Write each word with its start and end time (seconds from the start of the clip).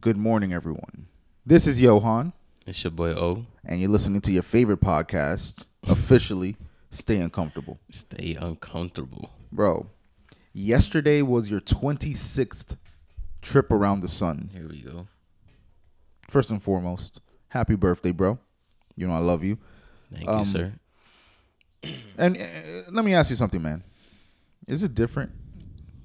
Good 0.00 0.16
morning, 0.16 0.52
everyone. 0.52 1.06
This 1.46 1.66
is 1.66 1.80
Johan, 1.80 2.32
It's 2.66 2.84
your 2.84 2.90
boy 2.90 3.10
O. 3.12 3.46
and 3.64 3.80
you're 3.80 3.90
listening 3.90 4.20
to 4.22 4.32
your 4.32 4.42
favorite 4.42 4.80
podcast, 4.80 5.66
officially 5.86 6.56
Stay 6.90 7.16
Uncomfortable. 7.18 7.78
Stay 7.90 8.34
uncomfortable. 8.40 9.30
Bro, 9.50 9.86
yesterday 10.52 11.22
was 11.22 11.50
your 11.50 11.60
26th 11.60 12.76
trip 13.42 13.70
around 13.70 14.00
the 14.00 14.08
sun. 14.08 14.50
Here 14.52 14.68
we 14.68 14.80
go. 14.82 15.06
First 16.28 16.50
and 16.50 16.62
foremost, 16.62 17.20
happy 17.48 17.74
birthday, 17.74 18.10
bro. 18.10 18.38
You 18.96 19.06
know 19.06 19.14
I 19.14 19.18
love 19.18 19.42
you. 19.42 19.58
Thank 20.14 20.28
Um, 20.28 20.40
you, 20.46 20.52
sir. 20.52 20.72
And 22.18 22.36
uh, 22.36 22.90
let 22.90 23.04
me 23.04 23.14
ask 23.14 23.30
you 23.30 23.36
something, 23.36 23.62
man. 23.62 23.82
Is 24.66 24.82
it 24.82 24.94
different 24.94 25.32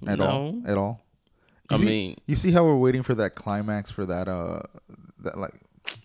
at 0.07 0.19
all? 0.21 0.61
At 0.65 0.77
all? 0.77 1.02
I 1.73 1.77
see- 1.77 1.85
mean, 1.85 2.17
You 2.27 2.35
see 2.35 2.51
how 2.51 2.63
we're 2.63 2.75
waiting 2.77 3.03
for 3.03 3.15
that 3.15 3.35
climax 3.35 3.91
for 3.91 4.05
that 4.05 4.27
uh 4.27 4.61
that 5.19 5.37
like 5.37 5.53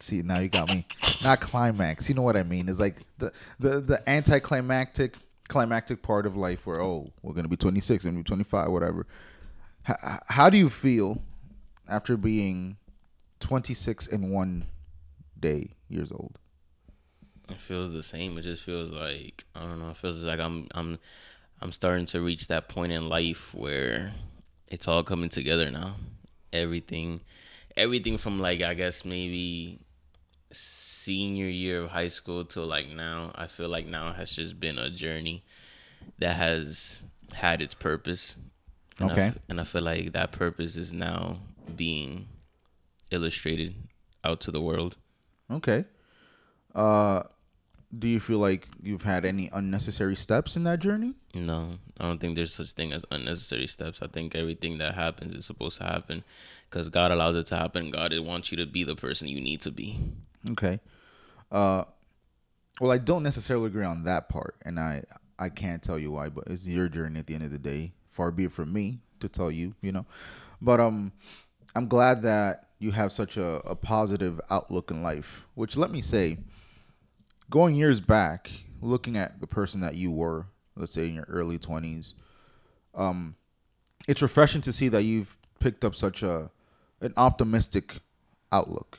see 0.01 0.23
now 0.23 0.39
you 0.39 0.49
got 0.49 0.69
me. 0.69 0.87
Not 1.23 1.41
climax. 1.41 2.09
You 2.09 2.15
know 2.15 2.23
what 2.23 2.37
I 2.37 2.43
mean? 2.43 2.69
It's 2.69 2.81
like 2.81 2.97
the 3.19 3.33
the 3.59 3.81
the 3.81 4.09
anticlimactic 4.09 5.17
climactic 5.49 6.03
part 6.03 6.27
of 6.27 6.37
life 6.37 6.67
where 6.67 6.81
oh, 6.83 7.11
we're 7.23 7.33
going 7.33 7.45
to 7.45 7.49
be 7.49 7.57
26 7.57 8.05
and 8.05 8.19
be 8.19 8.23
25 8.23 8.69
whatever. 8.71 9.07
H- 9.89 9.97
how 10.29 10.51
do 10.51 10.59
you 10.59 10.69
feel 10.69 11.23
after 11.89 12.17
being 12.19 12.77
26 13.41 14.07
in 14.09 14.31
one 14.31 14.67
day 15.39 15.71
years 15.89 16.13
old? 16.13 16.39
it 17.49 17.59
feels 17.63 17.93
the 17.95 18.03
same. 18.03 18.37
It 18.37 18.43
just 18.43 18.63
feels 18.63 18.91
like 18.91 19.45
I 19.55 19.61
don't 19.61 19.81
know. 19.81 19.91
It 19.91 19.97
feels 19.97 20.23
like 20.23 20.39
I'm 20.39 20.67
I'm 20.75 20.99
I'm 21.63 21.73
starting 21.73 22.05
to 22.07 22.21
reach 22.21 22.49
that 22.49 22.69
point 22.69 22.93
in 22.93 23.09
life 23.09 23.55
where 23.55 24.13
it's 24.71 24.89
all 24.89 25.03
coming 25.03 25.29
together 25.29 25.71
now. 25.71 25.97
Everything, 26.53 27.21
everything 27.77 28.19
from 28.19 28.39
like 28.41 28.63
I 28.63 28.75
guess 28.75 29.05
maybe 29.05 29.81
senior 30.51 31.47
year 31.47 31.83
of 31.83 31.91
high 31.91 32.09
school 32.09 32.45
till 32.45 32.67
like 32.67 32.89
now. 32.89 33.33
I 33.35 33.47
feel 33.47 33.69
like 33.69 33.87
now 33.87 34.13
has 34.13 34.31
just 34.33 34.59
been 34.61 34.79
a 34.79 34.91
journey 34.91 35.45
that 36.19 36.35
has 36.37 37.03
had 37.35 37.61
its 37.63 37.75
purpose. 37.75 38.37
And 39.01 39.11
I 39.11 39.13
Okay. 39.13 39.33
and 39.49 39.61
I 39.61 39.65
feel 39.65 39.83
like 39.83 40.13
that 40.13 40.33
purpose 40.33 40.77
is 40.77 40.93
now 40.93 41.39
being 41.77 42.29
illustrated 43.11 43.75
out 44.25 44.41
to 44.43 44.51
the 44.51 44.61
world. 44.61 44.97
Okay. 45.51 45.85
Uh 46.75 47.23
do 47.97 48.07
you 48.07 48.21
feel 48.21 48.39
like 48.39 48.69
you've 48.83 49.03
had 49.03 49.25
any 49.25 49.49
unnecessary 49.53 50.15
steps 50.15 50.57
in 50.57 50.65
that 50.65 50.81
journey? 50.81 51.15
No, 51.35 51.79
I 51.99 52.05
don't 52.05 52.21
think 52.21 52.37
there's 52.37 52.53
such 52.53 52.73
thing 52.73 52.93
as 52.93 53.05
unnecessary 53.11 53.67
steps. 53.67 54.01
I 54.03 54.09
think 54.09 54.35
everything 54.35 54.79
that 54.79 54.95
happens 54.95 55.35
is 55.35 55.47
supposed 55.47 55.79
to 55.79 55.85
happen 55.85 56.23
because 56.69 56.91
God 56.91 57.11
allows 57.11 57.37
it 57.37 57.47
to 57.47 57.57
happen. 57.57 57.91
God 57.91 58.13
wants 58.19 58.51
you 58.51 58.59
to 58.59 58.67
be 58.67 58.85
the 58.85 58.97
person 58.97 59.29
you 59.29 59.41
need 59.41 59.63
to 59.63 59.71
be. 59.71 60.01
Okay. 60.51 60.81
Uh 61.51 61.85
well 62.81 62.93
I 62.93 62.99
don't 62.99 63.23
necessarily 63.23 63.67
agree 63.67 63.85
on 63.85 64.05
that 64.05 64.29
part 64.29 64.57
and 64.63 64.79
I 64.79 65.05
I 65.39 65.49
can't 65.49 65.83
tell 65.83 65.99
you 65.99 66.11
why, 66.11 66.29
but 66.29 66.45
it's 66.49 66.69
your 66.69 66.89
journey 66.89 67.21
at 67.21 67.27
the 67.27 67.35
end 67.35 67.45
of 67.45 67.51
the 67.51 67.59
day. 67.59 67.93
Far 68.11 68.31
be 68.31 68.45
it 68.45 68.53
from 68.53 68.73
me 68.73 68.99
to 69.21 69.29
tell 69.29 69.51
you, 69.51 69.75
you 69.81 69.93
know. 69.93 70.05
But 70.61 70.79
um 70.79 71.13
I'm 71.75 71.89
glad 71.89 72.23
that 72.23 72.69
you 72.81 72.91
have 72.91 73.13
such 73.13 73.37
a, 73.37 73.61
a 73.65 73.75
positive 73.75 74.41
outlook 74.51 74.91
in 74.91 75.03
life. 75.03 75.45
Which 75.55 75.77
let 75.77 75.91
me 75.91 76.01
say, 76.01 76.39
going 77.51 77.75
years 77.75 78.01
back, 78.01 78.51
looking 78.81 79.17
at 79.17 79.41
the 79.41 79.47
person 79.47 79.81
that 79.81 79.95
you 79.95 80.11
were, 80.11 80.47
let's 80.77 80.93
say 80.93 81.09
in 81.09 81.15
your 81.15 81.27
early 81.29 81.59
twenties, 81.59 82.15
um, 82.95 83.37
it's 84.07 84.23
refreshing 84.23 84.61
to 84.63 84.73
see 84.73 84.89
that 84.89 85.03
you've 85.03 85.37
picked 85.61 85.85
up 85.85 85.95
such 85.95 86.23
a 86.23 86.51
an 87.01 87.13
optimistic 87.17 88.01
outlook. 88.53 88.99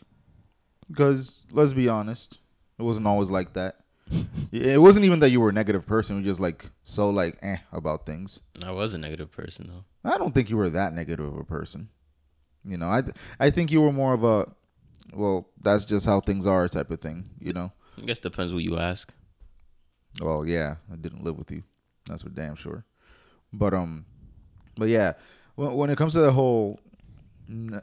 Because 0.87 1.39
let's 1.51 1.73
be 1.73 1.87
honest, 1.87 2.39
it 2.77 2.83
wasn't 2.83 3.07
always 3.07 3.29
like 3.29 3.53
that. 3.53 3.77
it 4.51 4.81
wasn't 4.81 5.05
even 5.05 5.19
that 5.19 5.29
you 5.29 5.39
were 5.39 5.49
a 5.49 5.53
negative 5.53 5.85
person. 5.85 6.15
You 6.15 6.21
were 6.23 6.27
just 6.27 6.39
like 6.39 6.69
so 6.83 7.09
like 7.09 7.37
eh 7.41 7.57
about 7.71 8.05
things. 8.05 8.41
I 8.63 8.71
was 8.71 8.93
a 8.93 8.97
negative 8.97 9.31
person 9.31 9.69
though. 9.69 10.09
I 10.09 10.17
don't 10.17 10.33
think 10.33 10.49
you 10.49 10.57
were 10.57 10.69
that 10.69 10.93
negative 10.93 11.25
of 11.25 11.37
a 11.37 11.43
person. 11.43 11.89
You 12.65 12.77
know, 12.77 12.89
I 12.89 13.01
th- 13.01 13.15
I 13.39 13.49
think 13.51 13.71
you 13.71 13.81
were 13.81 13.91
more 13.91 14.13
of 14.13 14.23
a 14.23 14.51
well, 15.13 15.47
that's 15.61 15.85
just 15.85 16.05
how 16.05 16.21
things 16.21 16.45
are 16.45 16.67
type 16.67 16.91
of 16.91 16.99
thing. 17.01 17.27
You 17.39 17.53
know. 17.53 17.71
I 18.01 18.05
guess 18.05 18.19
depends 18.19 18.53
what 18.53 18.63
you 18.63 18.77
ask. 18.77 19.11
Well, 20.21 20.45
yeah, 20.45 20.75
I 20.91 20.95
didn't 20.95 21.23
live 21.23 21.37
with 21.37 21.51
you. 21.51 21.63
That's 22.07 22.23
for 22.23 22.29
damn 22.29 22.55
sure. 22.55 22.85
But 23.53 23.73
um, 23.73 24.05
but 24.77 24.89
yeah, 24.89 25.13
when 25.55 25.73
when 25.73 25.89
it 25.89 25.97
comes 25.97 26.13
to 26.13 26.19
the 26.19 26.31
whole 26.31 26.79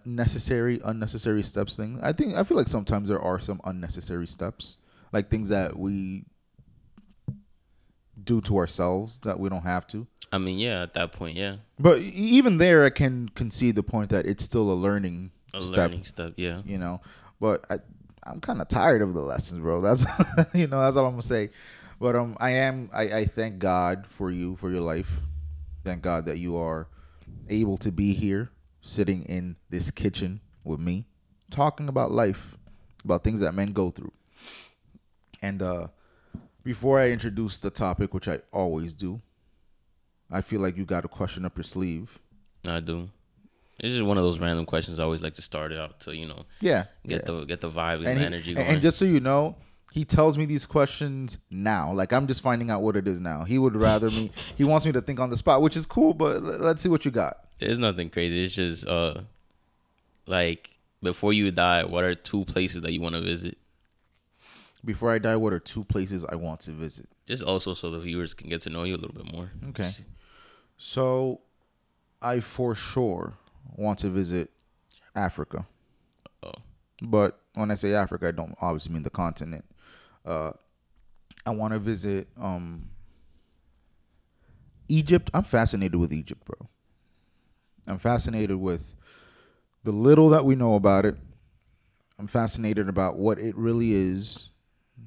necessary, 0.05 0.81
unnecessary 0.84 1.43
steps 1.43 1.76
thing, 1.76 1.99
I 2.03 2.12
think 2.12 2.37
I 2.37 2.44
feel 2.44 2.56
like 2.56 2.69
sometimes 2.69 3.09
there 3.09 3.21
are 3.21 3.41
some 3.41 3.60
unnecessary 3.65 4.26
steps, 4.26 4.78
like 5.12 5.28
things 5.28 5.49
that 5.49 5.76
we 5.76 6.25
do 8.22 8.41
to 8.43 8.59
ourselves 8.59 9.19
that 9.21 9.38
we 9.38 9.49
don't 9.49 9.62
have 9.62 9.87
to. 9.88 10.06
I 10.32 10.38
mean, 10.38 10.59
yeah, 10.59 10.82
at 10.82 10.94
that 10.94 11.12
point, 11.12 11.37
yeah, 11.37 11.56
But 11.78 12.00
even 12.00 12.59
there, 12.59 12.84
I 12.84 12.91
can 12.91 13.28
concede 13.31 13.76
the 13.76 13.82
point 13.82 14.10
that 14.10 14.26
it's 14.26 14.43
still 14.43 14.72
a 14.72 14.75
learning 14.75 15.31
a 15.55 15.60
step. 15.60 15.76
learning 15.76 16.05
step. 16.05 16.32
Yeah, 16.37 16.62
you 16.65 16.78
know. 16.78 17.00
But 17.41 17.65
I, 17.71 17.78
I'm 18.26 18.41
kind 18.41 18.60
of 18.60 18.69
tired 18.69 19.03
of 19.03 19.14
the 19.14 19.20
lessons, 19.20 19.60
bro. 19.60 19.81
That's 19.81 20.04
you 20.54 20.66
know, 20.66 20.81
that's 20.81 20.97
all 20.97 21.06
I'm 21.06 21.12
gonna 21.12 21.22
say. 21.22 21.50
But 22.00 22.16
um, 22.16 22.37
I 22.41 22.50
am. 22.50 22.91
I, 22.92 23.03
I 23.03 23.25
thank 23.25 23.59
God 23.59 24.06
for 24.09 24.31
you 24.31 24.56
for 24.56 24.70
your 24.70 24.82
life. 24.82 25.20
Thank 25.84 26.03
God 26.03 26.26
that 26.26 26.38
you 26.38 26.56
are 26.56 26.88
able 27.48 27.76
to 27.78 27.92
be 27.92 28.12
here, 28.12 28.50
sitting 28.81 29.22
in 29.25 29.56
this 29.70 29.91
kitchen 29.91 30.41
with 30.64 30.81
me, 30.81 31.06
talking 31.50 31.88
about 31.88 32.10
life, 32.10 32.56
about 33.04 33.25
things 33.25 33.41
that 33.41 33.54
men 33.54 33.72
go 33.72 33.91
through. 33.91 34.12
And 35.43 35.62
uh, 35.62 35.88
before 36.64 36.98
I 36.98 37.10
introduce 37.10 37.58
the 37.58 37.70
topic, 37.70 38.12
which 38.12 38.26
I 38.28 38.41
always 38.53 38.94
do, 38.94 39.20
I 40.31 40.41
feel 40.41 40.60
like 40.60 40.76
you 40.76 40.84
got 40.84 41.04
a 41.04 41.08
question 41.08 41.44
up 41.44 41.56
your 41.56 41.64
sleeve. 41.64 42.19
I 42.64 42.81
do. 42.81 43.08
It's 43.78 43.92
just 43.94 44.04
one 44.06 44.16
of 44.16 44.25
those 44.25 44.38
random 44.38 44.64
questions 44.64 44.98
I 44.98 45.03
always 45.04 45.22
like 45.22 45.34
to 45.34 45.42
start 45.42 45.70
it 45.72 45.78
out 45.78 46.00
to 46.00 46.16
you 46.16 46.26
know 46.26 46.44
Yeah, 46.60 46.84
get 47.06 47.20
yeah. 47.20 47.26
the 47.26 47.44
get 47.44 47.60
the 47.60 47.70
vibe 47.70 47.98
and, 47.98 48.06
and, 48.09 48.16
the 48.16 48.20
he- 48.20 48.26
energy 48.26 48.54
going. 48.54 48.66
and 48.66 48.81
just 48.82 48.98
so 48.98 49.04
you 49.04 49.20
know, 49.20 49.56
he 49.92 50.04
tells 50.04 50.37
me 50.38 50.44
these 50.47 50.64
questions 50.66 51.38
now. 51.50 51.92
Like 51.92 52.12
I'm 52.12 52.26
just 52.26 52.41
finding 52.42 52.70
out 52.70 52.82
what 52.82 52.97
it 52.97 53.06
is 53.06 53.20
now. 53.20 53.44
He 53.44 53.59
would 53.59 53.76
rather 53.76 54.10
me. 54.10 54.31
He 54.56 54.64
wants 54.64 54.87
me 54.87 54.92
to 54.92 55.00
think 55.03 55.20
on 55.20 55.31
the 55.31 55.37
spot, 55.37 55.60
which 55.62 55.76
is 55.76 55.84
cool. 55.87 56.14
But 56.14 56.37
l- 56.37 56.42
let's 56.60 56.82
see 56.82 56.88
what 56.88 57.04
you 57.04 57.10
got. 57.10 57.38
It's 57.60 57.78
nothing 57.78 58.10
crazy. 58.10 58.44
It's 58.44 58.54
just 58.54 58.87
uh, 58.87 59.20
like 60.26 60.70
before 61.03 61.32
you 61.32 61.50
die, 61.50 61.84
what 61.84 62.04
are 62.04 62.14
two 62.14 62.44
places 62.47 62.82
that 62.82 62.93
you 62.93 63.00
want 63.00 63.14
to 63.14 63.20
visit? 63.22 63.56
Before 64.84 65.10
I 65.10 65.19
die, 65.19 65.37
what 65.37 65.53
are 65.53 65.58
two 65.58 65.84
places 65.84 66.25
I 66.25 66.37
want 66.37 66.60
to 66.60 66.70
visit? 66.70 67.08
Just 67.26 67.43
also 67.43 67.75
so 67.75 67.91
the 67.91 67.98
viewers 67.98 68.34
can 68.34 68.48
get 68.48 68.60
to 68.62 68.70
know 68.70 68.84
you 68.84 68.94
a 68.94 68.98
little 68.98 69.14
bit 69.16 69.32
more. 69.32 69.50
Okay. 69.70 69.91
So, 70.78 71.41
I 72.22 72.41
for 72.41 72.75
sure 72.75 73.34
want 73.75 73.99
to 74.00 74.09
visit 74.09 74.50
Africa. 75.15 75.66
Oh. 76.43 76.53
But 77.03 77.41
when 77.54 77.71
I 77.71 77.75
say 77.75 77.94
Africa, 77.94 78.28
I 78.28 78.32
don't 78.32 78.54
obviously 78.60 78.93
mean 78.93 79.03
the 79.03 79.10
continent. 79.10 79.65
Uh, 80.25 80.53
I 81.44 81.50
want 81.50 81.72
to 81.72 81.78
visit 81.78 82.28
um, 82.41 82.88
Egypt. 84.88 85.31
I'm 85.32 85.44
fascinated 85.44 85.97
with 85.97 86.12
Egypt, 86.12 86.44
bro. 86.44 86.69
I'm 87.87 87.99
fascinated 87.99 88.56
with 88.56 88.97
the 89.84 89.93
little 89.93 90.31
that 90.31 90.44
we 90.44 90.56
know 90.56 90.75
about 90.75 91.06
it. 91.06 91.16
I'm 92.19 92.26
fascinated 92.26 92.88
about 92.88 93.16
what 93.16 93.38
it 93.38 93.56
really 93.56 93.93
is, 93.93 94.49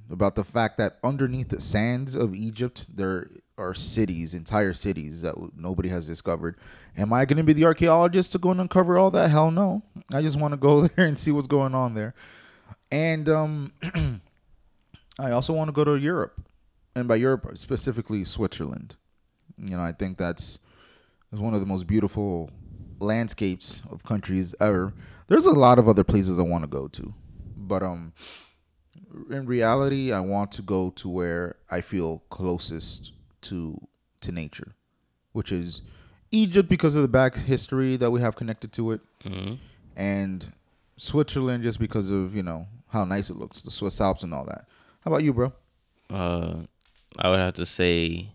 about 0.10 0.36
the 0.36 0.44
fact 0.44 0.78
that 0.78 0.98
underneath 1.04 1.50
the 1.50 1.62
sands 1.62 2.16
of 2.16 2.36
Egypt, 2.36 2.88
there 2.96 3.30
are 3.58 3.74
cities, 3.74 4.34
entire 4.34 4.74
cities 4.74 5.22
that 5.22 5.36
nobody 5.56 5.90
has 5.90 6.08
discovered. 6.08 6.58
Am 6.98 7.14
I 7.14 7.26
going 7.26 7.38
to 7.38 7.44
be 7.44 7.54
the 7.54 7.66
archaeologist 7.66 8.32
to 8.32 8.38
go 8.40 8.52
and 8.52 8.62
uncover 8.62 8.98
all 8.98 9.12
that? 9.12 9.30
Hell 9.30 9.52
no. 9.52 9.84
I 10.12 10.22
just 10.22 10.40
want 10.40 10.54
to 10.54 10.58
go 10.58 10.88
there 10.88 11.06
and 11.06 11.18
see 11.18 11.32
what's 11.32 11.48
going 11.48 11.76
on 11.76 11.94
there. 11.94 12.14
And 12.92 13.30
um, 13.30 13.74
I 15.20 15.32
also 15.32 15.54
want 15.54 15.68
to 15.68 15.74
go 15.74 15.84
to 15.84 15.96
Europe, 15.96 16.42
and 16.96 17.08
by 17.08 17.16
Europe 17.16 17.46
specifically 17.56 18.26
Switzerland. 18.26 18.96
You 19.58 19.78
know, 19.78 19.84
I 19.84 19.92
think 19.92 20.18
that's 20.18 20.60
one 21.30 21.54
of 21.54 21.60
the 21.60 21.66
most 21.66 21.86
beautiful 21.86 22.50
landscapes 23.00 23.82
of 23.92 24.04
countries 24.04 24.56
ever. 24.60 24.94
There's 25.28 25.46
a 25.46 25.52
lot 25.52 25.78
of 25.78 25.88
other 25.88 26.04
places 26.04 26.40
I 26.40 26.44
want 26.44 26.64
to 26.64 26.70
go 26.70 26.88
to, 26.88 27.14
but 27.56 27.84
um, 27.84 28.14
in 29.30 29.46
reality, 29.46 30.12
I 30.14 30.20
want 30.20 30.52
to 30.54 30.62
go 30.62 30.92
to 30.92 31.10
where 31.10 31.56
I 31.72 31.82
feel 31.82 32.24
closest 32.30 33.14
to 33.44 33.80
to 34.22 34.32
nature, 34.32 34.76
which 35.32 35.52
is 35.52 35.82
Egypt 36.32 36.68
because 36.70 36.96
of 36.96 37.02
the 37.02 37.08
back 37.08 37.36
history 37.36 37.96
that 37.98 38.12
we 38.12 38.22
have 38.22 38.36
connected 38.36 38.72
to 38.74 38.92
it, 38.92 39.02
hmm 39.24 39.54
and 39.96 40.54
Switzerland 40.98 41.64
just 41.64 41.80
because 41.80 42.10
of 42.10 42.36
you 42.36 42.44
know 42.44 42.68
how 42.90 43.04
nice 43.06 43.30
it 43.30 43.36
looks, 43.38 43.62
the 43.62 43.72
Swiss 43.72 44.00
Alps 44.02 44.24
and 44.24 44.34
all 44.34 44.46
that. 44.46 44.66
How 45.02 45.12
about 45.12 45.24
you, 45.24 45.34
bro? 45.34 45.54
Uh, 46.10 46.62
I 47.18 47.30
would 47.30 47.40
have 47.40 47.54
to 47.56 47.66
say, 47.66 48.30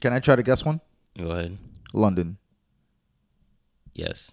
Can 0.00 0.12
I 0.12 0.18
try 0.20 0.36
to 0.36 0.42
guess 0.42 0.64
one? 0.64 0.80
go 1.16 1.30
ahead. 1.30 1.56
London. 1.92 2.36
Yes. 3.94 4.30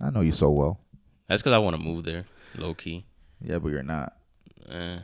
I 0.00 0.10
know 0.10 0.20
you 0.20 0.32
so 0.32 0.50
well. 0.50 0.80
That's 1.28 1.40
because 1.42 1.54
I 1.54 1.58
want 1.58 1.76
to 1.76 1.82
move 1.82 2.04
there, 2.04 2.24
low 2.56 2.74
key. 2.74 3.04
Yeah, 3.40 3.58
but 3.58 3.68
you're 3.72 3.82
not. 3.82 4.15
Eh. 4.68 4.98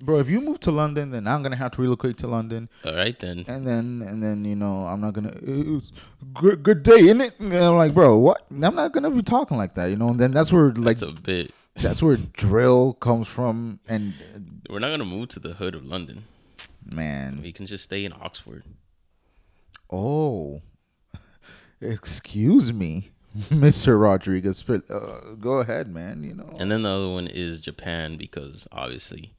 Bro, 0.00 0.20
if 0.20 0.28
you 0.30 0.40
move 0.40 0.60
to 0.60 0.70
London, 0.70 1.10
then 1.10 1.26
I'm 1.26 1.42
gonna 1.42 1.56
have 1.56 1.72
to 1.72 1.82
relocate 1.82 2.18
to 2.18 2.28
London, 2.28 2.68
All 2.84 2.94
right 2.94 3.18
then. 3.18 3.44
and 3.48 3.66
then 3.66 4.02
and 4.06 4.22
then 4.22 4.44
you 4.44 4.54
know 4.54 4.86
I'm 4.86 5.00
not 5.00 5.12
gonna. 5.14 5.32
It's 5.42 5.90
good, 6.34 6.62
good 6.62 6.82
day, 6.84 7.00
isn't 7.00 7.20
it? 7.20 7.40
And 7.40 7.52
I'm 7.54 7.76
like, 7.76 7.94
bro, 7.94 8.16
what? 8.18 8.46
I'm 8.50 8.74
not 8.76 8.92
gonna 8.92 9.10
be 9.10 9.22
talking 9.22 9.56
like 9.56 9.74
that, 9.74 9.86
you 9.86 9.96
know. 9.96 10.08
And 10.10 10.20
then 10.20 10.32
that's 10.32 10.52
where 10.52 10.70
like 10.72 10.98
That's 10.98 11.18
a 11.18 11.20
bit. 11.20 11.52
that's 11.74 12.00
where 12.02 12.16
drill 12.16 12.92
comes 12.94 13.26
from, 13.26 13.80
and 13.88 14.14
We're 14.70 14.78
not 14.78 14.90
gonna 14.90 15.04
move 15.04 15.28
to 15.30 15.40
the 15.40 15.54
hood 15.54 15.74
of 15.74 15.84
London. 15.84 16.24
man, 16.84 17.40
We 17.42 17.52
can 17.52 17.66
just 17.66 17.84
stay 17.84 18.04
in 18.04 18.12
Oxford. 18.12 18.62
oh, 19.90 20.60
excuse 21.80 22.72
me, 22.72 23.10
Mister 23.50 23.98
Rodriguez, 23.98 24.62
but 24.62 24.90
uh, 24.90 25.34
go 25.40 25.58
ahead, 25.60 25.92
man. 25.92 26.22
You 26.24 26.34
know, 26.34 26.50
And 26.58 26.70
then 26.70 26.82
the 26.82 26.88
other 26.90 27.08
one 27.08 27.26
is 27.26 27.60
Japan 27.60 28.16
because 28.16 28.66
obviously 28.72 29.34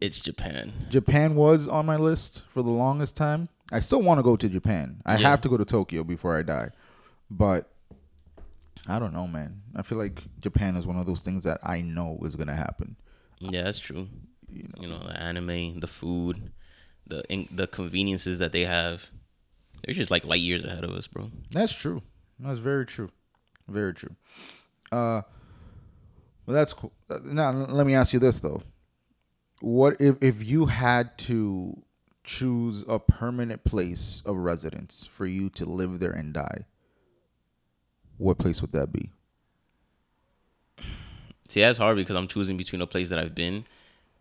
it's 0.00 0.20
Japan. 0.20 0.72
Japan 0.90 1.34
was 1.36 1.68
on 1.68 1.86
my 1.86 1.96
list 1.96 2.42
for 2.52 2.62
the 2.62 2.70
longest 2.70 3.16
time. 3.16 3.48
I 3.72 3.80
still 3.80 4.02
want 4.02 4.18
to 4.18 4.22
go 4.22 4.36
to 4.36 4.48
Japan. 4.48 5.00
I 5.06 5.16
Yeah. 5.16 5.28
have 5.30 5.40
to 5.42 5.48
go 5.48 5.56
to 5.56 5.64
Tokyo 5.64 6.04
before 6.04 6.36
I 6.36 6.42
die. 6.42 6.70
But 7.30 7.70
I 8.86 8.98
don't 8.98 9.12
know, 9.12 9.26
man. 9.26 9.62
I 9.74 9.82
feel 9.82 9.98
like 9.98 10.22
Japan 10.40 10.76
is 10.76 10.86
one 10.86 10.96
of 10.98 11.06
those 11.06 11.22
things 11.22 11.42
that 11.44 11.58
I 11.62 11.80
know 11.80 12.18
is 12.22 12.36
going 12.36 12.46
to 12.48 12.54
happen. 12.54 12.96
Yeah, 13.40 13.62
that's 13.64 13.78
true. 13.80 14.08
You 14.48 14.88
know, 14.88 14.98
the 15.00 15.18
anime, 15.20 15.80
the 15.80 15.86
food, 15.88 16.52
the 17.06 17.24
in, 17.32 17.48
the 17.50 17.66
conveniences 17.66 18.38
that 18.38 18.52
they 18.52 18.64
have. 18.64 19.06
They're 19.84 19.94
just 19.94 20.10
like 20.10 20.24
light 20.24 20.40
years 20.40 20.64
ahead 20.64 20.84
of 20.84 20.90
us, 20.90 21.06
bro. 21.06 21.30
That's 21.50 21.72
true. 21.72 22.02
That's 22.38 22.58
very 22.58 22.86
true. 22.86 23.10
Very 23.68 23.94
true. 23.94 24.14
Uh 24.92 25.22
well 26.46 26.54
that's 26.54 26.72
cool. 26.72 26.92
Now 27.24 27.50
let 27.50 27.86
me 27.86 27.94
ask 27.94 28.12
you 28.12 28.18
this 28.18 28.40
though. 28.40 28.62
What 29.60 30.00
if 30.00 30.16
if 30.20 30.44
you 30.44 30.66
had 30.66 31.16
to 31.18 31.82
choose 32.24 32.84
a 32.88 32.98
permanent 32.98 33.64
place 33.64 34.22
of 34.26 34.36
residence 34.36 35.06
for 35.06 35.26
you 35.26 35.48
to 35.50 35.64
live 35.64 36.00
there 36.00 36.12
and 36.12 36.32
die? 36.32 36.66
What 38.18 38.38
place 38.38 38.60
would 38.60 38.72
that 38.72 38.92
be? 38.92 39.10
See, 41.48 41.60
that's 41.60 41.78
hard 41.78 41.96
because 41.96 42.16
I'm 42.16 42.28
choosing 42.28 42.56
between 42.56 42.82
a 42.82 42.86
place 42.86 43.08
that 43.10 43.18
I've 43.18 43.34
been 43.34 43.64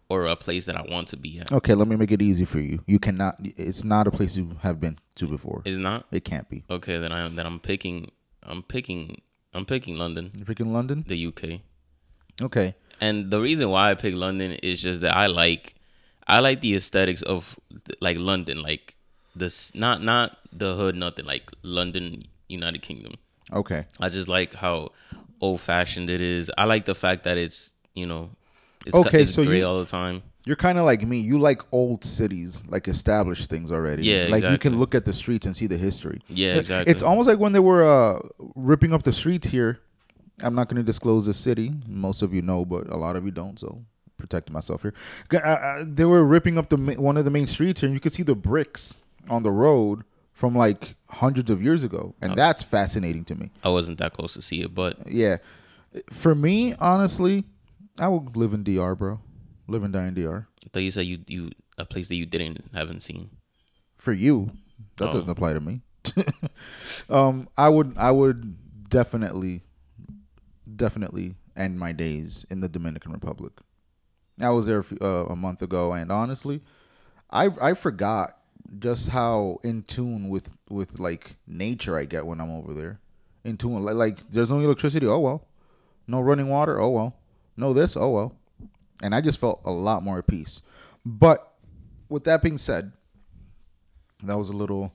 or 0.09 0.25
a 0.27 0.35
place 0.35 0.65
that 0.65 0.75
I 0.75 0.81
want 0.83 1.07
to 1.09 1.17
be 1.17 1.39
at. 1.39 1.51
Okay, 1.51 1.73
let 1.73 1.87
me 1.87 1.95
make 1.95 2.11
it 2.11 2.21
easy 2.21 2.45
for 2.45 2.59
you. 2.59 2.83
You 2.85 2.99
cannot. 2.99 3.37
It's 3.41 3.83
not 3.83 4.07
a 4.07 4.11
place 4.11 4.37
you 4.37 4.57
have 4.61 4.79
been 4.79 4.99
to 5.15 5.27
before. 5.27 5.61
Is 5.65 5.77
it 5.77 5.81
not? 5.81 6.05
It 6.11 6.23
can't 6.25 6.47
be. 6.49 6.63
Okay, 6.69 6.97
then 6.97 7.11
I'm 7.11 7.35
then 7.35 7.45
I'm 7.45 7.59
picking 7.59 8.11
I'm 8.43 8.61
picking 8.63 9.21
I'm 9.53 9.65
picking 9.65 9.97
London, 9.97 10.31
You're 10.35 10.45
picking 10.45 10.73
London. 10.73 11.05
the 11.07 11.27
UK. 11.27 11.61
Okay. 12.41 12.75
And 13.01 13.31
the 13.31 13.39
reason 13.41 13.69
why 13.69 13.91
I 13.91 13.93
pick 13.95 14.13
London 14.13 14.51
is 14.51 14.81
just 14.81 15.01
that 15.01 15.15
I 15.15 15.27
like 15.27 15.75
I 16.27 16.39
like 16.39 16.61
the 16.61 16.75
aesthetics 16.75 17.21
of 17.21 17.57
like 17.99 18.17
London, 18.17 18.61
like 18.61 18.95
this 19.35 19.73
not 19.75 20.03
not 20.03 20.37
the 20.51 20.75
hood, 20.75 20.95
nothing 20.95 21.25
like 21.25 21.49
London, 21.63 22.23
United 22.47 22.81
Kingdom. 22.81 23.15
Okay. 23.51 23.85
I 23.99 24.09
just 24.09 24.27
like 24.27 24.53
how 24.55 24.91
old 25.41 25.61
fashioned 25.61 26.09
it 26.09 26.21
is. 26.21 26.51
I 26.57 26.65
like 26.65 26.85
the 26.85 26.95
fact 26.95 27.23
that 27.23 27.37
it's 27.37 27.73
you 27.93 28.05
know 28.05 28.31
it's, 28.85 28.95
Okay, 28.95 29.23
it's 29.23 29.33
so 29.33 29.43
gray 29.43 29.59
you- 29.59 29.65
all 29.67 29.79
the 29.79 29.85
time. 29.85 30.21
You're 30.47 30.55
kind 30.55 30.77
of 30.77 30.85
like 30.85 31.01
me. 31.01 31.17
You 31.19 31.39
like 31.39 31.63
old 31.71 32.03
cities, 32.03 32.63
like 32.67 32.87
established 32.87 33.49
things 33.49 33.71
already. 33.71 34.03
Yeah, 34.05 34.27
Like 34.29 34.43
you 34.43 34.59
can 34.59 34.77
look 34.77 34.93
at 34.93 35.03
the 35.03 35.11
streets 35.11 35.47
and 35.47 35.57
see 35.57 35.65
the 35.65 35.77
history. 35.77 36.21
Yeah, 36.29 36.53
exactly. 36.57 36.91
It's 36.91 37.01
almost 37.01 37.27
like 37.27 37.39
when 37.39 37.51
they 37.51 37.59
were 37.59 37.83
uh, 37.83 38.19
ripping 38.53 38.93
up 38.93 39.01
the 39.01 39.11
streets 39.13 39.47
here. 39.47 39.79
I'm 40.43 40.53
not 40.53 40.67
going 40.67 40.77
to 40.77 40.83
disclose 40.83 41.25
the 41.25 41.33
city. 41.33 41.73
Most 41.87 42.21
of 42.21 42.31
you 42.33 42.41
know, 42.43 42.63
but 42.65 42.87
a 42.93 42.97
lot 42.97 43.15
of 43.15 43.25
you 43.25 43.31
don't. 43.31 43.57
So 43.57 43.81
protecting 44.17 44.53
myself 44.53 44.83
here. 44.83 44.93
Uh, 45.33 45.37
uh, 45.37 45.83
they 45.87 46.05
were 46.05 46.23
ripping 46.23 46.57
up 46.59 46.69
the 46.69 46.77
one 46.77 47.17
of 47.17 47.25
the 47.25 47.31
main 47.31 47.47
streets 47.47 47.81
here, 47.81 47.87
and 47.87 47.95
you 47.95 47.99
could 47.99 48.13
see 48.13 48.21
the 48.23 48.35
bricks 48.35 48.95
on 49.29 49.41
the 49.43 49.51
road 49.51 50.03
from 50.33 50.55
like 50.55 50.95
hundreds 51.07 51.49
of 51.49 51.63
years 51.63 51.81
ago, 51.83 52.13
and 52.21 52.35
that's 52.35 52.61
fascinating 52.61 53.23
to 53.25 53.35
me. 53.35 53.49
I 53.63 53.69
wasn't 53.69 53.97
that 53.97 54.13
close 54.13 54.33
to 54.33 54.41
see 54.41 54.61
it, 54.61 54.75
but 54.75 54.97
Yeah, 55.09 55.37
for 56.11 56.35
me, 56.35 56.73
honestly, 56.79 57.45
I 57.97 58.07
would 58.07 58.35
live 58.35 58.53
in 58.53 58.63
DR, 58.63 58.95
bro. 58.95 59.19
Live 59.67 59.83
and 59.83 59.93
die 59.93 60.05
in 60.07 60.13
DR. 60.13 60.47
I 60.65 60.69
thought 60.71 60.79
you 60.81 60.91
said 60.91 61.05
you 61.07 61.19
you 61.27 61.51
a 61.77 61.85
place 61.85 62.07
that 62.09 62.15
you 62.15 62.25
didn't 62.25 62.63
haven't 62.73 63.01
seen. 63.03 63.29
For 63.97 64.13
you, 64.13 64.51
that 64.97 65.09
Oh. 65.09 65.13
doesn't 65.13 65.29
apply 65.29 65.53
to 65.53 65.61
me. 65.61 65.81
um, 67.09 67.47
I 67.57 67.69
would, 67.69 67.97
I 67.97 68.11
would 68.11 68.89
definitely, 68.89 69.63
definitely 70.75 71.35
end 71.55 71.79
my 71.79 71.91
days 71.93 72.45
in 72.49 72.61
the 72.61 72.69
Dominican 72.69 73.11
Republic. 73.11 73.53
I 74.39 74.49
was 74.49 74.65
there 74.65 74.79
a 74.79 74.83
few- 74.83 74.97
uh, 75.01 75.25
a 75.29 75.35
month 75.35 75.61
ago, 75.61 75.93
and 75.93 76.11
honestly, 76.11 76.61
I 77.31 77.49
I 77.61 77.73
forgot 77.73 78.37
just 78.79 79.09
how 79.09 79.59
in 79.63 79.83
tune 79.83 80.27
with 80.29 80.49
with 80.69 80.99
like 80.99 81.37
nature 81.47 81.97
I 81.97 82.05
get 82.05 82.25
when 82.25 82.41
I'm 82.41 82.51
over 82.51 82.73
there. 82.73 82.99
In 83.45 83.57
tune, 83.57 83.83
like, 83.83 83.95
like 83.95 84.29
there's 84.29 84.49
no 84.49 84.59
electricity. 84.59 85.07
Oh 85.07 85.19
well, 85.19 85.47
no 86.07 86.19
running 86.19 86.49
water. 86.49 86.79
Oh 86.79 86.89
well, 86.89 87.15
no 87.57 87.73
this. 87.73 87.95
Oh 87.97 88.09
well, 88.11 88.35
and 89.01 89.13
I 89.15 89.21
just 89.21 89.39
felt 89.39 89.61
a 89.65 89.71
lot 89.71 90.03
more 90.03 90.19
at 90.19 90.27
peace. 90.27 90.61
But 91.05 91.51
with 92.09 92.23
that 92.25 92.41
being 92.41 92.57
said, 92.57 92.91
that 94.23 94.37
was 94.37 94.49
a 94.49 94.53
little 94.53 94.93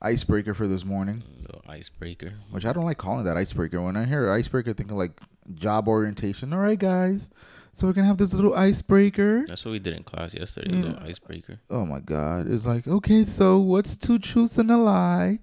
icebreaker 0.00 0.54
for 0.54 0.66
this 0.66 0.84
morning, 0.84 1.22
The 1.48 1.70
icebreaker. 1.70 2.34
which 2.50 2.64
I 2.66 2.72
don't 2.72 2.84
like 2.84 2.98
calling 2.98 3.24
that 3.24 3.36
icebreaker. 3.36 3.80
When 3.82 3.96
I 3.96 4.04
hear 4.04 4.30
icebreaker, 4.30 4.70
I 4.70 4.72
think 4.74 4.90
of 4.90 4.96
like 4.96 5.12
job 5.54 5.88
orientation. 5.88 6.52
All 6.52 6.58
right, 6.60 6.78
guys, 6.78 7.30
so 7.72 7.86
we're 7.86 7.92
gonna 7.92 8.06
have 8.06 8.18
this 8.18 8.34
little 8.34 8.54
icebreaker. 8.54 9.44
That's 9.46 9.64
what 9.64 9.72
we 9.72 9.78
did 9.78 9.94
in 9.96 10.02
class 10.02 10.34
yesterday. 10.34 10.74
Yeah. 10.76 10.92
The 10.92 11.02
icebreaker. 11.02 11.60
Oh 11.70 11.84
my 11.86 12.00
god, 12.00 12.48
it's 12.50 12.66
like 12.66 12.86
okay, 12.86 13.24
so 13.24 13.58
what's 13.58 13.96
two 13.96 14.18
truths 14.18 14.58
and 14.58 14.70
a 14.70 14.76
lie? 14.76 15.38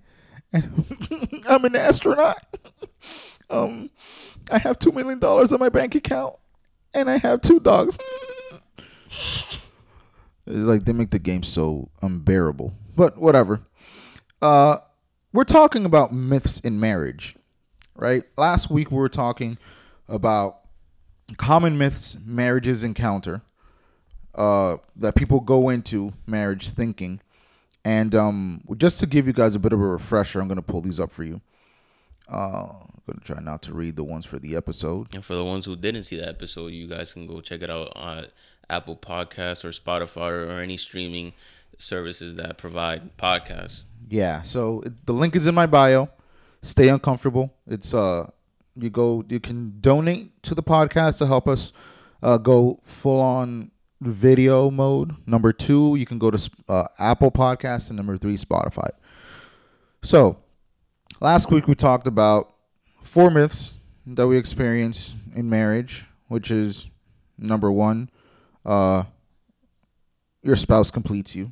I'm 0.53 1.65
an 1.65 1.75
astronaut. 1.75 2.37
um, 3.49 3.89
I 4.51 4.57
have 4.57 4.79
two 4.79 4.91
million 4.91 5.19
dollars 5.19 5.51
in 5.51 5.59
my 5.59 5.69
bank 5.69 5.95
account, 5.95 6.35
and 6.93 7.09
I 7.09 7.17
have 7.17 7.41
two 7.41 7.59
dogs. 7.59 7.97
Like 10.45 10.85
they 10.85 10.93
make 10.93 11.11
the 11.11 11.19
game 11.19 11.43
so 11.43 11.89
unbearable. 12.01 12.73
But 12.95 13.17
whatever. 13.17 13.61
Uh, 14.41 14.77
we're 15.31 15.43
talking 15.43 15.85
about 15.85 16.11
myths 16.11 16.59
in 16.59 16.79
marriage, 16.79 17.35
right? 17.95 18.23
Last 18.37 18.71
week 18.71 18.89
we 18.89 18.97
were 18.97 19.09
talking 19.09 19.57
about 20.07 20.61
common 21.37 21.77
myths 21.77 22.18
marriages 22.25 22.83
encounter 22.83 23.41
uh, 24.33 24.77
that 24.95 25.15
people 25.15 25.39
go 25.39 25.69
into 25.69 26.13
marriage 26.25 26.69
thinking. 26.71 27.21
And 27.86 28.14
um, 28.14 28.62
just 28.78 29.00
to 29.00 29.06
give 29.06 29.28
you 29.28 29.33
guys 29.33 29.56
a 29.56 29.59
bit 29.59 29.74
of 29.74 29.80
a 29.80 29.86
refresher, 29.86 30.42
I'm 30.42 30.48
going 30.48 30.57
to 30.57 30.62
pull 30.62 30.81
these 30.81 31.00
up 31.00 31.12
for 31.12 31.24
you. 31.24 31.42
Uh, 32.31 32.68
I'm 32.71 33.02
going 33.07 33.19
to 33.19 33.24
try 33.24 33.42
not 33.42 33.62
to 33.64 33.74
read 33.74 33.95
the 33.95 34.04
ones 34.04 34.26
for 34.26 34.38
the 34.38 34.56
episode. 34.56 35.14
And 35.16 35.24
for 35.24 35.36
the 35.36 35.45
ones 35.45 35.66
who 35.66 35.76
didn't 35.76 36.04
see 36.04 36.18
that 36.18 36.28
episode, 36.28 36.68
you 36.68 36.88
guys 36.88 37.14
can 37.14 37.26
go 37.26 37.42
check 37.42 37.62
it 37.62 37.69
out 37.69 37.92
on 37.95 38.28
Apple 38.69 38.95
Podcasts 38.95 39.64
or 39.66 39.69
Spotify 39.69 40.48
or 40.48 40.59
any 40.59 40.78
streaming 40.78 41.33
services 41.78 42.36
that 42.36 42.57
provide 42.57 43.18
podcasts. 43.18 43.83
Yeah, 44.09 44.42
so 44.42 44.83
the 45.06 45.14
link 45.14 45.36
is 45.36 45.48
in 45.48 45.56
my 45.56 45.66
bio. 45.66 46.09
Stay 46.62 46.90
uncomfortable. 46.90 47.54
It's 47.66 47.94
uh, 47.94 48.30
you 48.76 48.90
go, 48.90 49.24
you 49.30 49.40
can 49.40 49.76
donate 49.80 50.44
to 50.44 50.54
the 50.54 50.64
podcast 50.64 51.19
to 51.19 51.28
help 51.28 51.48
us 51.48 51.74
uh, 52.21 52.38
go 52.38 52.80
full 52.83 53.21
on 53.21 53.71
video 54.01 54.69
mode. 54.71 55.15
Number 55.25 55.51
two, 55.53 55.95
you 55.97 56.06
can 56.06 56.18
go 56.19 56.31
to 56.31 56.49
uh, 56.68 56.85
Apple 56.97 57.31
Podcasts, 57.31 57.89
and 57.89 57.97
number 57.97 58.18
three, 58.18 58.37
Spotify. 58.37 58.89
So, 60.01 60.37
last 61.19 61.51
week 61.51 61.68
we 61.68 61.75
talked 61.75 62.07
about 62.07 62.53
four 63.03 63.29
myths 63.29 63.73
that 64.06 64.27
we 64.27 64.37
experience 64.37 65.13
in 65.35 65.49
marriage, 65.49 66.06
which 66.27 66.51
is 66.51 66.89
number 67.37 67.71
one, 67.71 68.09
uh, 68.65 69.03
your 70.41 70.56
spouse 70.56 70.89
completes 70.91 71.35
you. 71.35 71.51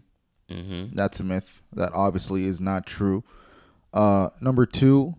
Mm-hmm. 0.50 0.96
That's 0.96 1.20
a 1.20 1.24
myth 1.24 1.62
that 1.74 1.92
obviously 1.94 2.46
is 2.46 2.62
not 2.62 2.86
true. 2.86 3.24
Uh, 3.94 4.30
number 4.40 4.66
two, 4.66 5.16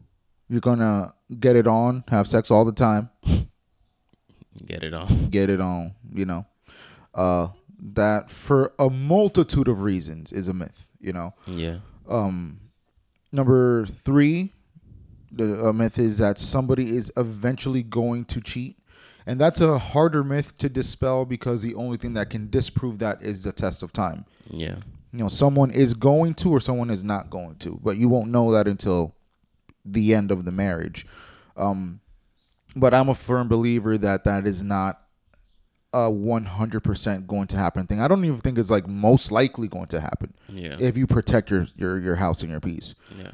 you're 0.48 0.60
gonna 0.60 1.12
get 1.38 1.56
it 1.56 1.66
on, 1.66 2.04
have 2.08 2.26
sex 2.26 2.50
all 2.50 2.64
the 2.64 2.72
time, 2.72 3.10
Get 4.66 4.82
it 4.82 4.94
on. 4.94 5.28
get 5.28 5.50
it 5.50 5.60
on. 5.60 5.94
You 6.12 6.24
know, 6.24 6.46
uh, 7.18 7.48
that 7.80 8.30
for 8.30 8.72
a 8.78 8.88
multitude 8.88 9.68
of 9.68 9.82
reasons 9.82 10.32
is 10.32 10.48
a 10.48 10.54
myth. 10.54 10.86
You 11.00 11.12
know, 11.12 11.34
Yeah. 11.46 11.78
um, 12.08 12.60
number 13.32 13.86
three, 13.86 14.52
the 15.30 15.66
a 15.66 15.72
myth 15.72 15.98
is 15.98 16.18
that 16.18 16.38
somebody 16.38 16.96
is 16.96 17.12
eventually 17.16 17.82
going 17.82 18.24
to 18.26 18.40
cheat, 18.40 18.78
and 19.26 19.38
that's 19.40 19.60
a 19.60 19.78
harder 19.78 20.24
myth 20.24 20.56
to 20.58 20.68
dispel 20.68 21.24
because 21.24 21.62
the 21.62 21.74
only 21.74 21.96
thing 21.98 22.14
that 22.14 22.30
can 22.30 22.48
disprove 22.50 22.98
that 23.00 23.22
is 23.22 23.42
the 23.42 23.52
test 23.52 23.82
of 23.82 23.92
time. 23.92 24.24
Yeah. 24.50 24.76
you 25.12 25.18
know 25.20 25.28
someone 25.28 25.70
is 25.70 25.94
going 25.94 26.34
to 26.34 26.50
or 26.50 26.60
someone 26.60 26.90
is 26.90 27.02
not 27.02 27.30
going 27.30 27.56
to 27.56 27.78
but 27.82 27.96
you 27.96 28.08
won't 28.10 28.30
know 28.30 28.52
that 28.52 28.66
until 28.68 29.14
the 29.84 30.14
end 30.14 30.30
of 30.30 30.44
the 30.44 30.52
marriage 30.52 31.06
Um, 31.56 32.00
but 32.76 32.92
I'm 32.92 33.08
a 33.08 33.14
firm 33.14 33.48
believer 33.48 33.96
that 33.98 34.24
that 34.24 34.46
is 34.46 34.62
not 34.62 35.00
a 35.92 36.10
100% 36.10 37.26
going 37.26 37.46
to 37.48 37.56
happen 37.56 37.86
thing. 37.86 38.00
I 38.00 38.08
don't 38.08 38.24
even 38.24 38.38
think 38.38 38.58
it's 38.58 38.70
like 38.70 38.86
most 38.86 39.32
likely 39.32 39.68
going 39.68 39.86
to 39.86 40.00
happen 40.00 40.34
Yeah. 40.48 40.76
if 40.78 40.96
you 40.98 41.06
protect 41.06 41.50
your 41.50 41.66
your 41.76 41.98
your 41.98 42.16
house 42.16 42.42
and 42.42 42.50
your 42.50 42.60
peace. 42.60 42.94
yeah. 43.18 43.30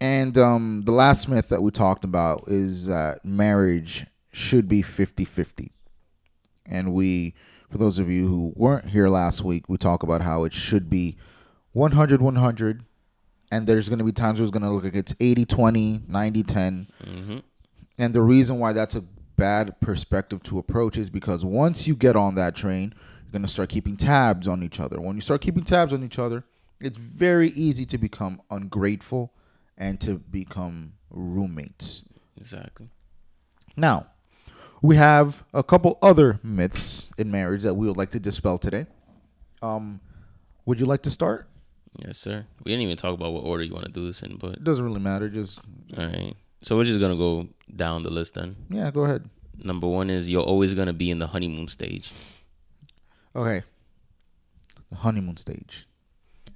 And 0.00 0.36
um, 0.36 0.82
the 0.84 0.92
last 0.92 1.26
myth 1.28 1.48
that 1.48 1.62
we 1.62 1.70
talked 1.70 2.04
about 2.04 2.44
is 2.48 2.86
that 2.86 3.24
marriage 3.24 4.04
should 4.32 4.68
be 4.68 4.82
50 4.82 5.24
50. 5.24 5.72
And 6.66 6.92
we, 6.92 7.34
for 7.70 7.78
those 7.78 7.98
of 7.98 8.10
you 8.10 8.26
who 8.26 8.52
weren't 8.56 8.90
here 8.90 9.08
last 9.08 9.42
week, 9.42 9.68
we 9.68 9.78
talk 9.78 10.02
about 10.02 10.20
how 10.22 10.44
it 10.44 10.52
should 10.52 10.90
be 10.90 11.16
100 11.72 12.20
100. 12.20 12.82
And 13.52 13.66
there's 13.66 13.88
going 13.88 14.00
to 14.00 14.04
be 14.04 14.12
times 14.12 14.38
where 14.40 14.44
it's 14.44 14.50
going 14.50 14.64
to 14.64 14.70
look 14.70 14.84
like 14.84 14.94
it's 14.96 15.14
80 15.20 15.44
20, 15.46 16.02
90 16.08 16.42
10. 16.42 16.88
Mm-hmm. 17.04 17.38
And 17.98 18.12
the 18.12 18.22
reason 18.22 18.58
why 18.58 18.72
that's 18.74 18.96
a 18.96 19.04
bad 19.36 19.80
perspective 19.80 20.42
to 20.44 20.58
approach 20.58 20.96
is 20.96 21.10
because 21.10 21.44
once 21.44 21.86
you 21.86 21.94
get 21.94 22.16
on 22.16 22.34
that 22.36 22.54
train, 22.54 22.94
you're 23.24 23.32
going 23.32 23.42
to 23.42 23.48
start 23.48 23.68
keeping 23.68 23.96
tabs 23.96 24.48
on 24.48 24.62
each 24.62 24.80
other. 24.80 25.00
When 25.00 25.16
you 25.16 25.20
start 25.20 25.40
keeping 25.40 25.64
tabs 25.64 25.92
on 25.92 26.02
each 26.04 26.18
other, 26.18 26.44
it's 26.80 26.98
very 26.98 27.50
easy 27.50 27.84
to 27.86 27.98
become 27.98 28.40
ungrateful 28.50 29.32
and 29.78 30.00
to 30.00 30.14
become 30.14 30.92
roommates. 31.10 32.02
Exactly. 32.36 32.88
Now, 33.76 34.06
we 34.82 34.96
have 34.96 35.44
a 35.54 35.62
couple 35.62 35.98
other 36.02 36.38
myths 36.42 37.08
in 37.18 37.30
marriage 37.30 37.62
that 37.62 37.74
we 37.74 37.86
would 37.86 37.96
like 37.96 38.10
to 38.10 38.20
dispel 38.20 38.58
today. 38.58 38.86
Um, 39.62 40.00
would 40.64 40.78
you 40.80 40.86
like 40.86 41.02
to 41.02 41.10
start? 41.10 41.48
Yes, 42.04 42.18
sir. 42.18 42.44
We 42.64 42.72
didn't 42.72 42.82
even 42.82 42.96
talk 42.96 43.14
about 43.14 43.32
what 43.32 43.44
order 43.44 43.62
you 43.62 43.72
want 43.72 43.86
to 43.86 43.92
do 43.92 44.06
this 44.06 44.22
in, 44.22 44.36
but 44.36 44.52
It 44.54 44.64
doesn't 44.64 44.84
really 44.84 45.00
matter. 45.00 45.28
Just 45.28 45.60
all 45.96 46.06
right. 46.06 46.36
So 46.66 46.76
we're 46.76 46.82
just 46.82 46.98
gonna 46.98 47.14
go 47.14 47.46
down 47.76 48.02
the 48.02 48.10
list 48.10 48.34
then. 48.34 48.56
yeah, 48.68 48.90
go 48.90 49.04
ahead. 49.04 49.30
Number 49.56 49.86
one 49.86 50.10
is 50.10 50.28
you're 50.28 50.42
always 50.42 50.74
gonna 50.74 50.92
be 50.92 51.12
in 51.12 51.18
the 51.18 51.28
honeymoon 51.28 51.68
stage. 51.68 52.10
Okay. 53.36 53.62
The 54.90 54.96
honeymoon 54.96 55.36
stage. 55.36 55.86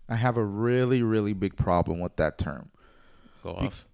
I 0.09 0.17
have 0.17 0.37
a 0.37 0.45
really, 0.45 1.05
really 1.05 1.33
big 1.33 1.55
problem 1.55 2.01
with 2.01 2.17
that 2.17 2.39
term. 2.39 2.71
Go 3.45 3.51
off. 3.51 3.85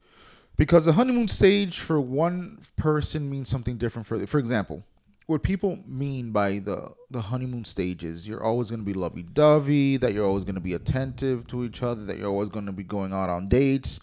Because 0.56 0.86
the 0.86 0.94
honeymoon 0.94 1.28
stage 1.28 1.80
for 1.80 2.00
one 2.00 2.60
person 2.76 3.28
means 3.28 3.50
something 3.50 3.76
different 3.76 4.06
for 4.06 4.26
for 4.26 4.38
example, 4.38 4.84
what 5.26 5.42
people 5.42 5.80
mean 5.86 6.30
by 6.30 6.60
the 6.60 6.94
the 7.10 7.20
honeymoon 7.20 7.66
stage 7.66 8.04
is 8.04 8.26
you're 8.26 8.42
always 8.42 8.70
going 8.70 8.80
to 8.80 8.86
be 8.86 8.94
lovey-dovey, 8.94 9.98
that 9.98 10.14
you're 10.14 10.24
always 10.24 10.44
going 10.44 10.54
to 10.54 10.62
be 10.62 10.72
attentive 10.72 11.46
to 11.48 11.62
each 11.66 11.82
other, 11.82 12.06
that 12.06 12.16
you're 12.16 12.30
always 12.30 12.48
going 12.48 12.64
to 12.64 12.72
be 12.72 12.84
going 12.84 13.12
out 13.12 13.28
on 13.28 13.48
dates. 13.48 14.00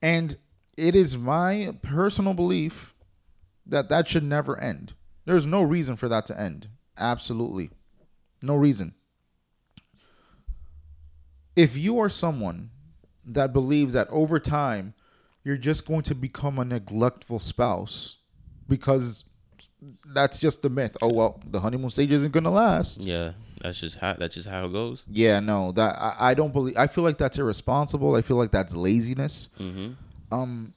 And 0.00 0.36
it 0.78 0.94
is 0.94 1.16
my 1.16 1.74
personal 1.82 2.34
belief 2.34 2.94
that 3.66 3.88
that 3.88 4.08
should 4.08 4.22
never 4.22 4.58
end. 4.58 4.94
There's 5.24 5.44
no 5.44 5.60
reason 5.62 5.96
for 5.96 6.08
that 6.08 6.24
to 6.26 6.40
end. 6.40 6.68
Absolutely. 6.96 7.70
No 8.42 8.54
reason. 8.54 8.94
If 11.56 11.76
you 11.76 11.98
are 11.98 12.08
someone 12.08 12.70
that 13.24 13.52
believes 13.52 13.92
that 13.92 14.08
over 14.10 14.38
time 14.38 14.94
you're 15.42 15.56
just 15.56 15.86
going 15.86 16.02
to 16.02 16.14
become 16.14 16.58
a 16.58 16.64
neglectful 16.64 17.40
spouse 17.40 18.16
because 18.68 19.24
that's 20.06 20.38
just 20.38 20.62
the 20.62 20.70
myth. 20.70 20.96
Oh 21.02 21.12
well, 21.12 21.40
the 21.46 21.60
honeymoon 21.60 21.90
stage 21.90 22.12
isn't 22.12 22.32
going 22.32 22.44
to 22.44 22.50
last. 22.50 23.00
Yeah, 23.00 23.32
that's 23.60 23.80
just 23.80 23.96
how 23.96 24.14
that's 24.14 24.34
just 24.34 24.48
how 24.48 24.66
it 24.66 24.72
goes. 24.72 25.04
Yeah, 25.08 25.40
no, 25.40 25.72
that 25.72 25.96
I, 25.96 26.30
I 26.30 26.34
don't 26.34 26.52
believe. 26.52 26.76
I 26.76 26.86
feel 26.86 27.04
like 27.04 27.18
that's 27.18 27.38
irresponsible. 27.38 28.14
I 28.14 28.22
feel 28.22 28.36
like 28.36 28.50
that's 28.50 28.74
laziness. 28.74 29.48
Mm-hmm. 29.58 29.92
Um, 30.30 30.74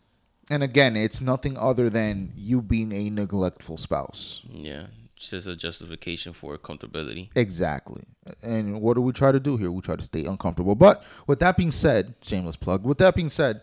and 0.50 0.64
again, 0.64 0.96
it's 0.96 1.22
nothing 1.22 1.58
other 1.58 1.90
than 1.90 2.34
you 2.36 2.62
being 2.62 2.92
a 2.92 3.10
neglectful 3.10 3.78
spouse. 3.78 4.42
Yeah, 4.50 4.88
it's 5.16 5.30
just 5.30 5.48
a 5.48 5.56
justification 5.56 6.34
for 6.34 6.58
comfortability. 6.58 7.30
Exactly. 7.36 8.04
And 8.42 8.82
what 8.82 8.96
do 8.96 9.02
we 9.02 9.14
try 9.14 9.32
to 9.32 9.40
do 9.40 9.58
here? 9.58 9.72
We 9.72 9.82
try 9.82 9.96
to 9.96 10.04
stay 10.04 10.26
uncomfortable. 10.26 10.76
But 10.76 11.04
with 11.28 11.40
that 11.40 11.58
being 11.58 11.72
said, 11.72 12.16
shameless 12.22 12.56
plug. 12.56 12.86
With 12.86 12.98
that 12.98 13.16
being 13.16 13.30
said, 13.30 13.62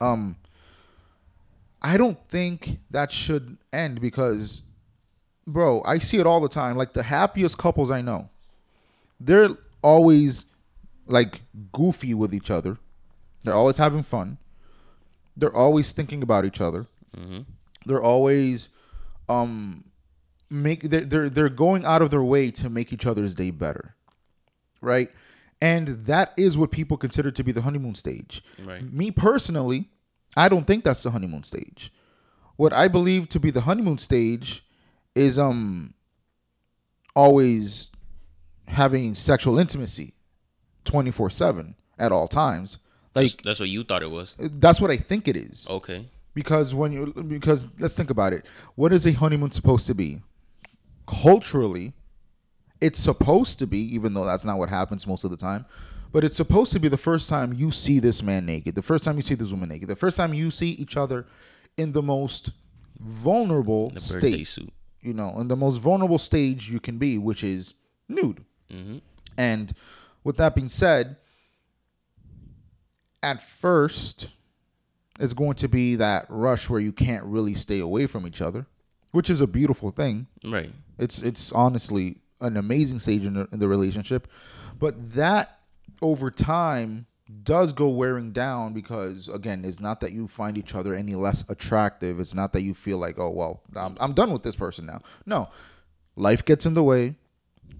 um, 0.00 0.36
I 1.80 1.96
don't 1.96 2.18
think 2.28 2.78
that 2.90 3.12
should 3.12 3.56
end 3.72 4.00
because, 4.00 4.62
bro, 5.46 5.82
I 5.84 5.98
see 5.98 6.18
it 6.18 6.26
all 6.26 6.40
the 6.40 6.48
time. 6.48 6.76
Like 6.76 6.92
the 6.92 7.02
happiest 7.02 7.58
couples 7.58 7.90
I 7.90 8.02
know, 8.02 8.28
they're 9.20 9.50
always 9.82 10.44
like 11.06 11.40
goofy 11.72 12.14
with 12.14 12.34
each 12.34 12.50
other. 12.50 12.76
They're 13.44 13.54
always 13.54 13.76
having 13.76 14.02
fun. 14.02 14.38
They're 15.38 15.54
always 15.56 15.92
thinking 15.92 16.22
about 16.22 16.44
each 16.44 16.60
other. 16.60 16.86
Mm-hmm. 17.16 17.40
They're 17.86 18.02
always 18.02 18.68
um 19.28 19.84
make 20.50 20.82
they're, 20.82 21.04
they're 21.04 21.30
they're 21.30 21.48
going 21.48 21.84
out 21.84 22.02
of 22.02 22.10
their 22.10 22.22
way 22.22 22.50
to 22.50 22.68
make 22.70 22.92
each 22.92 23.04
other's 23.06 23.34
day 23.34 23.50
better 23.50 23.94
right 24.80 25.10
and 25.60 25.88
that 26.06 26.32
is 26.38 26.56
what 26.56 26.70
people 26.70 26.96
consider 26.96 27.30
to 27.30 27.44
be 27.44 27.52
the 27.52 27.60
honeymoon 27.60 27.94
stage 27.94 28.42
Right. 28.64 28.82
me 28.90 29.10
personally 29.10 29.90
i 30.38 30.48
don't 30.48 30.66
think 30.66 30.84
that's 30.84 31.02
the 31.02 31.10
honeymoon 31.10 31.42
stage 31.44 31.92
what 32.56 32.72
i 32.72 32.88
believe 32.88 33.28
to 33.30 33.38
be 33.40 33.50
the 33.50 33.60
honeymoon 33.62 33.98
stage 33.98 34.64
is 35.14 35.38
um 35.38 35.92
always 37.14 37.90
having 38.66 39.14
sexual 39.14 39.58
intimacy 39.58 40.14
24/7 40.84 41.74
at 41.98 42.12
all 42.12 42.28
times 42.28 42.78
like 43.18 43.32
Like 43.32 43.42
that's 43.42 43.60
what 43.60 43.68
you 43.68 43.84
thought 43.84 44.02
it 44.02 44.10
was. 44.10 44.34
that's 44.38 44.80
what 44.80 44.90
i 44.90 44.96
think 45.10 45.28
it 45.28 45.36
is 45.36 45.66
Okay. 45.78 46.06
because 46.34 46.74
when 46.80 46.90
you 46.92 47.00
because 47.36 47.68
let's 47.78 47.94
think 47.98 48.10
about 48.10 48.32
it 48.32 48.42
what 48.80 48.92
is 48.92 49.06
a 49.06 49.12
honeymoon 49.12 49.50
supposed 49.50 49.86
to 49.86 49.94
be 49.94 50.10
culturally 51.06 51.92
it's 52.80 53.00
supposed 53.00 53.58
to 53.58 53.66
be 53.66 53.78
even 53.94 54.14
though 54.14 54.24
that's 54.24 54.44
not 54.44 54.58
what 54.58 54.68
happens 54.68 55.06
most 55.06 55.24
of 55.24 55.30
the 55.30 55.36
time 55.36 55.64
but 56.12 56.24
it's 56.24 56.36
supposed 56.36 56.72
to 56.72 56.78
be 56.80 56.88
the 56.88 56.96
first 56.96 57.28
time 57.28 57.52
you 57.52 57.70
see 57.70 57.98
this 57.98 58.22
man 58.22 58.46
naked 58.46 58.74
the 58.74 58.82
first 58.82 59.04
time 59.04 59.16
you 59.16 59.22
see 59.22 59.34
this 59.34 59.50
woman 59.50 59.68
naked 59.68 59.88
the 59.88 59.96
first 59.96 60.16
time 60.16 60.32
you 60.34 60.50
see 60.50 60.70
each 60.70 60.96
other 60.96 61.26
in 61.76 61.92
the 61.92 62.02
most 62.02 62.50
vulnerable 63.00 63.90
The 63.90 64.00
state 64.00 64.46
suit. 64.46 64.72
you 65.00 65.12
know 65.12 65.38
in 65.40 65.48
the 65.48 65.56
most 65.56 65.76
vulnerable 65.78 66.18
stage 66.18 66.68
you 66.70 66.80
can 66.80 66.98
be 66.98 67.18
which 67.18 67.42
is 67.44 67.74
nude 68.08 68.44
Mm-hmm. 68.70 68.98
and 69.38 69.72
with 70.24 70.36
that 70.36 70.54
being 70.54 70.68
said, 70.68 71.16
at 73.22 73.42
first, 73.42 74.30
it's 75.18 75.34
going 75.34 75.54
to 75.54 75.68
be 75.68 75.96
that 75.96 76.26
rush 76.28 76.68
where 76.70 76.80
you 76.80 76.92
can't 76.92 77.24
really 77.24 77.54
stay 77.54 77.80
away 77.80 78.06
from 78.06 78.26
each 78.26 78.40
other, 78.40 78.66
which 79.10 79.30
is 79.30 79.40
a 79.40 79.46
beautiful 79.46 79.90
thing. 79.90 80.26
Right. 80.44 80.72
It's 80.98 81.22
it's 81.22 81.52
honestly 81.52 82.18
an 82.40 82.56
amazing 82.56 83.00
stage 83.00 83.26
in 83.26 83.34
the, 83.34 83.48
in 83.52 83.58
the 83.58 83.68
relationship, 83.68 84.28
but 84.78 85.14
that 85.14 85.58
over 86.00 86.30
time 86.30 87.06
does 87.42 87.72
go 87.72 87.88
wearing 87.88 88.32
down 88.32 88.72
because 88.72 89.28
again, 89.28 89.64
it's 89.64 89.80
not 89.80 90.00
that 90.00 90.12
you 90.12 90.26
find 90.28 90.56
each 90.56 90.74
other 90.74 90.94
any 90.94 91.14
less 91.14 91.44
attractive. 91.48 92.20
It's 92.20 92.34
not 92.34 92.52
that 92.52 92.62
you 92.62 92.74
feel 92.74 92.98
like, 92.98 93.18
oh 93.18 93.30
well, 93.30 93.62
I'm 93.76 93.96
I'm 94.00 94.12
done 94.12 94.32
with 94.32 94.42
this 94.42 94.56
person 94.56 94.86
now. 94.86 95.02
No, 95.26 95.48
life 96.16 96.44
gets 96.44 96.64
in 96.66 96.74
the 96.74 96.82
way, 96.82 97.16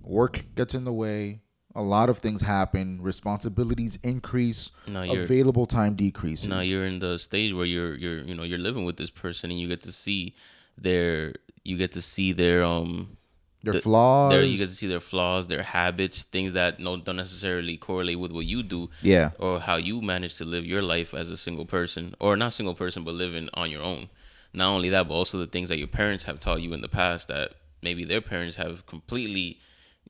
work 0.02 0.44
gets 0.54 0.74
in 0.74 0.84
the 0.84 0.92
way. 0.92 1.40
A 1.74 1.82
lot 1.82 2.08
of 2.08 2.18
things 2.18 2.40
happen. 2.40 3.00
Responsibilities 3.02 3.98
increase. 4.02 4.70
No, 4.86 5.02
available 5.02 5.66
time 5.66 5.94
decreases. 5.94 6.48
now 6.48 6.60
you're 6.60 6.86
in 6.86 6.98
the 6.98 7.18
stage 7.18 7.52
where 7.52 7.66
you're 7.66 7.94
you're 7.94 8.20
you 8.22 8.34
know 8.34 8.42
you're 8.42 8.58
living 8.58 8.84
with 8.84 8.96
this 8.96 9.10
person 9.10 9.50
and 9.50 9.60
you 9.60 9.68
get 9.68 9.82
to 9.82 9.92
see 9.92 10.34
their 10.76 11.34
you 11.64 11.76
get 11.76 11.92
to 11.92 12.02
see 12.02 12.32
their 12.32 12.64
um 12.64 13.16
Their 13.62 13.74
the- 13.74 13.80
flaws. 13.82 14.30
their, 14.32 14.42
you 14.42 14.56
get 14.58 14.70
to 14.70 14.74
see 14.74 14.86
their 14.88 15.00
flaws, 15.00 15.46
their 15.48 15.62
habits, 15.62 16.22
things 16.24 16.52
that 16.54 16.80
no 16.80 16.96
don't 16.96 17.16
necessarily 17.16 17.76
correlate 17.76 18.18
with 18.18 18.32
what 18.32 18.46
you 18.46 18.62
do 18.62 18.88
yeah. 19.02 19.30
or 19.38 19.60
how 19.60 19.76
you 19.76 20.00
manage 20.00 20.36
to 20.36 20.44
live 20.44 20.64
your 20.64 20.82
life 20.82 21.12
as 21.12 21.30
a 21.30 21.36
single 21.36 21.66
person 21.66 22.14
or 22.18 22.36
not 22.36 22.52
single 22.54 22.74
person 22.74 23.04
but 23.04 23.14
living 23.14 23.48
on 23.54 23.70
your 23.70 23.82
own. 23.82 24.08
Not 24.54 24.68
only 24.70 24.88
that, 24.90 25.06
but 25.08 25.14
also 25.14 25.38
the 25.38 25.46
things 25.46 25.68
that 25.68 25.78
your 25.78 25.88
parents 25.88 26.24
have 26.24 26.38
taught 26.40 26.62
you 26.62 26.72
in 26.72 26.80
the 26.80 26.88
past 26.88 27.28
that 27.28 27.52
maybe 27.82 28.04
their 28.04 28.22
parents 28.22 28.56
have 28.56 28.86
completely, 28.86 29.58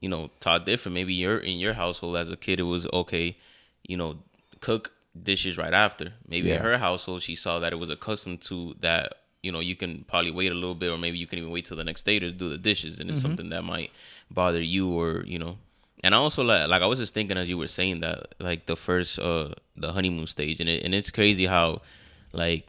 you 0.00 0.08
know, 0.08 0.30
taught 0.40 0.66
different. 0.66 0.94
Maybe 0.94 1.14
you're 1.14 1.38
in 1.38 1.58
your 1.58 1.74
household 1.74 2.16
as 2.16 2.30
a 2.30 2.36
kid, 2.36 2.60
it 2.60 2.64
was 2.64 2.86
okay, 2.92 3.36
you 3.86 3.96
know, 3.96 4.18
cook 4.60 4.92
dishes 5.20 5.56
right 5.58 5.74
after. 5.74 6.12
Maybe 6.26 6.50
in 6.50 6.62
her 6.62 6.78
household, 6.78 7.22
she 7.22 7.34
saw 7.34 7.58
that 7.60 7.72
it 7.72 7.76
was 7.76 7.90
accustomed 7.90 8.42
to 8.42 8.74
that. 8.80 9.14
You 9.42 9.52
know, 9.52 9.60
you 9.60 9.76
can 9.76 10.04
probably 10.08 10.32
wait 10.32 10.50
a 10.50 10.54
little 10.54 10.74
bit, 10.74 10.90
or 10.90 10.98
maybe 10.98 11.16
you 11.16 11.26
can 11.26 11.38
even 11.38 11.52
wait 11.52 11.64
till 11.66 11.76
the 11.76 11.84
next 11.84 12.04
day 12.04 12.18
to 12.18 12.30
do 12.32 12.48
the 12.48 12.58
dishes, 12.58 12.98
and 12.98 13.08
it's 13.08 13.22
something 13.22 13.50
that 13.50 13.62
might 13.62 13.92
bother 14.30 14.60
you, 14.60 14.90
or 14.90 15.24
you 15.26 15.38
know. 15.38 15.58
And 16.02 16.14
I 16.14 16.18
also 16.18 16.42
like, 16.42 16.68
like 16.68 16.82
I 16.82 16.86
was 16.86 16.98
just 16.98 17.14
thinking 17.14 17.36
as 17.36 17.48
you 17.48 17.56
were 17.56 17.68
saying 17.68 18.00
that, 18.00 18.34
like 18.40 18.66
the 18.66 18.76
first, 18.76 19.18
uh, 19.18 19.50
the 19.76 19.92
honeymoon 19.92 20.26
stage, 20.26 20.60
and 20.60 20.68
it, 20.68 20.84
and 20.84 20.94
it's 20.94 21.10
crazy 21.10 21.46
how, 21.46 21.82
like, 22.32 22.66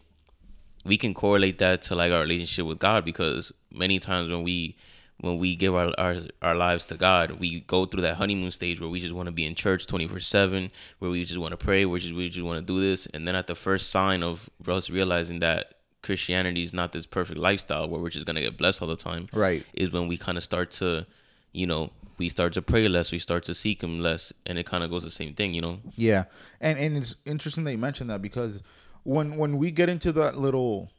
we 0.86 0.98
can 0.98 1.14
correlate 1.14 1.58
that 1.60 1.82
to 1.84 1.96
like 1.96 2.12
our 2.12 2.22
relationship 2.22 2.66
with 2.66 2.80
God 2.80 3.04
because 3.04 3.52
many 3.72 4.00
times 4.00 4.30
when 4.30 4.44
we 4.44 4.76
when 5.22 5.38
we 5.38 5.56
give 5.56 5.76
our 5.76 5.94
our, 5.98 6.16
our 6.42 6.56
lives 6.56 6.88
to 6.88 6.96
God, 6.96 7.40
we 7.40 7.62
go 7.62 7.86
through 7.86 8.02
that 8.04 8.16
honeymoon 8.16 8.52
stage 8.52 8.80
where 8.80 8.90
we 8.90 9.00
just 9.00 9.14
want 9.14 9.28
to 9.28 9.32
be 9.32 9.46
in 9.46 9.56
church 9.56 9.86
24/7, 9.86 10.72
where 11.00 11.12
we 11.12 11.24
just 11.26 11.40
want 11.40 11.52
to 11.52 11.58
pray, 11.58 11.86
where 11.86 12.00
just 12.00 12.14
we 12.14 12.30
just 12.30 12.46
want 12.46 12.66
to 12.66 12.74
do 12.74 12.80
this, 12.80 13.06
and 13.08 13.28
then 13.28 13.36
at 13.36 13.48
the 13.48 13.56
first 13.56 13.90
sign 13.90 14.24
of 14.24 14.50
us 14.68 14.90
realizing 14.90 15.40
that 15.40 15.76
Christianity 16.02 16.62
is 16.62 16.74
not 16.74 16.94
this 16.94 17.06
perfect 17.06 17.38
lifestyle 17.38 17.90
where 17.90 18.02
we're 18.02 18.10
just 18.10 18.26
gonna 18.26 18.42
get 18.42 18.58
blessed 18.58 18.82
all 18.82 18.88
the 18.88 18.96
time. 18.96 19.28
Right. 19.34 19.66
Is 19.74 19.92
when 19.92 20.08
we 20.08 20.18
kind 20.18 20.38
of 20.38 20.44
start 20.44 20.72
to, 20.72 21.06
you 21.52 21.68
know, 21.68 21.92
we 22.18 22.30
start 22.30 22.54
to 22.54 22.62
pray 22.62 22.88
less, 22.88 23.12
we 23.12 23.20
start 23.20 23.44
to 23.46 23.56
seek 23.56 23.84
Him 23.84 24.00
less, 24.00 24.32
and 24.46 24.58
it 24.58 24.66
kind 24.66 24.84
of 24.84 24.90
goes 24.90 25.04
the 25.04 25.12
same 25.12 25.34
thing, 25.34 25.54
you 25.54 25.62
know. 25.62 25.80
Yeah, 25.96 26.26
and 26.62 26.80
and 26.80 26.96
it's 26.96 27.16
interesting 27.26 27.66
that 27.66 27.72
you 27.72 27.78
mentioned 27.78 28.10
that 28.10 28.22
because 28.22 28.64
when 29.04 29.36
when 29.36 29.58
we 29.58 29.72
get 29.72 29.90
into 29.90 30.14
that 30.14 30.38
little, 30.38 30.90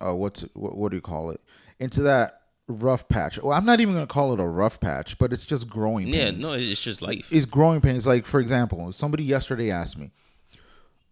uh, 0.00 0.14
what's 0.14 0.42
what, 0.54 0.76
what 0.76 0.90
do 0.90 0.96
you 0.96 1.02
call 1.02 1.30
it? 1.30 1.40
Into 1.78 2.02
that 2.02 2.39
rough 2.70 3.08
patch. 3.08 3.38
Well, 3.42 3.56
I'm 3.56 3.64
not 3.64 3.80
even 3.80 3.94
gonna 3.94 4.06
call 4.06 4.32
it 4.32 4.40
a 4.40 4.46
rough 4.46 4.80
patch, 4.80 5.18
but 5.18 5.32
it's 5.32 5.44
just 5.44 5.68
growing. 5.68 6.08
Yeah, 6.08 6.26
pains. 6.26 6.38
no, 6.48 6.54
it's 6.54 6.80
just 6.80 7.02
life. 7.02 7.26
it's 7.30 7.46
growing 7.46 7.80
pains. 7.80 8.06
Like 8.06 8.26
for 8.26 8.40
example, 8.40 8.92
somebody 8.92 9.24
yesterday 9.24 9.70
asked 9.70 9.98
me, 9.98 10.10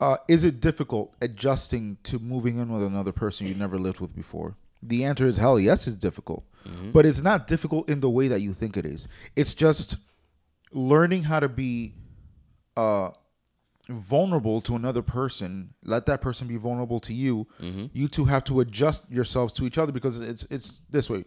uh, 0.01 0.17
"Is 0.29 0.45
it 0.45 0.61
difficult 0.61 1.15
adjusting 1.21 1.99
to 2.05 2.19
moving 2.19 2.59
in 2.59 2.71
with 2.73 2.83
another 2.83 3.13
person 3.13 3.47
you 3.47 3.55
never 3.55 3.79
lived 3.79 4.01
with 4.01 4.15
before?" 4.15 4.57
The 4.83 5.05
answer 5.05 5.27
is 5.27 5.37
hell 5.37 5.59
yes, 5.59 5.87
it's 5.87 5.97
difficult, 5.97 6.45
but 6.93 7.05
it's 7.05 7.21
not 7.21 7.47
difficult 7.47 7.89
in 7.89 8.01
the 8.01 8.11
way 8.11 8.29
that 8.29 8.41
you 8.41 8.53
think 8.53 8.77
it 8.77 8.87
is. 8.87 9.09
It's 9.35 9.55
just 9.55 9.97
learning 10.73 11.25
how 11.25 11.41
to 11.41 11.49
be 11.49 11.95
uh, 12.77 13.11
vulnerable 13.89 14.61
to 14.63 14.77
another 14.77 15.03
person. 15.03 15.75
Let 15.85 16.07
that 16.07 16.21
person 16.21 16.47
be 16.47 16.57
vulnerable 16.57 17.01
to 17.01 17.15
you. 17.15 17.47
You 17.93 18.09
two 18.09 18.25
have 18.27 18.45
to 18.45 18.61
adjust 18.61 19.05
yourselves 19.11 19.53
to 19.55 19.65
each 19.65 19.79
other 19.79 19.93
because 19.93 20.21
it's 20.21 20.45
it's 20.45 20.83
this 20.91 21.09
way. 21.09 21.25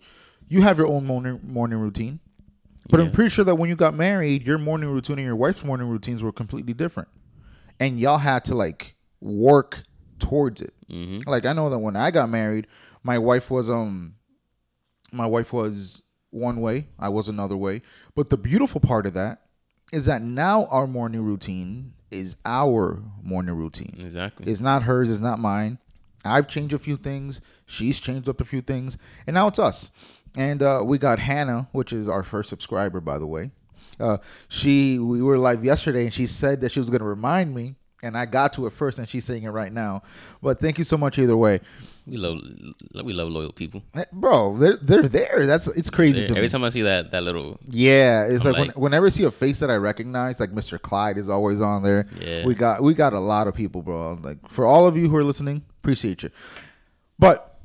You 0.47 0.61
have 0.61 0.77
your 0.77 0.87
own 0.87 1.05
morning 1.05 1.39
morning 1.43 1.79
routine. 1.79 2.19
But 2.89 2.99
I'm 2.99 3.11
pretty 3.11 3.29
sure 3.29 3.45
that 3.45 3.55
when 3.55 3.69
you 3.69 3.75
got 3.75 3.93
married, 3.93 4.45
your 4.45 4.57
morning 4.57 4.89
routine 4.89 5.19
and 5.19 5.25
your 5.25 5.35
wife's 5.35 5.63
morning 5.63 5.87
routines 5.87 6.23
were 6.23 6.31
completely 6.31 6.73
different. 6.73 7.09
And 7.79 7.99
y'all 7.99 8.17
had 8.17 8.43
to 8.45 8.55
like 8.55 8.95
work 9.21 9.83
towards 10.19 10.61
it. 10.61 10.73
Mm-hmm. 10.89 11.29
Like 11.29 11.45
I 11.45 11.53
know 11.53 11.69
that 11.69 11.79
when 11.79 11.95
I 11.95 12.11
got 12.11 12.29
married, 12.29 12.67
my 13.03 13.17
wife 13.17 13.51
was 13.51 13.69
um 13.69 14.15
my 15.11 15.25
wife 15.25 15.53
was 15.53 16.01
one 16.31 16.61
way, 16.61 16.87
I 16.97 17.09
was 17.09 17.27
another 17.27 17.57
way. 17.57 17.81
But 18.15 18.29
the 18.29 18.37
beautiful 18.37 18.81
part 18.81 19.05
of 19.05 19.13
that 19.13 19.43
is 19.91 20.05
that 20.05 20.21
now 20.21 20.65
our 20.65 20.87
morning 20.87 21.21
routine 21.21 21.93
is 22.11 22.35
our 22.45 23.01
morning 23.23 23.55
routine. 23.55 23.95
Exactly. 23.99 24.51
It's 24.51 24.61
not 24.61 24.83
hers, 24.83 25.09
it's 25.09 25.21
not 25.21 25.39
mine. 25.39 25.77
I've 26.23 26.47
changed 26.47 26.73
a 26.73 26.79
few 26.79 26.97
things. 26.97 27.41
She's 27.65 27.99
changed 27.99 28.29
up 28.29 28.41
a 28.41 28.45
few 28.45 28.61
things. 28.61 28.97
And 29.25 29.33
now 29.33 29.47
it's 29.47 29.59
us. 29.59 29.91
And 30.37 30.61
uh, 30.61 30.81
we 30.83 30.97
got 30.97 31.19
Hannah, 31.19 31.67
which 31.71 31.91
is 31.91 32.07
our 32.07 32.23
first 32.23 32.49
subscriber, 32.49 33.01
by 33.01 33.17
the 33.17 33.27
way. 33.27 33.51
Uh, 33.99 34.17
she 34.47 34.97
we 34.97 35.21
were 35.21 35.37
live 35.37 35.63
yesterday 35.63 36.05
and 36.05 36.13
she 36.13 36.25
said 36.25 36.61
that 36.61 36.71
she 36.71 36.79
was 36.79 36.89
gonna 36.89 37.05
remind 37.05 37.53
me. 37.53 37.75
And 38.03 38.17
I 38.17 38.25
got 38.25 38.53
to 38.53 38.65
it 38.65 38.73
first 38.73 38.97
and 38.97 39.07
she's 39.07 39.25
saying 39.25 39.43
it 39.43 39.49
right 39.49 39.71
now. 39.71 40.01
But 40.41 40.59
thank 40.59 40.77
you 40.79 40.83
so 40.83 40.97
much 40.97 41.19
either 41.19 41.37
way. 41.37 41.59
We 42.07 42.17
love 42.17 42.39
we 43.03 43.13
love 43.13 43.29
loyal 43.29 43.51
people. 43.51 43.83
Bro, 44.11 44.57
they're 44.57 44.77
they're 44.77 45.07
there. 45.07 45.45
That's 45.45 45.67
it's 45.67 45.89
crazy 45.89 46.23
to 46.23 46.31
me. 46.31 46.37
Every 46.37 46.47
me. 46.47 46.51
time 46.51 46.63
I 46.63 46.69
see 46.69 46.81
that 46.81 47.11
that 47.11 47.23
little 47.23 47.59
Yeah, 47.67 48.25
it's 48.25 48.43
like, 48.43 48.57
like- 48.57 48.77
whenever 48.77 49.05
I 49.05 49.09
see 49.09 49.23
a 49.23 49.31
face 49.31 49.59
that 49.59 49.69
I 49.69 49.75
recognize, 49.75 50.39
like 50.39 50.51
Mr. 50.51 50.81
Clyde 50.81 51.17
is 51.17 51.29
always 51.29 51.61
on 51.61 51.83
there. 51.83 52.07
Yeah. 52.19 52.45
we 52.45 52.55
got 52.55 52.81
we 52.81 52.93
got 52.93 53.13
a 53.13 53.19
lot 53.19 53.47
of 53.47 53.53
people, 53.53 53.81
bro. 53.81 54.17
Like 54.21 54.37
for 54.49 54.65
all 54.65 54.87
of 54.87 54.97
you 54.97 55.09
who 55.09 55.15
are 55.15 55.23
listening, 55.23 55.63
appreciate 55.79 56.23
you. 56.23 56.29
But 57.19 57.59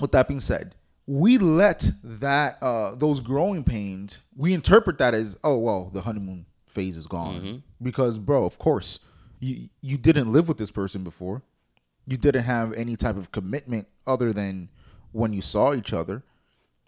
with 0.00 0.12
that 0.12 0.26
being 0.26 0.40
said, 0.40 0.74
we 1.06 1.36
let 1.38 1.90
that 2.02 2.58
uh 2.62 2.94
those 2.94 3.20
growing 3.20 3.62
pains, 3.62 4.20
we 4.36 4.54
interpret 4.54 4.98
that 4.98 5.14
as 5.14 5.36
oh 5.44 5.58
well, 5.58 5.90
the 5.92 6.00
honeymoon 6.02 6.46
phase 6.66 6.96
is 6.96 7.06
gone 7.06 7.62
because 7.82 8.18
bro, 8.18 8.44
of 8.44 8.58
course, 8.58 8.98
you 9.40 9.68
you 9.82 9.98
didn't 9.98 10.32
live 10.32 10.48
with 10.48 10.56
this 10.56 10.70
person 10.70 11.04
before. 11.04 11.42
You 12.06 12.16
didn't 12.16 12.44
have 12.44 12.72
any 12.72 12.96
type 12.96 13.16
of 13.16 13.30
commitment 13.32 13.86
other 14.06 14.32
than 14.32 14.68
when 15.12 15.32
you 15.32 15.42
saw 15.42 15.74
each 15.74 15.92
other 15.92 16.22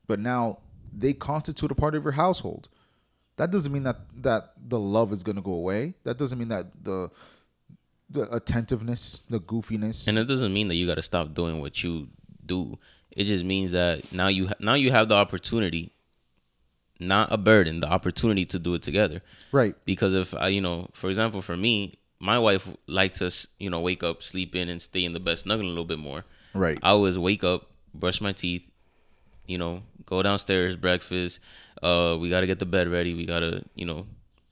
but 0.07 0.19
now 0.19 0.59
they 0.93 1.13
constitute 1.13 1.71
a 1.71 1.75
part 1.75 1.95
of 1.95 2.03
your 2.05 2.13
household. 2.13 2.69
That 3.37 3.51
doesn't 3.51 3.73
mean 3.73 3.83
that 3.85 3.97
that 4.23 4.53
the 4.57 4.79
love 4.79 5.13
is 5.13 5.23
going 5.23 5.37
to 5.37 5.43
go 5.43 5.55
away. 5.55 5.95
That 6.05 6.19
doesn't 6.19 6.39
mean 6.39 6.49
that 6.49 6.67
the 6.85 7.11
the 8.11 8.33
attentiveness, 8.33 9.23
the 9.29 9.41
goofiness. 9.41 10.07
And 10.07 10.19
it 10.19 10.25
doesn't 10.25 10.53
mean 10.53 10.69
that 10.69 10.75
you 10.75 10.87
got 10.87 10.97
to 10.97 11.03
stop 11.03 11.35
doing 11.35 11.61
what 11.61 11.83
you 11.83 12.09
do. 12.45 12.79
It 13.11 13.25
just 13.25 13.45
means 13.45 13.73
that 13.73 14.13
now 14.13 14.29
you 14.29 14.49
ha- 14.49 14.55
now 14.61 14.75
you 14.75 14.93
have 14.93 15.09
the 15.09 15.15
opportunity, 15.15 15.93
not 17.01 17.33
a 17.33 17.37
burden, 17.37 17.81
the 17.81 17.89
opportunity 17.89 18.45
to 18.47 18.59
do 18.59 18.75
it 18.75 18.83
together. 18.83 19.23
right. 19.51 19.75
Because 19.85 20.15
if 20.15 20.35
I, 20.35 20.49
you 20.49 20.61
know, 20.61 20.91
for 20.93 21.09
example, 21.09 21.43
for 21.43 21.57
me, 21.57 21.95
my 22.25 22.39
wife 22.39 22.67
liked 22.87 23.17
to, 23.17 23.31
you 23.59 23.69
know, 23.69 23.81
wake 23.81 24.03
up, 24.03 24.23
sleep 24.23 24.57
in, 24.57 24.71
and 24.71 24.81
stay 24.81 25.05
in 25.05 25.13
the 25.13 25.21
bed, 25.21 25.39
snuggling 25.39 25.67
a 25.67 25.71
little 25.71 25.85
bit 25.85 25.99
more. 25.99 26.25
Right. 26.55 26.79
I 26.83 26.91
always 26.91 27.19
wake 27.19 27.45
up, 27.45 27.71
brush 27.93 28.23
my 28.23 28.33
teeth, 28.33 28.71
you 29.47 29.59
know, 29.59 29.83
go 30.07 30.23
downstairs, 30.23 30.75
breakfast. 30.75 31.39
Uh, 31.83 32.17
we 32.19 32.31
gotta 32.31 32.47
get 32.47 32.59
the 32.59 32.67
bed 32.67 32.89
ready. 32.89 33.13
We 33.13 33.27
gotta, 33.27 33.63
you 33.75 33.85
know, 33.85 34.07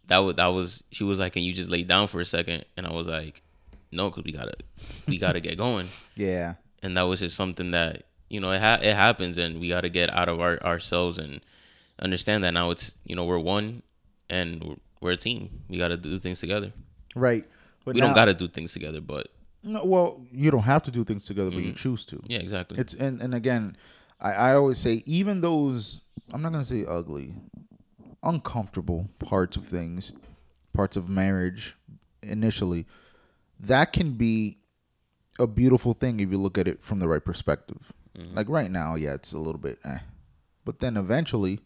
that 0.09 0.19
was 0.19 0.37
that 0.37 0.49
was. 0.49 0.85
She 0.91 1.03
was 1.03 1.19
like, 1.19 1.33
"Can 1.33 1.45
you 1.45 1.55
just 1.55 1.71
lay 1.71 1.83
down 1.83 2.09
for 2.09 2.21
a 2.21 2.27
second? 2.27 2.67
And 2.77 2.87
I 2.87 2.93
was 2.93 3.07
like, 3.07 3.41
"No, 3.91 4.11
cause 4.11 4.25
we 4.25 4.33
gotta, 4.33 4.55
we 5.09 5.17
gotta 5.17 5.41
get 5.41 5.57
going." 5.57 5.89
yeah. 6.17 6.55
And 6.83 6.95
that 6.99 7.03
was 7.03 7.21
just 7.21 7.37
something 7.37 7.71
that 7.71 8.03
you 8.29 8.41
know 8.41 8.51
it 8.53 8.61
ha- 8.61 8.81
it 8.83 8.95
happens, 8.95 9.39
and 9.39 9.61
we 9.61 9.69
gotta 9.71 9.89
get 9.89 10.13
out 10.13 10.29
of 10.29 10.41
our 10.41 10.63
ourselves 10.63 11.17
and 11.17 11.41
understand 11.99 12.45
that 12.45 12.53
now 12.53 12.71
it's 12.71 12.95
you 13.05 13.17
know 13.17 13.25
we're 13.25 13.39
one, 13.39 13.83
and 14.29 14.63
we're, 14.63 14.77
we're 15.01 15.13
a 15.13 15.17
team. 15.17 15.63
We 15.71 15.79
gotta 15.79 15.97
do 15.97 16.19
things 16.19 16.41
together. 16.41 16.73
Right. 17.15 17.47
But 17.85 17.95
We 17.95 18.01
now- 18.01 18.09
don't 18.09 18.15
gotta 18.17 18.35
do 18.35 18.49
things 18.49 18.73
together, 18.73 19.01
but 19.01 19.29
No, 19.65 19.85
well, 19.85 20.21
you 20.33 20.51
don't 20.51 20.63
have 20.65 20.83
to 20.85 20.91
do 20.91 21.05
things 21.05 21.25
together, 21.27 21.51
but 21.51 21.63
you 21.63 21.73
choose 21.73 22.05
to. 22.07 22.21
yeah, 22.27 22.39
exactly. 22.39 22.79
It's 22.79 22.95
and 22.95 23.21
and 23.23 23.35
again, 23.35 23.77
I 24.21 24.33
I 24.33 24.55
always 24.55 24.79
say 24.79 25.03
even 25.07 25.41
those 25.41 26.01
I'm 26.33 26.43
not 26.43 26.53
gonna 26.53 26.65
say 26.65 26.85
ugly, 26.87 27.35
uncomfortable 28.23 29.09
parts 29.19 29.57
of 29.57 29.67
things, 29.67 30.13
parts 30.73 30.97
of 30.97 31.09
marriage, 31.09 31.77
initially, 32.23 32.87
that 33.61 33.93
can 33.93 34.13
be 34.13 34.59
a 35.39 35.47
beautiful 35.47 35.93
thing 35.95 36.21
if 36.21 36.31
you 36.31 36.39
look 36.39 36.59
at 36.59 36.69
it 36.69 36.83
from 36.83 36.99
the 36.99 37.09
right 37.09 37.25
perspective. 37.25 37.93
Like 38.35 38.49
right 38.51 38.71
now, 38.71 38.95
yeah, 38.95 39.15
it's 39.15 39.33
a 39.33 39.39
little 39.39 39.59
bit, 39.61 39.79
eh. 39.85 39.99
but 40.67 40.81
then 40.81 40.97
eventually, 40.99 41.61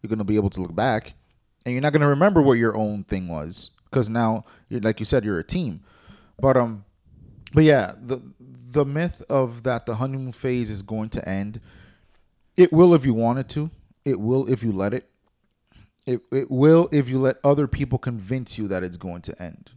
you're 0.00 0.08
gonna 0.08 0.24
be 0.24 0.36
able 0.36 0.48
to 0.50 0.60
look 0.62 0.74
back, 0.74 1.12
and 1.66 1.72
you're 1.74 1.82
not 1.82 1.92
gonna 1.92 2.08
remember 2.08 2.40
what 2.40 2.54
your 2.54 2.74
own 2.76 3.04
thing 3.04 3.28
was 3.28 3.70
because 3.92 4.08
now, 4.08 4.44
like 4.70 4.98
you 4.98 5.06
said, 5.06 5.24
you're 5.24 5.38
a 5.38 5.44
team. 5.44 5.82
But 6.40 6.56
um, 6.56 6.84
but 7.52 7.64
yeah, 7.64 7.92
the 8.00 8.20
the 8.40 8.84
myth 8.84 9.22
of 9.28 9.62
that 9.64 9.84
the 9.86 9.96
honeymoon 9.96 10.32
phase 10.32 10.70
is 10.70 10.82
going 10.82 11.10
to 11.10 11.28
end. 11.28 11.60
It 12.56 12.72
will 12.72 12.94
if 12.94 13.04
you 13.04 13.14
want 13.14 13.38
it 13.38 13.48
to. 13.50 13.70
It 14.04 14.18
will 14.18 14.50
if 14.50 14.62
you 14.62 14.72
let 14.72 14.94
it. 14.94 15.08
It 16.06 16.20
it 16.32 16.50
will 16.50 16.88
if 16.90 17.08
you 17.08 17.18
let 17.18 17.36
other 17.44 17.68
people 17.68 17.98
convince 17.98 18.58
you 18.58 18.66
that 18.68 18.82
it's 18.82 18.96
going 18.96 19.22
to 19.22 19.42
end. 19.42 19.70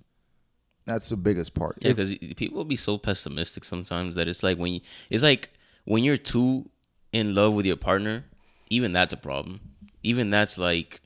That's 0.86 1.10
the 1.10 1.18
biggest 1.18 1.54
part. 1.56 1.78
Yeah, 1.82 1.94
because 1.94 2.16
people 2.36 2.64
be 2.64 2.76
so 2.76 2.98
pessimistic 2.98 3.64
sometimes 3.64 4.16
that 4.16 4.28
it's 4.28 4.44
like 4.44 4.58
when 4.58 4.76
you, 4.76 4.82
it's 5.10 5.24
like 5.24 5.50
when 5.84 6.04
you're 6.04 6.18
too 6.18 6.70
in 7.12 7.34
love 7.34 7.54
with 7.54 7.66
your 7.66 7.76
partner, 7.76 8.24
even 8.70 8.94
that's 8.94 9.12
a 9.12 9.18
problem. 9.18 9.60
Even 10.04 10.30
that's 10.30 10.60
like, 10.60 11.02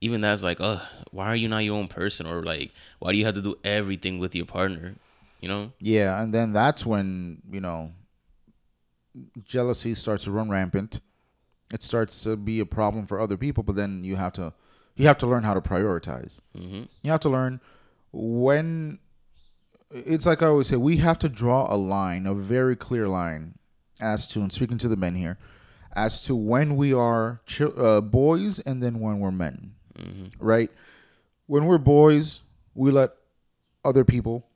even 0.00 0.20
that's 0.20 0.42
like, 0.42 0.60
uh, 0.60 0.80
why 1.10 1.26
are 1.26 1.36
you 1.36 1.48
not 1.48 1.58
your 1.64 1.76
own 1.76 1.88
person? 1.88 2.26
Or 2.26 2.42
like, 2.42 2.72
why 2.98 3.12
do 3.12 3.18
you 3.18 3.24
have 3.24 3.34
to 3.34 3.42
do 3.42 3.56
everything 3.64 4.18
with 4.18 4.34
your 4.34 4.46
partner? 4.46 4.96
You 5.40 5.48
know? 5.48 5.72
yeah, 5.78 6.20
and 6.20 6.34
then 6.34 6.52
that's 6.52 6.84
when 6.84 7.42
you 7.50 7.60
know 7.60 7.92
jealousy 9.44 9.94
starts 9.94 10.24
to 10.24 10.30
run 10.30 10.50
rampant. 10.50 11.00
It 11.72 11.82
starts 11.82 12.22
to 12.24 12.36
be 12.36 12.60
a 12.60 12.66
problem 12.66 13.06
for 13.06 13.20
other 13.20 13.36
people, 13.36 13.62
but 13.62 13.76
then 13.76 14.02
you 14.04 14.16
have 14.16 14.32
to 14.34 14.52
you 14.96 15.06
have 15.06 15.18
to 15.18 15.26
learn 15.26 15.44
how 15.44 15.54
to 15.54 15.60
prioritize. 15.60 16.40
hmm 16.56 16.84
You 17.02 17.10
have 17.10 17.20
to 17.20 17.28
learn 17.28 17.60
when 18.12 18.98
it's 19.90 20.26
like 20.26 20.42
I 20.42 20.46
always 20.46 20.66
say, 20.66 20.76
we 20.76 20.96
have 20.98 21.18
to 21.20 21.28
draw 21.28 21.72
a 21.72 21.76
line, 21.76 22.26
a 22.26 22.34
very 22.34 22.76
clear 22.76 23.08
line, 23.08 23.58
as 24.00 24.26
to, 24.28 24.40
and 24.40 24.52
speaking 24.52 24.78
to 24.78 24.88
the 24.88 24.96
men 24.96 25.14
here, 25.14 25.38
as 25.94 26.22
to 26.24 26.34
when 26.34 26.76
we 26.76 26.92
are 26.92 27.40
chil- 27.46 27.80
uh, 27.80 28.00
boys 28.00 28.58
and 28.60 28.82
then 28.82 29.00
when 29.00 29.18
we're 29.20 29.30
men, 29.30 29.74
right? 30.38 30.70
When 31.46 31.66
we're 31.66 31.78
boys, 31.78 32.40
we 32.74 32.90
let 32.90 33.10
other 33.84 34.04
people 34.04 34.46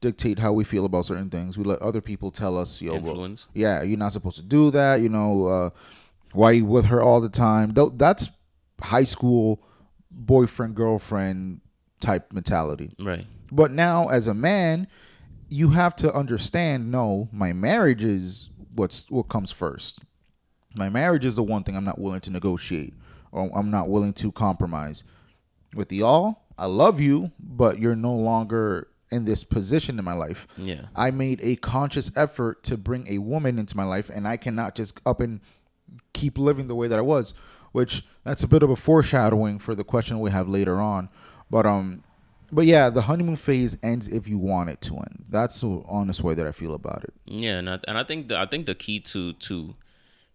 dictate 0.00 0.38
how 0.38 0.52
we 0.52 0.64
feel 0.64 0.84
about 0.84 1.06
certain 1.06 1.30
things. 1.30 1.56
We 1.56 1.64
let 1.64 1.80
other 1.80 2.00
people 2.00 2.30
tell 2.30 2.58
us, 2.58 2.82
yo, 2.82 2.96
Influence. 2.96 3.46
yeah, 3.54 3.82
you're 3.82 3.98
not 3.98 4.12
supposed 4.12 4.36
to 4.36 4.42
do 4.42 4.70
that. 4.72 5.00
You 5.00 5.08
know, 5.08 5.46
uh, 5.46 5.70
why 6.32 6.52
you 6.52 6.64
with 6.66 6.86
her 6.86 7.00
all 7.02 7.20
the 7.20 7.28
time? 7.30 7.72
That's 7.74 8.28
high 8.80 9.04
school 9.04 9.62
boyfriend 10.10 10.74
girlfriend 10.74 11.60
type 12.00 12.32
mentality. 12.32 12.90
Right. 13.00 13.26
But 13.50 13.70
now, 13.70 14.08
as 14.08 14.26
a 14.26 14.34
man, 14.34 14.88
you 15.48 15.70
have 15.70 15.96
to 15.96 16.12
understand. 16.12 16.90
No, 16.90 17.28
my 17.32 17.52
marriage 17.52 18.04
is 18.04 18.50
what's 18.74 19.08
what 19.10 19.28
comes 19.28 19.50
first. 19.50 20.00
My 20.74 20.88
marriage 20.88 21.24
is 21.24 21.36
the 21.36 21.42
one 21.42 21.62
thing 21.62 21.76
I'm 21.76 21.84
not 21.84 21.98
willing 22.00 22.20
to 22.22 22.30
negotiate, 22.30 22.94
or 23.34 23.50
I'm 23.54 23.70
not 23.70 23.88
willing 23.88 24.12
to 24.14 24.32
compromise. 24.32 25.04
With 25.74 25.92
y'all, 25.92 26.42
I 26.56 26.66
love 26.66 27.00
you, 27.00 27.32
but 27.40 27.78
you're 27.78 27.96
no 27.96 28.14
longer 28.14 28.88
in 29.10 29.24
this 29.24 29.44
position 29.44 29.98
in 29.98 30.04
my 30.04 30.12
life. 30.12 30.46
Yeah. 30.56 30.82
I 30.94 31.10
made 31.10 31.40
a 31.42 31.56
conscious 31.56 32.10
effort 32.16 32.62
to 32.64 32.76
bring 32.76 33.06
a 33.08 33.18
woman 33.18 33.58
into 33.58 33.76
my 33.76 33.84
life, 33.84 34.08
and 34.08 34.26
I 34.26 34.36
cannot 34.36 34.76
just 34.76 35.00
up 35.04 35.20
and 35.20 35.40
keep 36.12 36.38
living 36.38 36.68
the 36.68 36.74
way 36.76 36.88
that 36.88 36.98
I 36.98 37.02
was. 37.02 37.34
Which 37.72 38.06
that's 38.22 38.44
a 38.44 38.48
bit 38.48 38.62
of 38.62 38.70
a 38.70 38.76
foreshadowing 38.76 39.58
for 39.58 39.74
the 39.74 39.82
question 39.82 40.20
we 40.20 40.30
have 40.30 40.48
later 40.48 40.80
on. 40.80 41.08
But 41.50 41.66
um, 41.66 42.04
but 42.52 42.66
yeah, 42.66 42.88
the 42.88 43.02
honeymoon 43.02 43.34
phase 43.34 43.76
ends 43.82 44.06
if 44.06 44.28
you 44.28 44.38
want 44.38 44.70
it 44.70 44.80
to 44.82 44.96
end. 44.96 45.24
That's 45.28 45.60
the 45.60 45.82
honest 45.88 46.22
way 46.22 46.34
that 46.34 46.46
I 46.46 46.52
feel 46.52 46.74
about 46.74 47.02
it. 47.02 47.12
Yeah, 47.24 47.58
and 47.58 47.68
I, 47.68 47.80
and 47.88 47.98
I 47.98 48.04
think 48.04 48.28
the 48.28 48.38
I 48.38 48.46
think 48.46 48.66
the 48.66 48.76
key 48.76 49.00
to 49.00 49.32
to 49.32 49.74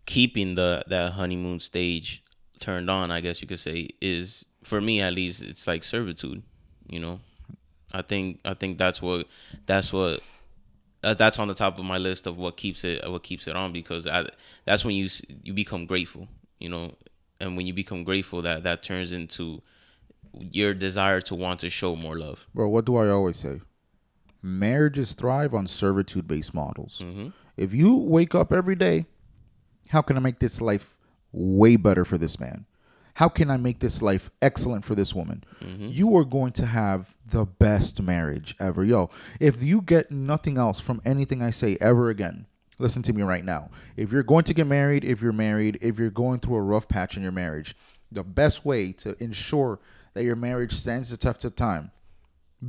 keeping 0.06 0.56
the 0.56 0.84
that 0.88 1.14
honeymoon 1.14 1.62
stage 1.62 2.24
turned 2.60 2.90
on, 2.90 3.12
I 3.12 3.22
guess 3.22 3.42
you 3.42 3.48
could 3.48 3.60
say, 3.60 3.90
is 4.02 4.46
for 4.64 4.82
me 4.82 5.02
at 5.02 5.14
least, 5.14 5.42
it's 5.42 5.68
like 5.68 5.84
servitude. 5.84 6.44
You 6.88 7.00
know, 7.00 7.20
I 7.94 8.02
think 8.02 8.40
I 8.46 8.54
think 8.54 8.78
that's 8.78 9.02
what 9.02 9.28
that's 9.66 9.94
what 9.94 10.22
uh, 11.04 11.14
that's 11.14 11.40
on 11.40 11.48
the 11.48 11.54
top 11.54 11.78
of 11.80 11.86
my 11.86 11.98
list 11.98 12.28
of 12.28 12.38
what 12.38 12.58
keeps 12.58 12.84
it 12.84 13.10
what 13.10 13.24
keeps 13.24 13.48
it 13.48 13.56
on 13.56 13.72
because 13.72 14.08
I, 14.08 14.28
that's 14.66 14.84
when 14.84 14.96
you 14.96 15.08
you 15.44 15.54
become 15.54 15.86
grateful. 15.86 16.28
You 16.60 16.70
know, 16.70 16.96
and 17.40 17.56
when 17.56 17.66
you 17.68 17.74
become 17.74 18.04
grateful, 18.04 18.42
that 18.42 18.64
that 18.64 18.84
turns 18.84 19.12
into 19.12 19.62
your 20.40 20.74
desire 20.74 21.22
to 21.22 21.36
want 21.36 21.60
to 21.62 21.70
show 21.70 21.96
more 21.96 22.18
love. 22.18 22.46
Bro, 22.54 22.70
what 22.70 22.86
do 22.86 22.98
I 22.98 23.08
always 23.10 23.38
say? 23.38 23.62
Marriages 24.42 25.14
thrive 25.14 25.54
on 25.54 25.68
servitude 25.68 26.28
based 26.28 26.54
models. 26.54 27.04
If 27.58 27.74
you 27.74 27.96
wake 27.96 28.36
up 28.36 28.54
every 28.54 28.76
day, 28.76 29.06
how 29.90 30.02
can 30.02 30.16
I 30.18 30.20
make 30.20 30.40
this 30.40 30.62
life 30.62 30.98
way 31.32 31.76
better 31.76 32.06
for 32.06 32.18
this 32.18 32.40
man? 32.40 32.66
How 33.16 33.28
can 33.28 33.52
I 33.52 33.58
make 33.58 33.80
this 33.80 34.02
life 34.02 34.32
excellent 34.42 34.86
for 34.86 34.96
this 34.96 35.14
woman? 35.14 35.44
You 35.92 36.16
are 36.16 36.24
going 36.24 36.54
to 36.54 36.66
have 36.66 37.14
the 37.26 37.46
best 37.46 38.02
marriage 38.02 38.56
ever. 38.60 38.86
Yo, 38.86 39.10
if 39.42 39.62
you 39.62 39.82
get 39.82 40.10
nothing 40.10 40.58
else 40.58 40.80
from 40.80 41.02
anything 41.04 41.42
I 41.42 41.52
say 41.52 41.78
ever 41.82 42.10
again, 42.10 42.46
listen 42.78 43.02
to 43.02 43.14
me 43.14 43.24
right 43.24 43.44
now. 43.44 43.72
If 43.98 44.12
you're 44.14 44.24
going 44.24 44.46
to 44.46 44.54
get 44.54 44.68
married, 44.68 45.04
if 45.04 45.22
you're 45.22 45.34
married, 45.34 45.80
if 45.82 46.00
you're 46.00 46.10
going 46.10 46.40
through 46.40 46.56
a 46.56 46.62
rough 46.62 46.88
patch 46.88 47.18
in 47.18 47.24
your 47.24 47.34
marriage, 47.34 47.76
the 48.12 48.24
best 48.24 48.64
way 48.64 48.94
to 48.94 49.22
ensure 49.22 49.80
that 50.14 50.24
your 50.24 50.38
marriage 50.38 50.74
stands 50.74 51.10
the 51.10 51.18
test 51.18 51.44
of 51.44 51.56
time, 51.56 51.92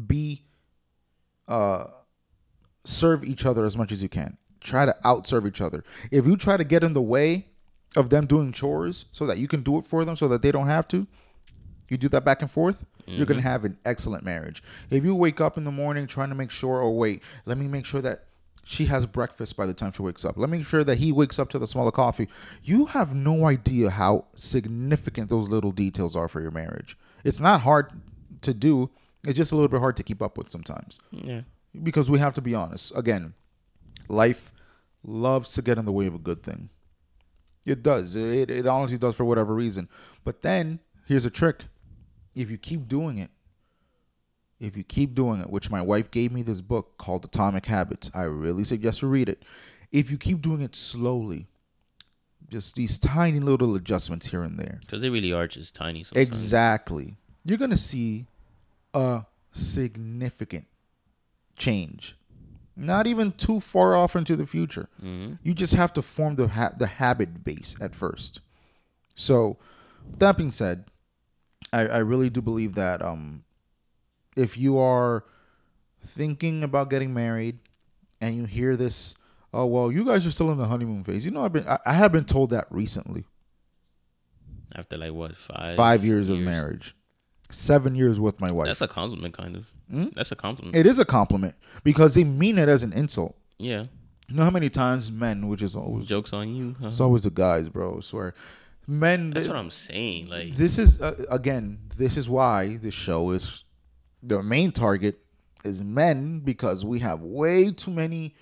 be 0.06 0.44
uh 1.48 1.84
serve 2.84 3.24
each 3.24 3.44
other 3.44 3.64
as 3.66 3.76
much 3.76 3.92
as 3.92 4.02
you 4.02 4.08
can. 4.08 4.36
Try 4.60 4.84
to 4.84 4.96
outserve 5.04 5.46
each 5.46 5.60
other. 5.60 5.84
If 6.10 6.26
you 6.26 6.36
try 6.36 6.56
to 6.56 6.64
get 6.64 6.82
in 6.82 6.92
the 6.92 7.02
way 7.02 7.49
of 7.96 8.10
them 8.10 8.26
doing 8.26 8.52
chores 8.52 9.06
so 9.12 9.26
that 9.26 9.38
you 9.38 9.48
can 9.48 9.62
do 9.62 9.78
it 9.78 9.86
for 9.86 10.04
them 10.04 10.16
so 10.16 10.28
that 10.28 10.42
they 10.42 10.52
don't 10.52 10.66
have 10.66 10.86
to, 10.88 11.06
you 11.88 11.96
do 11.96 12.08
that 12.08 12.24
back 12.24 12.42
and 12.42 12.50
forth, 12.50 12.84
you're 13.06 13.26
going 13.26 13.40
to 13.40 13.42
mm-hmm. 13.42 13.52
have 13.52 13.64
an 13.64 13.76
excellent 13.84 14.24
marriage. 14.24 14.62
If 14.90 15.04
you 15.04 15.14
wake 15.14 15.40
up 15.40 15.58
in 15.58 15.64
the 15.64 15.72
morning 15.72 16.06
trying 16.06 16.28
to 16.28 16.34
make 16.34 16.50
sure, 16.50 16.80
oh, 16.80 16.90
wait, 16.90 17.22
let 17.46 17.58
me 17.58 17.66
make 17.66 17.84
sure 17.84 18.00
that 18.02 18.26
she 18.62 18.84
has 18.86 19.06
breakfast 19.06 19.56
by 19.56 19.66
the 19.66 19.74
time 19.74 19.92
she 19.92 20.02
wakes 20.02 20.24
up. 20.24 20.36
Let 20.36 20.48
me 20.48 20.58
make 20.58 20.66
sure 20.66 20.84
that 20.84 20.98
he 20.98 21.10
wakes 21.10 21.38
up 21.38 21.48
to 21.50 21.58
the 21.58 21.66
smell 21.66 21.88
of 21.88 21.94
coffee. 21.94 22.28
You 22.62 22.86
have 22.86 23.14
no 23.14 23.46
idea 23.46 23.90
how 23.90 24.26
significant 24.34 25.28
those 25.28 25.48
little 25.48 25.72
details 25.72 26.14
are 26.14 26.28
for 26.28 26.40
your 26.40 26.52
marriage. 26.52 26.96
It's 27.24 27.40
not 27.40 27.62
hard 27.62 27.90
to 28.42 28.54
do, 28.54 28.90
it's 29.24 29.36
just 29.36 29.52
a 29.52 29.56
little 29.56 29.68
bit 29.68 29.80
hard 29.80 29.96
to 29.96 30.02
keep 30.02 30.22
up 30.22 30.38
with 30.38 30.50
sometimes 30.50 30.98
Yeah. 31.10 31.42
because 31.82 32.08
we 32.08 32.18
have 32.20 32.34
to 32.34 32.40
be 32.40 32.54
honest. 32.54 32.92
Again, 32.94 33.34
life 34.08 34.52
loves 35.02 35.52
to 35.54 35.62
get 35.62 35.78
in 35.78 35.84
the 35.84 35.92
way 35.92 36.06
of 36.06 36.14
a 36.14 36.18
good 36.18 36.42
thing. 36.42 36.70
It 37.64 37.82
does. 37.82 38.16
It, 38.16 38.50
it 38.50 38.66
honestly 38.66 38.98
does 38.98 39.14
for 39.14 39.24
whatever 39.24 39.54
reason. 39.54 39.88
But 40.24 40.42
then 40.42 40.80
here's 41.06 41.24
a 41.24 41.30
trick. 41.30 41.64
If 42.34 42.50
you 42.50 42.58
keep 42.58 42.88
doing 42.88 43.18
it, 43.18 43.30
if 44.58 44.76
you 44.76 44.84
keep 44.84 45.14
doing 45.14 45.40
it, 45.40 45.50
which 45.50 45.70
my 45.70 45.80
wife 45.82 46.10
gave 46.10 46.32
me 46.32 46.42
this 46.42 46.60
book 46.60 46.96
called 46.98 47.24
Atomic 47.24 47.66
Habits, 47.66 48.10
I 48.14 48.22
really 48.22 48.64
suggest 48.64 49.02
you 49.02 49.08
read 49.08 49.28
it. 49.28 49.42
If 49.90 50.10
you 50.10 50.18
keep 50.18 50.40
doing 50.42 50.60
it 50.60 50.76
slowly, 50.76 51.48
just 52.48 52.74
these 52.74 52.98
tiny 52.98 53.40
little 53.40 53.74
adjustments 53.74 54.26
here 54.28 54.42
and 54.42 54.58
there, 54.58 54.78
Because 54.82 55.02
they 55.02 55.08
really 55.08 55.32
are 55.32 55.46
just 55.46 55.74
tiny. 55.74 56.04
Sometimes. 56.04 56.28
Exactly. 56.28 57.16
You're 57.44 57.58
going 57.58 57.70
to 57.70 57.76
see 57.76 58.26
a 58.92 59.24
significant 59.52 60.66
change. 61.56 62.16
Not 62.80 63.06
even 63.06 63.32
too 63.32 63.60
far 63.60 63.94
off 63.94 64.16
into 64.16 64.36
the 64.36 64.46
future. 64.46 64.88
You 65.02 65.52
just 65.54 65.74
have 65.74 65.92
to 65.92 66.02
form 66.02 66.36
the 66.36 66.48
ha- 66.48 66.72
the 66.76 66.86
habit 66.86 67.44
base 67.44 67.76
at 67.80 67.94
first. 67.94 68.40
So, 69.14 69.58
that 70.18 70.38
being 70.38 70.50
said, 70.50 70.86
I, 71.74 71.86
I 71.86 71.98
really 71.98 72.30
do 72.30 72.40
believe 72.40 72.74
that 72.76 73.02
um, 73.02 73.44
if 74.34 74.56
you 74.56 74.78
are 74.78 75.24
thinking 76.06 76.64
about 76.64 76.88
getting 76.88 77.12
married 77.12 77.58
and 78.20 78.34
you 78.34 78.46
hear 78.46 78.76
this, 78.76 79.14
oh 79.52 79.66
well, 79.66 79.92
you 79.92 80.04
guys 80.06 80.26
are 80.26 80.30
still 80.30 80.50
in 80.50 80.56
the 80.56 80.66
honeymoon 80.66 81.04
phase. 81.04 81.26
You 81.26 81.32
know, 81.32 81.44
I've 81.44 81.52
been 81.52 81.68
I, 81.68 81.78
I 81.84 81.92
have 81.92 82.12
been 82.12 82.24
told 82.24 82.48
that 82.50 82.66
recently. 82.70 83.24
After 84.74 84.96
like 84.96 85.12
what 85.12 85.36
five 85.36 85.76
Five 85.76 86.04
years, 86.04 86.28
of 86.30 86.38
marriage, 86.38 86.94
seven 87.50 87.94
years 87.94 88.18
with 88.18 88.40
my 88.40 88.50
wife. 88.50 88.68
That's 88.68 88.80
a 88.80 88.88
compliment, 88.88 89.36
kind 89.36 89.56
of. 89.56 89.70
That's 90.14 90.32
a 90.32 90.36
compliment. 90.36 90.76
It 90.76 90.86
is 90.86 90.98
a 90.98 91.04
compliment 91.04 91.54
because 91.84 92.14
they 92.14 92.24
mean 92.24 92.58
it 92.58 92.68
as 92.68 92.82
an 92.82 92.92
insult. 92.92 93.36
yeah. 93.58 93.86
You 94.28 94.36
know 94.36 94.44
how 94.44 94.50
many 94.50 94.70
times 94.70 95.10
men, 95.10 95.48
which 95.48 95.60
is 95.60 95.74
always 95.74 96.06
Jokes 96.06 96.32
on 96.32 96.54
you. 96.54 96.76
huh? 96.80 96.86
it's 96.86 97.00
always 97.00 97.24
the 97.24 97.30
guys, 97.30 97.68
bro. 97.68 97.96
I 97.96 98.00
swear, 98.00 98.32
men. 98.86 99.30
That's 99.30 99.48
what 99.48 99.56
I'm 99.56 99.72
saying. 99.72 100.28
Like, 100.28 100.54
this 100.54 100.78
is 100.78 101.00
uh, 101.00 101.16
again. 101.28 101.80
This 101.96 102.16
is 102.16 102.28
why 102.28 102.76
this 102.76 102.94
show 102.94 103.32
is 103.32 103.64
the 104.22 104.40
main 104.40 104.70
target 104.70 105.18
is 105.64 105.82
men 105.82 106.38
because 106.38 106.84
we 106.84 107.00
have 107.00 107.22
way 107.22 107.72
too 107.72 107.90
many 107.90 108.36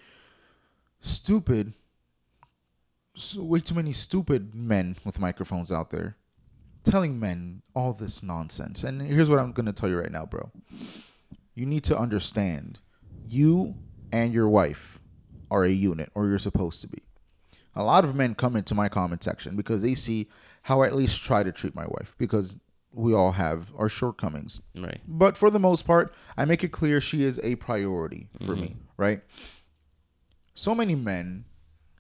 stupid, 1.01 1.73
so 3.15 3.43
way 3.43 3.61
too 3.61 3.75
many 3.75 3.95
stupid 3.95 4.55
men 4.55 4.95
with 5.07 5.19
microphones 5.19 5.73
out 5.73 5.89
there 5.89 6.17
telling 6.85 7.19
men 7.19 7.63
all 7.75 7.95
this 7.95 8.23
nonsense. 8.23 8.85
And 8.85 9.01
here's 9.01 9.31
what 9.31 9.39
I'm 9.39 9.53
gonna 9.53 9.73
tell 9.73 9.89
you 9.89 9.99
right 9.99 10.13
now, 10.13 10.27
bro. 10.27 10.51
You 11.59 11.67
need 11.67 11.83
to 11.85 11.99
understand, 11.99 12.79
you 13.29 13.75
and 14.13 14.33
your 14.33 14.49
wife 14.49 15.01
are 15.51 15.65
a 15.65 15.71
unit, 15.71 16.09
or 16.15 16.29
you're 16.29 16.39
supposed 16.39 16.81
to 16.83 16.87
be. 16.87 17.03
A 17.75 17.83
lot 17.83 18.05
of 18.05 18.15
men 18.15 18.37
come 18.37 18.55
into 18.55 18.77
my 18.77 18.89
comment 18.89 19.25
section 19.25 19.57
because 19.57 19.83
they 19.83 19.95
see 19.95 20.29
how 20.63 20.83
I 20.83 20.87
at 20.87 20.95
least 20.95 21.25
try 21.25 21.43
to 21.43 21.51
treat 21.51 21.75
my 21.75 21.87
wife 21.89 22.15
because 22.17 22.55
we 22.93 23.13
all 23.13 23.33
have 23.33 23.73
our 23.77 23.89
shortcomings. 23.89 24.61
right. 24.77 25.01
But 25.09 25.37
for 25.37 25.51
the 25.51 25.59
most 25.59 25.85
part, 25.85 26.15
I 26.37 26.45
make 26.45 26.63
it 26.63 26.69
clear 26.69 27.01
she 27.01 27.25
is 27.25 27.41
a 27.43 27.57
priority 27.57 28.29
for 28.47 28.55
me, 28.55 28.77
right? 28.97 29.23
So 30.55 30.77
many 30.77 30.95
men 30.95 31.45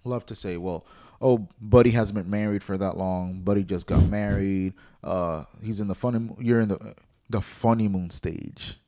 love 0.04 0.24
to 0.26 0.36
say, 0.36 0.56
well, 0.56 0.86
oh, 1.20 1.48
Buddy 1.60 1.90
hasn't 1.90 2.16
been 2.16 2.30
married 2.30 2.62
for 2.62 2.78
that 2.78 2.96
long. 2.96 3.40
Buddy 3.40 3.64
just 3.64 3.88
got 3.88 4.04
married. 4.04 4.74
Uh, 5.02 5.44
he's 5.64 5.80
in 5.80 5.88
the 5.88 5.96
funny, 5.96 6.30
you're 6.38 6.60
in 6.60 6.68
the, 6.68 6.94
the 7.28 7.40
honeymoon 7.40 8.10
stage. 8.10 8.78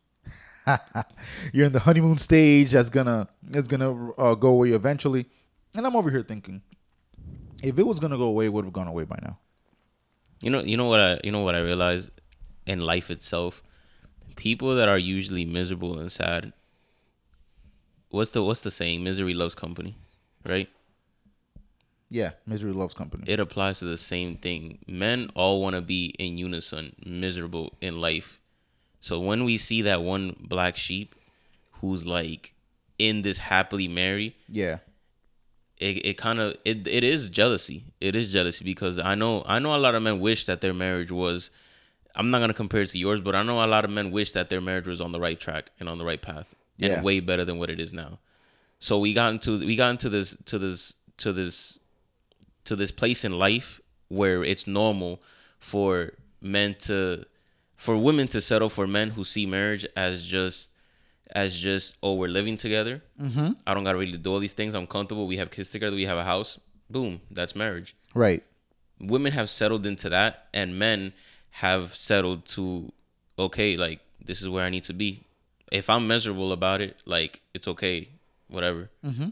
you're 1.53 1.67
in 1.67 1.73
the 1.73 1.81
honeymoon 1.81 2.19
stage 2.19 2.73
that's 2.73 2.91
gonna 2.91 3.29
that's 3.43 3.69
gonna 3.69 4.11
uh, 4.13 4.35
go 4.35 4.49
away 4.49 4.71
eventually 4.71 5.27
and 5.75 5.87
i'm 5.87 5.97
over 5.97 6.11
here 6.11 6.23
thinking 6.23 6.63
if 7.63 7.79
it 7.79 7.87
was 7.87 8.01
gonna 8.01 8.17
go 8.19 8.25
away 8.25 8.47
it 8.47 8.53
would 8.53 8.65
have 8.65 8.73
gone 8.75 8.87
away 8.89 9.05
by 9.05 9.19
now 9.23 9.39
You 10.43 10.51
know. 10.51 10.61
You 10.63 10.77
know 10.77 10.87
what 10.89 11.01
I. 11.01 11.21
You 11.23 11.31
know 11.33 11.41
what 11.45 11.55
I 11.55 11.61
realized 11.61 12.11
in 12.67 12.81
life 12.81 13.11
itself. 13.11 13.63
People 14.37 14.75
that 14.77 14.89
are 14.89 14.99
usually 14.99 15.45
miserable 15.45 15.99
and 15.99 16.11
sad. 16.11 16.53
What's 18.09 18.31
the 18.31 18.43
What's 18.43 18.61
the 18.61 18.71
saying? 18.71 19.05
Misery 19.05 19.35
loves 19.35 19.55
company, 19.55 19.97
right? 20.45 20.69
yeah 22.13 22.33
misery 22.45 22.73
loves 22.73 22.93
company 22.93 23.23
It 23.29 23.39
applies 23.39 23.79
to 23.79 23.85
the 23.85 23.97
same 23.97 24.37
thing. 24.37 24.79
Men 24.89 25.31
all 25.37 25.61
want 25.63 25.77
to 25.77 25.81
be 25.81 26.07
in 26.19 26.39
unison, 26.39 26.97
miserable 27.07 27.77
in 27.81 28.01
life. 28.01 28.40
So 29.01 29.19
when 29.19 29.45
we 29.45 29.57
see 29.57 29.83
that 29.83 30.03
one 30.03 30.37
black 30.41 30.77
sheep 30.77 31.15
who's 31.81 32.07
like 32.07 32.55
in 32.99 33.23
this 33.23 33.39
happily 33.39 33.89
married, 33.89 34.35
yeah 34.49 34.79
it, 35.81 36.05
it 36.07 36.19
kind 36.19 36.39
of 36.39 36.57
it, 36.65 36.87
it 36.87 37.03
is 37.03 37.29
jealousy. 37.29 37.85
It 38.01 38.15
is 38.15 38.31
jealousy 38.31 38.65
because 38.65 38.99
I 38.99 39.15
know 39.15 39.43
I 39.47 39.59
know 39.59 39.75
a 39.75 39.79
lot 39.79 39.95
of 39.95 40.03
men 40.03 40.21
wish 40.21 40.45
that 40.45 40.61
their 40.61 40.75
marriage 40.75 41.11
was 41.11 41.51
I'm 42.15 42.31
not 42.31 42.41
gonna 42.41 42.55
compare 42.55 42.83
it 42.83 42.91
to 42.91 42.99
yours, 42.99 43.21
but 43.21 43.35
I 43.35 43.43
know 43.43 43.65
a 43.65 43.67
lot 43.67 43.85
of 43.85 43.91
men 43.91 44.11
wish 44.11 44.33
that 44.33 44.51
their 44.51 44.61
marriage 44.61 44.87
was 44.87 45.01
on 45.01 45.13
the 45.13 45.21
right 45.21 45.41
track 45.41 45.71
and 45.81 45.89
on 45.89 45.97
the 45.99 46.05
right 46.05 46.21
path 46.21 46.55
and 46.79 46.93
Yeah. 46.93 47.03
way 47.03 47.21
better 47.21 47.45
than 47.47 47.59
what 47.59 47.71
it 47.71 47.81
is 47.81 47.93
now. 47.93 48.19
So 48.79 48.99
we 48.99 49.15
got 49.15 49.33
into 49.33 49.59
we 49.59 49.75
got 49.75 49.91
into 49.91 50.11
this 50.11 50.37
to 50.47 50.59
this 50.59 50.95
to 51.19 51.33
this 51.33 51.79
to 52.65 52.77
this 52.77 52.91
place 52.91 53.25
in 53.25 53.39
life 53.39 53.81
where 54.09 54.45
it's 54.45 54.67
normal 54.67 55.23
for 55.59 56.13
men 56.43 56.75
to 56.81 57.25
for 57.81 57.97
women 57.97 58.29
to 58.29 58.41
settle 58.41 58.69
for 58.69 58.87
men 58.87 59.11
who 59.11 59.25
see 59.25 59.47
marriage 59.47 59.87
as 59.97 60.25
just 60.25 60.71
as 61.33 61.57
just 61.57 61.97
oh 62.03 62.15
we're 62.15 62.29
living 62.29 62.57
together 62.57 63.03
mm-hmm. 63.21 63.53
i 63.67 63.75
don't 63.75 63.85
gotta 63.85 63.99
really 63.99 64.19
do 64.19 64.33
all 64.33 64.41
these 64.41 64.53
things 64.53 64.75
i'm 64.75 64.87
comfortable 64.87 65.27
we 65.27 65.37
have 65.37 65.51
kids 65.51 65.71
together 65.71 65.95
we 65.95 66.05
have 66.05 66.19
a 66.19 66.25
house 66.25 66.59
boom 66.89 67.21
that's 67.31 67.55
marriage 67.55 67.95
right 68.15 68.43
women 69.01 69.33
have 69.33 69.49
settled 69.49 69.87
into 69.87 70.09
that 70.09 70.49
and 70.53 70.79
men 70.79 71.13
have 71.51 71.95
settled 71.95 72.45
to 72.45 72.93
okay 73.39 73.77
like 73.77 74.01
this 74.25 74.43
is 74.43 74.49
where 74.49 74.65
i 74.65 74.71
need 74.71 74.85
to 74.85 74.93
be 74.93 75.25
if 75.71 75.89
I'm 75.89 76.07
miserable 76.07 76.53
about 76.53 76.81
it, 76.81 76.97
like 77.05 77.41
it's 77.55 77.69
okay, 77.69 78.09
whatever. 78.49 78.91
Mm-hmm. 79.05 79.29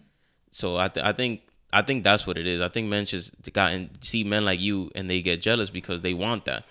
So 0.51 0.77
I 0.77 0.89
th- 0.89 1.05
I 1.05 1.13
think 1.13 1.43
I 1.73 1.83
think 1.83 2.05
that's 2.05 2.27
what 2.27 2.39
it 2.39 2.47
is. 2.47 2.61
I 2.61 2.69
think 2.69 2.89
men 2.89 3.05
just 3.05 3.33
gotten 3.53 3.91
see 4.01 4.25
men 4.25 4.45
like 4.45 4.61
you 4.61 4.91
and 4.95 5.11
they 5.11 5.21
get 5.21 5.43
jealous 5.43 5.71
because 5.71 6.01
they 6.03 6.15
want 6.15 6.45
that. 6.47 6.65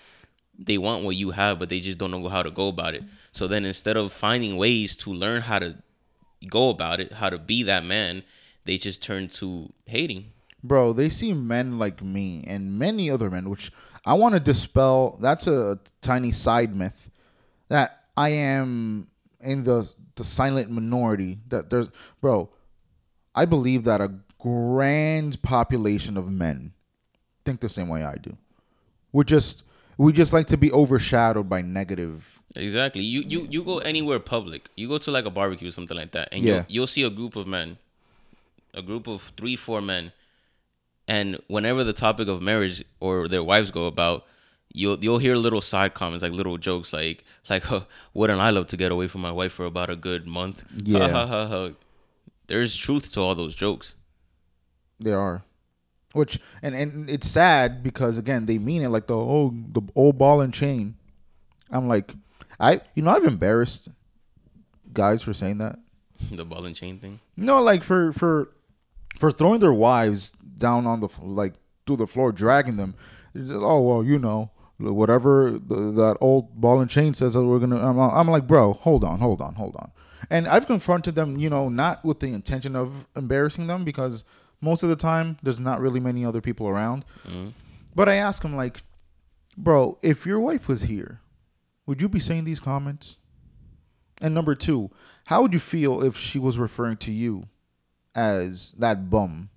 They 0.58 0.78
want 0.78 1.04
what 1.04 1.16
you 1.16 1.30
have, 1.30 1.58
but 1.58 1.68
they 1.68 1.80
just 1.80 1.98
don't 1.98 2.10
know 2.10 2.28
how 2.28 2.42
to 2.42 2.50
go 2.50 2.68
about 2.68 2.94
it. 2.94 3.04
So 3.32 3.46
then 3.46 3.64
instead 3.64 3.96
of 3.96 4.12
finding 4.12 4.56
ways 4.56 4.96
to 4.98 5.12
learn 5.12 5.42
how 5.42 5.60
to 5.60 5.76
go 6.48 6.70
about 6.70 7.00
it, 7.00 7.12
how 7.12 7.30
to 7.30 7.38
be 7.38 7.62
that 7.64 7.84
man, 7.84 8.24
they 8.64 8.76
just 8.76 9.02
turn 9.02 9.28
to 9.28 9.72
hating. 9.86 10.32
Bro, 10.62 10.94
they 10.94 11.08
see 11.08 11.32
men 11.32 11.78
like 11.78 12.02
me 12.02 12.44
and 12.46 12.78
many 12.78 13.10
other 13.10 13.30
men, 13.30 13.48
which 13.48 13.70
I 14.04 14.14
want 14.14 14.34
to 14.34 14.40
dispel. 14.40 15.16
That's 15.20 15.46
a 15.46 15.78
tiny 16.00 16.32
side 16.32 16.74
myth 16.74 17.10
that 17.68 18.04
I 18.16 18.30
am 18.30 19.08
in 19.40 19.62
the 19.62 19.88
the 20.16 20.24
silent 20.24 20.70
minority. 20.70 21.38
That 21.48 21.70
there's, 21.70 21.88
bro, 22.20 22.50
I 23.34 23.44
believe 23.44 23.84
that 23.84 24.00
a 24.00 24.12
grand 24.38 25.40
population 25.42 26.16
of 26.16 26.30
men 26.30 26.72
think 27.44 27.60
the 27.60 27.68
same 27.68 27.88
way 27.88 28.04
I 28.04 28.16
do. 28.16 28.36
We're 29.12 29.24
just 29.24 29.64
we 29.98 30.12
just 30.12 30.32
like 30.32 30.46
to 30.48 30.56
be 30.56 30.72
overshadowed 30.72 31.48
by 31.48 31.60
negative. 31.60 32.40
Exactly. 32.56 33.02
You 33.02 33.20
you 33.26 33.46
you 33.50 33.62
go 33.62 33.78
anywhere 33.80 34.18
public. 34.18 34.68
You 34.76 34.88
go 34.88 34.96
to 34.98 35.10
like 35.10 35.26
a 35.26 35.30
barbecue 35.30 35.68
or 35.68 35.72
something 35.72 35.96
like 35.96 36.12
that, 36.12 36.28
and 36.32 36.42
Yeah. 36.42 36.54
you'll, 36.54 36.64
you'll 36.68 36.86
see 36.86 37.02
a 37.02 37.10
group 37.10 37.36
of 37.36 37.46
men, 37.46 37.76
a 38.72 38.80
group 38.82 39.06
of 39.06 39.32
three 39.36 39.56
four 39.56 39.80
men, 39.82 40.12
and 41.06 41.38
whenever 41.48 41.84
the 41.84 41.92
topic 41.92 42.26
of 42.28 42.40
marriage 42.40 42.82
or 43.00 43.28
their 43.28 43.44
wives 43.44 43.70
go 43.70 43.86
about. 43.86 44.24
You'll 44.74 44.98
you'll 45.02 45.16
hear 45.18 45.34
little 45.34 45.62
side 45.62 45.94
comments 45.94 46.22
like 46.22 46.32
little 46.32 46.58
jokes 46.58 46.92
like 46.92 47.24
like 47.48 47.64
huh, 47.64 47.84
wouldn't 48.12 48.38
I 48.38 48.50
love 48.50 48.66
to 48.66 48.76
get 48.76 48.92
away 48.92 49.08
from 49.08 49.22
my 49.22 49.32
wife 49.32 49.52
for 49.54 49.64
about 49.64 49.88
a 49.88 49.96
good 49.96 50.26
month? 50.26 50.62
Yeah. 50.76 51.08
Ha, 51.08 51.08
ha, 51.08 51.26
ha, 51.26 51.46
ha. 51.48 51.70
There's 52.48 52.76
truth 52.76 53.10
to 53.12 53.20
all 53.22 53.34
those 53.34 53.54
jokes. 53.54 53.94
There 55.00 55.18
are. 55.18 55.42
Which 56.12 56.40
and, 56.62 56.74
and 56.74 57.10
it's 57.10 57.28
sad 57.28 57.82
because 57.82 58.16
again 58.16 58.46
they 58.46 58.58
mean 58.58 58.82
it 58.82 58.88
like 58.88 59.06
the 59.06 59.16
oh 59.16 59.52
the 59.72 59.82
old 59.94 60.18
ball 60.18 60.40
and 60.40 60.52
chain. 60.52 60.96
I'm 61.70 61.86
like, 61.86 62.14
I 62.58 62.80
you 62.94 63.02
know 63.02 63.10
I've 63.10 63.24
embarrassed 63.24 63.88
guys 64.92 65.22
for 65.22 65.34
saying 65.34 65.58
that. 65.58 65.78
the 66.30 66.44
ball 66.44 66.64
and 66.64 66.74
chain 66.74 66.98
thing. 66.98 67.20
No, 67.36 67.60
like 67.60 67.84
for 67.84 68.12
for 68.12 68.52
for 69.18 69.30
throwing 69.30 69.60
their 69.60 69.72
wives 69.72 70.32
down 70.56 70.86
on 70.86 71.00
the 71.00 71.08
like 71.20 71.54
through 71.86 71.96
the 71.96 72.06
floor, 72.06 72.32
dragging 72.32 72.76
them. 72.76 72.94
Just, 73.36 73.52
oh 73.52 73.82
well, 73.82 74.02
you 74.02 74.18
know 74.18 74.50
whatever 74.78 75.50
the, 75.50 75.74
that 75.92 76.16
old 76.20 76.60
ball 76.60 76.80
and 76.80 76.90
chain 76.90 77.14
says 77.14 77.34
that 77.34 77.44
we're 77.44 77.58
gonna. 77.58 77.84
I'm, 77.84 77.98
I'm 77.98 78.28
like, 78.28 78.46
bro, 78.46 78.74
hold 78.74 79.04
on, 79.04 79.18
hold 79.18 79.40
on, 79.40 79.54
hold 79.54 79.76
on. 79.76 79.90
And 80.30 80.46
I've 80.46 80.66
confronted 80.66 81.14
them, 81.14 81.38
you 81.38 81.48
know, 81.48 81.68
not 81.68 82.04
with 82.04 82.20
the 82.20 82.32
intention 82.32 82.76
of 82.76 83.06
embarrassing 83.16 83.66
them 83.66 83.84
because 83.84 84.24
most 84.60 84.82
of 84.82 84.88
the 84.88 84.96
time 84.96 85.36
there's 85.42 85.60
not 85.60 85.80
really 85.80 86.00
many 86.00 86.24
other 86.24 86.40
people 86.40 86.68
around. 86.68 87.04
But 87.94 88.08
I 88.08 88.14
ask 88.16 88.42
them 88.42 88.56
like, 88.56 88.82
bro, 89.56 89.98
if 90.02 90.24
your 90.26 90.40
wife 90.40 90.68
was 90.68 90.82
here, 90.82 91.20
would 91.86 92.00
you 92.02 92.08
be 92.08 92.20
saying 92.20 92.44
these 92.44 92.60
comments? 92.60 93.16
And 94.20 94.34
number 94.34 94.54
two, 94.54 94.90
how 95.26 95.42
would 95.42 95.52
you 95.52 95.60
feel 95.60 96.02
if 96.02 96.16
she 96.16 96.38
was 96.38 96.58
referring 96.58 96.96
to 96.98 97.12
you 97.12 97.48
as 98.14 98.72
that 98.78 99.08
bum 99.10 99.48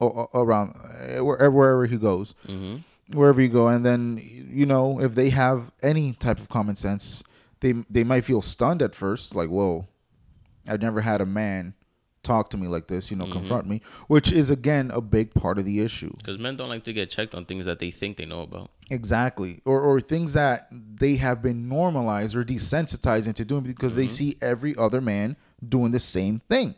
or, 0.00 0.28
or 0.32 0.44
around 0.44 0.74
eh, 1.00 1.20
wherever, 1.20 1.50
wherever 1.50 1.86
he 1.86 1.96
goes, 1.96 2.34
Mm-hmm. 2.46 3.16
wherever 3.18 3.40
you 3.40 3.48
go, 3.48 3.68
and 3.68 3.84
then 3.84 4.20
you 4.22 4.66
know 4.66 5.00
if 5.00 5.14
they 5.14 5.30
have 5.30 5.70
any 5.82 6.12
type 6.12 6.38
of 6.40 6.48
common 6.48 6.76
sense, 6.76 7.22
they 7.60 7.72
they 7.90 8.04
might 8.04 8.24
feel 8.24 8.42
stunned 8.42 8.82
at 8.82 8.94
first, 8.94 9.34
like 9.34 9.48
whoa, 9.50 9.86
I've 10.66 10.82
never 10.82 11.00
had 11.00 11.20
a 11.20 11.26
man 11.26 11.74
talk 12.24 12.50
to 12.50 12.56
me 12.56 12.66
like 12.66 12.88
this, 12.88 13.10
you 13.10 13.16
know, 13.16 13.24
mm-hmm. 13.24 13.34
confront 13.34 13.66
me, 13.66 13.82
which 14.08 14.32
is 14.32 14.50
again 14.50 14.90
a 14.92 15.00
big 15.00 15.34
part 15.34 15.58
of 15.58 15.64
the 15.64 15.80
issue. 15.80 16.12
Because 16.16 16.38
men 16.38 16.56
don't 16.56 16.68
like 16.68 16.84
to 16.84 16.92
get 16.92 17.10
checked 17.10 17.34
on 17.34 17.44
things 17.44 17.66
that 17.66 17.78
they 17.78 17.90
think 17.90 18.16
they 18.16 18.26
know 18.26 18.42
about. 18.42 18.70
Exactly. 18.90 19.60
Or 19.64 19.80
or 19.80 20.00
things 20.00 20.32
that 20.32 20.68
they 20.70 21.16
have 21.16 21.42
been 21.42 21.68
normalized 21.68 22.34
or 22.34 22.44
desensitized 22.44 23.26
into 23.26 23.44
doing 23.44 23.62
because 23.62 23.94
they 23.94 24.06
mm-hmm. 24.06 24.10
see 24.10 24.38
every 24.40 24.76
other 24.76 25.00
man 25.00 25.36
doing 25.66 25.92
the 25.92 26.00
same 26.00 26.40
thing. 26.50 26.74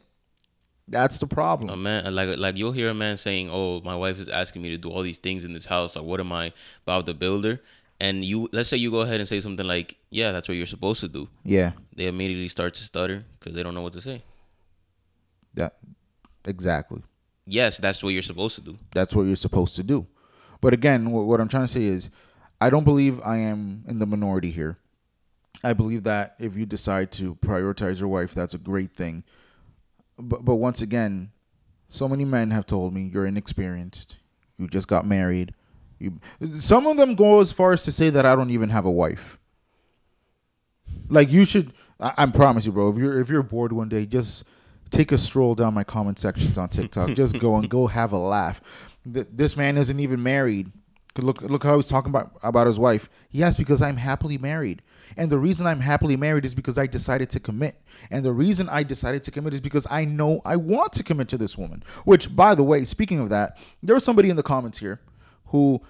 That's 0.88 1.18
the 1.18 1.26
problem. 1.26 1.70
A 1.70 1.76
man 1.76 2.14
like 2.14 2.38
like 2.38 2.56
you'll 2.56 2.72
hear 2.72 2.90
a 2.90 2.94
man 2.94 3.16
saying, 3.16 3.50
"Oh, 3.50 3.80
my 3.80 3.96
wife 3.96 4.18
is 4.18 4.28
asking 4.28 4.62
me 4.62 4.70
to 4.70 4.78
do 4.78 4.90
all 4.90 5.02
these 5.02 5.18
things 5.18 5.44
in 5.44 5.52
this 5.52 5.64
house. 5.64 5.96
Like, 5.96 6.04
what 6.04 6.20
am 6.20 6.32
I 6.32 6.52
Bob 6.84 7.06
the 7.06 7.14
Builder?" 7.14 7.60
And 7.98 8.24
you 8.24 8.48
let's 8.52 8.68
say 8.68 8.76
you 8.76 8.90
go 8.90 9.00
ahead 9.00 9.18
and 9.18 9.28
say 9.28 9.40
something 9.40 9.66
like, 9.66 9.96
"Yeah, 10.10 10.30
that's 10.30 10.48
what 10.48 10.56
you're 10.56 10.66
supposed 10.66 11.00
to 11.00 11.08
do." 11.08 11.28
yeah. 11.44 11.72
They 11.94 12.06
immediately 12.06 12.48
start 12.48 12.74
to 12.74 12.82
stutter 12.84 13.24
because 13.38 13.54
they 13.56 13.64
don't 13.64 13.74
know 13.74 13.82
what 13.82 13.94
to 13.94 14.00
say. 14.00 14.22
That 15.56 15.76
exactly. 16.46 17.02
Yes, 17.46 17.78
that's 17.78 18.02
what 18.02 18.10
you're 18.10 18.22
supposed 18.22 18.54
to 18.56 18.60
do. 18.60 18.76
That's 18.92 19.14
what 19.14 19.22
you're 19.22 19.36
supposed 19.36 19.76
to 19.76 19.82
do. 19.82 20.06
But 20.60 20.72
again, 20.72 21.10
what, 21.10 21.26
what 21.26 21.40
I'm 21.40 21.48
trying 21.48 21.66
to 21.66 21.72
say 21.72 21.84
is 21.84 22.10
I 22.60 22.70
don't 22.70 22.84
believe 22.84 23.20
I 23.24 23.38
am 23.38 23.84
in 23.88 23.98
the 23.98 24.06
minority 24.06 24.50
here. 24.50 24.78
I 25.64 25.72
believe 25.72 26.04
that 26.04 26.36
if 26.38 26.56
you 26.56 26.66
decide 26.66 27.10
to 27.12 27.34
prioritize 27.36 27.98
your 27.98 28.08
wife, 28.08 28.34
that's 28.34 28.54
a 28.54 28.58
great 28.58 28.92
thing. 28.94 29.24
But 30.18 30.44
but 30.44 30.56
once 30.56 30.82
again, 30.82 31.32
so 31.88 32.08
many 32.08 32.24
men 32.24 32.50
have 32.50 32.66
told 32.66 32.92
me 32.94 33.10
you're 33.12 33.26
inexperienced. 33.26 34.16
You 34.58 34.68
just 34.68 34.88
got 34.88 35.06
married. 35.06 35.54
You, 35.98 36.20
some 36.52 36.86
of 36.86 36.96
them 36.96 37.14
go 37.14 37.40
as 37.40 37.52
far 37.52 37.72
as 37.72 37.84
to 37.84 37.92
say 37.92 38.10
that 38.10 38.26
I 38.26 38.34
don't 38.34 38.50
even 38.50 38.70
have 38.70 38.84
a 38.84 38.90
wife. 38.90 39.38
Like 41.08 41.30
you 41.30 41.44
should, 41.44 41.72
I, 42.00 42.12
I 42.18 42.26
promise 42.26 42.66
you, 42.66 42.72
bro. 42.72 42.90
If 42.90 42.98
you're 42.98 43.20
if 43.20 43.28
you're 43.28 43.42
bored 43.42 43.72
one 43.72 43.88
day, 43.88 44.06
just 44.06 44.44
take 44.90 45.12
a 45.12 45.18
stroll 45.18 45.54
down 45.54 45.74
my 45.74 45.84
comment 45.84 46.18
sections 46.18 46.58
on 46.58 46.68
TikTok. 46.68 47.10
just 47.14 47.38
go 47.38 47.56
and 47.56 47.68
go 47.68 47.86
have 47.86 48.12
a 48.12 48.18
laugh. 48.18 48.60
Th- 49.12 49.26
This 49.32 49.56
man 49.56 49.76
isn't 49.78 49.98
even 50.00 50.22
married. 50.22 50.70
Look 51.18 51.40
look 51.40 51.64
how 51.64 51.76
he's 51.76 51.88
talking 51.88 52.10
about 52.10 52.32
about 52.42 52.66
his 52.66 52.78
wife. 52.78 53.08
Yes, 53.30 53.56
because 53.56 53.80
I'm 53.80 53.96
happily 53.96 54.36
married. 54.36 54.82
And 55.16 55.30
the 55.30 55.38
reason 55.38 55.66
I'm 55.66 55.80
happily 55.80 56.16
married 56.16 56.44
is 56.44 56.54
because 56.54 56.76
I 56.76 56.86
decided 56.86 57.30
to 57.30 57.40
commit. 57.40 57.80
And 58.10 58.22
the 58.22 58.32
reason 58.34 58.68
I 58.68 58.82
decided 58.82 59.22
to 59.22 59.30
commit 59.30 59.54
is 59.54 59.60
because 59.62 59.86
I 59.90 60.04
know 60.04 60.42
I 60.44 60.56
want 60.56 60.92
to 60.94 61.02
commit 61.02 61.28
to 61.28 61.38
this 61.38 61.56
woman. 61.56 61.82
Which, 62.04 62.34
by 62.36 62.54
the 62.54 62.62
way, 62.64 62.84
speaking 62.84 63.18
of 63.20 63.30
that, 63.30 63.56
there 63.82 63.94
was 63.94 64.04
somebody 64.04 64.28
in 64.28 64.36
the 64.36 64.42
comments 64.42 64.76
here 64.78 65.00
who 65.46 65.80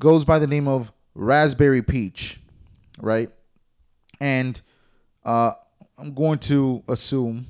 goes 0.00 0.24
by 0.24 0.40
the 0.40 0.48
name 0.48 0.66
of 0.66 0.90
Raspberry 1.14 1.82
Peach, 1.82 2.40
right? 2.98 3.30
And 4.20 4.60
uh, 5.24 5.52
I'm 5.98 6.12
going 6.14 6.38
to 6.40 6.82
assume 6.88 7.46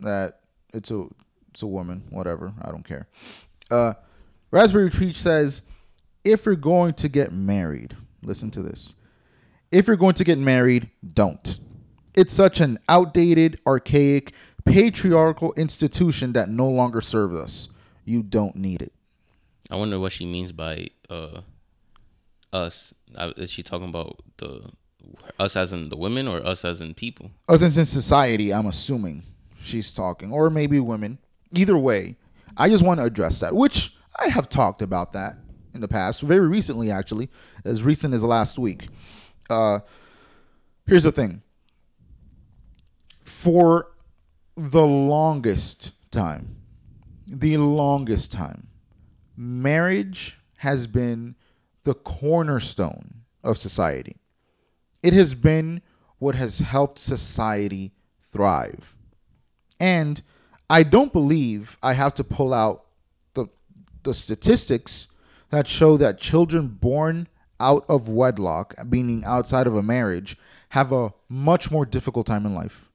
that 0.00 0.40
it's 0.72 0.90
a 0.90 1.06
it's 1.50 1.62
a 1.62 1.66
woman, 1.66 2.04
whatever. 2.10 2.52
I 2.62 2.70
don't 2.70 2.84
care. 2.84 3.08
Uh, 3.70 3.94
Raspberry 4.50 4.90
Peach 4.90 5.20
says, 5.20 5.62
if 6.24 6.46
you're 6.46 6.56
going 6.56 6.94
to 6.94 7.08
get 7.08 7.32
married, 7.32 7.96
listen 8.22 8.50
to 8.52 8.62
this. 8.62 8.94
If 9.70 9.86
you're 9.86 9.96
going 9.96 10.14
to 10.14 10.24
get 10.24 10.38
married, 10.38 10.90
don't. 11.14 11.58
It's 12.14 12.32
such 12.32 12.60
an 12.60 12.78
outdated, 12.88 13.60
archaic, 13.66 14.32
patriarchal 14.64 15.52
institution 15.54 16.32
that 16.32 16.48
no 16.48 16.68
longer 16.68 17.00
serves 17.00 17.36
us. 17.36 17.68
You 18.04 18.22
don't 18.22 18.56
need 18.56 18.82
it. 18.82 18.92
I 19.70 19.76
wonder 19.76 19.98
what 20.00 20.12
she 20.12 20.26
means 20.26 20.50
by 20.50 20.88
uh, 21.08 21.42
us. 22.52 22.92
Is 23.36 23.50
she 23.50 23.62
talking 23.62 23.88
about 23.88 24.20
the 24.38 24.70
us 25.38 25.56
as 25.56 25.72
in 25.72 25.88
the 25.88 25.96
women 25.96 26.28
or 26.28 26.44
us 26.44 26.64
as 26.64 26.80
in 26.80 26.94
people? 26.94 27.30
Us 27.48 27.62
as 27.62 27.78
in 27.78 27.86
society, 27.86 28.52
I'm 28.52 28.66
assuming 28.66 29.22
she's 29.60 29.94
talking, 29.94 30.32
or 30.32 30.50
maybe 30.50 30.80
women. 30.80 31.18
Either 31.52 31.76
way, 31.76 32.16
I 32.56 32.68
just 32.68 32.84
want 32.84 33.00
to 33.00 33.04
address 33.04 33.40
that, 33.40 33.54
which 33.54 33.94
I 34.18 34.28
have 34.28 34.48
talked 34.48 34.82
about 34.82 35.12
that 35.12 35.36
in 35.74 35.80
the 35.80 35.88
past, 35.88 36.20
very 36.20 36.46
recently, 36.46 36.90
actually, 36.90 37.30
as 37.64 37.82
recent 37.82 38.14
as 38.14 38.24
last 38.24 38.58
week. 38.58 38.88
Uh, 39.48 39.80
here's 40.86 41.04
the 41.04 41.12
thing 41.12 41.42
for 43.24 43.92
the 44.56 44.86
longest 44.86 45.92
time, 46.10 46.56
the 47.26 47.56
longest 47.56 48.32
time, 48.32 48.68
marriage 49.36 50.36
has 50.58 50.86
been 50.86 51.34
the 51.84 51.94
cornerstone 51.94 53.22
of 53.42 53.56
society. 53.56 54.16
It 55.02 55.14
has 55.14 55.34
been 55.34 55.80
what 56.18 56.34
has 56.34 56.58
helped 56.58 56.98
society 56.98 57.92
thrive. 58.20 58.94
And 59.80 60.22
I 60.68 60.84
don't 60.84 61.12
believe 61.12 61.76
I 61.82 61.94
have 61.94 62.14
to 62.14 62.24
pull 62.24 62.54
out 62.54 62.84
the 63.34 63.46
the 64.04 64.14
statistics 64.14 65.08
that 65.48 65.66
show 65.66 65.96
that 65.96 66.20
children 66.20 66.68
born 66.68 67.26
out 67.58 67.84
of 67.88 68.08
wedlock, 68.08 68.74
meaning 68.86 69.24
outside 69.24 69.66
of 69.66 69.74
a 69.74 69.82
marriage, 69.82 70.36
have 70.70 70.92
a 70.92 71.12
much 71.28 71.70
more 71.70 71.84
difficult 71.84 72.26
time 72.26 72.46
in 72.46 72.54
life. 72.54 72.88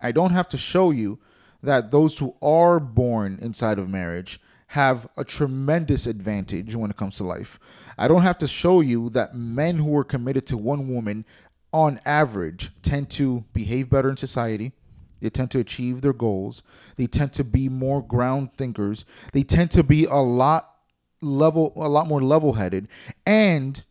I 0.00 0.12
don't 0.12 0.32
have 0.32 0.48
to 0.48 0.56
show 0.56 0.90
you 0.90 1.18
that 1.62 1.90
those 1.90 2.18
who 2.18 2.34
are 2.42 2.80
born 2.80 3.38
inside 3.40 3.78
of 3.78 3.88
marriage 3.88 4.40
have 4.68 5.08
a 5.16 5.24
tremendous 5.24 6.06
advantage 6.06 6.74
when 6.74 6.90
it 6.90 6.96
comes 6.96 7.16
to 7.16 7.24
life. 7.24 7.58
I 7.98 8.08
don't 8.08 8.22
have 8.22 8.38
to 8.38 8.46
show 8.46 8.80
you 8.80 9.10
that 9.10 9.34
men 9.34 9.76
who 9.76 9.96
are 9.96 10.04
committed 10.04 10.46
to 10.46 10.56
one 10.56 10.88
woman 10.88 11.24
on 11.72 12.00
average, 12.04 12.70
tend 12.82 13.10
to 13.10 13.44
behave 13.52 13.90
better 13.90 14.08
in 14.08 14.16
society. 14.16 14.72
They 15.20 15.30
tend 15.30 15.50
to 15.52 15.58
achieve 15.58 16.00
their 16.00 16.12
goals. 16.12 16.62
They 16.96 17.06
tend 17.06 17.32
to 17.34 17.44
be 17.44 17.68
more 17.68 18.02
ground 18.02 18.54
thinkers. 18.56 19.04
They 19.32 19.42
tend 19.42 19.70
to 19.72 19.82
be 19.82 20.04
a 20.04 20.16
lot 20.16 20.74
level, 21.20 21.72
a 21.76 21.88
lot 21.88 22.06
more 22.06 22.22
level-headed, 22.22 22.88
and 23.26 23.82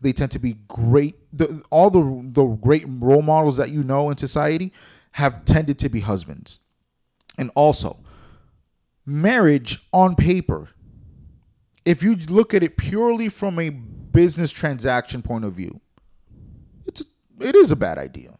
they 0.00 0.12
tend 0.12 0.30
to 0.32 0.38
be 0.38 0.56
great. 0.68 1.16
The, 1.36 1.62
all 1.70 1.90
the 1.90 2.30
the 2.32 2.44
great 2.44 2.84
role 2.86 3.22
models 3.22 3.56
that 3.56 3.70
you 3.70 3.82
know 3.82 4.10
in 4.10 4.16
society 4.16 4.72
have 5.12 5.44
tended 5.44 5.78
to 5.80 5.88
be 5.88 6.00
husbands, 6.00 6.58
and 7.36 7.50
also 7.54 7.98
marriage 9.04 9.82
on 9.92 10.14
paper. 10.14 10.68
If 11.84 12.02
you 12.02 12.16
look 12.16 12.52
at 12.52 12.62
it 12.62 12.76
purely 12.76 13.28
from 13.30 13.58
a 13.58 13.70
business 13.70 14.50
transaction 14.50 15.22
point 15.22 15.44
of 15.44 15.54
view, 15.54 15.80
it's 16.84 17.00
a, 17.00 17.04
it 17.40 17.54
is 17.56 17.70
a 17.70 17.76
bad 17.76 17.98
idea. 17.98 18.37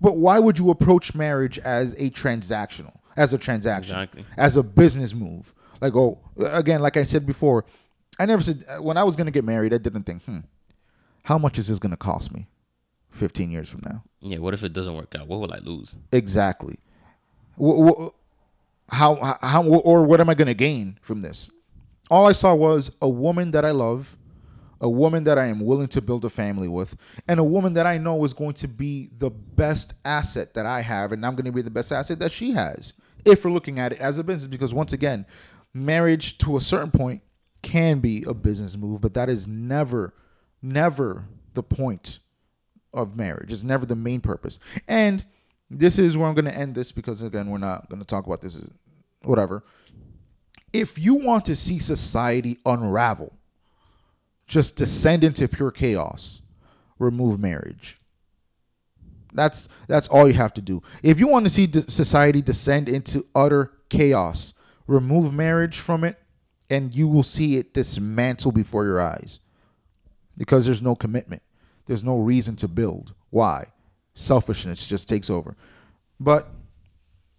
But 0.00 0.16
why 0.16 0.38
would 0.38 0.58
you 0.58 0.70
approach 0.70 1.14
marriage 1.14 1.58
as 1.58 1.92
a 1.94 2.10
transactional, 2.10 2.94
as 3.16 3.32
a 3.32 3.38
transaction, 3.38 3.94
Exactly. 3.96 4.24
as 4.36 4.56
a 4.56 4.62
business 4.62 5.14
move? 5.14 5.52
Like, 5.80 5.94
oh, 5.96 6.18
again, 6.38 6.80
like 6.80 6.96
I 6.96 7.04
said 7.04 7.26
before, 7.26 7.64
I 8.18 8.26
never 8.26 8.42
said 8.42 8.64
when 8.80 8.96
I 8.96 9.02
was 9.04 9.16
gonna 9.16 9.30
get 9.30 9.44
married, 9.44 9.72
I 9.74 9.78
didn't 9.78 10.02
think, 10.04 10.22
hmm, 10.24 10.38
how 11.24 11.38
much 11.38 11.58
is 11.58 11.68
this 11.68 11.78
gonna 11.78 11.96
cost 11.96 12.32
me, 12.34 12.48
fifteen 13.10 13.50
years 13.50 13.68
from 13.68 13.80
now? 13.84 14.02
Yeah. 14.20 14.38
What 14.38 14.52
if 14.54 14.62
it 14.62 14.72
doesn't 14.72 14.94
work 14.94 15.14
out? 15.18 15.26
What 15.26 15.40
will 15.40 15.52
I 15.52 15.58
lose? 15.58 15.94
Exactly. 16.12 16.78
How 18.92 19.38
how 19.40 19.62
or 19.64 20.04
what 20.04 20.20
am 20.20 20.28
I 20.28 20.34
gonna 20.34 20.54
gain 20.54 20.98
from 21.00 21.22
this? 21.22 21.48
All 22.10 22.26
I 22.26 22.32
saw 22.32 22.54
was 22.54 22.90
a 23.00 23.08
woman 23.08 23.52
that 23.52 23.64
I 23.64 23.70
love, 23.70 24.16
a 24.80 24.88
woman 24.88 25.24
that 25.24 25.38
I 25.38 25.46
am 25.46 25.60
willing 25.60 25.88
to 25.88 26.00
build 26.00 26.24
a 26.24 26.30
family 26.30 26.68
with, 26.68 26.96
and 27.28 27.38
a 27.38 27.44
woman 27.44 27.74
that 27.74 27.86
I 27.86 27.98
know 27.98 28.24
is 28.24 28.32
going 28.32 28.54
to 28.54 28.68
be 28.68 29.10
the 29.18 29.30
best 29.30 29.94
asset 30.04 30.54
that 30.54 30.66
I 30.66 30.80
have, 30.80 31.12
and 31.12 31.24
I'm 31.24 31.34
going 31.34 31.44
to 31.44 31.52
be 31.52 31.62
the 31.62 31.70
best 31.70 31.92
asset 31.92 32.18
that 32.20 32.32
she 32.32 32.52
has. 32.52 32.94
If 33.24 33.44
we're 33.44 33.50
looking 33.50 33.78
at 33.78 33.92
it 33.92 33.98
as 33.98 34.18
a 34.18 34.24
business, 34.24 34.46
because 34.46 34.72
once 34.72 34.92
again, 34.92 35.26
marriage 35.74 36.38
to 36.38 36.56
a 36.56 36.60
certain 36.60 36.90
point 36.90 37.22
can 37.62 38.00
be 38.00 38.24
a 38.26 38.34
business 38.34 38.76
move, 38.76 39.00
but 39.00 39.14
that 39.14 39.28
is 39.28 39.46
never, 39.46 40.14
never 40.62 41.26
the 41.52 41.62
point 41.62 42.20
of 42.94 43.16
marriage. 43.16 43.52
It's 43.52 43.62
never 43.62 43.86
the 43.86 43.96
main 43.96 44.20
purpose. 44.20 44.58
And 44.88 45.24
this 45.70 45.98
is 45.98 46.16
where 46.16 46.26
I'm 46.26 46.34
going 46.34 46.46
to 46.46 46.56
end 46.56 46.74
this 46.74 46.90
because 46.92 47.22
again, 47.22 47.50
we're 47.50 47.58
not 47.58 47.88
going 47.88 48.00
to 48.00 48.06
talk 48.06 48.26
about 48.26 48.40
this. 48.40 48.60
Whatever. 49.22 49.62
If 50.72 50.98
you 50.98 51.14
want 51.16 51.44
to 51.46 51.56
see 51.56 51.78
society 51.78 52.58
unravel, 52.64 53.32
just 54.50 54.74
descend 54.74 55.22
into 55.22 55.46
pure 55.46 55.70
chaos, 55.70 56.42
remove 56.98 57.38
marriage. 57.38 57.98
That's 59.32 59.68
that's 59.86 60.08
all 60.08 60.26
you 60.26 60.34
have 60.34 60.52
to 60.54 60.60
do. 60.60 60.82
If 61.04 61.20
you 61.20 61.28
want 61.28 61.46
to 61.46 61.50
see 61.50 61.68
d- 61.68 61.84
society 61.86 62.42
descend 62.42 62.88
into 62.88 63.24
utter 63.32 63.70
chaos, 63.88 64.52
remove 64.88 65.32
marriage 65.32 65.78
from 65.78 66.02
it, 66.02 66.18
and 66.68 66.92
you 66.92 67.06
will 67.06 67.22
see 67.22 67.58
it 67.58 67.72
dismantle 67.72 68.50
before 68.50 68.84
your 68.84 69.00
eyes 69.00 69.38
because 70.36 70.64
there's 70.66 70.82
no 70.82 70.96
commitment. 70.96 71.42
There's 71.86 72.02
no 72.02 72.18
reason 72.18 72.56
to 72.56 72.66
build. 72.66 73.14
Why? 73.30 73.66
Selfishness 74.14 74.84
just 74.84 75.08
takes 75.08 75.30
over. 75.30 75.56
But 76.18 76.50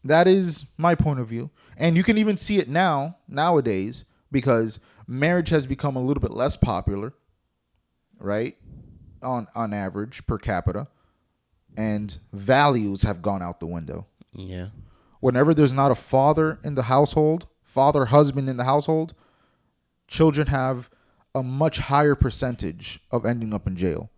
that 0.05 0.29
is 0.29 0.65
my 0.77 0.95
point 0.95 1.19
of 1.19 1.27
view. 1.27 1.49
And 1.75 1.97
you 1.97 2.03
can 2.03 2.17
even 2.17 2.37
see 2.37 2.57
it 2.57 2.69
now, 2.69 3.17
nowadays, 3.27 4.05
because 4.31 4.79
marriage 5.11 5.49
has 5.49 5.65
become 5.67 5.95
a 5.95 6.01
little 6.01 6.21
bit 6.21 6.31
less 6.31 6.55
popular, 6.57 7.13
right? 8.19 8.57
On 9.21 9.47
on 9.55 9.73
average 9.73 10.25
per 10.25 10.37
capita. 10.37 10.87
And 11.77 12.17
values 12.33 13.03
have 13.03 13.21
gone 13.21 13.41
out 13.41 13.59
the 13.61 13.65
window. 13.67 14.05
Yeah. 14.33 14.67
Whenever 15.21 15.53
there's 15.53 15.71
not 15.71 15.89
a 15.91 15.95
father 15.95 16.59
in 16.65 16.75
the 16.75 16.83
household, 16.83 17.47
father, 17.63 18.05
husband 18.05 18.49
in 18.49 18.57
the 18.57 18.65
household, 18.65 19.13
children 20.07 20.47
have 20.47 20.89
a 21.33 21.41
much 21.43 21.77
higher 21.79 22.13
percentage 22.15 22.99
of 23.09 23.25
ending 23.25 23.53
up 23.53 23.67
in 23.67 23.77
jail. 23.77 24.09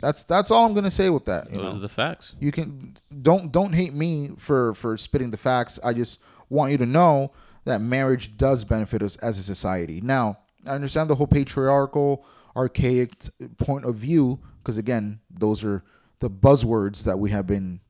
That's 0.00 0.24
that's 0.24 0.50
all 0.50 0.64
I'm 0.66 0.74
gonna 0.74 0.90
say 0.90 1.10
with 1.10 1.24
that. 1.26 1.50
You 1.50 1.56
Those 1.56 1.64
know? 1.64 1.76
are 1.76 1.80
the 1.80 1.88
facts. 1.88 2.34
you 2.40 2.52
can 2.52 2.96
don't 3.22 3.50
don't 3.52 3.72
hate 3.74 3.92
me 3.94 4.30
for 4.38 4.74
for 4.74 4.96
spitting 4.96 5.30
the 5.30 5.36
facts. 5.36 5.78
I 5.84 5.92
just 5.92 6.20
want 6.48 6.72
you 6.72 6.78
to 6.78 6.86
know 6.86 7.32
that 7.64 7.80
marriage 7.80 8.36
does 8.36 8.64
benefit 8.64 9.02
us 9.02 9.16
as 9.16 9.38
a 9.38 9.42
society. 9.42 10.00
Now, 10.00 10.38
I 10.66 10.70
understand 10.70 11.10
the 11.10 11.14
whole 11.14 11.26
patriarchal, 11.26 12.24
archaic 12.56 13.12
point 13.58 13.84
of 13.84 13.96
view 13.96 14.40
because 14.62 14.78
again, 14.78 15.20
those 15.30 15.62
are 15.62 15.84
the 16.20 16.30
buzzwords 16.30 17.04
that 17.04 17.18
we 17.18 17.30
have 17.30 17.46
been 17.46 17.80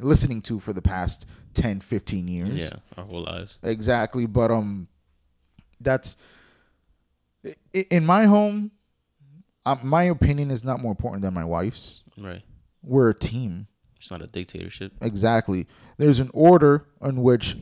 listening 0.00 0.42
to 0.42 0.58
for 0.58 0.72
the 0.72 0.82
past 0.82 1.26
10, 1.54 1.80
15 1.80 2.28
years. 2.28 2.58
Yeah. 2.58 2.70
Our 2.96 3.04
whole 3.04 3.22
lives. 3.22 3.58
Exactly, 3.62 4.26
but 4.26 4.50
um 4.50 4.88
that's 5.80 6.16
in 7.90 8.04
my 8.04 8.24
home 8.24 8.72
um, 9.64 9.80
my 9.82 10.04
opinion 10.04 10.50
is 10.50 10.64
not 10.64 10.80
more 10.80 10.90
important 10.90 11.22
than 11.22 11.34
my 11.34 11.44
wife's. 11.44 12.02
Right. 12.16 12.42
We're 12.82 13.10
a 13.10 13.14
team. 13.14 13.66
It's 13.96 14.10
not 14.10 14.22
a 14.22 14.26
dictatorship. 14.26 14.92
Exactly. 15.02 15.66
There's 15.98 16.20
an 16.20 16.30
order 16.32 16.86
in 17.02 17.22
which 17.22 17.56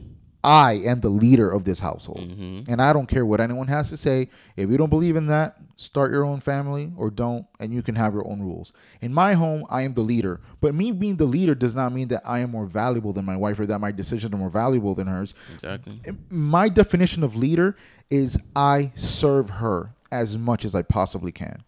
I 0.47 0.75
am 0.85 1.01
the 1.01 1.09
leader 1.09 1.51
of 1.51 1.65
this 1.65 1.81
household. 1.81 2.21
Mm-hmm. 2.21 2.71
And 2.71 2.81
I 2.81 2.93
don't 2.93 3.09
care 3.09 3.27
what 3.27 3.41
anyone 3.41 3.67
has 3.67 3.89
to 3.91 3.97
say. 3.97 4.29
If 4.57 4.71
you 4.71 4.77
don't 4.77 4.89
believe 4.89 5.17
in 5.17 5.27
that, 5.27 5.59
start 5.75 6.13
your 6.13 6.25
own 6.25 6.39
family 6.39 6.93
or 6.97 7.11
don't, 7.11 7.45
and 7.59 7.75
you 7.75 7.83
can 7.83 7.97
have 7.97 8.15
your 8.15 8.25
own 8.29 8.41
rules. 8.41 8.73
In 9.01 9.13
my 9.13 9.33
home, 9.33 9.67
I 9.69 9.83
am 9.83 9.95
the 9.95 10.03
leader. 10.03 10.41
But 10.61 10.73
me 10.73 10.93
being 10.93 11.17
the 11.17 11.25
leader 11.25 11.57
does 11.57 11.75
not 11.75 11.93
mean 11.93 12.07
that 12.09 12.23
I 12.25 12.39
am 12.39 12.53
more 12.53 12.67
valuable 12.67 13.13
than 13.13 13.25
my 13.25 13.37
wife 13.37 13.59
or 13.59 13.67
that 13.67 13.81
my 13.81 13.91
decisions 13.91 14.33
are 14.33 14.37
more 14.37 14.49
valuable 14.49 14.95
than 14.95 15.09
hers. 15.09 15.35
Exactly. 15.57 16.01
My 16.31 16.69
definition 16.69 17.25
of 17.25 17.35
leader 17.35 17.77
is 18.09 18.39
I 18.55 18.93
serve 18.95 19.51
her 19.51 19.97
as 20.13 20.39
much 20.39 20.65
as 20.65 20.77
I 20.77 20.83
possibly 20.83 21.33
can 21.33 21.65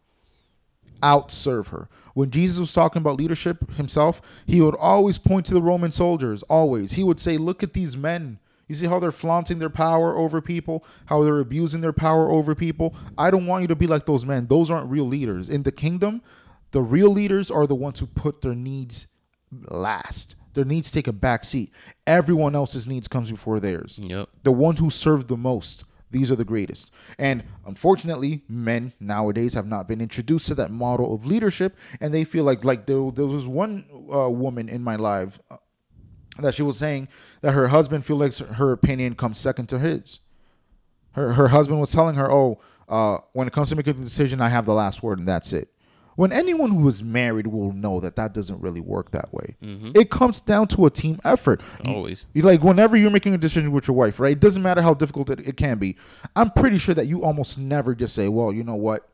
outserve 1.03 1.69
her. 1.69 1.89
When 2.15 2.31
Jesus 2.31 2.59
was 2.59 2.73
talking 2.73 3.01
about 3.01 3.17
leadership 3.17 3.71
himself, 3.75 4.21
he 4.47 4.61
would 4.61 4.75
always 4.75 5.19
point 5.19 5.47
to 5.47 5.55
the 5.55 5.63
Roman 5.63 5.93
soldiers. 5.93 6.43
Always. 6.45 6.93
He 6.93 7.05
would 7.05 7.21
say, 7.21 7.39
Look 7.39 7.63
at 7.63 7.73
these 7.73 7.97
men. 7.97 8.41
You 8.69 8.75
see 8.75 8.87
how 8.87 8.99
they're 9.01 9.11
flaunting 9.11 9.59
their 9.59 9.71
power 9.71 10.17
over 10.17 10.41
people, 10.41 10.85
how 11.07 11.23
they're 11.25 11.41
abusing 11.41 11.81
their 11.81 11.93
power 11.93 12.31
over 12.31 12.55
people. 12.55 12.95
I 13.17 13.31
don't 13.31 13.47
want 13.47 13.63
you 13.63 13.69
to 13.69 13.77
be 13.77 13.87
like 13.87 14.07
those 14.07 14.25
men. 14.27 14.47
Those 14.47 14.71
aren't 14.71 14.91
real 14.91 15.07
leaders. 15.07 15.49
In 15.49 15.63
the 15.63 15.73
kingdom, 15.73 16.23
the 16.71 16.83
real 16.83 17.11
leaders 17.11 17.51
are 17.51 17.67
the 17.67 17.75
ones 17.75 17.99
who 17.99 18.07
put 18.07 18.43
their 18.43 18.55
needs 18.55 19.07
last. 19.71 20.37
Their 20.55 20.65
needs 20.65 20.91
take 20.91 21.07
a 21.07 21.13
back 21.13 21.45
seat. 21.45 21.73
Everyone 22.07 22.55
else's 22.55 22.87
needs 22.87 23.09
comes 23.09 23.31
before 23.31 23.61
theirs 23.61 23.99
Yep. 24.03 24.29
the 24.43 24.53
ones 24.53 24.79
who 24.79 24.91
serve 24.91 25.29
the 25.29 25.37
most 25.37 25.85
these 26.11 26.31
are 26.31 26.37
the 26.37 26.45
greatest 26.45 26.91
and 27.19 27.43
unfortunately 27.67 28.43
men 28.49 28.95
nowadays 28.99 29.53
have 29.53 29.67
not 29.67 29.87
been 29.87 30.01
introduced 30.01 30.47
to 30.47 30.55
that 30.55 30.71
model 30.71 31.15
of 31.15 31.27
leadership 31.27 31.77
and 32.01 32.15
they 32.15 32.25
feel 32.25 32.45
like 32.45 32.65
like 32.65 32.87
there, 32.87 33.11
there 33.11 33.27
was 33.27 33.47
one 33.47 33.85
uh, 34.13 34.29
woman 34.31 34.71
in 34.71 34.83
my 34.83 34.97
life 34.97 35.39
uh, 35.51 35.57
that 36.45 36.55
she 36.55 36.63
was 36.63 36.77
saying 36.79 37.09
that 37.41 37.53
her 37.53 37.69
husband 37.69 38.05
feels 38.05 38.41
like 38.41 38.51
her 38.51 38.73
opinion 38.73 39.15
comes 39.15 39.39
second 39.39 39.67
to 39.69 39.79
his 39.79 40.21
her, 41.13 41.33
her 41.33 41.49
husband 41.49 41.81
was 41.81 41.93
telling 41.93 42.15
her 42.17 42.31
oh 42.31 42.59
uh, 42.89 43.19
when 43.33 43.47
it 43.47 43.53
comes 43.53 43.69
to 43.69 43.77
making 43.77 43.99
a 44.01 44.05
decision 44.05 44.41
i 44.41 44.49
have 44.49 44.65
the 44.67 44.75
last 44.75 45.03
word 45.03 45.19
and 45.19 45.29
that's 45.29 45.53
it 45.53 45.69
when 46.17 46.33
anyone 46.33 46.71
who 46.73 46.89
is 46.89 47.03
married 47.05 47.47
will 47.47 47.73
know 47.73 48.01
that 48.01 48.17
that 48.17 48.35
doesn't 48.35 48.61
really 48.61 48.81
work 48.81 49.11
that 49.13 49.33
way 49.33 49.55
it 49.95 50.11
comes 50.11 50.41
down 50.41 50.67
to 50.67 50.87
a 50.87 50.91
team 50.91 51.21
effort 51.25 51.61
Always. 51.85 52.25
you 52.35 52.43
like 52.43 52.63
whenever 52.63 52.97
you're 52.97 53.11
making 53.11 53.35
a 53.35 53.39
decision 53.39 53.71
with 53.73 53.87
your 53.87 53.97
wife, 53.97 54.19
right? 54.19 54.33
It 54.33 54.41
doesn't 54.41 54.63
matter 54.63 54.83
how 54.83 54.95
difficult 54.95 55.31
it, 55.31 55.41
it 55.47 55.57
can 55.57 55.79
be. 55.79 55.97
I'm 56.35 56.51
pretty 56.51 56.79
sure 56.79 56.95
that 56.95 57.07
you 57.07 57.23
almost 57.23 57.57
never 57.59 57.95
just 57.95 58.15
say, 58.17 58.27
"Well, 58.29 58.53
you 58.53 58.65
know 58.65 58.75
what? 58.75 59.09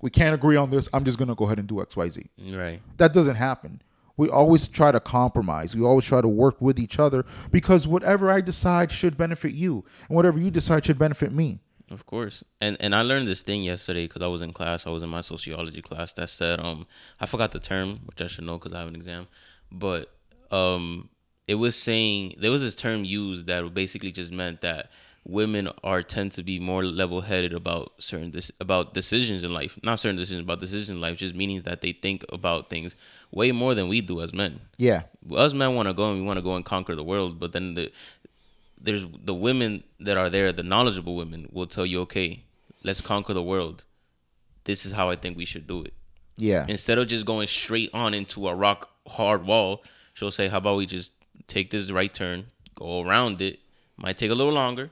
We 0.00 0.08
can't 0.10 0.34
agree 0.34 0.56
on 0.56 0.70
this. 0.70 0.88
I'm 0.94 1.04
just 1.04 1.18
gonna 1.18 1.34
go 1.34 1.44
ahead 1.44 1.58
and 1.58 1.68
do 1.68 1.82
X, 1.82 1.94
Y, 1.96 2.08
Z." 2.08 2.30
Right. 2.52 2.80
That 2.96 3.12
doesn't 3.12 3.36
happen. 3.36 3.82
We 4.16 4.28
always 4.28 4.66
try 4.66 4.92
to 4.92 5.00
compromise. 5.00 5.76
We 5.76 5.84
always 5.84 6.04
try 6.04 6.20
to 6.20 6.28
work 6.28 6.60
with 6.60 6.78
each 6.78 6.98
other 6.98 7.24
because 7.50 7.86
whatever 7.86 8.30
I 8.30 8.40
decide 8.40 8.90
should 8.90 9.16
benefit 9.16 9.52
you, 9.52 9.84
and 10.08 10.16
whatever 10.16 10.38
you 10.38 10.50
decide 10.50 10.86
should 10.86 10.98
benefit 10.98 11.32
me. 11.32 11.60
Of 11.90 12.04
course. 12.06 12.42
And 12.60 12.76
and 12.80 12.94
I 12.94 13.02
learned 13.02 13.28
this 13.28 13.42
thing 13.42 13.62
yesterday 13.62 14.06
because 14.06 14.22
I 14.22 14.26
was 14.26 14.42
in 14.42 14.52
class. 14.52 14.86
I 14.86 14.90
was 14.90 15.02
in 15.02 15.08
my 15.08 15.20
sociology 15.20 15.82
class 15.82 16.12
that 16.14 16.28
said 16.28 16.58
um 16.60 16.86
I 17.20 17.26
forgot 17.26 17.52
the 17.52 17.60
term 17.60 18.00
which 18.06 18.20
I 18.20 18.26
should 18.26 18.44
know 18.44 18.58
because 18.58 18.72
I 18.72 18.80
have 18.80 18.88
an 18.88 18.96
exam, 18.96 19.28
but 19.70 20.10
um 20.50 21.10
it 21.46 21.54
was 21.54 21.80
saying 21.80 22.34
there 22.38 22.50
was 22.50 22.62
this 22.62 22.74
term 22.74 23.04
used 23.04 23.46
that 23.46 23.72
basically 23.72 24.10
just 24.10 24.32
meant 24.32 24.62
that 24.62 24.90
women 25.24 25.68
are 25.82 26.02
tend 26.02 26.32
to 26.32 26.42
be 26.42 26.58
more 26.58 26.84
level 26.84 27.20
headed 27.20 27.52
about 27.52 27.92
certain 27.98 28.32
this 28.32 28.50
about 28.60 28.92
decisions 28.92 29.44
in 29.44 29.52
life. 29.52 29.78
Not 29.84 30.00
certain 30.00 30.16
decisions 30.16 30.42
about 30.42 30.60
decisions 30.60 30.90
in 30.90 31.00
life, 31.00 31.18
just 31.18 31.36
meaning 31.36 31.62
that 31.62 31.82
they 31.82 31.92
think 31.92 32.24
about 32.32 32.68
things 32.68 32.96
way 33.30 33.52
more 33.52 33.74
than 33.74 33.88
we 33.88 34.00
do 34.00 34.22
as 34.22 34.32
men 34.32 34.60
Yeah, 34.76 35.02
us 35.34 35.52
men 35.52 35.74
want 35.74 35.88
to 35.88 35.94
go 35.94 36.10
and 36.10 36.20
we 36.20 36.26
want 36.26 36.38
to 36.38 36.42
go 36.42 36.54
and 36.56 36.64
conquer 36.64 36.94
the 36.94 37.04
world, 37.04 37.38
but 37.40 37.52
then 37.52 37.74
the 37.74 37.92
there's 38.80 39.04
the 39.24 39.34
women 39.34 39.82
that 40.00 40.16
are 40.16 40.30
there, 40.30 40.52
the 40.52 40.62
knowledgeable 40.62 41.16
women 41.16 41.48
will 41.50 41.66
tell 41.66 41.86
you, 41.86 42.00
okay, 42.02 42.44
let's 42.84 43.00
conquer 43.00 43.32
the 43.32 43.42
world. 43.42 43.84
This 44.64 44.84
is 44.84 44.92
how 44.92 45.10
I 45.10 45.16
think 45.16 45.36
we 45.36 45.44
should 45.44 45.66
do 45.66 45.82
it. 45.82 45.94
Yeah. 46.36 46.66
Instead 46.68 46.98
of 46.98 47.06
just 47.08 47.24
going 47.24 47.46
straight 47.46 47.90
on 47.94 48.12
into 48.14 48.48
a 48.48 48.54
rock 48.54 48.90
hard 49.08 49.46
wall, 49.46 49.82
she'll 50.14 50.30
say, 50.30 50.48
"How 50.48 50.58
about 50.58 50.76
we 50.76 50.86
just 50.86 51.12
take 51.46 51.70
this 51.70 51.90
right 51.90 52.12
turn, 52.12 52.46
go 52.74 53.02
around 53.02 53.40
it? 53.40 53.60
Might 53.96 54.18
take 54.18 54.30
a 54.30 54.34
little 54.34 54.52
longer, 54.52 54.90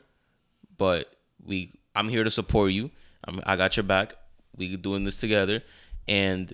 but 0.79 1.13
we 1.45 1.73
I'm 1.95 2.09
here 2.09 2.25
to 2.25 2.31
support 2.31 2.73
you. 2.73 2.91
I'm, 3.27 3.41
I 3.45 3.57
got 3.57 3.77
your 3.77 3.85
back. 3.85 4.15
We 4.57 4.77
doing 4.77 5.05
this 5.05 5.19
together, 5.19 5.63
and 6.09 6.53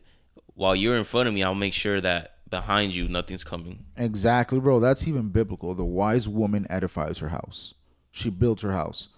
while 0.61 0.77
you're 0.77 0.99
in 0.99 1.05
front 1.05 1.27
of 1.27 1.33
me, 1.33 1.43
I'll 1.43 1.55
make 1.55 1.73
sure 1.73 2.03
that 2.03 2.35
behind 2.51 2.95
you 2.95 3.09
nothing's 3.09 3.43
coming. 3.43 3.87
Exactly, 3.97 4.61
bro. 4.61 4.79
That's 4.79 5.09
even 5.09 5.31
biblical. 5.31 5.75
The 5.75 5.87
wise 5.87 6.29
woman 6.29 6.67
edifies 6.69 7.17
her 7.21 7.31
house. 7.31 7.73
She 8.13 8.29
builds 8.29 8.61
her 8.61 8.73
house. 8.73 9.09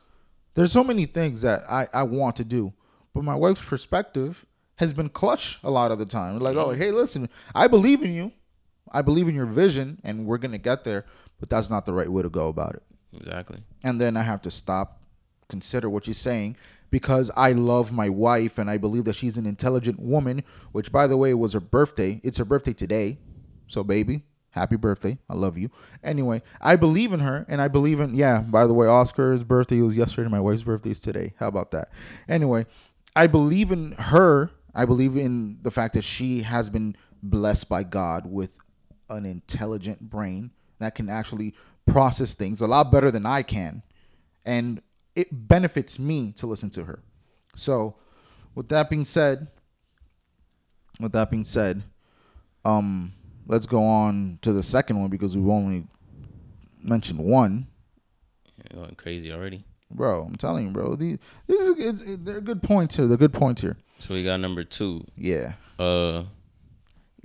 There's 0.54 0.70
so 0.70 0.84
many 0.84 1.04
things 1.04 1.42
that 1.42 1.64
I, 1.68 1.88
I 1.92 2.04
want 2.04 2.36
to 2.36 2.44
do, 2.44 2.72
but 3.12 3.24
my 3.24 3.34
wife's 3.34 3.60
perspective 3.60 4.46
has 4.76 4.94
been 4.94 5.08
clutch 5.08 5.58
a 5.64 5.70
lot 5.70 5.90
of 5.90 5.98
the 5.98 6.06
time. 6.06 6.38
Like, 6.38 6.54
oh, 6.54 6.68
mm-hmm. 6.68 6.80
hey, 6.80 6.92
listen, 6.92 7.28
I 7.56 7.66
believe 7.66 8.04
in 8.04 8.12
you. 8.12 8.30
I 8.92 9.02
believe 9.02 9.26
in 9.26 9.34
your 9.34 9.46
vision, 9.46 10.00
and 10.04 10.26
we're 10.26 10.38
gonna 10.38 10.58
get 10.58 10.84
there. 10.84 11.06
But 11.40 11.50
that's 11.50 11.70
not 11.70 11.86
the 11.86 11.92
right 11.92 12.08
way 12.08 12.22
to 12.22 12.30
go 12.30 12.46
about 12.46 12.76
it. 12.76 12.84
Exactly. 13.16 13.58
And 13.82 14.00
then 14.00 14.16
I 14.16 14.22
have 14.22 14.42
to 14.42 14.50
stop, 14.50 15.02
consider 15.48 15.90
what 15.90 16.04
she's 16.04 16.18
saying, 16.18 16.56
because 16.92 17.32
I 17.34 17.50
love 17.50 17.90
my 17.90 18.08
wife 18.08 18.58
and 18.58 18.70
I 18.70 18.76
believe 18.76 19.04
that 19.04 19.14
she's 19.14 19.36
an 19.38 19.46
intelligent 19.46 19.98
woman. 19.98 20.44
Which, 20.70 20.92
by 20.92 21.08
the 21.08 21.16
way, 21.16 21.34
was 21.34 21.54
her 21.54 21.60
birthday. 21.60 22.20
It's 22.22 22.38
her 22.38 22.44
birthday 22.44 22.74
today, 22.74 23.18
so 23.66 23.82
baby, 23.82 24.22
happy 24.50 24.76
birthday. 24.76 25.18
I 25.28 25.34
love 25.34 25.58
you. 25.58 25.70
Anyway, 26.04 26.42
I 26.60 26.76
believe 26.76 27.12
in 27.12 27.20
her, 27.20 27.44
and 27.48 27.60
I 27.60 27.66
believe 27.66 27.98
in 27.98 28.14
yeah. 28.14 28.42
By 28.42 28.66
the 28.66 28.74
way, 28.74 28.86
Oscar's 28.86 29.42
birthday 29.42 29.80
was 29.80 29.96
yesterday. 29.96 30.28
My 30.28 30.38
wife's 30.38 30.62
birthday 30.62 30.90
is 30.90 31.00
today. 31.00 31.34
How 31.38 31.48
about 31.48 31.72
that? 31.72 31.90
Anyway, 32.28 32.66
I 33.16 33.26
believe 33.26 33.72
in 33.72 33.92
her. 33.92 34.50
I 34.74 34.84
believe 34.84 35.16
in 35.16 35.58
the 35.62 35.70
fact 35.70 35.94
that 35.94 36.04
she 36.04 36.42
has 36.42 36.70
been 36.70 36.96
blessed 37.22 37.68
by 37.68 37.82
God 37.82 38.26
with 38.26 38.56
an 39.08 39.26
intelligent 39.26 40.08
brain 40.08 40.50
that 40.78 40.94
can 40.94 41.08
actually 41.08 41.54
process 41.86 42.34
things 42.34 42.60
a 42.60 42.66
lot 42.66 42.92
better 42.92 43.10
than 43.10 43.26
I 43.26 43.42
can. 43.42 43.82
And 44.44 44.80
it 45.14 45.28
benefits 45.30 45.98
me 45.98 46.32
to 46.32 46.46
listen 46.46 46.70
to 46.70 46.84
her. 46.84 47.00
So, 47.56 47.96
with 48.54 48.68
that 48.68 48.88
being 48.90 49.04
said, 49.04 49.48
with 51.00 51.12
that 51.12 51.30
being 51.30 51.44
said, 51.44 51.82
um, 52.64 53.12
let's 53.46 53.66
go 53.66 53.82
on 53.82 54.38
to 54.42 54.52
the 54.52 54.62
second 54.62 55.00
one 55.00 55.10
because 55.10 55.36
we've 55.36 55.48
only 55.48 55.86
mentioned 56.82 57.18
one. 57.18 57.66
You're 58.70 58.84
going 58.84 58.94
crazy 58.94 59.32
already. 59.32 59.64
Bro, 59.90 60.24
I'm 60.24 60.36
telling 60.36 60.68
you, 60.68 60.72
bro. 60.72 60.96
These, 60.96 61.18
these 61.46 61.60
is, 61.60 61.78
it's, 61.78 62.02
it, 62.02 62.24
they're 62.24 62.40
good 62.40 62.62
points 62.62 62.96
here. 62.96 63.06
They're 63.06 63.18
good 63.18 63.32
points 63.32 63.60
here. 63.60 63.76
So 63.98 64.14
we 64.14 64.24
got 64.24 64.38
number 64.40 64.64
two. 64.64 65.04
Yeah. 65.16 65.54
Uh, 65.78 66.24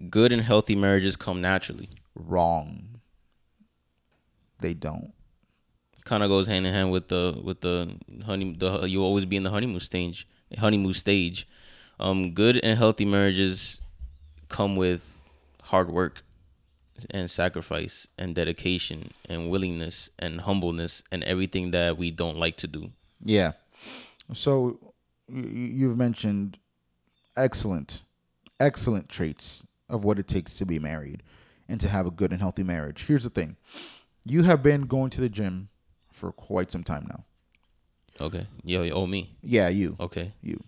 good 0.09 0.33
and 0.33 0.41
healthy 0.41 0.75
marriages 0.75 1.15
come 1.15 1.41
naturally. 1.41 1.89
Wrong. 2.15 2.99
They 4.59 4.73
don't. 4.73 5.13
Kind 6.07 6.23
of 6.23 6.29
goes 6.29 6.47
hand 6.47 6.65
in 6.65 6.73
hand 6.73 6.89
with 6.89 7.09
the 7.09 7.37
with 7.43 7.59
the 7.59 7.93
honey. 8.25 8.55
The 8.57 8.85
you 8.85 9.03
always 9.03 9.25
be 9.25 9.35
in 9.35 9.43
the 9.43 9.49
honeymoon 9.49 9.81
stage. 9.81 10.25
Honeymoon 10.57 10.93
stage. 10.93 11.45
Um, 11.99 12.31
good 12.31 12.61
and 12.63 12.77
healthy 12.77 13.03
marriages 13.03 13.81
come 14.47 14.77
with 14.77 15.21
hard 15.63 15.91
work 15.91 16.23
and 17.11 17.29
sacrifice 17.29 18.07
and 18.17 18.33
dedication 18.33 19.11
and 19.27 19.49
willingness 19.49 20.09
and 20.17 20.39
humbleness 20.39 21.03
and 21.11 21.25
everything 21.25 21.71
that 21.71 21.97
we 21.97 22.09
don't 22.09 22.37
like 22.37 22.55
to 22.57 22.67
do. 22.67 22.91
Yeah. 23.21 23.51
So 24.31 24.79
you've 25.27 25.97
mentioned 25.97 26.57
excellent, 27.35 28.03
excellent 28.61 29.09
traits 29.09 29.67
of 29.89 30.05
what 30.05 30.19
it 30.19 30.27
takes 30.29 30.55
to 30.59 30.65
be 30.65 30.79
married 30.79 31.21
and 31.67 31.81
to 31.81 31.89
have 31.89 32.07
a 32.07 32.11
good 32.11 32.31
and 32.31 32.39
healthy 32.39 32.63
marriage. 32.63 33.05
Here's 33.07 33.25
the 33.25 33.29
thing 33.29 33.57
you 34.25 34.43
have 34.43 34.63
been 34.63 34.83
going 34.83 35.09
to 35.11 35.21
the 35.21 35.29
gym 35.29 35.67
for 36.17 36.31
quite 36.31 36.71
some 36.71 36.83
time 36.83 37.05
now. 37.07 37.23
Okay. 38.19 38.47
Yo, 38.63 38.81
you 38.81 38.91
owe 38.91 39.07
me. 39.07 39.37
Yeah, 39.41 39.69
you. 39.69 39.95
Okay. 39.99 40.33
You. 40.41 40.63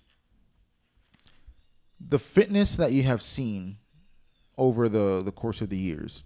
The 1.99 2.19
fitness 2.19 2.77
that 2.77 2.91
you 2.91 3.03
have 3.03 3.21
seen 3.21 3.77
over 4.57 4.87
the, 4.87 5.21
the 5.23 5.31
course 5.31 5.61
of 5.61 5.69
the 5.69 5.77
years, 5.77 6.23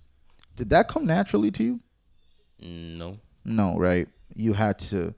did 0.56 0.70
that 0.70 0.88
come 0.88 1.06
naturally 1.06 1.50
to 1.52 1.64
you? 1.64 1.80
Mm, 2.62 2.98
no. 2.98 3.18
No, 3.46 3.78
right? 3.78 4.08
You 4.36 4.54
had 4.54 4.78
to 4.80 5.16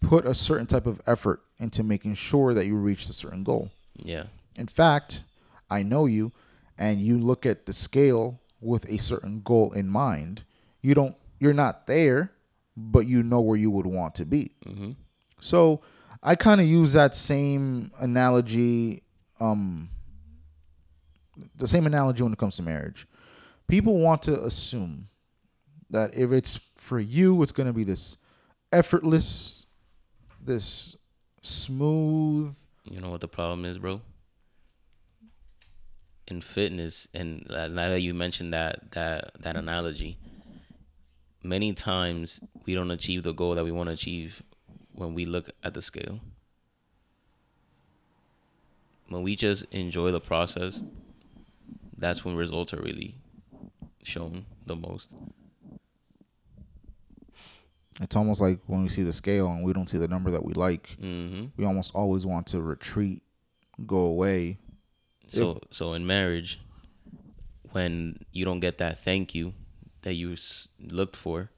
put 0.00 0.24
a 0.26 0.34
certain 0.34 0.66
type 0.66 0.86
of 0.86 1.00
effort 1.06 1.42
into 1.58 1.82
making 1.82 2.14
sure 2.14 2.54
that 2.54 2.66
you 2.66 2.76
reached 2.76 3.08
a 3.10 3.12
certain 3.12 3.42
goal. 3.42 3.70
Yeah. 3.96 4.24
In 4.56 4.66
fact, 4.66 5.24
I 5.70 5.82
know 5.82 6.06
you 6.06 6.32
and 6.78 7.00
you 7.00 7.18
look 7.18 7.44
at 7.44 7.66
the 7.66 7.72
scale 7.72 8.40
with 8.60 8.88
a 8.88 8.98
certain 8.98 9.40
goal 9.42 9.72
in 9.72 9.88
mind. 9.88 10.44
You 10.80 10.94
don't 10.94 11.16
you're 11.38 11.52
not 11.52 11.86
there, 11.86 12.32
but 12.76 13.06
you 13.06 13.22
know 13.22 13.40
where 13.40 13.56
you 13.56 13.70
would 13.70 13.86
want 13.86 14.14
to 14.16 14.24
be. 14.24 14.52
Mm-hmm. 14.66 14.92
So, 15.40 15.82
I 16.22 16.34
kind 16.34 16.60
of 16.60 16.66
use 16.66 16.94
that 16.94 17.14
same 17.14 17.92
analogy 17.98 19.02
um 19.40 19.90
the 21.56 21.68
same 21.68 21.86
analogy 21.86 22.22
when 22.22 22.32
it 22.32 22.38
comes 22.38 22.56
to 22.56 22.62
marriage. 22.62 23.06
People 23.66 23.98
want 23.98 24.22
to 24.22 24.42
assume 24.44 25.08
that 25.90 26.14
if 26.14 26.32
it's 26.32 26.60
for 26.76 26.98
you, 26.98 27.42
it's 27.42 27.52
going 27.52 27.66
to 27.66 27.72
be 27.72 27.84
this 27.84 28.16
effortless, 28.72 29.66
this 30.40 30.96
smooth. 31.42 32.54
You 32.84 33.00
know 33.00 33.10
what 33.10 33.20
the 33.20 33.28
problem 33.28 33.64
is, 33.64 33.78
bro? 33.78 34.00
In 36.26 36.40
fitness, 36.40 37.06
and 37.14 37.46
uh, 37.50 37.68
now 37.68 37.88
that 37.90 38.00
you 38.00 38.14
mentioned 38.14 38.52
that 38.54 38.90
that 38.92 39.32
that 39.40 39.56
analogy, 39.56 40.18
many 41.44 41.74
times 41.74 42.40
we 42.64 42.74
don't 42.74 42.90
achieve 42.90 43.22
the 43.22 43.32
goal 43.32 43.54
that 43.54 43.64
we 43.64 43.70
want 43.70 43.88
to 43.88 43.92
achieve 43.92 44.42
when 44.92 45.14
we 45.14 45.26
look 45.26 45.50
at 45.62 45.74
the 45.74 45.82
scale. 45.82 46.20
When 49.08 49.22
we 49.22 49.36
just 49.36 49.64
enjoy 49.70 50.10
the 50.10 50.20
process, 50.20 50.82
that's 51.98 52.24
when 52.24 52.34
results 52.34 52.72
are 52.72 52.80
really 52.80 53.14
shown 54.02 54.46
the 54.66 54.74
most. 54.74 55.10
It's 58.00 58.16
almost 58.16 58.40
like 58.40 58.58
when 58.66 58.82
we 58.82 58.88
see 58.88 59.02
the 59.02 59.12
scale 59.12 59.46
and 59.46 59.62
we 59.62 59.72
don't 59.72 59.88
see 59.88 59.98
the 59.98 60.08
number 60.08 60.30
that 60.30 60.44
we 60.44 60.54
like, 60.54 60.96
hmm 60.98 61.46
we 61.56 61.64
almost 61.64 61.94
always 61.94 62.26
want 62.26 62.46
to 62.48 62.60
retreat, 62.60 63.22
go 63.86 63.98
away. 63.98 64.58
So 65.28 65.60
so 65.70 65.92
in 65.92 66.06
marriage, 66.06 66.60
when 67.70 68.24
you 68.32 68.44
don't 68.44 68.60
get 68.60 68.78
that 68.78 68.98
thank 69.04 69.34
you 69.34 69.52
that 70.04 70.14
you 70.14 70.34
looked 70.80 71.16
for, 71.16 71.50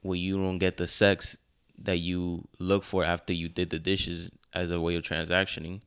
when 0.00 0.18
you 0.18 0.36
don't 0.38 0.58
get 0.58 0.76
the 0.78 0.88
sex 0.88 1.36
that 1.78 1.98
you 1.98 2.48
look 2.58 2.82
for 2.82 3.04
after 3.04 3.32
you 3.32 3.48
did 3.48 3.70
the 3.70 3.78
dishes 3.78 4.30
as 4.52 4.70
a 4.70 4.80
way 4.80 4.94
of 4.96 5.02
transactioning, 5.04 5.80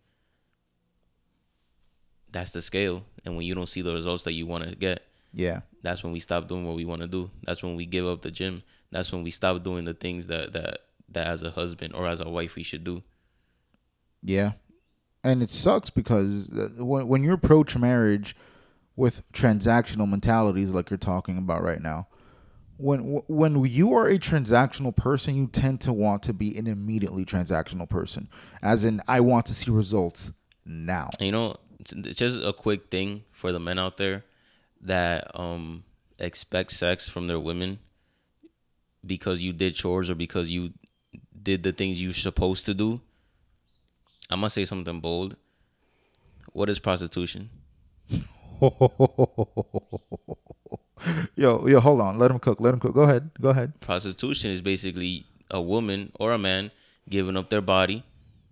that's 2.32 2.51
the 2.51 2.61
scale. 2.61 3.03
And 3.26 3.36
when 3.36 3.45
you 3.45 3.53
don't 3.55 3.70
see 3.70 3.82
the 3.82 3.93
results 3.93 4.24
that 4.24 4.34
you 4.34 4.45
want 4.45 4.64
to 4.70 4.76
get, 4.76 5.03
Yeah. 5.34 5.61
that's 5.82 6.03
when 6.03 6.14
we 6.14 6.20
stop 6.20 6.47
doing 6.47 6.66
what 6.66 6.76
we 6.76 6.86
want 6.86 7.01
to 7.01 7.07
do. 7.07 7.30
That's 7.43 7.64
when 7.64 7.76
we 7.76 7.86
give 7.86 8.05
up 8.05 8.22
the 8.22 8.32
gym. 8.32 8.64
That's 8.91 9.11
when 9.11 9.24
we 9.24 9.32
stop 9.32 9.64
doing 9.64 9.86
the 9.86 9.93
things 9.93 10.28
that 10.28 10.53
that 10.53 10.80
that 11.09 11.28
as 11.28 11.43
a 11.43 11.51
husband 11.51 11.93
or 11.93 12.07
as 12.07 12.20
a 12.20 12.30
wife 12.30 12.55
we 12.55 12.64
should 12.64 12.84
do. 12.84 13.03
Yeah. 14.24 14.53
And 15.24 15.41
it 15.43 15.49
sucks 15.51 15.89
because 15.89 16.49
uh, 16.49 16.84
when 16.84 17.07
when 17.07 17.24
you 17.24 17.34
approach 17.34 17.76
marriage 17.78 18.36
with 18.96 19.24
transactional 19.32 20.10
mentalities 20.10 20.72
like 20.72 20.89
you're 20.89 20.98
talking 20.98 21.38
about 21.38 21.64
right 21.64 21.82
now, 21.82 22.08
when 22.78 23.22
when 23.28 23.64
you 23.66 23.94
are 23.94 24.08
a 24.08 24.20
transactional 24.20 24.96
person, 24.96 25.36
you 25.36 25.48
tend 25.48 25.82
to 25.82 25.94
want 25.94 26.24
to 26.24 26.34
be 26.34 26.58
an 26.58 26.68
immediately 26.68 27.26
transactional 27.26 27.89
person, 27.89 28.30
as 28.62 28.84
in 28.84 29.02
I 29.08 29.20
want 29.20 29.46
to 29.48 29.56
see 29.56 29.72
results 29.72 30.32
now. 30.66 31.10
You 31.20 31.32
know, 31.32 31.56
just 31.84 32.39
a 32.44 32.54
quick 32.54 32.89
thing 32.89 33.24
for 33.32 33.52
the 33.52 33.60
men 33.60 33.80
out 33.80 33.98
there 33.98 34.26
that 34.82 35.32
um 35.39 35.84
expect 36.20 36.72
sex 36.72 37.08
from 37.08 37.28
their 37.28 37.39
women 37.39 37.80
because 39.06 39.41
you 39.41 39.54
did 39.54 39.76
chores 39.76 40.10
or 40.10 40.16
because 40.16 40.50
you 40.50 40.72
did 41.41 41.64
the 41.64 41.72
things 41.72 42.02
you're 42.02 42.14
supposed 42.14 42.66
to 42.66 42.74
do. 42.74 43.02
I'm 44.30 44.39
gonna 44.39 44.50
say 44.50 44.66
something 44.66 45.00
bold. 45.00 45.36
What 46.54 46.70
is 46.70 46.80
prostitution? 46.80 47.50
yo, 51.36 51.68
yo, 51.68 51.80
hold 51.80 52.01
on. 52.01 52.18
Let 52.18 52.32
him 52.32 52.39
cook. 52.39 52.61
Let 52.61 52.74
him 52.74 52.80
cook. 52.80 52.93
Go 52.93 53.01
ahead. 53.01 53.32
Go 53.41 53.49
ahead. 53.49 53.80
Prostitution 53.82 54.51
is 54.51 54.61
basically 54.61 55.26
a 55.51 55.61
woman 55.61 56.14
or 56.20 56.32
a 56.32 56.38
man 56.38 56.72
giving 57.09 57.36
up 57.36 57.49
their 57.49 57.61
body 57.61 58.03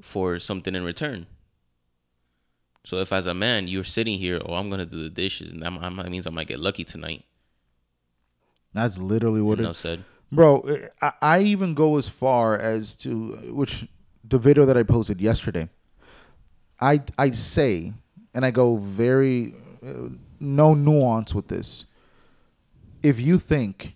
for 0.01 0.39
something 0.39 0.75
in 0.75 0.83
return. 0.83 1.27
So 2.83 2.97
if 2.97 3.13
as 3.13 3.25
a 3.25 3.33
man 3.33 3.67
you're 3.67 3.83
sitting 3.83 4.19
here, 4.19 4.41
oh, 4.43 4.55
I'm 4.55 4.69
gonna 4.69 4.85
do 4.85 5.03
the 5.03 5.09
dishes, 5.09 5.51
and 5.51 5.61
that, 5.61 5.79
that 5.79 6.09
means 6.09 6.27
I 6.27 6.31
might 6.31 6.47
get 6.47 6.59
lucky 6.59 6.83
tonight. 6.83 7.23
That's 8.73 8.97
literally 8.97 9.41
what 9.41 9.59
it 9.59 9.75
said. 9.75 10.03
Bro, 10.31 10.87
I, 11.01 11.11
I 11.21 11.39
even 11.41 11.73
go 11.73 11.97
as 11.97 12.09
far 12.09 12.57
as 12.57 12.95
to 12.97 13.53
which 13.53 13.87
the 14.23 14.39
video 14.39 14.65
that 14.65 14.77
I 14.77 14.83
posted 14.83 15.21
yesterday. 15.21 15.69
I 16.79 17.01
I 17.17 17.31
say 17.31 17.93
and 18.33 18.45
I 18.45 18.51
go 18.51 18.77
very 18.77 19.53
no 20.39 20.73
nuance 20.73 21.33
with 21.33 21.47
this. 21.47 21.85
If 23.03 23.19
you 23.19 23.39
think 23.39 23.95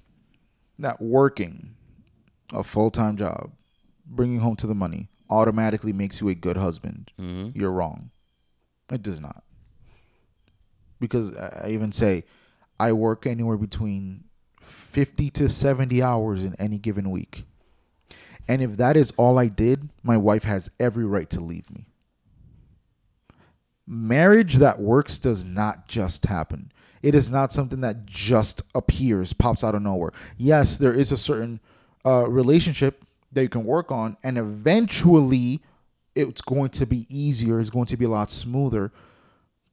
that 0.79 1.01
working 1.01 1.75
a 2.51 2.63
full 2.63 2.91
time 2.91 3.17
job, 3.17 3.51
bringing 4.05 4.39
home 4.39 4.55
to 4.57 4.67
the 4.67 4.75
money, 4.75 5.09
automatically 5.29 5.93
makes 5.93 6.21
you 6.21 6.29
a 6.29 6.35
good 6.35 6.57
husband, 6.57 7.11
Mm-hmm. 7.19 7.57
you're 7.59 7.71
wrong. 7.71 8.09
It 8.91 9.01
does 9.01 9.19
not. 9.19 9.43
Because 10.99 11.33
I 11.35 11.61
I 11.65 11.69
even 11.71 11.91
say 11.91 12.23
I 12.79 12.91
work 12.93 13.25
anywhere 13.25 13.57
between 13.57 14.25
50 14.61 15.29
to 15.31 15.49
70 15.49 16.01
hours 16.01 16.43
in 16.43 16.55
any 16.59 16.77
given 16.77 17.09
week. 17.11 17.43
And 18.47 18.61
if 18.61 18.77
that 18.77 18.95
is 18.95 19.11
all 19.17 19.39
I 19.39 19.47
did, 19.47 19.89
my 20.03 20.17
wife 20.17 20.43
has 20.43 20.69
every 20.79 21.05
right 21.05 21.29
to 21.31 21.41
leave 21.41 21.69
me. 21.71 21.87
Marriage 23.87 24.55
that 24.55 24.79
works 24.79 25.19
does 25.19 25.45
not 25.45 25.87
just 25.87 26.25
happen. 26.25 26.71
It 27.03 27.13
is 27.13 27.29
not 27.29 27.51
something 27.51 27.81
that 27.81 28.05
just 28.05 28.63
appears, 28.73 29.33
pops 29.33 29.63
out 29.63 29.75
of 29.75 29.81
nowhere. 29.83 30.11
Yes, 30.37 30.77
there 30.77 30.93
is 30.93 31.11
a 31.11 31.17
certain 31.17 31.59
uh, 32.03 32.27
relationship 32.27 33.03
that 33.31 33.43
you 33.43 33.49
can 33.49 33.63
work 33.63 33.91
on, 33.91 34.17
and 34.23 34.37
eventually 34.37 35.61
it's 36.15 36.41
going 36.41 36.69
to 36.69 36.87
be 36.87 37.05
easier, 37.09 37.59
it's 37.59 37.69
going 37.69 37.85
to 37.87 37.97
be 37.97 38.05
a 38.05 38.09
lot 38.09 38.31
smoother. 38.31 38.91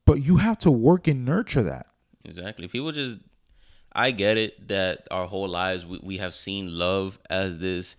But 0.04 0.14
you 0.14 0.36
have 0.38 0.58
to 0.58 0.70
work 0.70 1.06
and 1.08 1.24
nurture 1.24 1.62
that. 1.62 1.86
Exactly. 2.24 2.68
People 2.68 2.92
just, 2.92 3.18
I 3.92 4.10
get 4.10 4.36
it 4.36 4.68
that 4.68 5.06
our 5.10 5.26
whole 5.26 5.48
lives 5.48 5.86
we, 5.86 6.00
we 6.02 6.18
have 6.18 6.34
seen 6.34 6.76
love 6.76 7.18
as 7.30 7.58
this 7.58 7.96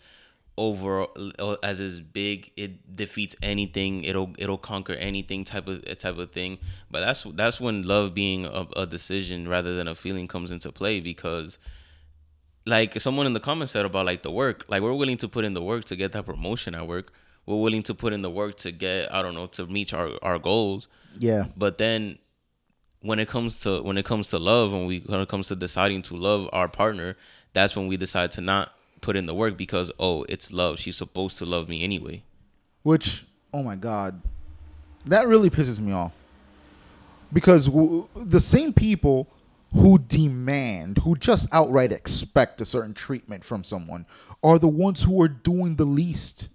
over 0.57 1.07
uh, 1.39 1.55
as 1.63 1.79
is 1.79 1.99
big 1.99 2.51
it 2.55 2.95
defeats 2.95 3.35
anything 3.41 4.03
it'll 4.03 4.31
it'll 4.37 4.57
conquer 4.57 4.93
anything 4.93 5.43
type 5.43 5.67
of 5.67 5.83
type 5.97 6.17
of 6.17 6.31
thing. 6.31 6.59
But 6.91 7.01
that's 7.01 7.23
that's 7.33 7.59
when 7.59 7.83
love 7.83 8.13
being 8.13 8.45
a, 8.45 8.67
a 8.75 8.85
decision 8.85 9.47
rather 9.47 9.75
than 9.75 9.87
a 9.87 9.95
feeling 9.95 10.27
comes 10.27 10.51
into 10.51 10.71
play 10.71 10.99
because 10.99 11.57
like 12.65 12.99
someone 13.01 13.25
in 13.25 13.33
the 13.33 13.39
comments 13.39 13.73
said 13.73 13.85
about 13.85 14.05
like 14.05 14.23
the 14.23 14.31
work. 14.31 14.65
Like 14.67 14.81
we're 14.81 14.93
willing 14.93 15.17
to 15.17 15.27
put 15.27 15.43
in 15.43 15.53
the 15.53 15.63
work 15.63 15.85
to 15.85 15.95
get 15.95 16.11
that 16.11 16.25
promotion 16.25 16.75
at 16.75 16.87
work. 16.87 17.11
We're 17.45 17.59
willing 17.59 17.83
to 17.83 17.93
put 17.93 18.13
in 18.13 18.21
the 18.21 18.29
work 18.29 18.55
to 18.57 18.71
get 18.71 19.13
i 19.13 19.21
don't 19.21 19.33
know 19.33 19.47
to 19.47 19.65
meet 19.65 19.93
our, 19.93 20.11
our 20.21 20.39
goals. 20.39 20.87
Yeah. 21.19 21.45
but 21.57 21.77
then 21.77 22.17
when 23.01 23.19
it 23.19 23.27
comes 23.27 23.59
to 23.61 23.81
when 23.83 23.97
it 23.97 24.05
comes 24.05 24.29
to 24.29 24.39
love 24.39 24.71
when 24.71 24.85
we 24.85 24.99
when 24.99 25.19
it 25.19 25.27
comes 25.29 25.49
to 25.49 25.55
deciding 25.55 26.01
to 26.03 26.15
love 26.15 26.49
our 26.53 26.67
partner 26.67 27.17
that's 27.51 27.75
when 27.75 27.87
we 27.87 27.97
decide 27.97 28.31
to 28.31 28.41
not 28.41 28.71
put 29.03 29.15
in 29.15 29.25
the 29.27 29.35
work 29.35 29.57
because 29.57 29.91
oh 29.99 30.25
it's 30.29 30.51
love 30.51 30.79
she's 30.79 30.95
supposed 30.95 31.37
to 31.37 31.45
love 31.45 31.69
me 31.69 31.83
anyway 31.83 32.23
Which, 32.83 33.25
oh 33.53 33.63
my 33.63 33.75
God, 33.75 34.21
that 35.05 35.27
really 35.27 35.49
pisses 35.49 35.79
me 35.79 35.93
off. 35.93 36.11
Because 37.31 37.65
w- 37.65 38.07
the 38.15 38.39
same 38.39 38.73
people 38.73 39.27
who 39.73 39.97
demand, 39.97 40.99
who 40.99 41.15
just 41.15 41.47
outright 41.51 41.91
expect 41.91 42.61
a 42.61 42.65
certain 42.65 42.93
treatment 42.93 43.43
from 43.43 43.63
someone, 43.63 44.05
are 44.43 44.59
the 44.59 44.67
ones 44.67 45.01
who 45.01 45.19
are 45.21 45.29
doing 45.29 45.77
the 45.77 45.85
least. 45.85 46.49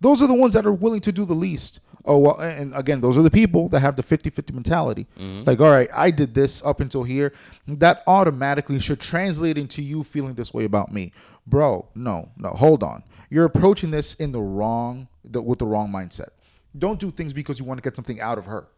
Those 0.00 0.22
are 0.22 0.28
the 0.28 0.34
ones 0.34 0.52
that 0.52 0.66
are 0.66 0.72
willing 0.72 1.00
to 1.00 1.12
do 1.12 1.24
the 1.24 1.34
least. 1.34 1.80
Oh, 2.04 2.18
well, 2.18 2.40
and 2.40 2.74
again, 2.74 3.00
those 3.00 3.18
are 3.18 3.22
the 3.22 3.30
people 3.30 3.68
that 3.70 3.80
have 3.80 3.96
the 3.96 4.02
50 4.02 4.30
50 4.30 4.52
mentality. 4.52 5.06
Mm-hmm. 5.18 5.44
Like, 5.46 5.60
all 5.60 5.70
right, 5.70 5.88
I 5.92 6.10
did 6.10 6.32
this 6.34 6.62
up 6.64 6.80
until 6.80 7.02
here. 7.02 7.32
That 7.66 8.02
automatically 8.06 8.78
should 8.78 9.00
translate 9.00 9.58
into 9.58 9.82
you 9.82 10.04
feeling 10.04 10.34
this 10.34 10.54
way 10.54 10.64
about 10.64 10.92
me. 10.92 11.12
Bro, 11.46 11.88
no, 11.94 12.30
no, 12.36 12.50
hold 12.50 12.82
on. 12.82 13.02
You're 13.28 13.44
approaching 13.44 13.90
this 13.90 14.14
in 14.14 14.32
the 14.32 14.40
wrong, 14.40 15.08
the, 15.24 15.40
with 15.42 15.58
the 15.58 15.66
wrong 15.66 15.90
mindset. 15.90 16.28
Don't 16.76 17.00
do 17.00 17.10
things 17.10 17.32
because 17.32 17.58
you 17.58 17.64
want 17.64 17.78
to 17.78 17.82
get 17.82 17.96
something 17.96 18.20
out 18.20 18.38
of 18.38 18.46
her. 18.46 18.68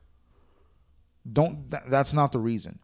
Don't, 1.30 1.70
that, 1.70 1.90
that's 1.90 2.14
not 2.14 2.32
the 2.32 2.38
reason. 2.38 2.78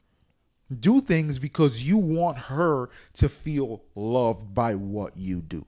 Do 0.81 1.01
things 1.01 1.39
because 1.39 1.83
you 1.83 1.97
want 1.97 2.39
her 2.39 2.91
to 3.15 3.29
feel 3.29 3.83
loved 3.95 4.53
by 4.53 4.75
what 4.75 5.17
you 5.17 5.41
do. 5.41 5.65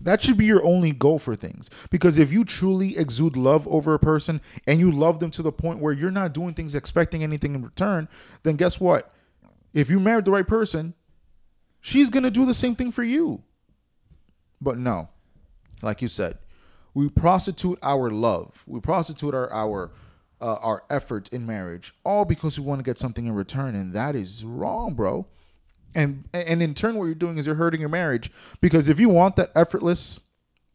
That 0.00 0.22
should 0.22 0.36
be 0.36 0.44
your 0.44 0.64
only 0.64 0.92
goal 0.92 1.18
for 1.18 1.34
things. 1.34 1.70
Because 1.90 2.18
if 2.18 2.30
you 2.30 2.44
truly 2.44 2.96
exude 2.96 3.36
love 3.36 3.66
over 3.66 3.94
a 3.94 3.98
person 3.98 4.40
and 4.66 4.78
you 4.78 4.92
love 4.92 5.18
them 5.18 5.32
to 5.32 5.42
the 5.42 5.50
point 5.50 5.80
where 5.80 5.92
you're 5.92 6.12
not 6.12 6.32
doing 6.32 6.54
things 6.54 6.74
expecting 6.74 7.24
anything 7.24 7.54
in 7.54 7.62
return, 7.62 8.08
then 8.44 8.54
guess 8.54 8.78
what? 8.78 9.12
If 9.74 9.90
you 9.90 9.98
married 9.98 10.24
the 10.24 10.30
right 10.30 10.46
person, 10.46 10.94
she's 11.80 12.10
going 12.10 12.22
to 12.22 12.30
do 12.30 12.44
the 12.44 12.54
same 12.54 12.74
thing 12.74 12.92
for 12.92 13.02
you. 13.02 13.42
But 14.60 14.78
no, 14.78 15.08
like 15.82 16.02
you 16.02 16.08
said, 16.08 16.38
we 16.94 17.08
prostitute 17.08 17.78
our 17.82 18.10
love. 18.10 18.64
We 18.66 18.80
prostitute 18.80 19.34
our 19.34 19.52
our 19.52 19.92
uh, 20.40 20.56
our 20.60 20.84
effort 20.90 21.28
in 21.32 21.46
marriage 21.46 21.94
all 22.04 22.24
because 22.24 22.58
we 22.58 22.64
want 22.64 22.78
to 22.78 22.84
get 22.84 22.98
something 22.98 23.26
in 23.26 23.34
return, 23.34 23.74
and 23.74 23.92
that 23.92 24.14
is 24.14 24.44
wrong, 24.44 24.94
bro. 24.94 25.26
And 25.94 26.28
and 26.32 26.62
in 26.62 26.74
turn, 26.74 26.96
what 26.96 27.06
you're 27.06 27.14
doing 27.14 27.38
is 27.38 27.46
you're 27.46 27.54
hurting 27.54 27.80
your 27.80 27.88
marriage 27.88 28.30
because 28.60 28.88
if 28.88 29.00
you 29.00 29.08
want 29.08 29.36
that 29.36 29.50
effortless, 29.54 30.20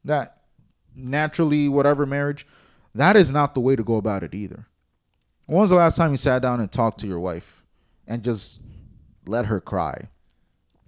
that 0.05 0.37
naturally 0.95 1.67
whatever 1.67 2.05
marriage, 2.05 2.47
that 2.95 3.15
is 3.15 3.29
not 3.29 3.53
the 3.53 3.61
way 3.61 3.75
to 3.75 3.83
go 3.83 3.97
about 3.97 4.23
it 4.23 4.33
either. 4.33 4.67
When 5.45 5.59
was 5.59 5.69
the 5.69 5.75
last 5.75 5.97
time 5.97 6.11
you 6.11 6.17
sat 6.17 6.41
down 6.41 6.59
and 6.61 6.71
talked 6.71 6.99
to 7.01 7.07
your 7.07 7.19
wife 7.19 7.63
and 8.07 8.23
just 8.23 8.61
let 9.25 9.45
her 9.47 9.59
cry? 9.59 10.09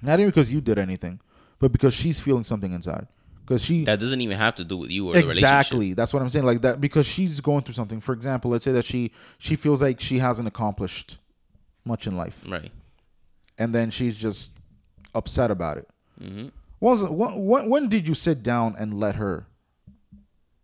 Not 0.01 0.19
even 0.19 0.29
because 0.29 0.51
you 0.51 0.61
did 0.61 0.77
anything, 0.77 1.19
but 1.59 1.71
because 1.71 1.93
she's 1.93 2.19
feeling 2.19 2.43
something 2.43 2.71
inside. 2.71 3.07
Because 3.45 3.63
she 3.63 3.85
that 3.85 3.99
doesn't 3.99 4.21
even 4.21 4.37
have 4.37 4.55
to 4.55 4.63
do 4.63 4.77
with 4.77 4.89
you 4.89 5.07
or 5.07 5.13
the 5.13 5.19
relationship. 5.19 5.37
Exactly. 5.37 5.93
That's 5.93 6.11
what 6.11 6.21
i'm 6.23 6.29
saying. 6.29 6.45
Like 6.45 6.61
that 6.61 6.81
because 6.81 7.05
she's 7.05 7.39
going 7.41 7.61
through 7.61 7.75
something. 7.75 8.01
For 8.01 8.13
example 8.13 8.49
let's 8.49 8.65
say 8.65 8.71
that 8.71 8.85
she 8.85 9.11
she 9.37 9.55
feels 9.55 9.83
like 9.83 10.01
she 10.01 10.17
hasn't 10.17 10.47
accomplished 10.47 11.17
much 11.85 12.07
in 12.07 12.17
life. 12.17 12.43
Right. 12.49 12.71
And 13.59 13.73
then 13.73 13.91
she's 13.91 14.17
just 14.17 14.51
upset 15.13 15.51
about 15.51 15.77
it. 15.77 15.87
Hmm 16.19 16.47
when, 16.79 16.91
was 16.91 17.03
when, 17.37 17.69
when, 17.69 17.89
did 17.89 18.07
you 18.07 18.15
sit 18.15 18.43
down 18.43 18.75
and 18.77 18.99
let 18.99 19.15
her 19.15 19.47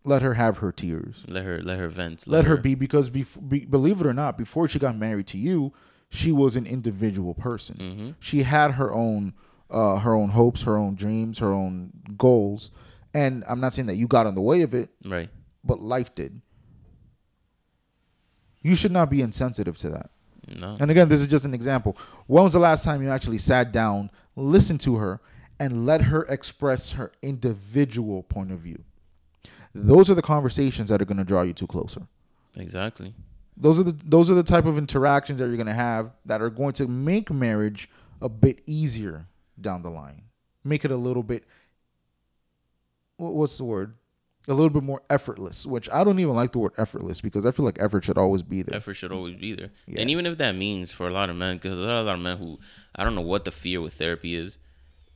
let 0.03 0.21
her 0.21 0.34
have 0.34 0.59
her 0.59 0.71
tears? 0.71 1.23
Let 1.27 1.45
her 1.45 1.61
let 1.61 1.79
her 1.79 1.88
vent 1.88 2.27
let 2.27 2.45
her 2.45 2.57
be 2.57 2.75
because 2.75 3.09
bef- 3.09 3.49
be, 3.49 3.65
believe 3.65 4.01
it 4.01 4.07
or 4.07 4.13
not 4.13 4.38
before 4.38 4.67
she 4.67 4.79
got 4.79 4.95
married 4.95 5.27
to 5.27 5.38
you 5.38 5.73
she 6.12 6.32
was 6.32 6.55
an 6.55 6.68
individual 6.68 7.34
person 7.34 7.76
hmm 7.78 8.12
she 8.20 8.43
had 8.43 8.72
her 8.72 8.93
own 8.93 9.34
uh, 9.70 9.97
her 9.99 10.14
own 10.14 10.30
hopes 10.30 10.62
her 10.64 10.78
own 10.78 10.93
dreams 10.95 11.39
her 11.39 11.51
own 11.53 11.91
goals 12.18 12.70
and 13.14 13.43
i'm 13.49 13.59
not 13.59 13.74
saying 13.74 13.88
that 13.88 13.95
you 13.95 14.07
got 14.07 14.28
in 14.28 14.36
the 14.36 14.41
way 14.41 14.62
of 14.62 14.74
it 14.74 14.89
right 15.05 15.30
but 15.64 15.80
life 15.80 16.14
did. 16.16 16.41
You 18.62 18.76
should 18.76 18.91
not 18.91 19.09
be 19.09 19.22
insensitive 19.22 19.78
to 19.78 19.89
that. 19.89 20.09
no 20.47 20.78
And 20.80 20.91
again, 20.91 21.09
this 21.09 21.22
is 21.22 21.28
just 21.28 21.45
an 21.45 21.53
example. 21.53 21.97
When 22.28 22.43
was 22.43 22.53
the 22.53 22.59
last 22.59 22.84
time 22.84 23.01
you 23.01 23.09
actually 23.09 23.38
sat 23.38 23.72
down, 23.72 24.12
listened 24.36 24.82
to 24.82 24.95
her, 24.97 25.20
and 25.59 25.86
let 25.86 26.01
her 26.01 26.24
express 26.24 26.93
her 26.93 27.12
individual 27.22 28.24
point 28.24 28.51
of 28.51 28.59
view? 28.59 28.84
Those 29.74 30.09
are 30.12 30.16
the 30.16 30.22
conversations 30.22 30.89
that 30.89 31.01
are 31.01 31.05
going 31.05 31.18
to 31.18 31.24
draw 31.24 31.43
you 31.43 31.53
two 31.53 31.68
closer. 31.68 32.01
exactly 32.55 33.14
Those 33.58 33.80
are 33.80 33.84
the 33.84 33.95
those 34.06 34.30
are 34.30 34.34
the 34.34 34.43
type 34.43 34.66
of 34.66 34.78
interactions 34.78 35.39
that 35.39 35.47
you're 35.47 35.56
going 35.58 35.68
to 35.68 35.74
have 35.74 36.12
that 36.26 36.41
are 36.41 36.49
going 36.49 36.74
to 36.74 36.88
make 36.88 37.30
marriage 37.32 37.89
a 38.22 38.30
bit 38.30 38.62
easier 38.66 39.26
down 39.60 39.84
the 39.84 39.89
line. 39.89 40.24
Make 40.64 40.86
it 40.86 40.91
a 40.91 40.95
little 40.97 41.24
bit 41.24 41.43
what's 43.18 43.58
the 43.58 43.64
word? 43.64 43.95
A 44.47 44.54
little 44.54 44.72
bit 44.72 44.82
more 44.82 45.04
effortless, 45.10 45.66
which 45.68 45.88
I 45.91 46.04
don't 46.04 46.20
even 46.20 46.34
like 46.36 46.52
the 46.52 46.58
word 46.60 46.72
effortless 46.78 47.22
because 47.22 47.45
I 47.45 47.52
feel 47.52 47.64
like 47.64 47.78
effort 47.80 48.04
should 48.04 48.18
always 48.18 48.41
be 48.41 48.64
there. 48.64 48.76
effort 48.76 48.95
should 48.95 49.12
always 49.12 49.36
be 49.36 49.54
there 49.54 49.70
Yeah. 49.86 50.02
and 50.02 50.10
even 50.10 50.26
if 50.26 50.39
that 50.39 50.56
means 50.56 50.91
for 50.91 51.08
a 51.08 51.12
lot 51.12 51.30
of 51.30 51.36
men 51.36 51.58
because 51.58 51.78
there 51.78 51.91
are 51.95 51.99
a 51.99 52.04
lot 52.04 52.16
of 52.16 52.22
men 52.22 52.38
who 52.38 52.58
i 52.95 53.04
don't 53.04 53.14
know 53.14 53.22
what 53.22 53.45
the 53.45 53.52
fear 53.52 53.80
with 53.82 53.93
therapy 53.93 54.34
is 54.36 54.58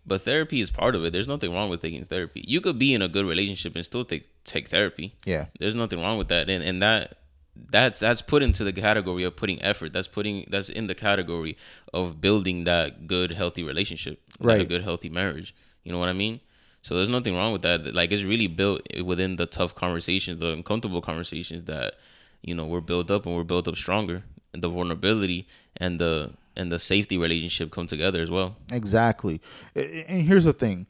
but 0.06 0.22
therapy 0.22 0.62
is 0.62 0.70
part 0.70 0.94
of 0.96 1.04
it 1.04 1.12
there's 1.12 1.28
nothing 1.28 1.52
wrong 1.52 1.72
with 1.72 1.82
taking 1.82 2.04
therapy 2.06 2.46
you 2.48 2.62
could 2.62 2.78
be 2.78 2.94
in 2.94 3.02
a 3.02 3.08
good 3.08 3.26
relationship 3.26 3.76
and 3.76 3.84
still 3.84 4.06
take 4.06 4.28
take 4.44 4.70
therapy 4.70 5.16
Yeah. 5.26 5.46
there's 5.60 5.76
nothing 5.76 6.00
wrong 6.00 6.20
with 6.20 6.28
that 6.28 6.48
and, 6.48 6.64
and 6.64 6.80
that 6.84 7.18
that's 7.56 8.00
that's 8.00 8.22
put 8.22 8.44
into 8.44 8.64
the 8.64 8.74
category 8.74 9.24
of 9.24 9.36
putting 9.36 9.62
effort. 9.62 9.94
That's 9.94 10.08
putting 10.08 10.46
that's 10.50 10.70
in 10.70 10.88
the 10.88 10.96
category 10.96 11.58
of 11.94 12.20
building 12.22 12.64
that 12.66 13.08
good 13.08 13.32
healthy 13.32 13.64
relationship 13.64 14.20
like 14.40 14.56
a 14.58 14.60
Right. 14.60 14.70
good 14.70 14.84
healthy 14.84 15.10
marriage. 15.10 15.56
You 15.84 15.92
know 15.92 16.00
what 16.00 16.10
i 16.10 16.14
mean? 16.14 16.42
So 16.82 16.96
there's 16.96 17.10
nothing 17.10 17.36
wrong 17.36 17.52
with 17.54 17.62
that. 17.64 17.94
Like 17.94 18.12
it's 18.12 18.24
really 18.24 18.48
built 18.48 18.82
within 19.04 19.38
the 19.38 19.46
tough 19.46 19.74
conversations 19.76 20.40
the 20.40 20.52
uncomfortable 20.52 21.02
conversations 21.02 21.64
that 21.66 21.96
you 22.42 22.54
know 22.54 22.66
we're 22.66 22.82
built 22.82 23.10
up 23.10 23.26
and 23.26 23.36
we're 23.36 23.44
built 23.44 23.68
up 23.68 23.76
stronger. 23.76 24.24
And 24.54 24.64
the 24.64 24.70
vulnerability 24.70 25.48
and 25.78 26.00
the 26.00 26.32
and 26.56 26.72
the 26.72 26.80
safety 26.80 27.18
relationship 27.18 27.72
come 27.72 27.88
together 27.88 28.22
as 28.22 28.30
well. 28.30 28.56
Exactly. 28.72 29.42
And 29.76 30.22
here's 30.24 30.46
the 30.46 30.54
thing. 30.54 30.88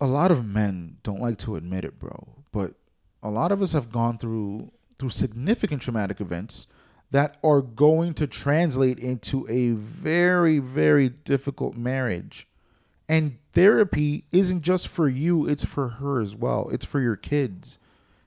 A 0.00 0.06
lot 0.06 0.30
of 0.30 0.46
men 0.46 0.96
don't 1.02 1.20
like 1.20 1.36
to 1.38 1.56
admit 1.56 1.84
it, 1.84 1.98
bro, 1.98 2.28
but 2.52 2.74
a 3.22 3.28
lot 3.30 3.52
of 3.52 3.60
us 3.60 3.72
have 3.72 3.90
gone 3.92 4.16
through 4.16 4.70
through 5.00 5.10
significant 5.10 5.82
traumatic 5.82 6.20
events 6.20 6.66
that 7.10 7.38
are 7.42 7.62
going 7.62 8.14
to 8.14 8.26
translate 8.26 8.98
into 8.98 9.48
a 9.48 9.70
very 9.70 10.58
very 10.58 11.08
difficult 11.08 11.76
marriage. 11.76 12.46
And 13.08 13.38
therapy 13.52 14.24
isn't 14.30 14.62
just 14.62 14.86
for 14.86 15.08
you, 15.08 15.48
it's 15.48 15.64
for 15.64 15.88
her 15.88 16.20
as 16.20 16.36
well. 16.36 16.68
It's 16.70 16.84
for 16.84 17.00
your 17.00 17.16
kids. 17.16 17.78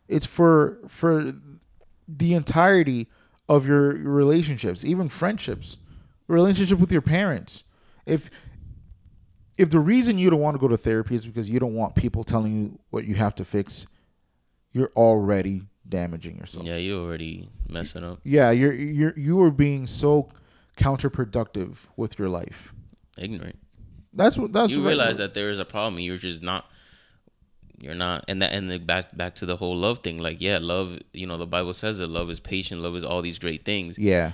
It's 0.10 0.26
for 0.26 0.80
for 0.88 1.32
the 2.08 2.34
entirety 2.34 3.08
of 3.48 3.66
your, 3.66 3.94
relationships, 3.94 4.84
even 4.84 5.10
friendships, 5.10 5.78
relationship 6.28 6.80
with 6.80 6.92
your 6.92 7.02
parents. 7.02 7.64
If 8.06 8.30
if 9.58 9.70
the 9.70 9.80
reason 9.80 10.18
you 10.18 10.32
don't 10.32 10.40
want 10.40 10.56
to 10.56 10.60
go 10.60 10.68
to 10.68 10.78
therapy 10.78 11.16
is 11.16 11.26
because 11.26 11.50
you 11.50 11.60
don't 11.60 11.76
want 11.76 11.96
people 11.96 12.24
telling 12.24 12.58
you 12.58 12.80
what 12.90 13.06
you 13.06 13.14
have 13.14 13.36
to 13.36 13.46
fix, 13.46 13.86
you're 14.72 14.92
already 14.96 15.68
damaging 15.88 16.38
yourself. 16.38 16.66
Yeah, 16.68 16.78
you're 16.78 17.04
already 17.04 17.50
messing 17.70 18.04
up. 18.04 18.20
Yeah, 18.24 18.52
you're 18.52 18.74
you're 18.74 19.14
you 19.18 19.42
are 19.44 19.52
being 19.52 19.88
so 19.88 20.30
counterproductive 20.78 21.78
with 21.98 22.18
your 22.20 22.30
life. 22.30 22.74
Ignorant. 23.18 23.58
That's 24.14 24.38
what 24.38 24.54
that's 24.54 24.72
you 24.72 24.82
what- 24.82 24.90
realize 24.90 25.18
that 25.18 25.34
there 25.34 25.50
is 25.50 25.60
a 25.60 25.66
problem. 25.66 26.00
You're 26.00 26.18
just 26.18 26.42
not. 26.42 26.66
You're 27.80 27.96
not, 27.96 28.24
and 28.30 28.42
that, 28.42 28.54
and 28.54 28.72
the 28.72 28.78
back 28.78 29.16
back 29.18 29.36
to 29.36 29.46
the 29.46 29.58
whole 29.58 29.76
love 29.76 30.00
thing. 30.00 30.20
Like, 30.20 30.40
yeah, 30.40 30.58
love. 30.62 31.00
You 31.12 31.28
know, 31.28 31.38
the 31.38 31.46
Bible 31.48 31.74
says 31.74 31.98
that 31.98 32.08
love 32.08 32.30
is 32.30 32.40
patient. 32.40 32.80
Love 32.82 32.96
is 32.96 33.04
all 33.04 33.22
these 33.22 33.40
great 33.40 33.66
things. 33.66 33.98
Yeah. 33.98 34.34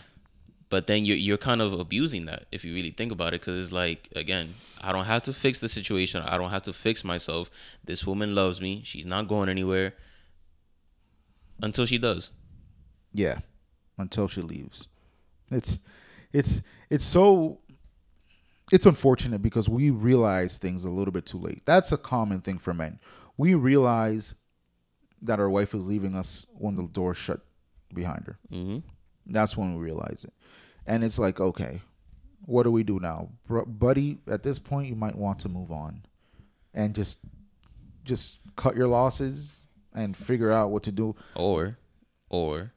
But 0.69 0.85
then 0.85 1.03
you're 1.03 1.17
you're 1.17 1.37
kind 1.39 1.59
of 1.61 1.73
abusing 1.73 2.25
that 2.27 2.45
if 2.51 2.63
you 2.63 2.75
really 2.75 2.91
think 2.91 3.11
about 3.11 3.33
it, 3.33 3.41
because 3.41 3.63
it's 3.63 3.71
like 3.73 4.07
again, 4.15 4.53
I 4.81 4.91
don't 4.91 5.05
have 5.05 5.23
to 5.23 5.33
fix 5.33 5.57
the 5.59 5.67
situation. 5.69 6.21
I 6.21 6.37
don't 6.37 6.51
have 6.51 6.61
to 6.63 6.73
fix 6.73 7.03
myself. 7.03 7.49
This 7.83 8.05
woman 8.05 8.35
loves 8.35 8.61
me. 8.61 8.83
She's 8.85 9.05
not 9.07 9.27
going 9.27 9.49
anywhere 9.49 9.95
until 11.61 11.85
she 11.85 11.97
does. 11.97 12.31
Yeah, 13.13 13.39
until 13.97 14.27
she 14.27 14.41
leaves. 14.41 14.87
It's 15.51 15.79
it's 16.31 16.61
it's 16.89 17.03
so 17.03 17.59
it's 18.71 18.85
unfortunate 18.85 19.41
because 19.41 19.67
we 19.67 19.89
realize 19.89 20.57
things 20.57 20.85
a 20.85 20.89
little 20.89 21.11
bit 21.11 21.25
too 21.25 21.39
late. 21.39 21.63
That's 21.65 21.91
a 21.91 21.97
common 21.97 22.41
thing 22.41 22.59
for 22.59 22.73
men. 22.73 22.99
We 23.37 23.55
realize 23.55 24.35
that 25.23 25.39
our 25.39 25.49
wife 25.49 25.73
is 25.73 25.87
leaving 25.87 26.15
us 26.15 26.45
when 26.53 26.75
the 26.75 26.83
door's 26.87 27.17
shut 27.17 27.41
behind 27.93 28.25
her. 28.27 28.37
hmm 28.49 28.77
That's 29.25 29.57
when 29.57 29.75
we 29.75 29.83
realize 29.83 30.23
it. 30.23 30.33
And 30.85 31.03
it's 31.03 31.19
like, 31.19 31.39
okay, 31.39 31.81
what 32.45 32.63
do 32.63 32.71
we 32.71 32.83
do 32.83 32.99
now? 32.99 33.29
Bro, 33.47 33.65
buddy, 33.65 34.19
at 34.27 34.43
this 34.43 34.59
point 34.59 34.87
you 34.87 34.95
might 34.95 35.15
want 35.15 35.39
to 35.39 35.49
move 35.49 35.71
on 35.71 36.03
and 36.73 36.93
just 36.93 37.19
just 38.03 38.39
cut 38.55 38.75
your 38.75 38.87
losses 38.87 39.63
and 39.93 40.15
figure 40.15 40.51
out 40.51 40.71
what 40.71 40.83
to 40.83 40.91
do. 40.91 41.15
Or, 41.35 41.77
or 42.29 42.73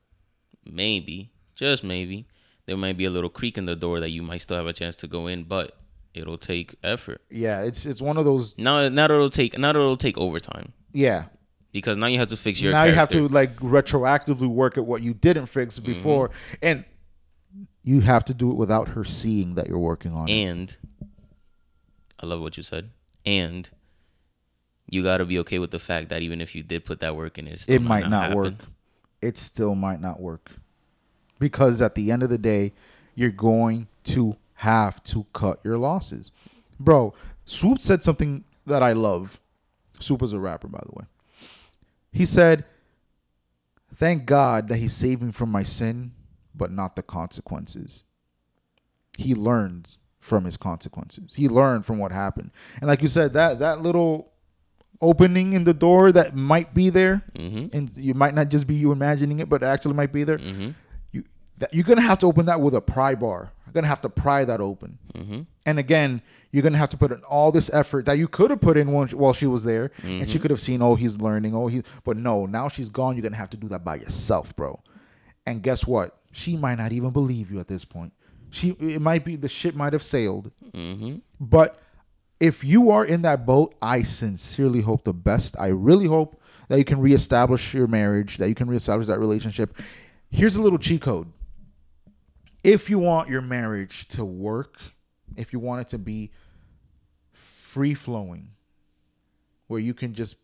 maybe, 0.65 1.33
just 1.55 1.85
maybe, 1.85 2.27
there 2.67 2.77
might 2.77 2.97
be 2.97 3.05
a 3.05 3.11
little 3.11 3.31
creak 3.31 3.59
in 3.59 3.67
the 3.67 3.77
door 3.77 4.01
that 4.01 4.11
you 4.11 4.23
might 4.23 4.39
still 4.43 4.57
have 4.57 4.67
a 4.67 4.73
chance 4.73 4.97
to 4.97 5.07
go 5.07 5.27
in, 5.27 5.45
but 5.45 5.77
it'll 6.15 6.39
take 6.39 6.77
effort. 6.83 7.21
Yeah, 7.31 7.63
it's 7.63 7.87
it's 7.87 8.01
one 8.03 8.17
of 8.17 8.25
those 8.25 8.57
Now, 8.59 8.89
now 8.89 9.05
it'll 9.05 9.31
take 9.31 9.59
now 9.59 9.71
it'll 9.71 9.97
take 9.97 10.17
overtime 10.19 10.73
yeah, 10.93 11.25
because 11.73 11.97
now 11.97 12.07
you 12.07 12.19
have 12.19 12.29
to 12.29 12.37
fix 12.37 12.61
your. 12.61 12.71
now 12.73 12.85
you 12.85 12.93
have 12.93 13.09
to 13.11 13.29
like 13.29 13.57
retroactively 13.57 14.47
work 14.47 14.77
at 14.77 14.85
what 14.85 15.03
you 15.03 15.15
didn't 15.15 15.47
fix 15.47 15.79
Mm-hmm. 15.79 15.93
before 15.93 16.31
and 16.61 16.85
you 17.83 18.01
have 18.01 18.25
to 18.27 18.35
do 18.35 18.51
it 18.51 18.55
without 18.55 18.89
her 18.89 19.05
seeing 19.05 19.55
that 19.57 19.69
you're 19.69 19.79
working 19.79 20.13
on 20.13 20.29
it 20.29 20.33
and 20.33 20.77
I 22.21 22.27
love 22.27 22.41
what 22.41 22.57
you 22.57 22.63
said. 22.63 22.91
And 23.27 23.69
you 24.93 25.03
got 25.03 25.17
to 25.17 25.25
be 25.25 25.39
okay 25.39 25.59
with 25.59 25.71
the 25.71 25.79
fact 25.79 26.11
that 26.11 26.21
even 26.21 26.43
if 26.43 26.55
you 26.55 26.63
did 26.63 26.85
put 26.85 27.01
that 27.01 27.17
work 27.17 27.39
in, 27.39 27.49
it, 27.49 27.61
still 27.61 27.77
it 27.77 27.81
might 27.81 28.11
not 28.11 28.25
happen. 28.25 28.37
work. 28.37 28.55
It 29.23 29.39
still 29.39 29.75
might 29.75 30.03
not 30.03 30.21
work. 30.21 30.51
Because 31.39 31.81
at 31.81 31.95
the 31.95 32.11
end 32.13 32.23
of 32.23 32.29
the 32.29 32.37
day 32.37 32.75
you're 33.15 33.31
going 33.31 33.89
to 34.05 34.37
have 34.55 35.03
to 35.05 35.25
cut 35.33 35.61
your 35.65 35.79
losses. 35.79 36.31
Bro 36.79 37.15
swoop 37.47 37.81
said 37.81 38.05
something 38.05 38.45
that 38.67 38.83
i 38.83 38.93
love. 38.93 39.41
Swoop 39.99 40.23
is 40.23 40.35
a 40.35 40.39
rapper 40.39 40.69
by 40.69 40.81
the 40.85 40.93
way. 40.93 41.05
He 42.13 42.27
said 42.27 42.67
thank 43.95 44.27
god 44.27 44.69
that 44.69 44.77
he 44.77 44.89
saved 44.89 45.23
me 45.23 45.33
from 45.33 45.51
my 45.51 45.63
sin 45.63 46.13
but 46.55 46.71
not 46.71 46.97
the 46.97 47.03
consequences. 47.03 48.05
He 49.17 49.35
learned 49.35 49.97
from 50.21 50.45
his 50.45 50.59
consequences. 50.59 51.35
He 51.35 51.49
learned 51.49 51.87
from 51.87 51.99
what 51.99 52.13
happened. 52.13 52.51
And 52.81 52.89
like 52.89 53.01
you 53.01 53.09
said 53.09 53.33
that 53.33 53.59
that 53.61 53.81
little 53.81 54.32
opening 55.03 55.53
in 55.53 55.65
the 55.65 55.75
door 55.75 56.13
that 56.13 56.35
might 56.35 56.73
be 56.73 56.89
there. 56.89 57.23
Mhm. 57.37 57.75
and 57.75 57.91
you 57.97 58.15
might 58.15 58.35
not 58.35 58.49
just 58.49 58.67
be 58.67 58.75
you 58.75 58.93
imagining 58.93 59.41
it 59.41 59.49
but 59.49 59.63
it 59.63 59.67
actually 59.67 59.95
might 59.95 60.13
be 60.13 60.25
there. 60.25 60.39
Mhm. 60.39 60.75
you 61.13 61.25
that, 61.59 61.75
you're 61.75 61.85
gonna 61.85 62.01
have 62.01 62.19
to 62.21 62.27
open 62.27 62.47
that 62.47 62.61
with 62.61 62.75
a 62.75 62.81
pry 62.81 63.15
bar. 63.15 63.53
You're 63.67 63.73
gonna 63.75 63.89
have 63.89 64.01
to 64.03 64.09
pry 64.09 64.45
that 64.45 64.61
open. 64.61 64.99
Mhm. 65.15 65.47
and 65.67 65.79
again 65.79 66.23
you're 66.53 66.63
gonna 66.63 66.79
have 66.79 66.91
to 66.91 66.97
put 66.97 67.11
in 67.13 67.23
all 67.25 67.51
this 67.53 67.69
effort 67.73 68.05
that 68.07 68.19
you 68.19 68.29
could 68.29 68.51
have 68.51 68.61
put 68.61 68.77
in 68.77 68.91
while 68.93 69.07
she, 69.07 69.17
while 69.17 69.33
she 69.33 69.47
was 69.47 69.65
there. 69.65 69.91
And 70.03 70.29
she 70.31 70.39
could 70.39 70.51
have 70.51 70.61
seen 70.61 70.81
oh 70.83 70.95
he's 70.95 71.21
learning. 71.21 71.55
Oh 71.55 71.67
he 71.67 71.83
but 72.05 72.17
no 72.17 72.47
now 72.47 72.69
she's 72.69 72.89
gone. 72.91 73.17
You're 73.17 73.23
gonna 73.25 73.37
have 73.37 73.51
to 73.51 73.57
do 73.57 73.69
that 73.69 73.85
by 73.85 73.97
yourself 73.97 74.55
bro. 74.57 74.81
And 75.47 75.63
guess 75.63 75.85
what? 75.87 76.17
She 76.31 76.57
might 76.57 76.79
not 76.79 76.93
even 76.93 77.11
believe 77.11 77.51
you 77.51 77.59
at 77.59 77.67
this 77.69 77.85
point. 77.85 78.13
She 78.51 78.71
it 78.79 79.01
might 79.03 79.25
be 79.25 79.35
the 79.37 79.49
ship 79.49 79.75
might 79.75 79.93
have 79.95 80.03
sailed. 80.03 80.51
Mhm. 80.75 81.21
but 81.41 81.79
if 82.43 82.65
you 82.65 82.91
are 82.91 83.05
in 83.05 83.23
that 83.23 83.47
boat, 83.47 83.73
I 83.81 84.03
sincerely 84.03 84.81
hope 84.81 85.05
the 85.05 85.13
best. 85.13 85.55
I 85.61 85.69
really 85.69 86.07
hope 86.07 86.43
that 86.67 86.77
you 86.77 86.85
can 86.85 87.01
reestablish 87.01 87.73
your 87.73 87.87
marriage, 87.87 88.39
that 88.39 88.49
you 88.49 88.55
can 88.57 88.69
reestablish 88.69 89.07
that 89.07 89.21
relationship. 89.21 89.77
Here's 90.29 90.57
a 90.57 90.61
little 90.61 90.79
cheat 90.79 91.03
code. 91.03 91.33
If 92.65 92.91
you 92.91 92.99
want 92.99 93.29
your 93.29 93.43
marriage 93.43 94.09
to 94.09 94.25
work, 94.25 94.81
if 95.37 95.53
you 95.53 95.61
want 95.61 95.83
it 95.83 95.89
to 95.91 95.99
be 95.99 96.33
free 97.33 97.95
flowing, 97.95 98.51
where 99.69 99.79
you 99.79 99.95
can 99.95 100.13
just, 100.13 100.37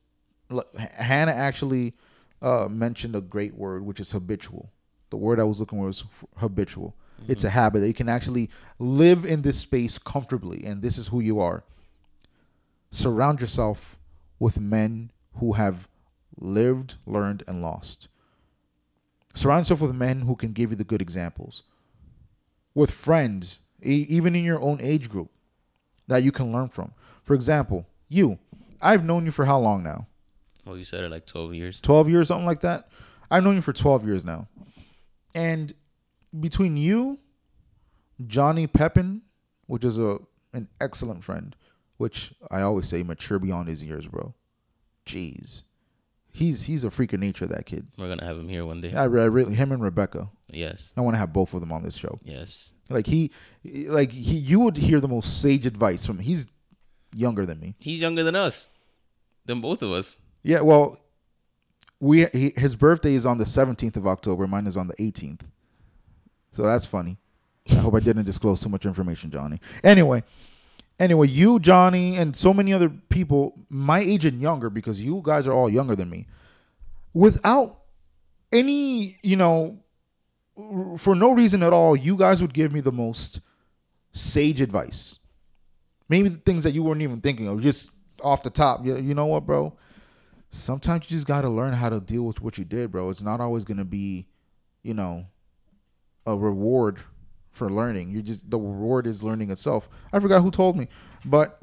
look, 0.50 0.72
Hannah 0.76 1.32
actually 1.32 1.94
uh, 2.40 2.68
mentioned 2.70 3.16
a 3.16 3.20
great 3.20 3.56
word, 3.56 3.84
which 3.84 3.98
is 3.98 4.12
habitual. 4.12 4.70
The 5.10 5.16
word 5.16 5.40
I 5.40 5.42
was 5.42 5.58
looking 5.58 5.80
for 5.80 5.86
was 5.86 6.04
f- 6.08 6.24
habitual. 6.36 6.94
It's 7.26 7.42
a 7.42 7.50
habit 7.50 7.80
that 7.80 7.88
you 7.88 7.94
can 7.94 8.08
actually 8.08 8.50
live 8.78 9.24
in 9.24 9.42
this 9.42 9.58
space 9.58 9.98
comfortably, 9.98 10.62
and 10.64 10.80
this 10.80 10.96
is 10.96 11.08
who 11.08 11.18
you 11.18 11.40
are. 11.40 11.64
Surround 12.90 13.40
yourself 13.40 13.98
with 14.38 14.58
men 14.60 15.10
who 15.36 15.52
have 15.52 15.88
lived, 16.38 16.96
learned, 17.06 17.42
and 17.46 17.60
lost. 17.62 18.08
Surround 19.34 19.60
yourself 19.62 19.80
with 19.80 19.94
men 19.94 20.20
who 20.22 20.34
can 20.36 20.52
give 20.52 20.70
you 20.70 20.76
the 20.76 20.84
good 20.84 21.02
examples. 21.02 21.62
With 22.74 22.90
friends, 22.90 23.58
e- 23.82 24.06
even 24.08 24.34
in 24.34 24.44
your 24.44 24.60
own 24.60 24.78
age 24.80 25.08
group, 25.08 25.30
that 26.06 26.22
you 26.22 26.32
can 26.32 26.52
learn 26.52 26.68
from. 26.68 26.92
For 27.22 27.34
example, 27.34 27.86
you. 28.08 28.38
I've 28.80 29.04
known 29.04 29.24
you 29.26 29.30
for 29.32 29.44
how 29.44 29.58
long 29.58 29.82
now? 29.82 30.06
Well, 30.64 30.78
you 30.78 30.84
said 30.84 31.02
it 31.04 31.10
like 31.10 31.26
twelve 31.26 31.54
years. 31.54 31.80
12 31.80 32.08
years, 32.08 32.28
something 32.28 32.46
like 32.46 32.60
that. 32.60 32.88
I've 33.30 33.44
known 33.44 33.56
you 33.56 33.62
for 33.62 33.72
12 33.72 34.06
years 34.06 34.24
now. 34.24 34.48
And 35.34 35.72
between 36.38 36.76
you, 36.76 37.18
Johnny 38.26 38.66
Pepin, 38.66 39.22
which 39.66 39.84
is 39.84 39.98
a 39.98 40.18
an 40.54 40.68
excellent 40.80 41.22
friend, 41.22 41.54
which 41.98 42.32
I 42.50 42.62
always 42.62 42.88
say 42.88 43.02
mature 43.02 43.38
beyond 43.38 43.68
his 43.68 43.84
years, 43.84 44.06
bro. 44.06 44.34
Jeez. 45.06 45.64
He's 46.30 46.62
he's 46.62 46.84
a 46.84 46.90
freak 46.90 47.12
of 47.12 47.20
nature, 47.20 47.46
that 47.46 47.66
kid. 47.66 47.88
We're 47.96 48.08
gonna 48.08 48.24
have 48.24 48.38
him 48.38 48.48
here 48.48 48.64
one 48.64 48.80
day. 48.80 48.94
I, 48.94 49.02
I 49.02 49.06
really 49.06 49.54
him 49.54 49.72
and 49.72 49.82
Rebecca. 49.82 50.28
Yes. 50.48 50.92
I 50.96 51.00
want 51.00 51.14
to 51.14 51.18
have 51.18 51.32
both 51.32 51.52
of 51.52 51.60
them 51.60 51.72
on 51.72 51.82
this 51.82 51.96
show. 51.96 52.18
Yes. 52.22 52.72
Like 52.88 53.06
he 53.06 53.32
like 53.64 54.12
he 54.12 54.36
you 54.36 54.60
would 54.60 54.76
hear 54.76 55.00
the 55.00 55.08
most 55.08 55.40
sage 55.40 55.66
advice 55.66 56.06
from. 56.06 56.18
He's 56.18 56.46
younger 57.14 57.44
than 57.44 57.60
me. 57.60 57.74
He's 57.78 58.00
younger 58.00 58.22
than 58.22 58.36
us, 58.36 58.68
than 59.46 59.60
both 59.60 59.82
of 59.82 59.92
us. 59.92 60.16
Yeah, 60.42 60.60
well, 60.60 60.98
we 62.00 62.26
he, 62.32 62.52
his 62.56 62.76
birthday 62.76 63.14
is 63.14 63.26
on 63.26 63.38
the 63.38 63.44
17th 63.44 63.96
of 63.96 64.06
October. 64.06 64.46
Mine 64.46 64.66
is 64.66 64.76
on 64.76 64.86
the 64.86 64.94
18th. 64.94 65.40
So 66.52 66.62
that's 66.62 66.86
funny. 66.86 67.18
I 67.70 67.74
hope 67.74 67.94
I 67.94 68.00
didn't 68.00 68.24
disclose 68.24 68.62
too 68.62 68.68
much 68.68 68.86
information, 68.86 69.30
Johnny. 69.30 69.60
Anyway, 69.84 70.22
anyway, 70.98 71.28
you, 71.28 71.58
Johnny, 71.60 72.16
and 72.16 72.34
so 72.34 72.52
many 72.52 72.72
other 72.72 72.88
people, 72.88 73.54
my 73.68 74.00
age 74.00 74.24
and 74.24 74.40
younger, 74.40 74.70
because 74.70 75.00
you 75.00 75.20
guys 75.24 75.46
are 75.46 75.52
all 75.52 75.70
younger 75.70 75.96
than 75.96 76.10
me, 76.10 76.26
without 77.14 77.80
any, 78.52 79.18
you 79.22 79.36
know, 79.36 79.78
for 80.96 81.14
no 81.14 81.32
reason 81.32 81.62
at 81.62 81.72
all, 81.72 81.94
you 81.94 82.16
guys 82.16 82.40
would 82.42 82.52
give 82.52 82.72
me 82.72 82.80
the 82.80 82.92
most 82.92 83.40
sage 84.12 84.60
advice. 84.60 85.18
Maybe 86.08 86.28
the 86.30 86.38
things 86.38 86.64
that 86.64 86.72
you 86.72 86.82
weren't 86.82 87.02
even 87.02 87.20
thinking 87.20 87.46
of, 87.46 87.60
just 87.60 87.90
off 88.22 88.42
the 88.42 88.50
top. 88.50 88.84
You, 88.84 88.96
you 88.96 89.14
know 89.14 89.26
what, 89.26 89.46
bro? 89.46 89.76
Sometimes 90.50 91.04
you 91.04 91.16
just 91.16 91.26
got 91.26 91.42
to 91.42 91.48
learn 91.48 91.74
how 91.74 91.90
to 91.90 92.00
deal 92.00 92.22
with 92.22 92.40
what 92.40 92.58
you 92.58 92.64
did, 92.64 92.90
bro. 92.90 93.10
It's 93.10 93.22
not 93.22 93.40
always 93.40 93.64
going 93.64 93.76
to 93.76 93.84
be, 93.84 94.26
you 94.82 94.94
know, 94.94 95.26
a 96.26 96.36
reward 96.36 97.00
for 97.58 97.68
learning. 97.68 98.10
You 98.10 98.22
just 98.22 98.48
the 98.48 98.58
reward 98.58 99.06
is 99.06 99.22
learning 99.22 99.50
itself. 99.50 99.88
I 100.12 100.20
forgot 100.20 100.42
who 100.42 100.50
told 100.50 100.76
me, 100.76 100.88
but 101.24 101.60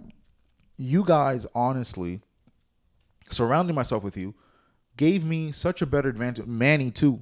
you 0.77 1.03
guys 1.03 1.47
honestly 1.55 2.21
surrounding 3.29 3.75
myself 3.75 4.03
with 4.03 4.17
you 4.17 4.35
gave 4.97 5.23
me 5.25 5.51
such 5.51 5.81
a 5.81 5.85
better 5.85 6.09
advantage. 6.09 6.45
Manny 6.45 6.91
too, 6.91 7.21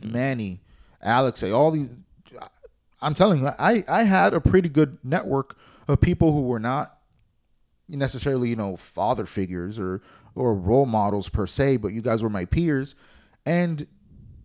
mm-hmm. 0.00 0.12
Manny, 0.12 0.60
Alex, 1.02 1.42
all 1.42 1.70
these. 1.70 1.90
I'm 3.02 3.14
telling 3.14 3.40
you, 3.40 3.48
I 3.58 3.84
I 3.88 4.04
had 4.04 4.32
a 4.32 4.40
pretty 4.40 4.68
good 4.68 4.98
network 5.02 5.58
of 5.88 6.00
people 6.00 6.32
who 6.32 6.42
were 6.42 6.60
not 6.60 6.98
necessarily 7.88 8.48
you 8.48 8.56
know 8.56 8.76
father 8.76 9.26
figures 9.26 9.78
or 9.78 10.00
or 10.34 10.54
role 10.54 10.86
models 10.86 11.28
per 11.28 11.46
se, 11.46 11.78
but 11.78 11.88
you 11.88 12.00
guys 12.00 12.22
were 12.22 12.30
my 12.30 12.44
peers, 12.44 12.94
and 13.44 13.86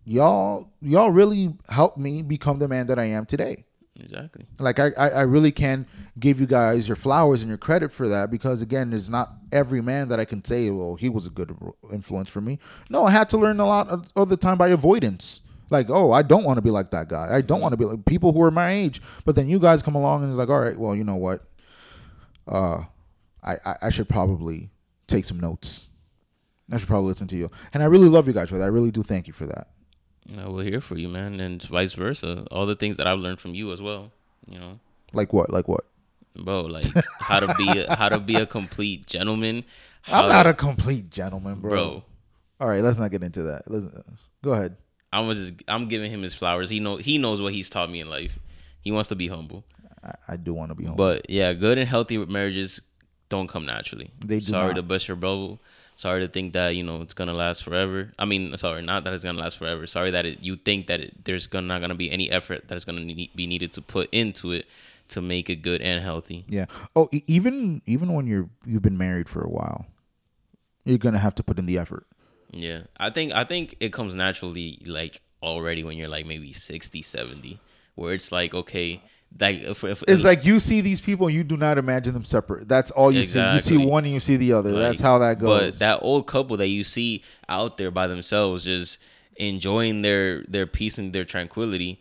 y'all 0.04 0.72
y'all 0.80 1.10
really 1.10 1.54
helped 1.68 1.98
me 1.98 2.22
become 2.22 2.58
the 2.58 2.68
man 2.68 2.86
that 2.88 2.98
I 2.98 3.04
am 3.04 3.26
today. 3.26 3.64
Exactly. 3.98 4.46
Like 4.58 4.78
I, 4.78 4.90
I, 4.96 5.08
I 5.10 5.20
really 5.22 5.52
can 5.52 5.86
give 6.18 6.40
you 6.40 6.46
guys 6.46 6.88
your 6.88 6.96
flowers 6.96 7.42
and 7.42 7.48
your 7.48 7.58
credit 7.58 7.92
for 7.92 8.08
that 8.08 8.30
because 8.30 8.62
again, 8.62 8.90
there's 8.90 9.10
not 9.10 9.34
every 9.52 9.80
man 9.82 10.08
that 10.08 10.18
I 10.18 10.24
can 10.24 10.42
say, 10.44 10.70
well, 10.70 10.94
he 10.94 11.08
was 11.08 11.26
a 11.26 11.30
good 11.30 11.54
influence 11.92 12.30
for 12.30 12.40
me. 12.40 12.58
No, 12.88 13.04
I 13.04 13.10
had 13.10 13.28
to 13.30 13.38
learn 13.38 13.60
a 13.60 13.66
lot 13.66 13.88
of, 13.88 14.10
of 14.16 14.28
the 14.28 14.36
time 14.36 14.56
by 14.56 14.68
avoidance. 14.68 15.42
Like, 15.68 15.88
oh, 15.88 16.12
I 16.12 16.22
don't 16.22 16.44
want 16.44 16.56
to 16.56 16.62
be 16.62 16.70
like 16.70 16.90
that 16.90 17.08
guy. 17.08 17.28
I 17.30 17.42
don't 17.42 17.60
want 17.60 17.72
to 17.72 17.76
be 17.76 17.84
like 17.84 18.04
people 18.04 18.32
who 18.32 18.42
are 18.42 18.50
my 18.50 18.72
age. 18.72 19.00
But 19.24 19.36
then 19.36 19.48
you 19.48 19.58
guys 19.58 19.82
come 19.82 19.94
along 19.94 20.22
and 20.22 20.30
it's 20.30 20.38
like, 20.38 20.48
all 20.48 20.60
right, 20.60 20.76
well, 20.76 20.96
you 20.96 21.04
know 21.04 21.16
what? 21.16 21.44
Uh, 22.48 22.84
I, 23.42 23.56
I, 23.64 23.76
I 23.82 23.90
should 23.90 24.08
probably 24.08 24.70
take 25.06 25.24
some 25.24 25.38
notes. 25.38 25.88
I 26.72 26.76
should 26.76 26.88
probably 26.88 27.08
listen 27.08 27.28
to 27.28 27.36
you. 27.36 27.50
And 27.72 27.82
I 27.82 27.86
really 27.86 28.08
love 28.08 28.26
you 28.26 28.32
guys 28.32 28.48
for 28.48 28.58
that. 28.58 28.64
I 28.64 28.68
really 28.68 28.90
do 28.90 29.02
thank 29.02 29.26
you 29.26 29.32
for 29.32 29.46
that. 29.46 29.68
Yeah, 30.26 30.48
we're 30.48 30.64
here 30.64 30.80
for 30.80 30.96
you, 30.96 31.08
man, 31.08 31.40
and 31.40 31.62
vice 31.62 31.92
versa. 31.92 32.46
All 32.50 32.66
the 32.66 32.76
things 32.76 32.96
that 32.96 33.06
I've 33.06 33.18
learned 33.18 33.40
from 33.40 33.54
you 33.54 33.72
as 33.72 33.80
well. 33.80 34.12
You 34.48 34.58
know. 34.58 34.80
Like 35.12 35.32
what? 35.32 35.50
Like 35.50 35.68
what? 35.68 35.84
Bro, 36.36 36.62
like 36.62 36.86
how 37.18 37.40
to 37.40 37.52
be 37.54 37.80
a, 37.80 37.96
how 37.96 38.08
to 38.08 38.18
be 38.18 38.36
a 38.36 38.46
complete 38.46 39.06
gentleman. 39.06 39.64
I'm 40.06 40.28
not 40.28 40.46
a 40.46 40.54
complete 40.54 41.10
gentleman, 41.10 41.60
bro. 41.60 41.70
bro. 41.70 42.04
All 42.60 42.68
right, 42.68 42.82
let's 42.82 42.98
not 42.98 43.10
get 43.10 43.22
into 43.22 43.42
that. 43.44 43.68
Listen, 43.70 43.92
uh, 43.96 44.12
go 44.42 44.52
ahead. 44.52 44.76
I'm 45.12 45.32
just 45.32 45.54
I'm 45.66 45.88
giving 45.88 46.10
him 46.10 46.22
his 46.22 46.34
flowers. 46.34 46.70
He 46.70 46.78
know 46.78 46.96
he 46.96 47.18
knows 47.18 47.40
what 47.40 47.52
he's 47.52 47.68
taught 47.68 47.90
me 47.90 48.00
in 48.00 48.08
life. 48.08 48.38
He 48.80 48.92
wants 48.92 49.08
to 49.08 49.16
be 49.16 49.28
humble. 49.28 49.64
I, 50.04 50.14
I 50.28 50.36
do 50.36 50.54
want 50.54 50.70
to 50.70 50.74
be 50.74 50.84
humble. 50.84 51.04
But 51.04 51.28
yeah, 51.28 51.52
good 51.52 51.78
and 51.78 51.88
healthy 51.88 52.18
marriages 52.18 52.80
don't 53.28 53.48
come 53.48 53.66
naturally. 53.66 54.12
They 54.24 54.40
do 54.40 54.46
Sorry 54.46 54.68
not. 54.68 54.76
to 54.76 54.82
bust 54.82 55.08
your 55.08 55.16
bubble. 55.16 55.60
Sorry 56.00 56.22
to 56.22 56.28
think 56.28 56.54
that 56.54 56.70
you 56.70 56.82
know 56.82 57.02
it's 57.02 57.12
gonna 57.12 57.34
last 57.34 57.62
forever. 57.62 58.10
I 58.18 58.24
mean, 58.24 58.56
sorry, 58.56 58.80
not 58.80 59.04
that 59.04 59.12
it's 59.12 59.22
gonna 59.22 59.38
last 59.38 59.58
forever. 59.58 59.86
Sorry 59.86 60.10
that 60.12 60.24
it, 60.24 60.38
you 60.40 60.56
think 60.56 60.86
that 60.86 61.00
it, 61.00 61.26
there's 61.26 61.46
gonna, 61.46 61.66
not 61.66 61.82
gonna 61.82 61.94
be 61.94 62.10
any 62.10 62.30
effort 62.30 62.68
that 62.68 62.74
is 62.78 62.86
gonna 62.86 63.02
need, 63.04 63.28
be 63.36 63.46
needed 63.46 63.72
to 63.72 63.82
put 63.82 64.08
into 64.10 64.50
it 64.52 64.64
to 65.08 65.20
make 65.20 65.50
it 65.50 65.56
good 65.56 65.82
and 65.82 66.02
healthy. 66.02 66.46
Yeah. 66.48 66.64
Oh, 66.96 67.10
e- 67.12 67.20
even 67.26 67.82
even 67.84 68.14
when 68.14 68.26
you're 68.26 68.48
you've 68.64 68.80
been 68.80 68.96
married 68.96 69.28
for 69.28 69.42
a 69.42 69.50
while, 69.50 69.84
you're 70.86 70.96
gonna 70.96 71.18
have 71.18 71.34
to 71.34 71.42
put 71.42 71.58
in 71.58 71.66
the 71.66 71.76
effort. 71.76 72.06
Yeah, 72.50 72.84
I 72.96 73.10
think 73.10 73.34
I 73.34 73.44
think 73.44 73.76
it 73.78 73.92
comes 73.92 74.14
naturally 74.14 74.80
like 74.86 75.20
already 75.42 75.84
when 75.84 75.98
you're 75.98 76.08
like 76.08 76.24
maybe 76.24 76.54
60, 76.54 77.02
70, 77.02 77.60
where 77.94 78.14
it's 78.14 78.32
like 78.32 78.54
okay, 78.54 79.02
like 79.38 79.62
if, 79.62 79.84
if 79.84 80.02
It's 80.08 80.24
like 80.24 80.44
you 80.44 80.60
see 80.60 80.80
these 80.80 81.00
people, 81.00 81.26
and 81.28 81.36
you 81.36 81.44
do 81.44 81.56
not 81.56 81.78
imagine 81.78 82.14
them 82.14 82.24
separate. 82.24 82.68
That's 82.68 82.90
all 82.90 83.12
you 83.12 83.24
see. 83.24 83.38
You 83.40 83.58
see 83.60 83.76
one, 83.76 84.04
and 84.04 84.12
you 84.12 84.20
see 84.20 84.36
the 84.36 84.52
other. 84.54 84.72
That's 84.72 85.00
how 85.00 85.18
that 85.18 85.38
But 85.38 85.60
goes. 85.60 85.78
that 85.78 86.00
old 86.02 86.26
couple 86.26 86.56
that 86.58 86.68
you 86.68 86.84
see 86.84 87.22
out 87.48 87.78
there 87.78 87.90
by 87.90 88.06
themselves, 88.06 88.64
just 88.64 88.98
enjoying 89.36 90.02
their 90.02 90.42
their 90.44 90.66
peace 90.66 90.98
and 90.98 91.12
their 91.12 91.24
tranquility, 91.24 92.00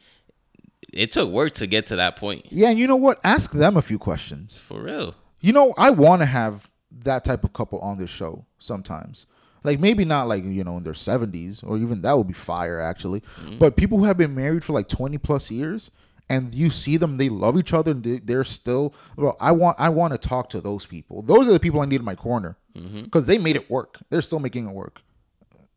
it 0.92 1.12
took 1.12 1.30
work 1.30 1.54
to 1.54 1.68
get 1.68 1.86
to 1.88 1.96
that 1.98 2.16
point. 2.16 2.46
yeah, 2.50 2.70
and 2.70 2.80
you 2.80 2.88
know 2.88 2.96
what? 2.96 3.20
Ask 3.24 3.52
them 3.52 3.78
a 3.78 3.82
few 3.82 4.00
questions. 4.00 4.58
For 4.60 4.82
real. 4.82 5.16
You 5.40 5.54
know, 5.54 5.74
I 5.78 5.92
want 5.92 6.22
to 6.22 6.26
have 6.26 6.70
that 7.04 7.24
type 7.24 7.44
of 7.46 7.54
couple 7.54 7.80
on 7.80 7.98
this 7.98 8.10
show 8.10 8.46
sometimes. 8.58 9.26
Like 9.64 9.80
maybe 9.80 10.04
not 10.06 10.28
like 10.28 10.44
you 10.44 10.64
know 10.64 10.78
in 10.78 10.84
their 10.84 10.94
seventies 10.94 11.62
or 11.64 11.78
even 11.78 12.02
that 12.02 12.18
would 12.18 12.28
be 12.28 12.34
fire 12.34 12.80
actually. 12.80 13.22
Mm-hmm. 13.22 13.58
But 13.58 13.76
people 13.76 13.98
who 13.98 14.06
have 14.06 14.18
been 14.18 14.34
married 14.34 14.64
for 14.64 14.74
like 14.74 14.88
twenty 14.88 15.18
plus 15.18 15.52
years 15.52 15.92
and 16.30 16.54
you 16.54 16.70
see 16.70 16.98
them, 16.98 17.18
they 17.18 17.28
love 17.30 17.58
each 17.58 17.74
other 17.74 17.92
and 17.92 18.04
they, 18.04 18.20
they're 18.20 18.44
still. 18.44 18.94
Well, 19.16 19.36
I 19.40 19.52
want 19.52 19.80
I 19.80 19.90
want 19.90 20.14
to 20.14 20.20
talk 20.20 20.50
to 20.50 20.62
those 20.62 20.86
people. 20.86 21.22
Those 21.22 21.48
are 21.48 21.52
the 21.52 21.60
people 21.60 21.82
I 21.82 21.86
need 21.86 22.00
in 22.00 22.06
my 22.06 22.16
corner 22.16 22.58
because 23.04 23.28
they 23.28 23.38
made 23.38 23.56
it 23.56 23.70
work. 23.70 23.98
They're 24.10 24.22
still 24.22 24.40
making 24.40 24.68
it 24.70 24.74
work, 24.74 25.02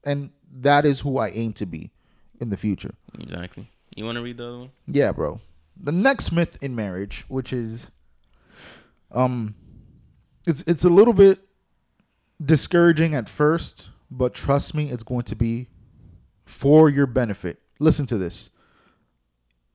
and 0.05 0.30
that 0.61 0.84
is 0.84 1.00
who 1.00 1.18
I 1.18 1.30
aim 1.30 1.53
to 1.55 1.66
be 1.66 1.90
in 2.40 2.50
the 2.50 2.57
future. 2.57 2.94
Exactly. 3.18 3.68
You 3.96 4.05
want 4.05 4.16
to 4.16 4.22
read 4.22 4.36
the 4.36 4.46
other 4.46 4.59
one? 4.59 4.70
Yeah, 4.86 5.12
bro. 5.12 5.40
The 5.76 5.92
next 5.92 6.32
myth 6.32 6.59
in 6.61 6.76
marriage, 6.76 7.24
which 7.28 7.53
is 7.53 7.88
um 9.11 9.55
it's 10.46 10.62
it's 10.66 10.84
a 10.84 10.90
little 10.90 11.14
bit 11.14 11.40
discouraging 12.44 13.14
at 13.14 13.28
first, 13.28 13.88
but 14.11 14.34
trust 14.34 14.74
me, 14.74 14.90
it's 14.90 15.03
going 15.03 15.24
to 15.24 15.36
be 15.36 15.68
for 16.44 16.90
your 16.90 17.07
benefit. 17.07 17.59
Listen 17.78 18.07
to 18.07 18.18
this. 18.18 18.50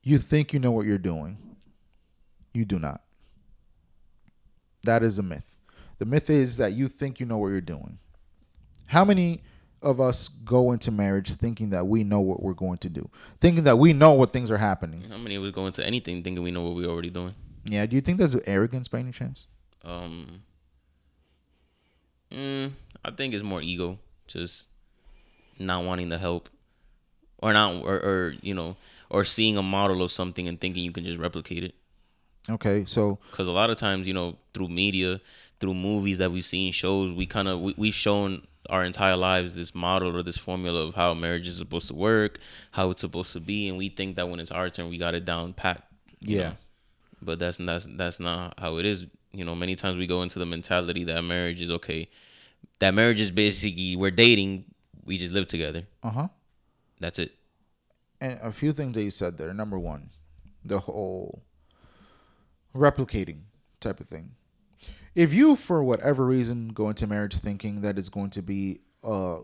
You 0.08 0.16
think 0.16 0.54
you 0.54 0.58
know 0.58 0.70
what 0.70 0.86
you're 0.86 0.96
doing. 0.96 1.36
You 2.54 2.64
do 2.64 2.78
not. 2.78 3.02
That 4.84 5.02
is 5.02 5.18
a 5.18 5.22
myth. 5.22 5.44
The 5.98 6.06
myth 6.06 6.30
is 6.30 6.56
that 6.56 6.72
you 6.72 6.88
think 6.88 7.20
you 7.20 7.26
know 7.26 7.36
what 7.36 7.48
you're 7.48 7.60
doing. 7.60 7.98
How 8.86 9.04
many 9.04 9.42
of 9.82 10.00
us 10.00 10.28
go 10.28 10.72
into 10.72 10.90
marriage 10.90 11.34
thinking 11.34 11.68
that 11.70 11.86
we 11.86 12.04
know 12.04 12.20
what 12.20 12.42
we're 12.42 12.54
going 12.54 12.78
to 12.78 12.88
do, 12.88 13.10
thinking 13.42 13.64
that 13.64 13.76
we 13.76 13.92
know 13.92 14.12
what 14.12 14.32
things 14.32 14.50
are 14.50 14.56
happening? 14.56 15.02
How 15.10 15.18
many 15.18 15.34
of 15.34 15.44
us 15.44 15.52
go 15.52 15.66
into 15.66 15.84
anything 15.84 16.22
thinking 16.22 16.42
we 16.42 16.52
know 16.52 16.62
what 16.62 16.74
we're 16.74 16.88
already 16.88 17.10
doing? 17.10 17.34
Yeah, 17.66 17.84
do 17.84 17.94
you 17.94 18.00
think 18.00 18.18
that's 18.18 18.34
arrogance 18.46 18.88
by 18.88 19.00
any 19.00 19.12
chance? 19.12 19.44
Um, 19.84 20.40
mm, 22.32 22.72
I 23.04 23.10
think 23.10 23.34
it's 23.34 23.44
more 23.44 23.60
ego, 23.60 23.98
just 24.26 24.68
not 25.58 25.84
wanting 25.84 26.08
the 26.08 26.16
help, 26.16 26.48
or 27.36 27.52
not, 27.52 27.82
or, 27.84 27.96
or 27.96 28.34
you 28.40 28.54
know, 28.54 28.74
or 29.10 29.24
seeing 29.24 29.56
a 29.56 29.62
model 29.62 30.02
of 30.02 30.12
something 30.12 30.46
and 30.48 30.60
thinking 30.60 30.84
you 30.84 30.92
can 30.92 31.04
just 31.04 31.18
replicate 31.18 31.64
it. 31.64 31.74
Okay, 32.50 32.84
so 32.86 33.18
because 33.30 33.46
a 33.46 33.50
lot 33.52 33.68
of 33.70 33.78
times 33.78 34.06
you 34.06 34.14
know 34.14 34.36
through 34.54 34.68
media 34.68 35.20
through 35.60 35.74
movies 35.74 36.18
that 36.18 36.30
we've 36.32 36.44
seen 36.44 36.72
shows 36.72 37.14
we 37.14 37.26
kind 37.26 37.48
of 37.48 37.60
we, 37.60 37.74
we've 37.76 37.94
shown 37.94 38.46
our 38.70 38.84
entire 38.84 39.16
lives 39.16 39.54
this 39.54 39.74
model 39.74 40.16
or 40.16 40.22
this 40.22 40.36
formula 40.38 40.86
of 40.86 40.94
how 40.94 41.12
marriage 41.14 41.46
is 41.48 41.56
supposed 41.58 41.88
to 41.88 41.94
work 41.94 42.38
how 42.70 42.90
it's 42.90 43.00
supposed 43.00 43.32
to 43.32 43.40
be 43.40 43.68
and 43.68 43.76
we 43.76 43.88
think 43.88 44.16
that 44.16 44.28
when 44.30 44.38
it's 44.40 44.50
our 44.50 44.70
turn 44.70 44.88
we 44.88 44.96
got 44.98 45.14
it 45.14 45.24
down 45.24 45.52
pat 45.52 45.82
Yeah. 46.20 46.50
know? 46.50 46.52
but 47.22 47.38
that's 47.38 47.58
that's 47.58 47.86
that's 47.96 48.20
not 48.20 48.54
how 48.58 48.76
it 48.76 48.86
is 48.86 49.04
you 49.32 49.44
know 49.44 49.54
many 49.54 49.74
times 49.74 49.96
we 49.98 50.06
go 50.06 50.22
into 50.22 50.38
the 50.38 50.46
mentality 50.46 51.04
that 51.04 51.20
marriage 51.22 51.60
is 51.60 51.70
okay 51.70 52.08
that 52.78 52.94
marriage 52.94 53.20
is 53.20 53.30
basically 53.30 53.96
we're 53.96 54.10
dating 54.12 54.64
we 55.04 55.18
just 55.18 55.32
live 55.32 55.46
together 55.48 55.86
uh 56.02 56.10
huh. 56.10 56.28
that's 57.00 57.18
it 57.18 57.32
And 58.20 58.38
a 58.42 58.50
few 58.50 58.72
things 58.72 58.94
that 58.94 59.02
you 59.02 59.10
said 59.10 59.36
there. 59.36 59.52
Number 59.54 59.78
one, 59.78 60.10
the 60.64 60.80
whole 60.80 61.42
replicating 62.74 63.42
type 63.80 64.00
of 64.00 64.08
thing. 64.08 64.32
If 65.14 65.32
you, 65.32 65.56
for 65.56 65.82
whatever 65.82 66.24
reason, 66.26 66.68
go 66.68 66.88
into 66.88 67.06
marriage 67.06 67.36
thinking 67.36 67.80
that 67.80 67.98
it's 67.98 68.08
going 68.08 68.30
to 68.30 68.42
be 68.42 68.80
a, 69.02 69.40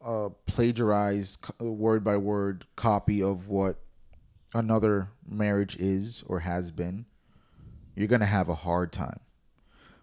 a 0.00 0.30
plagiarized 0.46 1.44
word 1.60 2.04
by 2.04 2.16
word 2.16 2.64
copy 2.76 3.22
of 3.22 3.48
what 3.48 3.78
another 4.54 5.08
marriage 5.26 5.76
is 5.76 6.22
or 6.26 6.40
has 6.40 6.70
been, 6.70 7.06
you're 7.94 8.08
going 8.08 8.20
to 8.20 8.26
have 8.26 8.48
a 8.48 8.54
hard 8.54 8.92
time 8.92 9.20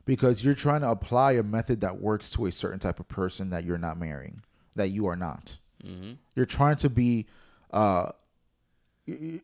because 0.05 0.43
you're 0.43 0.55
trying 0.55 0.81
to 0.81 0.89
apply 0.89 1.33
a 1.33 1.43
method 1.43 1.81
that 1.81 2.01
works 2.01 2.29
to 2.31 2.45
a 2.45 2.51
certain 2.51 2.79
type 2.79 2.99
of 2.99 3.07
person 3.07 3.49
that 3.51 3.63
you're 3.63 3.77
not 3.77 3.97
marrying, 3.97 4.41
that 4.75 4.89
you 4.89 5.05
are 5.07 5.15
not. 5.15 5.57
You're 6.35 6.45
trying 6.45 6.77
to 6.77 6.89
be 6.89 7.27
uh, 7.71 8.11
the, 9.07 9.41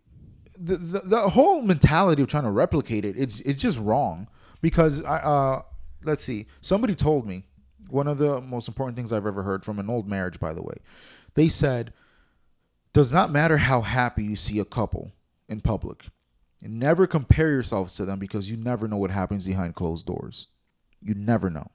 the 0.57 1.01
the 1.05 1.29
whole 1.29 1.61
mentality 1.61 2.21
of 2.21 2.27
trying 2.27 2.43
to 2.43 2.51
replicate 2.51 3.05
it. 3.05 3.15
It's 3.17 3.41
it's 3.41 3.61
just 3.61 3.79
wrong 3.79 4.27
because 4.61 5.03
I 5.03 5.17
uh, 5.17 5.61
let's 6.03 6.23
see. 6.23 6.47
Somebody 6.61 6.95
told 6.95 7.27
me 7.27 7.43
one 7.89 8.07
of 8.07 8.17
the 8.17 8.41
most 8.41 8.67
important 8.67 8.95
things 8.95 9.11
I've 9.13 9.25
ever 9.25 9.43
heard 9.43 9.63
from 9.63 9.79
an 9.79 9.89
old 9.89 10.07
marriage. 10.07 10.39
By 10.39 10.53
the 10.53 10.61
way, 10.61 10.75
they 11.36 11.49
said 11.49 11.93
does 12.93 13.11
not 13.11 13.29
matter 13.29 13.57
how 13.57 13.81
happy 13.81 14.23
you 14.23 14.38
see 14.38 14.59
a 14.59 14.65
couple 14.65 15.11
in 15.49 15.59
public. 15.59 16.05
Never 16.61 17.05
compare 17.05 17.51
yourselves 17.51 17.95
to 17.95 18.05
them 18.05 18.19
because 18.19 18.49
you 18.49 18.57
never 18.57 18.88
know 18.88 18.97
what 18.97 19.11
happens 19.11 19.45
behind 19.45 19.75
closed 19.75 20.05
doors. 20.05 20.47
You 21.01 21.13
never 21.13 21.49
know. 21.49 21.69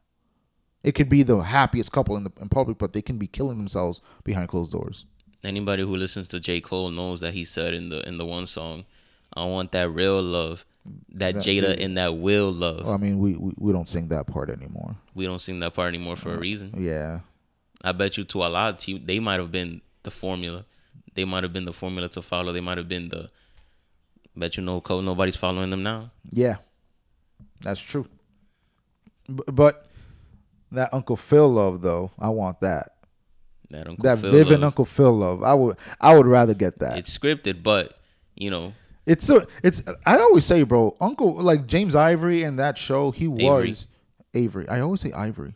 It 0.83 0.93
could 0.95 1.09
be 1.09 1.22
the 1.22 1.39
happiest 1.39 1.93
couple 1.93 2.16
in 2.16 2.24
the 2.24 2.33
in 2.41 2.49
public, 2.49 2.78
but 2.78 2.93
they 2.93 3.03
can 3.03 3.18
be 3.18 3.26
killing 3.26 3.59
themselves 3.59 4.01
behind 4.24 4.49
closed 4.49 4.72
doors. 4.72 5.05
anybody 5.45 5.83
who 5.83 5.95
listens 5.97 6.28
to 6.28 6.41
J. 6.41 6.61
Cole 6.61 6.91
knows 6.91 7.20
that 7.20 7.35
he 7.35 7.45
said 7.45 7.74
in 7.74 7.89
the 7.91 8.07
in 8.09 8.16
the 8.18 8.26
one 8.26 8.47
song, 8.47 8.85
I 9.35 9.45
want 9.45 9.72
that 9.72 9.91
real 9.91 10.22
love. 10.22 10.64
That, 11.12 11.35
That- 11.35 11.45
Jada 11.45 11.78
and 11.85 11.97
that 11.99 12.16
Will 12.16 12.51
love. 12.51 12.85
Well, 12.87 12.95
I 12.95 12.97
mean, 12.97 13.18
we, 13.18 13.37
we 13.37 13.53
we 13.59 13.72
don't 13.72 13.89
sing 13.89 14.09
that 14.09 14.26
part 14.26 14.49
anymore. 14.49 14.97
we 15.14 15.26
don't 15.26 15.39
sing 15.41 15.61
that 15.61 15.74
part 15.74 15.89
anymore 15.89 16.16
for 16.16 16.33
a 16.33 16.39
reason. 16.39 16.74
Yeah, 16.78 17.20
I 17.85 17.93
bet 17.93 18.16
you 18.16 18.24
to 18.24 18.45
a 18.45 18.49
lot 18.49 18.89
you 18.89 18.99
they 18.99 19.20
might 19.20 19.39
have 19.39 19.53
been 19.53 19.83
the 20.03 20.11
formula. 20.11 20.64
They 21.14 21.26
might 21.26 21.43
have 21.43 21.53
been 21.53 21.66
the 21.66 21.74
formula 21.74 22.09
to 22.11 22.22
follow. 22.22 22.53
They 22.53 22.62
might 22.62 22.78
have 22.78 22.89
been 22.89 23.11
the 23.11 23.28
bet 24.35 24.57
you 24.57 24.62
no 24.62 24.81
code 24.81 25.05
nobody's 25.05 25.37
following 25.37 25.68
them 25.68 25.83
now. 25.83 26.11
yeah, 26.31 26.57
that's 27.61 27.81
true. 27.81 28.07
B- 29.28 29.43
but 29.53 29.87
that 30.72 30.92
Uncle 30.92 31.16
Phil 31.16 31.48
love, 31.48 31.82
though, 31.82 32.10
I 32.18 32.28
want 32.28 32.60
that. 32.60 32.92
That 33.70 33.86
Uncle 33.88 34.02
that 34.02 34.18
Phil 34.18 34.30
Vivid 34.32 34.52
love. 34.60 34.64
Uncle 34.64 34.84
Phil 34.84 35.12
love. 35.12 35.42
I 35.42 35.54
would 35.54 35.76
I 36.00 36.16
would 36.16 36.26
rather 36.26 36.54
get 36.54 36.78
that. 36.80 36.98
It's 36.98 37.16
scripted, 37.16 37.62
but 37.62 37.98
you 38.34 38.50
know, 38.50 38.72
It's 39.06 39.24
so 39.24 39.44
it's 39.62 39.82
I 40.06 40.18
always 40.18 40.44
say, 40.44 40.62
bro, 40.64 40.96
Uncle 41.00 41.34
like 41.34 41.66
James 41.66 41.94
Ivory 41.94 42.42
and 42.42 42.58
that 42.58 42.76
show, 42.78 43.10
he 43.12 43.28
was 43.28 43.86
Avery. 44.34 44.68
I 44.68 44.80
always 44.80 45.00
say 45.00 45.12
Ivory. 45.12 45.54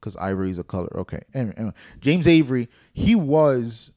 because 0.00 0.16
Ivory 0.16 0.50
is 0.50 0.58
a 0.58 0.64
color. 0.64 0.90
Okay. 1.00 1.20
Anyway, 1.34 1.54
anyway, 1.56 1.74
James 2.00 2.26
Avery, 2.26 2.68
he 2.92 3.14
was 3.14 3.90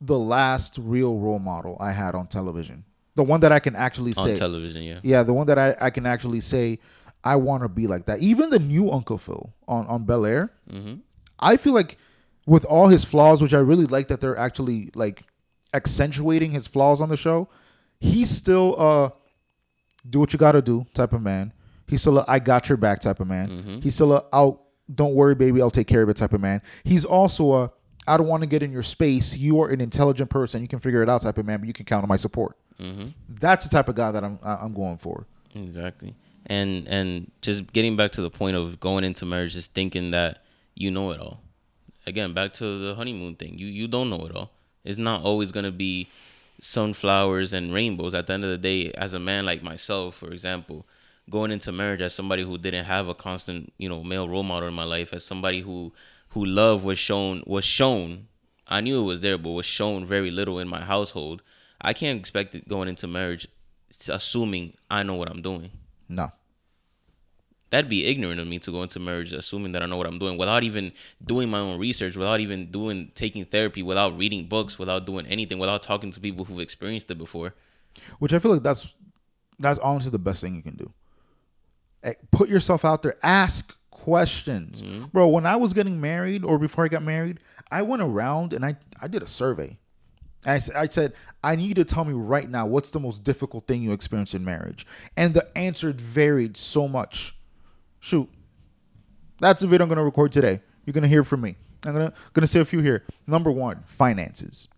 the 0.00 0.18
last 0.18 0.78
real 0.80 1.16
role 1.18 1.38
model 1.38 1.76
I 1.80 1.92
had 1.92 2.14
on 2.14 2.28
television. 2.28 2.84
The 3.16 3.24
one 3.24 3.40
that 3.40 3.50
I 3.52 3.58
can 3.58 3.74
actually 3.76 4.14
On 4.16 4.26
say. 4.26 4.36
television, 4.36 4.82
yeah. 4.82 5.00
Yeah, 5.02 5.22
the 5.24 5.32
one 5.34 5.46
that 5.48 5.58
I, 5.58 5.74
I 5.80 5.90
can 5.90 6.06
actually 6.06 6.40
say 6.40 6.78
I 7.24 7.36
want 7.36 7.62
to 7.62 7.68
be 7.68 7.86
like 7.86 8.06
that. 8.06 8.20
Even 8.20 8.50
the 8.50 8.58
new 8.58 8.90
Uncle 8.90 9.18
Phil 9.18 9.52
on 9.66 9.86
on 9.86 10.04
Bel 10.04 10.24
Air, 10.26 10.50
Mm-hmm. 10.70 10.94
I 11.40 11.56
feel 11.56 11.72
like 11.72 11.98
with 12.46 12.64
all 12.64 12.88
his 12.88 13.04
flaws, 13.04 13.40
which 13.42 13.54
I 13.54 13.58
really 13.60 13.86
like 13.86 14.08
that 14.08 14.20
they're 14.20 14.36
actually 14.36 14.90
like 14.94 15.22
accentuating 15.74 16.50
his 16.50 16.66
flaws 16.66 17.00
on 17.00 17.08
the 17.08 17.16
show, 17.16 17.48
he's 18.00 18.30
still 18.30 18.74
uh 18.78 19.10
do 20.08 20.20
what 20.20 20.32
you 20.32 20.38
got 20.38 20.52
to 20.52 20.62
do 20.62 20.86
type 20.94 21.12
of 21.12 21.22
man. 21.22 21.52
He's 21.86 22.00
still 22.00 22.18
a 22.18 22.24
I 22.26 22.38
got 22.38 22.68
your 22.68 22.78
back 22.78 23.00
type 23.00 23.20
of 23.20 23.26
man. 23.26 23.80
He's 23.82 23.94
still 23.94 24.12
a 24.14 24.24
out 24.32 24.62
don't 24.92 25.14
worry 25.14 25.34
baby, 25.34 25.60
I'll 25.60 25.70
take 25.70 25.86
care 25.86 26.02
of 26.02 26.08
it 26.08 26.16
type 26.16 26.32
of 26.32 26.40
man. 26.40 26.62
He's 26.84 27.04
also 27.04 27.52
a 27.54 27.72
I 28.06 28.16
don't 28.16 28.26
want 28.26 28.42
to 28.42 28.48
get 28.48 28.62
in 28.62 28.72
your 28.72 28.82
space. 28.82 29.36
You 29.36 29.60
are 29.62 29.68
an 29.68 29.82
intelligent 29.82 30.30
person. 30.30 30.62
You 30.62 30.68
can 30.68 30.78
figure 30.80 31.02
it 31.02 31.10
out 31.10 31.20
type 31.22 31.36
of 31.36 31.44
man, 31.44 31.58
but 31.60 31.66
you 31.66 31.74
can 31.74 31.84
count 31.84 32.02
on 32.04 32.08
my 32.08 32.16
support. 32.16 32.56
Mm-hmm. 32.80 33.08
That's 33.28 33.66
the 33.66 33.70
type 33.70 33.88
of 33.88 33.96
guy 33.96 34.10
that 34.12 34.24
I'm 34.24 34.38
I'm 34.42 34.72
going 34.72 34.96
for. 34.96 35.26
Exactly. 35.54 36.14
And 36.48 36.88
and 36.88 37.30
just 37.42 37.72
getting 37.72 37.96
back 37.96 38.12
to 38.12 38.22
the 38.22 38.30
point 38.30 38.56
of 38.56 38.80
going 38.80 39.04
into 39.04 39.26
marriage 39.26 39.52
just 39.52 39.74
thinking 39.74 40.12
that 40.12 40.42
you 40.74 40.90
know 40.90 41.10
it 41.10 41.20
all. 41.20 41.40
Again, 42.06 42.32
back 42.32 42.54
to 42.54 42.78
the 42.78 42.94
honeymoon 42.94 43.36
thing. 43.36 43.58
You 43.58 43.66
you 43.66 43.86
don't 43.86 44.08
know 44.08 44.24
it 44.26 44.34
all. 44.34 44.50
It's 44.84 44.98
not 44.98 45.22
always 45.22 45.52
gonna 45.52 45.72
be 45.72 46.08
sunflowers 46.60 47.52
and 47.52 47.72
rainbows. 47.72 48.14
At 48.14 48.26
the 48.26 48.32
end 48.32 48.44
of 48.44 48.50
the 48.50 48.58
day, 48.58 48.90
as 48.92 49.14
a 49.14 49.18
man 49.18 49.44
like 49.44 49.62
myself, 49.62 50.16
for 50.16 50.30
example, 50.32 50.86
going 51.28 51.50
into 51.50 51.70
marriage 51.70 52.00
as 52.00 52.14
somebody 52.14 52.42
who 52.42 52.56
didn't 52.58 52.86
have 52.86 53.08
a 53.08 53.14
constant, 53.14 53.72
you 53.78 53.88
know, 53.88 54.02
male 54.02 54.28
role 54.28 54.42
model 54.42 54.68
in 54.68 54.74
my 54.74 54.84
life, 54.84 55.12
as 55.12 55.24
somebody 55.24 55.60
who 55.60 55.92
who 56.30 56.44
love 56.44 56.84
was 56.84 56.98
shown 56.98 57.42
was 57.46 57.64
shown. 57.64 58.28
I 58.66 58.80
knew 58.80 59.00
it 59.00 59.04
was 59.04 59.20
there, 59.22 59.38
but 59.38 59.50
was 59.50 59.66
shown 59.66 60.06
very 60.06 60.30
little 60.30 60.58
in 60.58 60.68
my 60.68 60.82
household. 60.82 61.42
I 61.80 61.92
can't 61.92 62.18
expect 62.18 62.54
it 62.54 62.68
going 62.68 62.88
into 62.88 63.06
marriage 63.06 63.48
assuming 64.08 64.74
I 64.90 65.02
know 65.02 65.14
what 65.14 65.30
I'm 65.30 65.42
doing. 65.42 65.70
No. 66.08 66.32
That'd 67.70 67.90
be 67.90 68.06
ignorant 68.06 68.40
of 68.40 68.46
me 68.46 68.58
to 68.60 68.70
go 68.72 68.82
into 68.82 68.98
marriage 68.98 69.32
assuming 69.32 69.72
that 69.72 69.82
I 69.82 69.86
know 69.86 69.96
what 69.98 70.06
I'm 70.06 70.18
doing 70.18 70.38
without 70.38 70.62
even 70.64 70.92
doing 71.24 71.50
my 71.50 71.58
own 71.58 71.78
research, 71.78 72.16
without 72.16 72.40
even 72.40 72.70
doing 72.70 73.12
taking 73.14 73.44
therapy, 73.44 73.82
without 73.82 74.16
reading 74.16 74.46
books, 74.46 74.78
without 74.78 75.04
doing 75.04 75.26
anything, 75.26 75.58
without 75.58 75.82
talking 75.82 76.10
to 76.12 76.20
people 76.20 76.44
who've 76.46 76.60
experienced 76.60 77.10
it 77.10 77.18
before. 77.18 77.54
which 78.20 78.32
I 78.32 78.38
feel 78.38 78.52
like 78.52 78.62
that's 78.62 78.94
that's 79.58 79.78
honestly 79.80 80.10
the 80.12 80.18
best 80.18 80.40
thing 80.40 80.54
you 80.54 80.62
can 80.62 80.76
do. 80.76 80.92
Eh, 82.04 82.14
Put 82.30 82.48
yourself 82.48 82.84
out 82.84 83.02
there, 83.02 83.16
ask 83.22 83.76
questions, 83.90 84.82
bro. 85.12 85.28
When 85.28 85.44
I 85.46 85.56
was 85.56 85.72
getting 85.72 86.00
married 86.00 86.44
or 86.44 86.58
before 86.58 86.84
I 86.84 86.88
got 86.88 87.02
married, 87.02 87.40
I 87.70 87.82
went 87.82 88.00
around 88.02 88.52
and 88.52 88.64
I 88.64 88.76
I 89.02 89.08
did 89.08 89.22
a 89.22 89.26
survey. 89.26 89.76
I 90.46 90.58
said, 90.60 91.12
I 91.42 91.56
need 91.56 91.66
you 91.66 91.74
to 91.74 91.84
tell 91.84 92.04
me 92.04 92.14
right 92.14 92.48
now 92.48 92.64
what's 92.64 92.90
the 92.90 93.00
most 93.00 93.24
difficult 93.24 93.66
thing 93.66 93.82
you 93.82 93.92
experienced 93.92 94.34
in 94.34 94.44
marriage, 94.44 94.86
and 95.16 95.34
the 95.34 95.46
answer 95.58 95.92
varied 95.92 96.56
so 96.56 96.86
much. 96.88 97.34
Shoot, 98.00 98.28
that's 99.40 99.60
the 99.60 99.66
video 99.66 99.84
I'm 99.84 99.88
gonna 99.88 100.04
record 100.04 100.32
today. 100.32 100.60
You're 100.84 100.94
gonna 100.94 101.08
hear 101.08 101.24
from 101.24 101.40
me. 101.42 101.56
I'm 101.84 101.92
gonna 101.92 102.12
gonna 102.32 102.46
say 102.46 102.60
a 102.60 102.64
few 102.64 102.80
here. 102.80 103.04
Number 103.26 103.50
one, 103.50 103.82
finances 103.86 104.68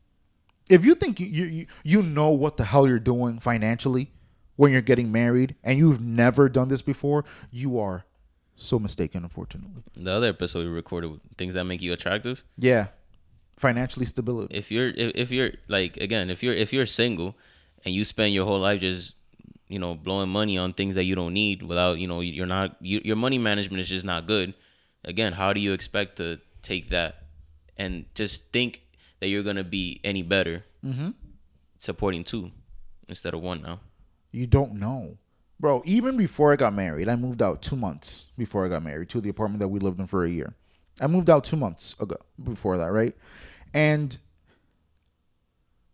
if 0.70 0.84
you 0.84 0.94
think 0.94 1.20
you, 1.20 1.26
you 1.26 1.66
you 1.82 2.02
know 2.02 2.30
what 2.30 2.56
the 2.56 2.64
hell 2.64 2.88
you're 2.88 3.00
doing 3.00 3.40
financially 3.40 4.12
when 4.56 4.72
you're 4.72 4.80
getting 4.80 5.10
married 5.10 5.56
and 5.64 5.76
you've 5.76 6.00
never 6.00 6.48
done 6.48 6.68
this 6.68 6.80
before, 6.80 7.24
you 7.50 7.78
are 7.78 8.04
so 8.56 8.78
mistaken, 8.78 9.24
unfortunately. 9.24 9.82
The 9.96 10.12
other 10.12 10.28
episode 10.28 10.60
we 10.60 10.70
recorded 10.70 11.18
things 11.36 11.54
that 11.54 11.64
make 11.64 11.82
you 11.82 11.92
attractive. 11.92 12.44
Yeah, 12.56 12.88
financially 13.56 14.06
stability. 14.06 14.56
If 14.56 14.70
you're 14.70 14.86
if, 14.86 15.12
if 15.16 15.30
you're 15.30 15.50
like 15.68 15.96
again, 15.96 16.30
if 16.30 16.42
you're 16.42 16.54
if 16.54 16.72
you're 16.72 16.86
single 16.86 17.36
and 17.84 17.92
you 17.92 18.04
spend 18.04 18.32
your 18.32 18.46
whole 18.46 18.60
life 18.60 18.80
just 18.80 19.14
you 19.70 19.78
know 19.78 19.94
blowing 19.94 20.28
money 20.28 20.58
on 20.58 20.74
things 20.74 20.96
that 20.96 21.04
you 21.04 21.14
don't 21.14 21.32
need 21.32 21.62
without 21.62 21.98
you 21.98 22.08
know 22.08 22.20
you're 22.20 22.44
not 22.44 22.76
you, 22.80 23.00
your 23.04 23.16
money 23.16 23.38
management 23.38 23.80
is 23.80 23.88
just 23.88 24.04
not 24.04 24.26
good. 24.26 24.52
Again, 25.04 25.32
how 25.32 25.52
do 25.54 25.60
you 25.60 25.72
expect 25.72 26.16
to 26.16 26.40
take 26.60 26.90
that 26.90 27.22
and 27.78 28.04
just 28.14 28.52
think 28.52 28.82
that 29.20 29.28
you're 29.28 29.44
gonna 29.44 29.64
be 29.64 30.00
any 30.04 30.22
better 30.22 30.64
mm-hmm. 30.84 31.10
supporting 31.78 32.24
two 32.24 32.50
instead 33.08 33.32
of 33.32 33.40
one 33.40 33.62
now? 33.62 33.80
You 34.32 34.48
don't 34.48 34.74
know, 34.74 35.16
bro. 35.60 35.82
Even 35.86 36.16
before 36.16 36.52
I 36.52 36.56
got 36.56 36.74
married, 36.74 37.08
I 37.08 37.14
moved 37.14 37.40
out 37.40 37.62
two 37.62 37.76
months 37.76 38.26
before 38.36 38.66
I 38.66 38.68
got 38.68 38.82
married 38.82 39.08
to 39.10 39.20
the 39.20 39.30
apartment 39.30 39.60
that 39.60 39.68
we 39.68 39.78
lived 39.78 40.00
in 40.00 40.08
for 40.08 40.24
a 40.24 40.28
year. 40.28 40.54
I 41.00 41.06
moved 41.06 41.30
out 41.30 41.44
two 41.44 41.56
months 41.56 41.94
ago 42.00 42.16
before 42.42 42.76
that, 42.78 42.90
right? 42.92 43.16
And 43.72 44.18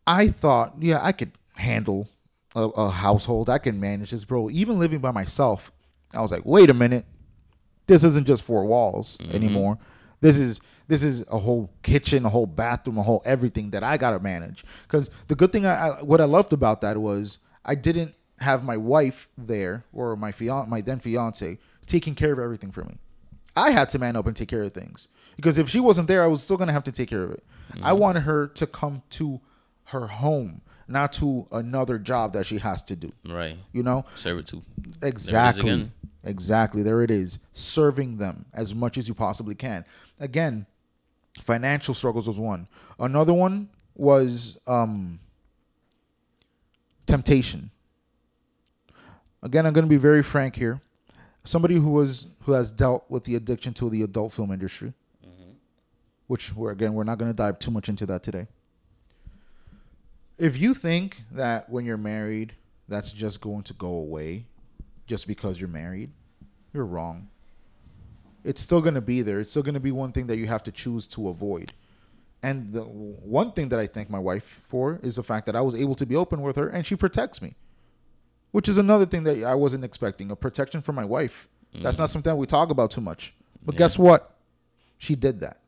I 0.06 0.28
thought, 0.28 0.76
yeah, 0.80 1.00
I 1.02 1.12
could 1.12 1.32
handle 1.54 2.08
a, 2.56 2.68
a 2.68 2.90
household. 2.90 3.48
I 3.48 3.58
can 3.58 3.78
manage 3.78 4.10
this, 4.10 4.24
bro. 4.24 4.50
Even 4.50 4.78
living 4.78 4.98
by 4.98 5.12
myself, 5.12 5.70
I 6.12 6.20
was 6.20 6.32
like, 6.32 6.44
wait 6.44 6.70
a 6.70 6.74
minute, 6.74 7.04
this 7.86 8.02
isn't 8.02 8.26
just 8.26 8.42
four 8.42 8.64
walls 8.64 9.16
mm-hmm. 9.18 9.34
anymore. 9.36 9.78
This 10.20 10.38
is 10.38 10.60
this 10.88 11.02
is 11.02 11.24
a 11.30 11.38
whole 11.38 11.70
kitchen, 11.82 12.24
a 12.24 12.28
whole 12.28 12.46
bathroom, 12.46 12.98
a 12.98 13.02
whole 13.02 13.22
everything 13.24 13.70
that 13.70 13.84
I 13.84 13.96
gotta 13.96 14.18
manage. 14.18 14.64
Because 14.82 15.10
the 15.28 15.34
good 15.34 15.52
thing, 15.52 15.66
I, 15.66 15.88
I 15.88 16.02
what 16.02 16.20
I 16.20 16.24
loved 16.24 16.52
about 16.52 16.80
that 16.80 16.96
was 16.96 17.38
I 17.64 17.74
didn't 17.74 18.14
have 18.38 18.64
my 18.64 18.76
wife 18.76 19.28
there 19.36 19.84
or 19.92 20.16
my 20.16 20.32
fian 20.32 20.68
my 20.68 20.80
then 20.80 20.98
fiance 20.98 21.58
taking 21.86 22.14
care 22.14 22.32
of 22.32 22.38
everything 22.38 22.72
for 22.72 22.84
me. 22.84 22.96
I 23.54 23.70
had 23.70 23.88
to 23.90 23.98
man 23.98 24.16
up 24.16 24.26
and 24.26 24.36
take 24.36 24.48
care 24.48 24.62
of 24.62 24.72
things 24.72 25.08
because 25.36 25.58
if 25.58 25.68
she 25.68 25.80
wasn't 25.80 26.08
there, 26.08 26.22
I 26.22 26.26
was 26.26 26.42
still 26.42 26.56
gonna 26.56 26.72
have 26.72 26.84
to 26.84 26.92
take 26.92 27.08
care 27.08 27.22
of 27.22 27.32
it. 27.32 27.44
I 27.82 27.90
mm-hmm. 27.90 28.00
wanted 28.00 28.20
her 28.20 28.46
to 28.48 28.66
come 28.66 29.02
to 29.10 29.40
her 29.84 30.06
home, 30.06 30.62
not 30.88 31.12
to 31.14 31.46
another 31.52 31.98
job 31.98 32.32
that 32.34 32.46
she 32.46 32.58
has 32.58 32.82
to 32.84 32.96
do. 32.96 33.12
Right. 33.28 33.56
You 33.72 33.82
know, 33.82 34.04
Servitude. 34.16 34.62
Exactly. 35.02 35.62
again. 35.62 35.78
Exactly. 35.80 35.92
Exactly. 36.30 36.82
There 36.82 37.02
it 37.02 37.10
is. 37.10 37.38
Serving 37.52 38.18
them 38.18 38.46
as 38.52 38.74
much 38.74 38.98
as 38.98 39.06
you 39.08 39.14
possibly 39.14 39.54
can. 39.54 39.84
Again, 40.18 40.66
financial 41.40 41.94
struggles 41.94 42.26
was 42.26 42.38
one. 42.38 42.66
Another 42.98 43.32
one 43.32 43.68
was 43.94 44.58
um, 44.66 45.20
temptation. 47.06 47.70
Again, 49.42 49.66
I'm 49.66 49.72
going 49.72 49.84
to 49.84 49.88
be 49.90 49.96
very 49.96 50.22
frank 50.22 50.56
here. 50.56 50.80
Somebody 51.44 51.76
who 51.76 51.90
was 51.90 52.26
who 52.42 52.52
has 52.52 52.72
dealt 52.72 53.04
with 53.08 53.22
the 53.24 53.36
addiction 53.36 53.72
to 53.74 53.88
the 53.88 54.02
adult 54.02 54.32
film 54.32 54.50
industry, 54.50 54.92
which 56.26 56.52
we're 56.54 56.72
again 56.72 56.94
we're 56.94 57.04
not 57.04 57.18
going 57.18 57.30
to 57.30 57.36
dive 57.36 57.60
too 57.60 57.70
much 57.70 57.88
into 57.88 58.04
that 58.06 58.24
today. 58.24 58.48
If 60.38 60.60
you 60.60 60.74
think 60.74 61.22
that 61.32 61.70
when 61.70 61.84
you're 61.84 61.96
married, 61.96 62.54
that's 62.88 63.10
just 63.12 63.40
going 63.40 63.62
to 63.64 63.74
go 63.74 63.88
away 63.88 64.46
just 65.06 65.26
because 65.26 65.60
you're 65.60 65.68
married, 65.68 66.10
you're 66.72 66.84
wrong. 66.84 67.28
It's 68.44 68.60
still 68.60 68.80
going 68.80 68.94
to 68.94 69.00
be 69.00 69.22
there. 69.22 69.40
It's 69.40 69.50
still 69.50 69.62
going 69.62 69.74
to 69.74 69.80
be 69.80 69.92
one 69.92 70.12
thing 70.12 70.26
that 70.28 70.36
you 70.36 70.46
have 70.46 70.62
to 70.64 70.72
choose 70.72 71.06
to 71.08 71.28
avoid. 71.28 71.72
And 72.42 72.72
the 72.72 72.82
one 72.82 73.52
thing 73.52 73.70
that 73.70 73.80
I 73.80 73.86
thank 73.86 74.10
my 74.10 74.18
wife 74.18 74.62
for 74.68 75.00
is 75.02 75.16
the 75.16 75.22
fact 75.22 75.46
that 75.46 75.56
I 75.56 75.60
was 75.62 75.74
able 75.74 75.94
to 75.96 76.06
be 76.06 76.14
open 76.14 76.42
with 76.42 76.56
her 76.56 76.68
and 76.68 76.86
she 76.86 76.94
protects 76.94 77.40
me. 77.42 77.54
Which 78.52 78.68
is 78.68 78.78
another 78.78 79.04
thing 79.04 79.24
that 79.24 79.42
I 79.42 79.54
wasn't 79.54 79.84
expecting, 79.84 80.30
a 80.30 80.36
protection 80.36 80.80
from 80.80 80.94
my 80.94 81.04
wife. 81.04 81.48
That's 81.74 81.96
mm. 81.96 82.00
not 82.00 82.10
something 82.10 82.30
that 82.30 82.36
we 82.36 82.46
talk 82.46 82.70
about 82.70 82.90
too 82.90 83.00
much. 83.00 83.34
But 83.64 83.76
guess 83.76 83.98
what? 83.98 84.36
She 84.98 85.14
did 85.14 85.40
that. 85.40 85.60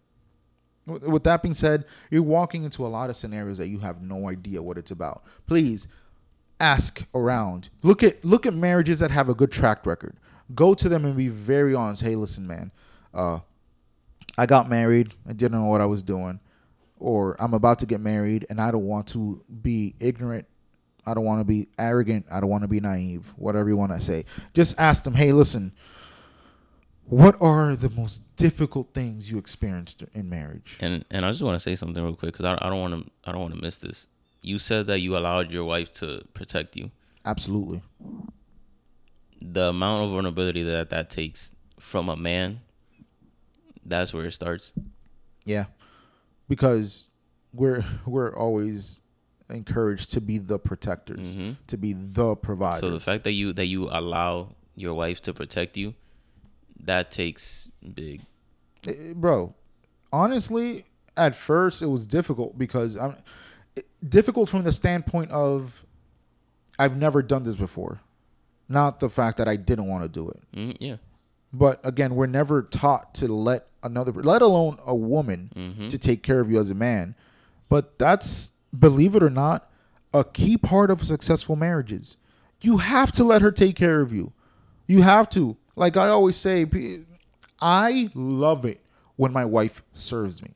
With 0.88 1.24
that 1.24 1.42
being 1.42 1.54
said, 1.54 1.84
you're 2.10 2.22
walking 2.22 2.64
into 2.64 2.86
a 2.86 2.88
lot 2.88 3.10
of 3.10 3.16
scenarios 3.16 3.58
that 3.58 3.68
you 3.68 3.78
have 3.80 4.02
no 4.02 4.28
idea 4.28 4.62
what 4.62 4.78
it's 4.78 4.90
about. 4.90 5.22
Please 5.46 5.88
ask 6.60 7.04
around. 7.14 7.68
Look 7.82 8.02
at 8.02 8.24
look 8.24 8.46
at 8.46 8.54
marriages 8.54 8.98
that 9.00 9.10
have 9.10 9.28
a 9.28 9.34
good 9.34 9.52
track 9.52 9.86
record. 9.86 10.16
Go 10.54 10.74
to 10.74 10.88
them 10.88 11.04
and 11.04 11.16
be 11.16 11.28
very 11.28 11.74
honest. 11.74 12.02
Hey, 12.02 12.16
listen, 12.16 12.46
man. 12.46 12.72
Uh, 13.12 13.40
I 14.36 14.46
got 14.46 14.68
married. 14.68 15.14
I 15.28 15.32
didn't 15.32 15.60
know 15.60 15.66
what 15.66 15.80
I 15.80 15.86
was 15.86 16.02
doing, 16.02 16.40
or 16.98 17.36
I'm 17.40 17.54
about 17.54 17.80
to 17.80 17.86
get 17.86 18.00
married, 18.00 18.46
and 18.48 18.60
I 18.60 18.70
don't 18.70 18.86
want 18.86 19.08
to 19.08 19.42
be 19.62 19.94
ignorant. 20.00 20.46
I 21.04 21.14
don't 21.14 21.24
want 21.24 21.40
to 21.40 21.44
be 21.44 21.68
arrogant. 21.78 22.26
I 22.30 22.40
don't 22.40 22.50
want 22.50 22.62
to 22.62 22.68
be 22.68 22.80
naive. 22.80 23.32
Whatever 23.36 23.68
you 23.68 23.76
want 23.76 23.92
to 23.92 24.00
say. 24.00 24.24
Just 24.54 24.78
ask 24.78 25.04
them. 25.04 25.14
Hey, 25.14 25.32
listen. 25.32 25.72
What 27.04 27.36
are 27.40 27.74
the 27.76 27.88
most 27.90 28.22
difficult 28.38 28.94
things 28.94 29.30
you 29.30 29.36
experienced 29.38 30.02
in 30.14 30.28
marriage? 30.30 30.78
And 30.80 31.04
and 31.10 31.24
I 31.26 31.30
just 31.30 31.42
want 31.42 31.56
to 31.56 31.60
say 31.60 31.76
something 31.76 32.02
real 32.02 32.14
quick 32.16 32.32
because 32.32 32.46
I, 32.46 32.54
I 32.66 32.70
don't 32.70 32.80
want 32.80 33.04
to 33.04 33.10
I 33.26 33.32
don't 33.32 33.40
want 33.42 33.54
to 33.54 33.60
miss 33.60 33.76
this. 33.76 34.06
You 34.40 34.58
said 34.58 34.86
that 34.86 35.00
you 35.00 35.16
allowed 35.16 35.50
your 35.50 35.64
wife 35.64 35.92
to 36.00 36.22
protect 36.32 36.76
you. 36.76 36.90
Absolutely. 37.24 37.82
The 39.42 39.68
amount 39.68 40.04
of 40.04 40.10
vulnerability 40.10 40.62
that 40.64 40.90
that 40.90 41.10
takes 41.10 41.50
from 41.78 42.08
a 42.08 42.16
man, 42.16 42.60
that's 43.84 44.12
where 44.14 44.26
it 44.26 44.32
starts. 44.32 44.72
Yeah, 45.44 45.66
because 46.48 47.08
we're 47.52 47.84
we're 48.06 48.34
always 48.34 49.00
encouraged 49.50 50.12
to 50.12 50.20
be 50.20 50.38
the 50.38 50.58
protectors, 50.58 51.34
Mhm. 51.34 51.56
to 51.68 51.76
be 51.78 51.92
the 51.94 52.36
providers. 52.36 52.80
So 52.80 52.90
the 52.90 53.00
fact 53.00 53.24
that 53.24 53.32
you 53.32 53.52
that 53.54 53.66
you 53.66 53.88
allow 53.90 54.54
your 54.76 54.94
wife 54.94 55.20
to 55.22 55.32
protect 55.34 55.76
you, 55.76 55.94
that 56.84 57.10
takes 57.10 57.68
big 57.94 58.20
Bro. 59.14 59.54
Honestly, 60.12 60.84
at 61.16 61.34
first 61.34 61.82
it 61.82 61.86
was 61.86 62.06
difficult 62.06 62.56
because 62.58 62.96
I'm 62.96 63.16
it- 63.76 63.86
difficult 64.08 64.48
from 64.48 64.64
the 64.64 64.72
standpoint 64.72 65.30
of 65.30 65.84
I've 66.78 66.96
never 66.96 67.22
done 67.22 67.42
this 67.44 67.56
before, 67.56 68.00
not 68.68 69.00
the 69.00 69.10
fact 69.10 69.38
that 69.38 69.48
I 69.48 69.56
didn't 69.56 69.86
want 69.88 70.04
to 70.04 70.08
do 70.08 70.28
it. 70.30 70.40
Mm, 70.56 70.76
yeah. 70.80 70.96
But 71.52 71.80
again, 71.84 72.14
we're 72.14 72.26
never 72.26 72.62
taught 72.62 73.14
to 73.16 73.26
let 73.28 73.66
another, 73.82 74.12
let 74.12 74.42
alone 74.42 74.78
a 74.86 74.94
woman, 74.94 75.88
to 75.90 75.98
take 75.98 76.22
care 76.22 76.40
of 76.40 76.50
you 76.50 76.58
as 76.60 76.70
a 76.70 76.74
man. 76.74 77.14
But 77.68 77.98
that's, 77.98 78.50
believe 78.78 79.14
it 79.14 79.22
or 79.22 79.30
not, 79.30 79.70
a 80.14 80.24
key 80.24 80.56
part 80.56 80.90
of 80.90 81.02
successful 81.02 81.56
marriages. 81.56 82.16
You 82.60 82.78
have 82.78 83.12
to 83.12 83.24
let 83.24 83.42
her 83.42 83.50
take 83.52 83.76
care 83.76 84.00
of 84.00 84.12
you. 84.12 84.32
You 84.86 85.02
have 85.02 85.28
to. 85.30 85.56
Like 85.76 85.96
I 85.96 86.08
always 86.08 86.36
say, 86.36 86.64
I 87.60 88.10
love 88.14 88.64
it 88.64 88.80
when 89.16 89.32
my 89.32 89.44
wife 89.44 89.82
serves 89.92 90.42
me. 90.42 90.54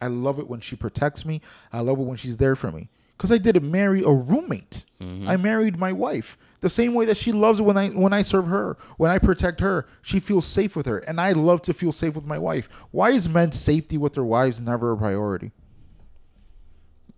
I 0.00 0.06
love 0.06 0.38
it 0.38 0.48
when 0.48 0.60
she 0.60 0.76
protects 0.76 1.24
me. 1.24 1.40
I 1.72 1.80
love 1.80 1.98
it 1.98 2.04
when 2.04 2.16
she's 2.16 2.36
there 2.36 2.56
for 2.56 2.70
me. 2.70 2.88
Because 3.16 3.32
I 3.32 3.38
didn't 3.38 3.70
marry 3.70 4.02
a 4.02 4.10
roommate. 4.10 4.86
Mm-hmm. 5.00 5.28
I 5.28 5.36
married 5.36 5.78
my 5.78 5.92
wife. 5.92 6.38
The 6.60 6.70
same 6.70 6.94
way 6.94 7.04
that 7.06 7.18
she 7.18 7.32
loves 7.32 7.60
it 7.60 7.64
when 7.64 7.76
I 7.76 7.88
when 7.88 8.12
I 8.12 8.22
serve 8.22 8.46
her, 8.46 8.78
when 8.96 9.10
I 9.10 9.18
protect 9.18 9.60
her, 9.60 9.86
she 10.02 10.20
feels 10.20 10.46
safe 10.46 10.76
with 10.76 10.86
her. 10.86 10.98
And 10.98 11.20
I 11.20 11.32
love 11.32 11.60
to 11.62 11.74
feel 11.74 11.92
safe 11.92 12.14
with 12.14 12.24
my 12.24 12.38
wife. 12.38 12.68
Why 12.90 13.10
is 13.10 13.28
men's 13.28 13.58
safety 13.58 13.98
with 13.98 14.14
their 14.14 14.24
wives 14.24 14.60
never 14.60 14.92
a 14.92 14.96
priority? 14.96 15.52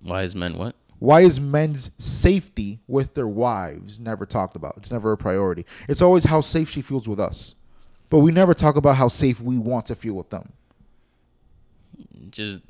Why 0.01 0.23
is 0.25 0.35
men, 0.35 0.59
what? 0.59 0.75
Why 0.99 1.23
is 1.23 1.41
men's 1.41 1.91
safety 1.99 2.81
with 2.87 3.15
their 3.15 3.27
wives 3.27 3.99
never 3.99 4.25
talked 4.27 4.55
about? 4.55 4.75
It's 4.77 4.93
never 4.93 5.13
a 5.13 5.17
priority. 5.17 5.67
It's 5.89 6.03
always 6.03 6.25
how 6.25 6.41
safe 6.41 6.71
she 6.71 6.83
feels 6.83 7.09
with 7.09 7.19
us. 7.19 7.57
But 8.13 8.19
we 8.19 8.31
never 8.31 8.53
talk 8.53 8.77
about 8.77 8.97
how 8.97 9.09
safe 9.09 9.41
we 9.41 9.57
want 9.57 9.87
to 9.87 9.95
feel 9.95 10.13
with 10.13 10.29
them. 10.29 10.53
Just, 12.29 12.61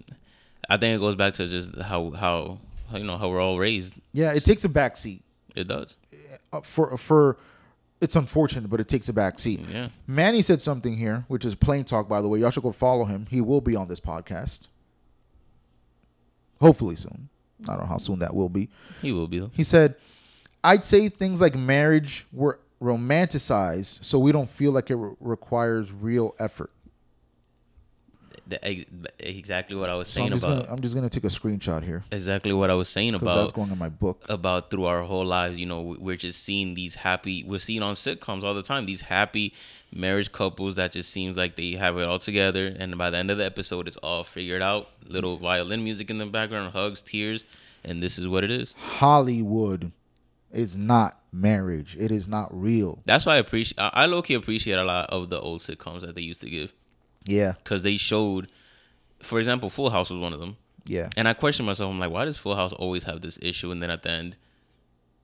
I 0.70 0.76
think 0.76 0.95
it 0.95 1.01
goes 1.01 1.16
back 1.16 1.32
to 1.32 1.49
just 1.49 1.76
how 1.80 2.12
how, 2.12 2.59
you 2.93 3.03
know 3.03 3.18
how 3.18 3.28
we're 3.28 3.40
all 3.40 3.59
raised. 3.59 3.95
Yeah, 4.12 4.34
it 4.34 4.45
takes 4.45 4.64
a 4.64 4.68
back 4.68 4.97
seat. 4.97 5.24
It 5.57 5.66
does. 5.66 5.97
uh, 6.53 6.61
for 6.61 6.97
for 6.97 7.38
it's 8.01 8.14
unfortunate, 8.14 8.70
but 8.70 8.78
it 8.78 8.86
takes 8.86 9.09
a 9.09 9.12
back 9.12 9.40
seat. 9.40 9.59
Yeah. 9.68 9.88
Manny 10.07 10.43
said 10.43 10.62
something 10.62 10.97
here, 10.97 11.24
which 11.26 11.45
is 11.45 11.57
plain 11.57 11.82
talk, 11.82 12.09
by 12.09 12.20
the 12.20 12.28
way. 12.28 12.38
Y'all 12.38 12.51
should 12.51 12.62
go 12.62 12.70
follow 12.70 13.05
him. 13.05 13.26
He 13.28 13.40
will 13.40 13.61
be 13.61 13.74
on 13.74 13.88
this 13.88 13.99
podcast. 13.99 14.68
Hopefully 16.61 16.95
soon. 16.95 17.28
I 17.64 17.72
don't 17.72 17.80
know 17.80 17.86
how 17.86 17.99
soon 17.99 18.20
that 18.20 18.32
will 18.32 18.49
be. 18.49 18.68
He 19.01 19.11
will 19.11 19.26
be 19.26 19.40
though. 19.40 19.51
He 19.55 19.64
said, 19.64 19.97
I'd 20.62 20.84
say 20.84 21.09
things 21.09 21.40
like 21.40 21.57
marriage 21.57 22.26
were 22.32 22.61
romanticized 22.83 24.05
so 24.05 24.18
we 24.18 24.33
don't 24.33 24.49
feel 24.51 24.72
like 24.72 24.91
it 24.91 24.97
re- 24.97 25.14
requires 25.20 25.93
real 25.93 26.35
effort. 26.39 26.70
The- 28.49 29.07
exactly 29.20 29.76
what 29.76 29.89
I 29.89 29.95
was 29.95 30.09
So 30.09 30.22
I'm 30.22 30.28
saying 30.30 30.39
about. 30.43 30.64
gonna, 30.66 30.72
I'm 30.74 30.83
just 30.83 30.95
gonna 30.95 31.09
take 31.09 31.24
a 31.24 31.28
screenshot 31.28 31.85
here 31.85 32.05
Exactly 32.11 32.53
what 32.53 32.70
I 32.70 32.74
was 32.74 32.89
saying 32.89 33.12
because 33.12 33.35
that's 33.35 33.53
going 33.53 33.70
in 33.70 33.78
my 33.78 33.89
book. 33.89 34.24
about 34.28 34.70
through 34.70 34.85
our 34.87 35.03
whole 35.05 35.24
lives. 35.24 35.59
You 35.59 35.66
know, 35.66 35.97
we're 35.99 36.16
just 36.16 36.43
seeing 36.43 36.74
these 36.74 36.95
happy. 36.97 37.45
We're 37.45 37.61
seeing 37.61 37.83
on 37.83 37.95
sitcoms 37.95 38.43
all 38.43 38.53
the 38.53 38.62
time 38.62 38.85
these 38.85 39.01
happy 39.03 39.55
marriage 39.95 40.33
couples 40.33 40.74
that 40.74 40.93
just 40.93 41.11
seems 41.11 41.37
like 41.37 41.57
they 41.57 41.72
have 41.72 41.97
it 41.99 42.05
all 42.05 42.18
together, 42.18 42.66
and 42.78 42.99
by 42.99 43.11
the 43.11 43.16
end 43.18 43.30
of 43.30 43.39
the 43.39 43.45
episode, 43.45 43.87
it's 43.87 43.97
all 43.99 44.24
figured 44.24 44.61
out. 44.61 44.89
Little 45.07 45.37
violin 45.39 45.83
music 45.85 46.11
in 46.11 46.18
the 46.18 46.26
background, 46.26 46.72
hugs, 46.72 47.01
tears, 47.01 47.45
and 47.85 48.03
this 48.03 48.18
is 48.18 48.26
what 48.26 48.43
it 48.45 48.51
is. 48.51 48.74
Hollywood 48.76 49.93
is 50.53 50.77
not 50.77 51.19
marriage. 51.33 51.97
It 51.99 52.11
is 52.11 52.29
not 52.29 52.49
real. 52.53 53.01
That's 53.07 53.25
why 53.27 53.35
I 53.35 53.39
appreciate. 53.39 53.79
I 53.79 54.07
low 54.07 54.23
key 54.23 54.35
appreciate 54.35 54.75
a 54.79 54.85
lot 54.85 55.11
of 55.11 55.31
the 55.31 55.41
old 55.41 55.61
sitcoms 55.61 56.03
that 56.03 56.15
they 56.15 56.21
used 56.23 56.41
to 56.43 56.51
give 56.51 56.73
Yeah, 57.27 57.53
because 57.63 57.83
they 57.83 57.97
showed. 57.97 58.49
For 59.23 59.39
example, 59.39 59.71
Full 59.71 59.91
House 59.91 60.11
was 60.11 60.19
one 60.21 60.33
of 60.33 60.41
them. 60.41 60.57
yeah. 60.85 61.09
And 61.17 61.29
I 61.29 61.33
question 61.35 61.65
myself, 61.65 61.91
I'm 61.91 61.99
like, 62.01 62.11
why 62.11 62.25
does 62.25 62.37
Full 62.37 62.57
House 62.57 62.73
always 62.73 63.05
have 63.05 63.21
this 63.23 63.39
issue? 63.41 63.71
And 63.71 63.81
then 63.83 63.91
at 63.91 64.03
the 64.03 64.11
end, 64.11 64.37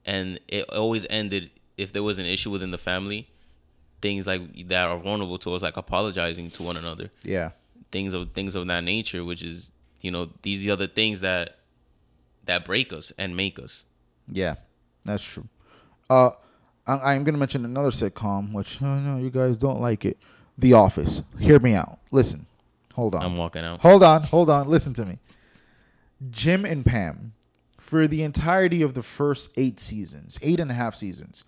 and 0.07 0.39
it 0.49 0.71
always 0.71 1.05
ended 1.11 1.51
if 1.77 1.93
there 1.93 2.03
was 2.03 2.19
an 2.19 2.25
issue 2.27 2.51
within 2.51 2.71
the 2.71 2.79
family, 2.79 3.29
things 4.01 4.27
like 4.27 4.69
that 4.69 4.87
are 4.87 4.99
vulnerable 4.99 5.39
to 5.39 5.53
us, 5.55 5.63
like 5.63 5.77
apologizing 5.77 6.51
to 6.53 6.63
one 6.63 6.77
another, 6.77 7.11
Yeah. 7.25 7.51
things 7.91 8.15
of 8.15 8.33
things 8.33 8.55
of 8.55 8.67
that 8.69 8.85
nature, 8.85 9.25
which 9.25 9.43
is 9.43 9.71
you 10.01 10.11
know 10.13 10.31
these 10.43 10.59
are 10.61 10.63
the 10.63 10.71
other 10.71 10.87
things 10.87 11.21
that 11.21 11.59
that 12.45 12.65
break 12.65 12.93
us 12.93 13.13
and 13.19 13.37
make 13.37 13.59
us. 13.59 13.85
Yeah. 14.31 14.55
That's 15.09 15.25
true. 15.25 15.49
Uh 16.09 16.31
I, 16.87 17.15
I'm 17.15 17.25
gonna 17.25 17.39
mention 17.39 17.65
another 17.65 17.91
sitcom, 17.91 18.53
which 18.53 18.81
I 18.81 18.99
know 19.01 19.19
you 19.19 19.31
guys 19.31 19.59
don't 19.59 19.81
like 19.81 20.05
it. 20.05 20.19
The 20.57 20.73
Office. 20.73 21.23
Hear 21.39 21.59
me 21.61 21.75
out. 21.75 21.99
Listen. 22.11 22.47
Hold 22.95 23.15
on. 23.15 23.23
I'm 23.23 23.37
walking 23.37 23.63
out. 23.65 23.81
Hold 23.81 24.03
on, 24.03 24.23
hold 24.25 24.51
on. 24.51 24.69
Listen 24.69 24.93
to 24.95 25.05
me. 25.05 25.19
Jim 26.31 26.65
and 26.65 26.85
Pam, 26.85 27.33
for 27.79 28.09
the 28.09 28.25
entirety 28.25 28.83
of 28.83 28.95
the 28.95 29.05
first 29.05 29.51
eight 29.57 29.79
seasons, 29.79 30.37
eight 30.43 30.59
and 30.59 30.69
a 30.69 30.75
half 30.75 30.97
seasons, 30.97 31.45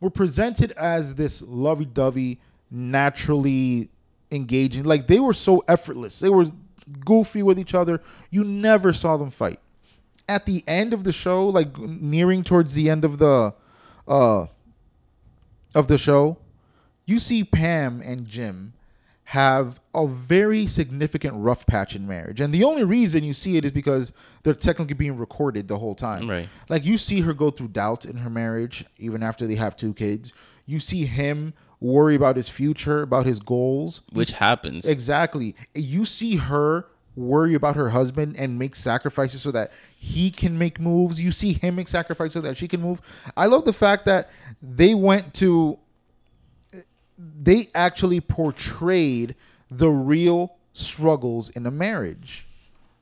were 0.00 0.10
presented 0.10 0.72
as 0.72 1.14
this 1.14 1.40
lovey 1.42 1.84
dovey, 1.84 2.40
naturally 2.68 3.88
engaging. 4.32 4.84
Like 4.84 5.06
they 5.06 5.20
were 5.20 5.32
so 5.32 5.62
effortless. 5.68 6.18
They 6.18 6.30
were 6.30 6.46
goofy 7.04 7.42
with 7.44 7.58
each 7.58 7.74
other. 7.74 8.02
You 8.30 8.42
never 8.42 8.92
saw 8.92 9.16
them 9.16 9.30
fight. 9.30 9.60
At 10.28 10.46
the 10.46 10.64
end 10.66 10.94
of 10.94 11.04
the 11.04 11.12
show, 11.12 11.46
like 11.46 11.78
nearing 11.78 12.44
towards 12.44 12.74
the 12.74 12.88
end 12.90 13.04
of 13.04 13.18
the 13.18 13.54
uh 14.08 14.46
of 15.74 15.88
the 15.88 15.98
show, 15.98 16.38
you 17.06 17.18
see 17.18 17.44
Pam 17.44 18.00
and 18.02 18.26
Jim 18.26 18.72
have 19.28 19.80
a 19.94 20.06
very 20.06 20.66
significant 20.66 21.34
rough 21.36 21.66
patch 21.66 21.96
in 21.96 22.06
marriage. 22.06 22.40
And 22.40 22.52
the 22.52 22.62
only 22.62 22.84
reason 22.84 23.24
you 23.24 23.32
see 23.32 23.56
it 23.56 23.64
is 23.64 23.72
because 23.72 24.12
they're 24.42 24.54
technically 24.54 24.94
being 24.94 25.16
recorded 25.16 25.66
the 25.66 25.78
whole 25.78 25.94
time. 25.94 26.28
Right. 26.28 26.48
Like 26.68 26.84
you 26.84 26.98
see 26.98 27.20
her 27.22 27.32
go 27.32 27.50
through 27.50 27.68
doubt 27.68 28.04
in 28.04 28.18
her 28.18 28.30
marriage, 28.30 28.84
even 28.98 29.22
after 29.22 29.46
they 29.46 29.54
have 29.54 29.76
two 29.76 29.94
kids. 29.94 30.32
You 30.66 30.78
see 30.78 31.06
him 31.06 31.54
worry 31.80 32.14
about 32.14 32.36
his 32.36 32.48
future, 32.48 33.02
about 33.02 33.26
his 33.26 33.40
goals. 33.40 34.02
Which 34.12 34.34
happens. 34.34 34.84
Exactly. 34.84 35.56
You 35.74 36.04
see 36.04 36.36
her 36.36 36.86
worry 37.16 37.54
about 37.54 37.76
her 37.76 37.90
husband 37.90 38.36
and 38.36 38.58
make 38.58 38.74
sacrifices 38.74 39.42
so 39.42 39.50
that 39.52 39.72
he 39.96 40.30
can 40.30 40.58
make 40.58 40.80
moves. 40.80 41.20
You 41.20 41.32
see 41.32 41.52
him 41.52 41.76
make 41.76 41.88
sacrifices 41.88 42.34
so 42.34 42.40
that 42.42 42.56
she 42.56 42.68
can 42.68 42.80
move. 42.80 43.00
I 43.36 43.46
love 43.46 43.64
the 43.64 43.72
fact 43.72 44.06
that 44.06 44.30
they 44.62 44.94
went 44.94 45.34
to 45.34 45.78
they 47.16 47.68
actually 47.74 48.20
portrayed 48.20 49.36
the 49.70 49.90
real 49.90 50.56
struggles 50.72 51.50
in 51.50 51.66
a 51.66 51.70
marriage. 51.70 52.46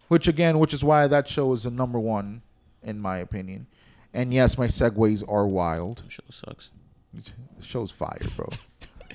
Which 0.09 0.29
again, 0.29 0.59
which 0.59 0.75
is 0.75 0.85
why 0.85 1.07
that 1.07 1.27
show 1.27 1.53
is 1.53 1.63
the 1.63 1.71
number 1.71 1.99
one 1.99 2.43
in 2.83 2.99
my 2.99 3.19
opinion. 3.19 3.67
And 4.13 4.33
yes, 4.35 4.59
my 4.59 4.67
segues 4.67 5.25
are 5.27 5.47
wild. 5.47 6.03
Show 6.09 6.23
sucks. 6.29 6.71
The 7.15 7.65
show's 7.65 7.91
fire, 7.91 8.21
bro. 8.37 8.49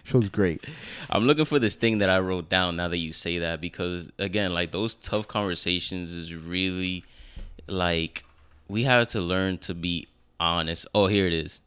show's 0.08 0.30
great. 0.30 0.64
I'm 1.10 1.26
looking 1.26 1.45
for 1.45 1.60
this 1.60 1.76
thing 1.76 1.97
that 1.99 2.10
I 2.10 2.20
wrote 2.20 2.49
down 2.49 2.78
now 2.78 2.88
that 2.88 2.97
you 2.97 3.14
say 3.14 3.39
that 3.39 3.60
because 3.62 4.10
again, 4.18 4.53
like 4.53 4.72
those 4.72 4.95
tough 4.95 5.28
conversations 5.28 6.14
is 6.14 6.34
really 6.34 7.03
like 7.68 8.24
we 8.68 8.84
have 8.84 9.10
to 9.10 9.22
learn 9.22 9.58
to 9.60 9.74
be 9.74 10.08
honest. 10.39 10.88
Oh, 10.95 11.08
here 11.08 11.28
it 11.28 11.34
is. 11.34 11.60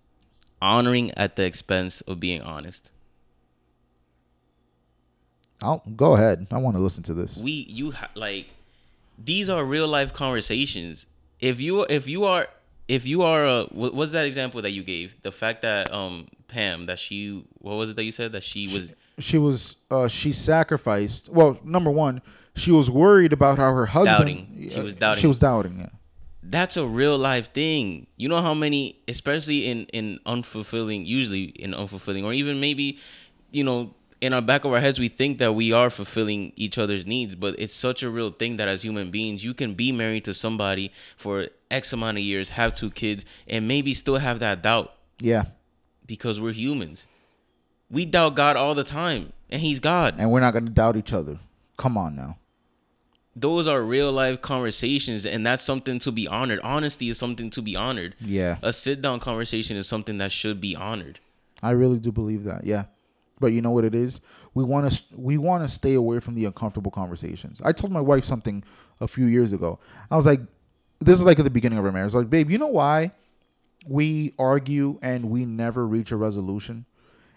Honoring 0.62 1.10
at 1.12 1.36
the 1.36 1.44
expense 1.44 2.00
of 2.02 2.18
being 2.20 2.42
honest. 2.42 2.90
I'll 5.62 5.82
go 5.94 6.14
ahead. 6.14 6.46
I 6.50 6.56
want 6.58 6.76
to 6.76 6.82
listen 6.82 7.02
to 7.04 7.14
this. 7.14 7.36
We 7.36 7.52
you 7.52 7.92
ha- 7.92 8.10
like 8.14 8.46
these 9.22 9.50
are 9.50 9.62
real 9.64 9.86
life 9.86 10.14
conversations. 10.14 11.06
If 11.40 11.60
you 11.60 11.82
if 11.82 12.08
you 12.08 12.24
are 12.24 12.48
if 12.88 13.06
you 13.06 13.22
are 13.22 13.44
a 13.44 13.64
what 13.66 13.94
was 13.94 14.12
that 14.12 14.24
example 14.24 14.62
that 14.62 14.70
you 14.70 14.82
gave? 14.82 15.20
The 15.22 15.32
fact 15.32 15.62
that 15.62 15.92
um 15.92 16.28
Pam 16.50 16.86
that 16.86 16.98
she 16.98 17.44
what 17.58 17.74
was 17.74 17.90
it 17.90 17.96
that 17.96 18.04
you 18.04 18.12
said 18.12 18.32
that 18.32 18.42
she 18.42 18.68
was 18.68 18.92
she 19.18 19.38
was 19.38 19.76
uh 19.90 20.08
she 20.08 20.32
sacrificed 20.32 21.28
well 21.28 21.58
number 21.64 21.90
one 21.90 22.20
she 22.56 22.72
was 22.72 22.90
worried 22.90 23.32
about 23.32 23.58
how 23.58 23.72
her 23.72 23.86
husband 23.86 24.18
Doubting. 24.18 24.68
She 24.68 24.80
was 24.80 24.94
uh, 24.94 24.98
doubting. 24.98 25.20
she 25.20 25.26
was 25.26 25.38
doubting 25.38 25.78
yeah 25.78 25.88
that's 26.42 26.76
a 26.76 26.86
real 26.86 27.18
life 27.18 27.52
thing. 27.52 28.06
You 28.16 28.28
know 28.28 28.40
how 28.40 28.54
many, 28.54 28.98
especially 29.06 29.68
in 29.68 29.84
in 29.92 30.18
unfulfilling, 30.26 31.06
usually 31.06 31.44
in 31.44 31.72
unfulfilling, 31.72 32.24
or 32.24 32.32
even 32.32 32.60
maybe, 32.60 32.98
you 33.50 33.62
know, 33.62 33.94
in 34.22 34.32
our 34.32 34.40
back 34.40 34.64
of 34.64 34.72
our 34.72 34.80
heads, 34.80 34.98
we 34.98 35.08
think 35.08 35.38
that 35.38 35.52
we 35.52 35.70
are 35.72 35.90
fulfilling 35.90 36.52
each 36.56 36.78
other's 36.78 37.06
needs, 37.06 37.34
but 37.34 37.54
it's 37.58 37.74
such 37.74 38.02
a 38.02 38.10
real 38.10 38.30
thing 38.30 38.56
that 38.56 38.68
as 38.68 38.82
human 38.82 39.10
beings, 39.10 39.44
you 39.44 39.52
can 39.52 39.74
be 39.74 39.92
married 39.92 40.24
to 40.24 40.34
somebody 40.34 40.92
for 41.16 41.48
X 41.70 41.92
amount 41.92 42.16
of 42.16 42.24
years, 42.24 42.48
have 42.50 42.74
two 42.74 42.90
kids, 42.90 43.24
and 43.46 43.68
maybe 43.68 43.92
still 43.92 44.16
have 44.16 44.38
that 44.40 44.62
doubt 44.62 44.94
yeah 45.20 45.44
because 46.10 46.40
we're 46.40 46.52
humans. 46.52 47.06
We 47.88 48.04
doubt 48.04 48.34
God 48.34 48.56
all 48.56 48.74
the 48.74 48.82
time, 48.84 49.32
and 49.48 49.60
He's 49.62 49.78
God. 49.78 50.16
and 50.18 50.30
we're 50.32 50.40
not 50.40 50.52
going 50.52 50.66
to 50.66 50.72
doubt 50.72 50.96
each 50.96 51.12
other 51.12 51.38
come 51.76 51.96
on 51.96 52.14
now 52.16 52.36
Those 53.36 53.66
are 53.68 53.80
real 53.80 54.10
life 54.12 54.42
conversations, 54.42 55.24
and 55.24 55.46
that's 55.46 55.62
something 55.62 55.98
to 56.00 56.10
be 56.10 56.26
honored. 56.28 56.60
Honesty 56.64 57.08
is 57.08 57.16
something 57.16 57.48
to 57.50 57.62
be 57.62 57.74
honored. 57.76 58.14
yeah 58.20 58.56
a 58.62 58.72
sit 58.72 59.00
down 59.00 59.20
conversation 59.20 59.76
is 59.76 59.86
something 59.86 60.18
that 60.18 60.32
should 60.32 60.60
be 60.60 60.74
honored. 60.76 61.20
i 61.62 61.70
really 61.70 61.98
do 61.98 62.10
believe 62.12 62.42
that 62.44 62.66
yeah 62.66 62.84
But 63.38 63.52
you 63.54 63.62
know 63.62 63.70
what 63.76 63.84
it 63.90 63.94
is? 63.94 64.20
We 64.58 64.64
want 64.64 64.90
to 64.92 65.02
we 65.28 65.38
want 65.38 65.60
to 65.64 65.68
stay 65.80 65.94
away 65.94 66.18
from 66.24 66.34
the 66.34 66.44
uncomfortable 66.50 66.90
conversations. 66.90 67.62
I 67.64 67.72
told 67.72 67.92
my 67.92 68.04
wife 68.12 68.24
something 68.32 68.56
a 69.00 69.08
few 69.16 69.26
years 69.36 69.52
ago. 69.58 69.70
I 70.10 70.16
was 70.20 70.26
like, 70.26 70.40
this 71.06 71.16
is 71.20 71.24
like 71.24 71.38
at 71.38 71.46
the 71.50 71.54
beginning 71.58 71.78
of 71.78 71.84
our 71.86 71.92
marriage. 71.92 72.12
I 72.14 72.18
was 72.18 72.22
like, 72.24 72.34
babe, 72.36 72.50
you 72.52 72.58
know 72.58 72.74
why 72.82 73.12
we 73.86 74.34
argue 74.38 74.98
and 75.02 75.30
we 75.30 75.44
never 75.44 75.86
reach 75.86 76.12
a 76.12 76.16
resolution? 76.16 76.86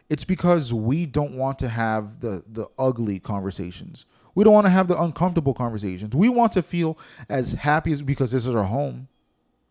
It's 0.10 0.24
because 0.24 0.74
we 0.74 1.06
don't 1.06 1.36
want 1.36 1.60
to 1.60 1.70
have 1.70 2.20
the 2.20 2.44
the 2.48 2.68
ugly 2.78 3.20
conversations. 3.20 4.06
We 4.36 4.44
don't 4.44 4.54
want 4.54 4.66
to 4.66 4.72
have 4.72 4.88
the 4.88 5.00
uncomfortable 5.00 5.54
conversations. 5.54 6.16
We 6.16 6.30
want 6.30 6.52
to 6.54 6.64
feel 6.64 6.98
as 7.30 7.54
happy 7.54 7.92
as 7.92 8.02
because 8.02 8.32
this 8.32 8.46
is 8.46 8.56
our 8.56 8.64
home 8.64 9.08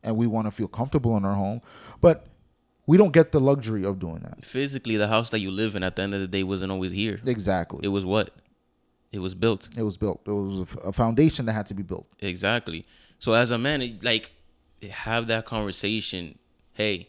and 0.03 0.17
we 0.17 0.27
want 0.27 0.47
to 0.47 0.51
feel 0.51 0.69
comfortable 0.69 1.17
in 1.17 1.25
our 1.25 1.35
home. 1.35 1.63
But 2.01 2.27
we 2.87 2.97
don't 2.97 3.13
get 3.13 3.33
the 3.33 3.41
luxury 3.41 3.85
of 3.85 3.99
doing 3.99 4.21
that. 4.21 4.45
Physically, 4.45 4.97
the 4.97 5.09
house 5.09 5.31
that 5.31 5.41
you 5.41 5.51
live 5.51 5.75
in 5.77 5.83
at 5.83 5.97
the 5.97 6.03
end 6.03 6.15
of 6.15 6.21
the 6.21 6.27
day 6.27 6.43
wasn't 6.43 6.73
always 6.73 6.93
here. 6.93 7.21
Exactly. 7.27 7.81
It 7.83 7.89
was 7.89 8.05
what? 8.05 8.35
It 9.13 9.19
was 9.19 9.35
built. 9.35 9.69
It 9.77 9.83
was 9.83 9.97
built. 9.97 10.23
It 10.27 10.31
was 10.31 10.77
a 10.85 10.93
foundation 10.93 11.47
that 11.47 11.53
had 11.53 11.67
to 11.67 11.75
be 11.75 11.83
built. 11.83 12.07
Exactly. 12.21 12.87
So 13.19 13.35
as 13.35 13.51
a 13.51 13.59
man, 13.59 13.99
like 14.03 14.33
have 14.91 15.27
that 15.29 15.45
conversation. 15.45 16.39
Hey, 16.75 17.09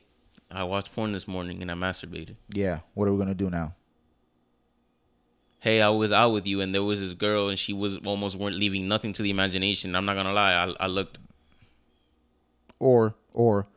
I 0.51 0.63
watched 0.65 0.93
porn 0.93 1.13
this 1.13 1.27
morning 1.27 1.61
and 1.61 1.71
I 1.71 1.73
masturbated. 1.73 2.35
Yeah. 2.53 2.79
What 2.93 3.07
are 3.07 3.13
we 3.13 3.17
gonna 3.17 3.33
do 3.33 3.49
now? 3.49 3.75
Hey, 5.59 5.81
I 5.81 5.89
was 5.89 6.11
out 6.11 6.31
with 6.31 6.45
you 6.45 6.59
and 6.61 6.75
there 6.75 6.83
was 6.83 6.99
this 6.99 7.13
girl 7.13 7.47
and 7.47 7.57
she 7.57 7.71
was 7.71 7.97
almost 8.05 8.35
weren't 8.35 8.57
leaving 8.57 8.87
nothing 8.87 9.13
to 9.13 9.23
the 9.23 9.29
imagination. 9.29 9.95
I'm 9.95 10.05
not 10.05 10.15
gonna 10.15 10.33
lie. 10.33 10.53
I, 10.53 10.83
I 10.83 10.87
looked. 10.87 11.19
Or 12.79 13.15
or, 13.33 13.67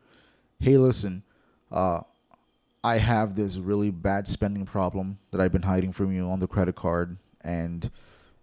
hey, 0.59 0.77
listen, 0.77 1.23
uh, 1.71 2.01
I 2.83 2.97
have 2.97 3.35
this 3.35 3.57
really 3.57 3.89
bad 3.89 4.27
spending 4.27 4.65
problem 4.65 5.17
that 5.31 5.41
I've 5.41 5.51
been 5.51 5.61
hiding 5.63 5.93
from 5.93 6.13
you 6.13 6.29
on 6.29 6.39
the 6.39 6.47
credit 6.47 6.75
card, 6.75 7.17
and 7.41 7.89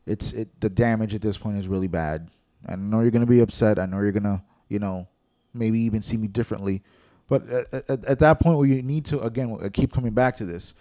it's 0.07 0.33
it 0.33 0.49
the 0.61 0.71
damage 0.71 1.15
at 1.15 1.23
this 1.23 1.39
point 1.39 1.59
is 1.59 1.69
really 1.69 1.87
bad. 1.87 2.29
I 2.67 2.77
know 2.77 3.01
you're 3.01 3.11
gonna 3.11 3.27
be 3.27 3.41
upset. 3.41 3.79
I 3.79 3.87
know 3.87 4.01
you're 4.01 4.13
gonna 4.13 4.43
you 4.69 4.79
know 4.79 5.07
maybe 5.53 5.81
even 5.81 6.03
see 6.03 6.17
me 6.17 6.27
differently, 6.27 6.83
but 7.29 7.49
at, 7.49 7.91
at, 7.91 8.05
at 8.05 8.18
that 8.18 8.41
point 8.41 8.59
where 8.59 8.66
you 8.66 8.83
need 8.83 9.05
to 9.07 9.20
again 9.20 9.59
I 9.62 9.68
keep 9.68 9.93
coming 9.93 10.12
back 10.12 10.37
to 10.37 10.45
this, 10.45 10.75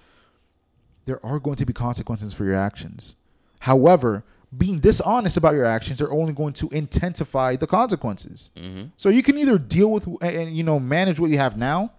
there 1.05 1.23
are 1.25 1.39
going 1.39 1.57
to 1.57 1.65
be 1.65 1.73
consequences 1.73 2.33
for 2.33 2.45
your 2.45 2.55
actions. 2.55 3.15
However, 3.59 4.23
being 4.57 4.79
dishonest 4.79 5.37
about 5.37 5.55
your 5.55 5.65
actions 5.65 6.01
are 6.01 6.11
only 6.11 6.33
going 6.33 6.53
to 6.53 6.69
intensify 6.69 7.55
the 7.55 7.67
consequences. 7.67 8.51
hmm 8.57 8.83
So 8.97 9.09
you 9.09 9.23
can 9.23 9.37
either 9.37 9.57
deal 9.57 9.91
with 9.91 10.07
and 10.21 10.55
you 10.55 10.63
know 10.63 10.79
manage 10.79 11.19
what 11.19 11.31
you 11.31 11.37
have 11.37 11.57
now, 11.57 11.91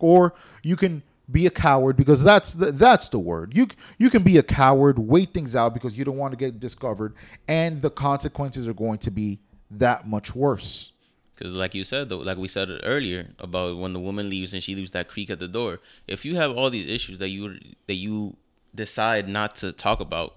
or 0.00 0.34
you 0.62 0.76
can 0.76 1.02
be 1.30 1.46
a 1.46 1.50
coward 1.50 1.96
because 1.96 2.22
that's 2.22 2.52
the, 2.52 2.70
that's 2.70 3.08
the 3.08 3.18
word. 3.18 3.56
You 3.56 3.66
you 3.98 4.10
can 4.10 4.22
be 4.22 4.38
a 4.38 4.42
coward, 4.42 4.98
wait 4.98 5.34
things 5.34 5.56
out 5.56 5.74
because 5.74 5.98
you 5.98 6.04
don't 6.04 6.16
want 6.16 6.32
to 6.32 6.36
get 6.36 6.60
discovered, 6.60 7.14
and 7.48 7.82
the 7.82 7.90
consequences 7.90 8.68
are 8.68 8.74
going 8.74 8.98
to 8.98 9.10
be 9.10 9.40
that 9.72 10.06
much 10.06 10.34
worse. 10.34 10.92
Because, 11.36 11.52
like 11.52 11.74
you 11.74 11.84
said, 11.84 12.08
though, 12.08 12.18
like 12.18 12.38
we 12.38 12.48
said 12.48 12.68
earlier 12.82 13.28
about 13.38 13.76
when 13.76 13.92
the 13.92 14.00
woman 14.00 14.30
leaves 14.30 14.54
and 14.54 14.62
she 14.62 14.74
leaves 14.74 14.92
that 14.92 15.06
creak 15.08 15.28
at 15.28 15.38
the 15.38 15.46
door. 15.48 15.80
If 16.08 16.24
you 16.24 16.36
have 16.36 16.56
all 16.56 16.70
these 16.70 16.88
issues 16.88 17.18
that 17.18 17.28
you 17.28 17.58
that 17.86 17.94
you 17.94 18.36
decide 18.74 19.28
not 19.28 19.54
to 19.56 19.70
talk 19.72 20.00
about, 20.00 20.34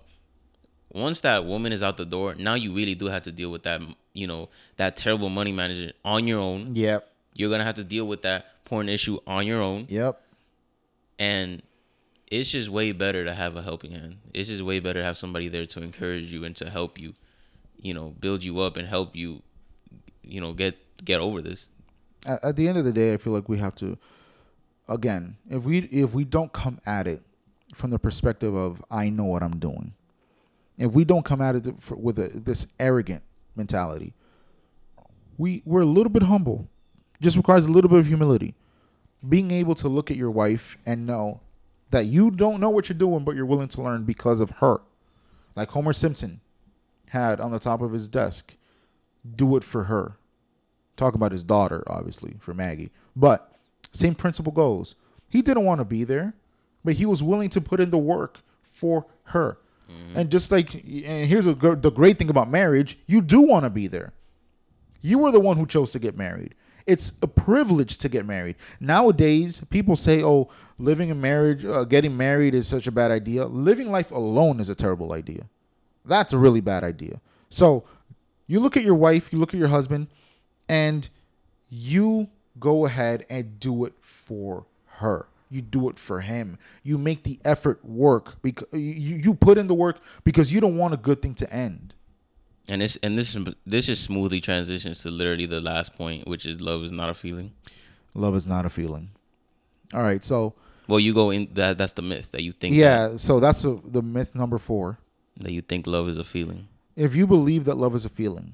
once 0.91 1.21
that 1.21 1.45
woman 1.45 1.71
is 1.71 1.81
out 1.81 1.95
the 1.97 2.05
door, 2.05 2.35
now 2.35 2.55
you 2.55 2.73
really 2.73 2.95
do 2.95 3.05
have 3.05 3.23
to 3.23 3.31
deal 3.31 3.49
with 3.49 3.63
that. 3.63 3.81
You 4.13 4.27
know 4.27 4.49
that 4.75 4.97
terrible 4.97 5.29
money 5.29 5.53
manager 5.53 5.93
on 6.03 6.27
your 6.27 6.39
own. 6.39 6.75
Yep. 6.75 7.07
You're 7.33 7.49
gonna 7.49 7.63
have 7.63 7.75
to 7.75 7.83
deal 7.85 8.05
with 8.05 8.23
that 8.23 8.47
porn 8.65 8.89
issue 8.89 9.19
on 9.25 9.47
your 9.47 9.61
own, 9.61 9.85
Yep. 9.87 10.21
and 11.17 11.61
it's 12.27 12.51
just 12.51 12.69
way 12.69 12.91
better 12.91 13.23
to 13.25 13.33
have 13.33 13.55
a 13.55 13.61
helping 13.63 13.91
hand. 13.91 14.17
It's 14.33 14.49
just 14.49 14.61
way 14.61 14.79
better 14.79 14.99
to 14.99 15.05
have 15.05 15.17
somebody 15.17 15.47
there 15.47 15.65
to 15.65 15.81
encourage 15.81 16.31
you 16.31 16.43
and 16.43 16.55
to 16.57 16.69
help 16.69 16.99
you, 16.99 17.13
you 17.81 17.93
know, 17.93 18.13
build 18.19 18.43
you 18.43 18.59
up 18.59 18.77
and 18.77 18.87
help 18.87 19.15
you, 19.15 19.41
you 20.21 20.39
know, 20.41 20.53
get 20.53 20.77
get 21.03 21.19
over 21.19 21.41
this. 21.41 21.69
At, 22.25 22.43
at 22.43 22.55
the 22.55 22.67
end 22.67 22.77
of 22.77 22.85
the 22.85 22.93
day, 22.93 23.13
I 23.13 23.17
feel 23.17 23.33
like 23.33 23.49
we 23.49 23.57
have 23.57 23.75
to, 23.75 23.97
again, 24.87 25.37
if 25.49 25.63
we 25.63 25.79
if 25.79 26.13
we 26.13 26.23
don't 26.23 26.51
come 26.53 26.79
at 26.85 27.07
it 27.07 27.21
from 27.73 27.91
the 27.91 27.99
perspective 27.99 28.55
of 28.55 28.83
I 28.89 29.09
know 29.09 29.25
what 29.25 29.43
I'm 29.43 29.59
doing, 29.59 29.93
if 30.77 30.93
we 30.93 31.05
don't 31.05 31.25
come 31.25 31.41
at 31.41 31.55
it 31.55 31.73
with 31.91 32.19
a, 32.19 32.29
this 32.33 32.67
arrogant 32.79 33.23
mentality, 33.55 34.13
we 35.37 35.61
we're 35.65 35.81
a 35.81 35.85
little 35.85 36.11
bit 36.11 36.23
humble. 36.23 36.67
Just 37.21 37.35
requires 37.35 37.65
a 37.65 37.71
little 37.71 37.89
bit 37.89 37.99
of 37.99 38.07
humility. 38.07 38.55
Being 39.27 39.51
able 39.51 39.75
to 39.75 39.89
look 39.89 40.09
at 40.09 40.15
your 40.15 40.31
wife 40.31 40.77
and 40.85 41.05
know 41.05 41.41
that 41.91 42.05
you 42.05 42.31
don't 42.31 42.61
know 42.61 42.69
what 42.69 42.87
you're 42.87 42.97
doing, 42.97 43.25
but 43.25 43.35
you're 43.35 43.45
willing 43.45 43.67
to 43.69 43.81
learn 43.81 44.03
because 44.03 44.39
of 44.39 44.51
her. 44.51 44.79
Like 45.55 45.69
Homer 45.69 45.91
Simpson 45.91 46.39
had 47.09 47.41
on 47.41 47.51
the 47.51 47.59
top 47.59 47.81
of 47.81 47.91
his 47.91 48.07
desk, 48.07 48.55
do 49.35 49.57
it 49.57 49.63
for 49.63 49.85
her. 49.85 50.15
Talk 50.99 51.15
about 51.15 51.31
his 51.31 51.43
daughter, 51.43 51.81
obviously, 51.87 52.35
for 52.41 52.53
Maggie. 52.53 52.91
But 53.15 53.53
same 53.93 54.15
principle 54.15 54.51
goes. 54.51 54.95
He 55.29 55.41
didn't 55.41 55.63
want 55.63 55.79
to 55.79 55.85
be 55.85 56.03
there, 56.03 56.33
but 56.83 56.95
he 56.95 57.05
was 57.05 57.23
willing 57.23 57.49
to 57.51 57.61
put 57.61 57.79
in 57.79 57.89
the 57.89 57.97
work 57.97 58.39
for 58.63 59.05
her. 59.23 59.59
And 60.13 60.29
just 60.29 60.51
like, 60.51 60.73
and 60.73 61.25
here's 61.25 61.47
a, 61.47 61.53
the 61.53 61.89
great 61.89 62.19
thing 62.19 62.29
about 62.29 62.49
marriage 62.49 62.99
you 63.07 63.21
do 63.21 63.39
want 63.39 63.63
to 63.63 63.69
be 63.69 63.87
there. 63.87 64.11
You 65.01 65.19
were 65.19 65.31
the 65.31 65.39
one 65.39 65.55
who 65.55 65.65
chose 65.65 65.93
to 65.93 65.99
get 65.99 66.17
married. 66.17 66.53
It's 66.85 67.13
a 67.21 67.27
privilege 67.27 67.97
to 67.99 68.09
get 68.09 68.25
married. 68.25 68.57
Nowadays, 68.81 69.61
people 69.69 69.95
say, 69.95 70.21
"Oh, 70.21 70.49
living 70.77 71.09
in 71.09 71.21
marriage, 71.21 71.63
uh, 71.63 71.85
getting 71.85 72.17
married 72.17 72.53
is 72.53 72.67
such 72.67 72.87
a 72.87 72.91
bad 72.91 73.09
idea." 73.09 73.45
Living 73.45 73.89
life 73.89 74.11
alone 74.11 74.59
is 74.59 74.67
a 74.67 74.75
terrible 74.75 75.13
idea. 75.13 75.43
That's 76.03 76.33
a 76.33 76.37
really 76.37 76.61
bad 76.61 76.83
idea. 76.83 77.21
So, 77.49 77.85
you 78.47 78.59
look 78.59 78.75
at 78.75 78.83
your 78.83 78.95
wife, 78.95 79.31
you 79.31 79.39
look 79.39 79.53
at 79.53 79.59
your 79.59 79.69
husband, 79.69 80.07
and 80.69 81.09
you 81.69 82.29
go 82.59 82.85
ahead 82.85 83.25
and 83.29 83.59
do 83.59 83.83
it 83.85 83.93
for 84.01 84.65
her. 84.85 85.27
You 85.49 85.61
do 85.61 85.89
it 85.89 85.97
for 85.97 86.21
him. 86.21 86.57
You 86.83 86.97
make 86.99 87.23
the 87.23 87.39
effort 87.43 87.83
work 87.83 88.41
because 88.43 88.67
you, 88.71 89.15
you 89.17 89.33
put 89.33 89.57
in 89.57 89.67
the 89.67 89.73
work 89.73 89.97
because 90.23 90.53
you 90.53 90.61
don't 90.61 90.77
want 90.77 90.93
a 90.93 90.97
good 90.97 91.21
thing 91.21 91.33
to 91.35 91.51
end. 91.51 91.95
And 92.67 92.81
this 92.81 92.97
and 93.01 93.17
this 93.17 93.35
this 93.65 93.87
just 93.87 94.03
smoothly 94.03 94.39
transitions 94.41 95.01
to 95.01 95.09
literally 95.09 95.47
the 95.47 95.59
last 95.59 95.95
point, 95.95 96.27
which 96.27 96.45
is 96.45 96.61
love 96.61 96.83
is 96.83 96.91
not 96.91 97.09
a 97.09 97.15
feeling. 97.15 97.51
Love 98.13 98.35
is 98.35 98.45
not 98.45 98.63
a 98.65 98.69
feeling. 98.69 99.09
All 99.91 100.03
right, 100.03 100.23
so 100.23 100.53
Well, 100.87 100.99
you 100.99 101.15
go 101.15 101.31
in 101.31 101.49
that 101.55 101.79
that's 101.79 101.93
the 101.93 102.03
myth 102.03 102.29
that 102.31 102.43
you 102.43 102.51
think 102.51 102.75
yeah, 102.75 103.17
so 103.17 103.39
that's 103.39 103.65
a, 103.65 103.79
the 103.83 104.03
myth 104.03 104.35
number 104.35 104.59
four. 104.59 104.99
that, 105.37 105.45
that 105.45 105.51
you 105.51 105.61
think 105.61 105.87
love 105.87 106.07
is 106.09 106.17
a 106.19 106.23
feeling. 106.23 106.67
If 106.95 107.15
you 107.15 107.25
believe 107.25 107.65
that 107.65 107.75
love 107.75 107.95
is 107.95 108.05
a 108.05 108.09
feeling, 108.09 108.53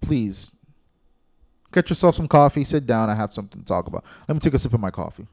please 0.00 0.52
get 1.72 1.88
yourself 1.88 2.14
some 2.14 2.28
coffee, 2.28 2.64
sit 2.64 2.86
down, 2.86 3.10
I 3.10 3.14
have 3.14 3.32
something 3.32 3.60
to 3.60 3.66
talk 3.66 3.86
about. 3.86 4.04
Let 4.28 4.34
me 4.34 4.40
take 4.40 4.54
a 4.54 4.58
sip 4.58 4.72
of 4.72 4.80
my 4.80 4.90
coffee. 4.90 5.26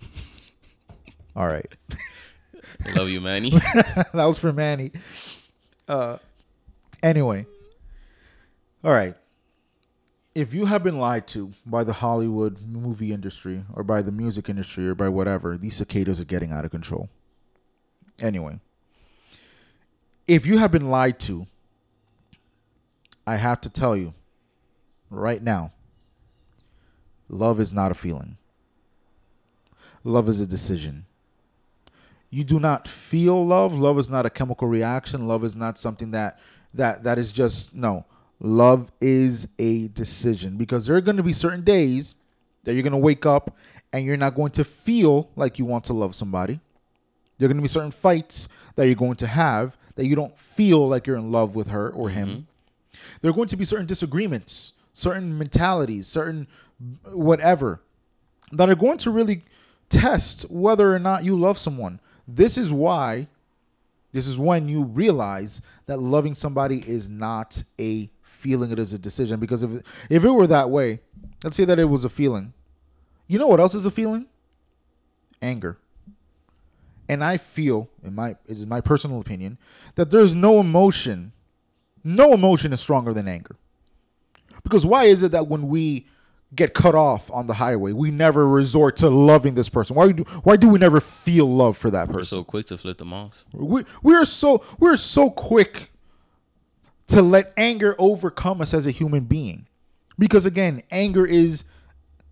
All 1.36 1.48
right. 1.48 1.66
I 2.84 2.92
love 2.92 3.08
you, 3.08 3.20
Manny. 3.20 3.50
that 3.50 4.10
was 4.14 4.38
for 4.38 4.52
Manny. 4.52 4.90
Uh, 5.86 6.18
anyway, 7.02 7.46
all 8.82 8.92
right. 8.92 9.14
If 10.34 10.54
you 10.54 10.66
have 10.66 10.84
been 10.84 10.98
lied 10.98 11.26
to 11.28 11.50
by 11.66 11.84
the 11.84 11.92
Hollywood 11.94 12.60
movie 12.62 13.12
industry 13.12 13.64
or 13.74 13.82
by 13.82 14.00
the 14.00 14.12
music 14.12 14.48
industry 14.48 14.88
or 14.88 14.94
by 14.94 15.08
whatever, 15.08 15.58
these 15.58 15.76
cicadas 15.76 16.20
are 16.20 16.24
getting 16.24 16.52
out 16.52 16.64
of 16.64 16.70
control. 16.70 17.08
Anyway, 18.22 18.60
if 20.28 20.46
you 20.46 20.58
have 20.58 20.70
been 20.70 20.88
lied 20.88 21.18
to, 21.20 21.46
I 23.30 23.36
have 23.36 23.60
to 23.60 23.70
tell 23.70 23.96
you 23.96 24.12
right 25.08 25.40
now 25.40 25.72
love 27.28 27.60
is 27.60 27.72
not 27.72 27.92
a 27.92 27.94
feeling, 27.94 28.36
love 30.02 30.28
is 30.28 30.40
a 30.40 30.46
decision. 30.46 31.06
You 32.32 32.44
do 32.44 32.60
not 32.60 32.86
feel 32.86 33.44
love. 33.44 33.74
Love 33.74 33.98
is 33.98 34.08
not 34.08 34.24
a 34.26 34.30
chemical 34.30 34.68
reaction. 34.68 35.26
Love 35.26 35.44
is 35.44 35.54
not 35.54 35.78
something 35.78 36.10
that 36.12 36.40
that 36.74 37.04
that 37.04 37.18
is 37.18 37.30
just 37.30 37.74
no. 37.74 38.04
Love 38.40 38.90
is 39.00 39.46
a 39.58 39.88
decision 39.88 40.56
because 40.56 40.86
there 40.86 40.96
are 40.96 41.00
going 41.00 41.16
to 41.16 41.22
be 41.22 41.32
certain 41.32 41.62
days 41.62 42.16
that 42.64 42.74
you're 42.74 42.82
going 42.82 42.92
to 42.92 42.98
wake 42.98 43.26
up 43.26 43.56
and 43.92 44.04
you're 44.04 44.16
not 44.16 44.34
going 44.34 44.52
to 44.52 44.64
feel 44.64 45.30
like 45.36 45.58
you 45.58 45.64
want 45.64 45.84
to 45.84 45.92
love 45.92 46.14
somebody. 46.14 46.58
There 47.38 47.46
are 47.46 47.48
going 47.48 47.58
to 47.58 47.62
be 47.62 47.68
certain 47.68 47.90
fights 47.90 48.48
that 48.76 48.86
you're 48.86 48.94
going 48.94 49.16
to 49.16 49.26
have 49.26 49.76
that 49.94 50.06
you 50.06 50.16
don't 50.16 50.36
feel 50.36 50.88
like 50.88 51.06
you're 51.06 51.16
in 51.16 51.30
love 51.30 51.54
with 51.54 51.68
her 51.68 51.90
or 51.90 52.10
him 52.10 52.28
mm-hmm. 52.28 52.40
There 53.20 53.30
are 53.30 53.34
going 53.34 53.48
to 53.48 53.56
be 53.56 53.64
certain 53.64 53.86
disagreements 53.86 54.72
certain 54.92 55.36
mentalities 55.38 56.06
certain 56.06 56.46
whatever 57.04 57.80
that 58.52 58.68
are 58.68 58.74
going 58.74 58.98
to 58.98 59.10
really 59.10 59.44
test 59.90 60.42
whether 60.50 60.94
or 60.94 60.98
not 60.98 61.24
you 61.24 61.36
love 61.36 61.58
someone. 61.58 62.00
This 62.26 62.56
is 62.56 62.72
why, 62.72 63.26
this 64.12 64.26
is 64.26 64.38
when 64.38 64.68
you 64.68 64.84
realize 64.84 65.60
that 65.86 65.98
loving 65.98 66.34
somebody 66.34 66.82
is 66.88 67.08
not 67.08 67.62
a 67.78 68.08
feeling, 68.22 68.70
it 68.70 68.78
is 68.78 68.92
a 68.92 68.98
decision. 68.98 69.38
Because 69.40 69.62
if, 69.62 69.82
if 70.08 70.24
it 70.24 70.30
were 70.30 70.46
that 70.46 70.70
way, 70.70 71.00
let's 71.44 71.56
say 71.56 71.64
that 71.64 71.78
it 71.78 71.84
was 71.84 72.04
a 72.04 72.08
feeling, 72.08 72.54
You 73.26 73.38
know 73.38 73.46
what 73.46 73.60
else 73.60 73.74
is 73.74 73.86
a 73.86 73.90
feeling? 73.90 74.26
Anger. 75.42 75.78
And 77.08 77.24
I 77.24 77.36
feel, 77.36 77.88
in 78.04 78.14
my 78.14 78.30
it 78.30 78.38
is 78.46 78.66
my 78.66 78.80
personal 78.80 79.20
opinion, 79.20 79.58
that 79.96 80.10
there's 80.10 80.32
no 80.32 80.60
emotion, 80.60 81.32
no 82.04 82.32
emotion 82.32 82.72
is 82.72 82.80
stronger 82.80 83.12
than 83.12 83.28
anger. 83.28 83.56
Because 84.62 84.84
why 84.84 85.04
is 85.04 85.22
it 85.22 85.32
that 85.32 85.48
when 85.48 85.68
we 85.68 86.06
get 86.54 86.74
cut 86.74 86.94
off 86.94 87.30
on 87.30 87.46
the 87.46 87.54
highway, 87.54 87.92
we 87.92 88.10
never 88.10 88.46
resort 88.48 88.96
to 88.98 89.08
loving 89.08 89.54
this 89.54 89.68
person? 89.68 89.96
Why 89.96 90.12
do 90.12 90.22
why 90.42 90.56
do 90.56 90.68
we 90.68 90.78
never 90.78 91.00
feel 91.00 91.46
love 91.46 91.76
for 91.78 91.90
that 91.90 92.08
We're 92.08 92.18
person? 92.20 92.38
so 92.38 92.44
quick 92.44 92.66
to 92.66 92.78
flip 92.78 92.98
them 92.98 93.12
off. 93.12 93.44
We 93.52 93.84
we're 94.02 94.24
so 94.24 94.62
we're 94.78 94.96
so 94.96 95.30
quick 95.30 95.90
to 97.08 97.22
let 97.22 97.52
anger 97.56 97.96
overcome 97.98 98.60
us 98.60 98.74
as 98.74 98.86
a 98.86 98.90
human 98.90 99.24
being. 99.24 99.66
Because 100.18 100.44
again, 100.46 100.82
anger 100.90 101.24
is 101.24 101.64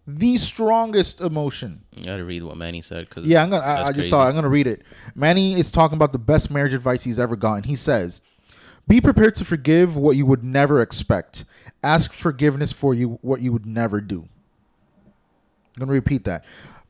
the 0.06 0.36
strongest 0.36 1.20
emotion. 1.20 1.84
You 1.94 2.04
gotta 2.04 2.24
read 2.24 2.42
what 2.42 2.56
Manny 2.56 2.82
said 2.82 3.08
because 3.08 3.26
Yeah, 3.26 3.42
I'm 3.42 3.50
gonna. 3.50 3.64
I, 3.64 3.88
I 3.88 3.92
just 3.92 4.10
saw. 4.10 4.24
It. 4.24 4.28
I'm 4.28 4.34
gonna 4.34 4.48
read 4.48 4.66
it. 4.66 4.82
Manny 5.14 5.54
is 5.54 5.70
talking 5.70 5.96
about 5.96 6.12
the 6.12 6.18
best 6.18 6.50
marriage 6.50 6.74
advice 6.74 7.02
he's 7.02 7.18
ever 7.18 7.36
gotten. 7.36 7.62
He 7.64 7.76
says, 7.76 8.20
"Be 8.88 9.00
prepared 9.00 9.34
to 9.36 9.44
forgive 9.44 9.94
what 9.96 10.16
you 10.16 10.26
would 10.26 10.42
never 10.42 10.80
expect. 10.82 11.44
Ask 11.82 12.12
forgiveness 12.12 12.72
for 12.72 12.94
you 12.94 13.18
what 13.22 13.40
you 13.40 13.52
would 13.52 13.66
never 13.66 14.00
do." 14.00 14.28
I'm 15.76 15.80
gonna 15.80 15.92
repeat 15.92 16.24
that. 16.24 16.44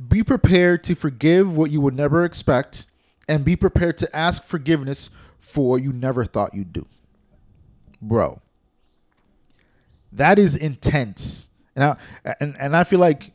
Be 0.08 0.22
prepared 0.22 0.84
to 0.84 0.94
forgive 0.94 1.54
what 1.54 1.70
you 1.70 1.80
would 1.80 1.94
never 1.94 2.24
expect, 2.24 2.86
and 3.28 3.44
be 3.44 3.56
prepared 3.56 3.98
to 3.98 4.16
ask 4.16 4.42
forgiveness 4.44 5.10
for 5.40 5.70
what 5.70 5.82
you 5.82 5.92
never 5.92 6.24
thought 6.24 6.54
you'd 6.54 6.72
do. 6.72 6.86
Bro, 8.00 8.40
that 10.12 10.38
is 10.38 10.54
intense. 10.56 11.48
And 11.74 11.84
I, 11.84 12.34
and, 12.40 12.56
and 12.58 12.76
I 12.76 12.84
feel 12.84 12.98
like 13.00 13.32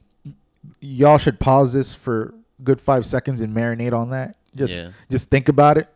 y'all 0.79 1.17
should 1.17 1.39
pause 1.39 1.73
this 1.73 1.93
for 1.93 2.33
a 2.59 2.61
good 2.63 2.79
five 2.81 3.05
seconds 3.05 3.41
and 3.41 3.55
marinate 3.55 3.93
on 3.93 4.09
that. 4.11 4.37
Just 4.55 4.81
Yeah. 4.81 4.89
just 5.09 5.29
think 5.29 5.49
about 5.49 5.77
it. 5.77 5.87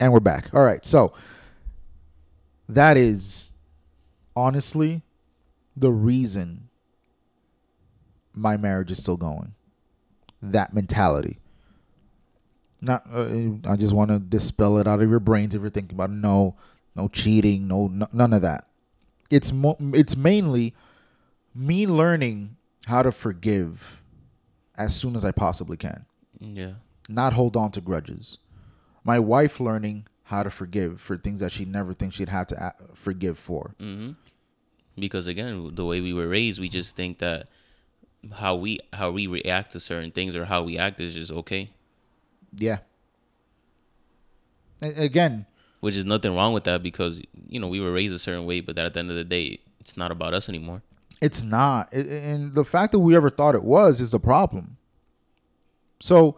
And 0.00 0.12
we're 0.12 0.20
back. 0.20 0.50
All 0.52 0.62
right. 0.64 0.84
So 0.84 1.12
that 2.68 2.96
is 2.96 3.50
honestly 4.36 5.02
the 5.76 5.90
reason 5.92 6.68
my 8.34 8.56
marriage 8.56 8.90
is 8.90 9.00
still 9.02 9.16
going. 9.16 9.54
That 10.42 10.74
mentality. 10.74 11.38
Not 12.80 13.06
uh, 13.12 13.26
I 13.66 13.76
just 13.76 13.94
want 13.94 14.10
to 14.10 14.18
dispel 14.18 14.78
it 14.78 14.86
out 14.86 15.00
of 15.00 15.08
your 15.08 15.20
brains 15.20 15.54
if 15.54 15.60
you're 15.60 15.70
thinking 15.70 15.96
about 15.96 16.10
it. 16.10 16.14
no 16.14 16.56
no 16.96 17.08
cheating, 17.08 17.66
no, 17.66 17.88
no 17.88 18.06
none 18.12 18.32
of 18.32 18.42
that. 18.42 18.68
It's 19.30 19.52
mo- 19.52 19.76
it's 19.94 20.16
mainly 20.16 20.74
me 21.54 21.86
learning 21.86 22.56
how 22.86 23.02
to 23.02 23.10
forgive 23.10 24.02
as 24.76 24.94
soon 24.94 25.16
as 25.16 25.24
I 25.24 25.30
possibly 25.32 25.76
can, 25.76 26.04
Yeah. 26.40 26.72
not 27.08 27.32
hold 27.32 27.56
on 27.56 27.70
to 27.72 27.80
grudges. 27.80 28.38
My 29.04 29.18
wife 29.18 29.60
learning 29.60 30.06
how 30.24 30.42
to 30.42 30.50
forgive 30.50 31.00
for 31.00 31.16
things 31.16 31.40
that 31.40 31.52
she 31.52 31.64
never 31.64 31.92
thinks 31.92 32.16
she'd 32.16 32.28
have 32.28 32.46
to 32.48 32.74
forgive 32.94 33.38
for. 33.38 33.74
hmm 33.78 34.12
Because 34.98 35.26
again, 35.26 35.74
the 35.74 35.84
way 35.84 36.00
we 36.00 36.12
were 36.14 36.28
raised, 36.28 36.60
we 36.60 36.68
just 36.68 36.96
think 36.96 37.18
that 37.18 37.48
how 38.32 38.54
we 38.54 38.78
how 38.92 39.10
we 39.10 39.26
react 39.26 39.72
to 39.72 39.80
certain 39.80 40.10
things 40.10 40.34
or 40.34 40.46
how 40.46 40.62
we 40.62 40.78
act 40.78 41.00
is 41.00 41.14
just 41.14 41.30
okay. 41.30 41.70
Yeah. 42.56 42.78
Again, 44.82 45.46
Which 45.80 45.94
is 45.96 46.04
nothing 46.04 46.34
wrong 46.34 46.52
with 46.52 46.64
that 46.64 46.82
because 46.82 47.20
you 47.48 47.58
know 47.60 47.68
we 47.68 47.80
were 47.80 47.92
raised 47.92 48.14
a 48.14 48.18
certain 48.18 48.44
way, 48.46 48.60
but 48.60 48.76
that 48.76 48.84
at 48.86 48.94
the 48.94 49.00
end 49.00 49.10
of 49.10 49.16
the 49.16 49.24
day, 49.24 49.60
it's 49.80 49.96
not 49.96 50.10
about 50.10 50.34
us 50.34 50.48
anymore. 50.48 50.82
It's 51.20 51.42
not. 51.42 51.92
And 51.92 52.54
the 52.54 52.64
fact 52.64 52.92
that 52.92 52.98
we 52.98 53.16
ever 53.16 53.30
thought 53.30 53.54
it 53.54 53.62
was 53.62 54.00
is 54.00 54.10
the 54.10 54.20
problem. 54.20 54.76
So, 56.00 56.36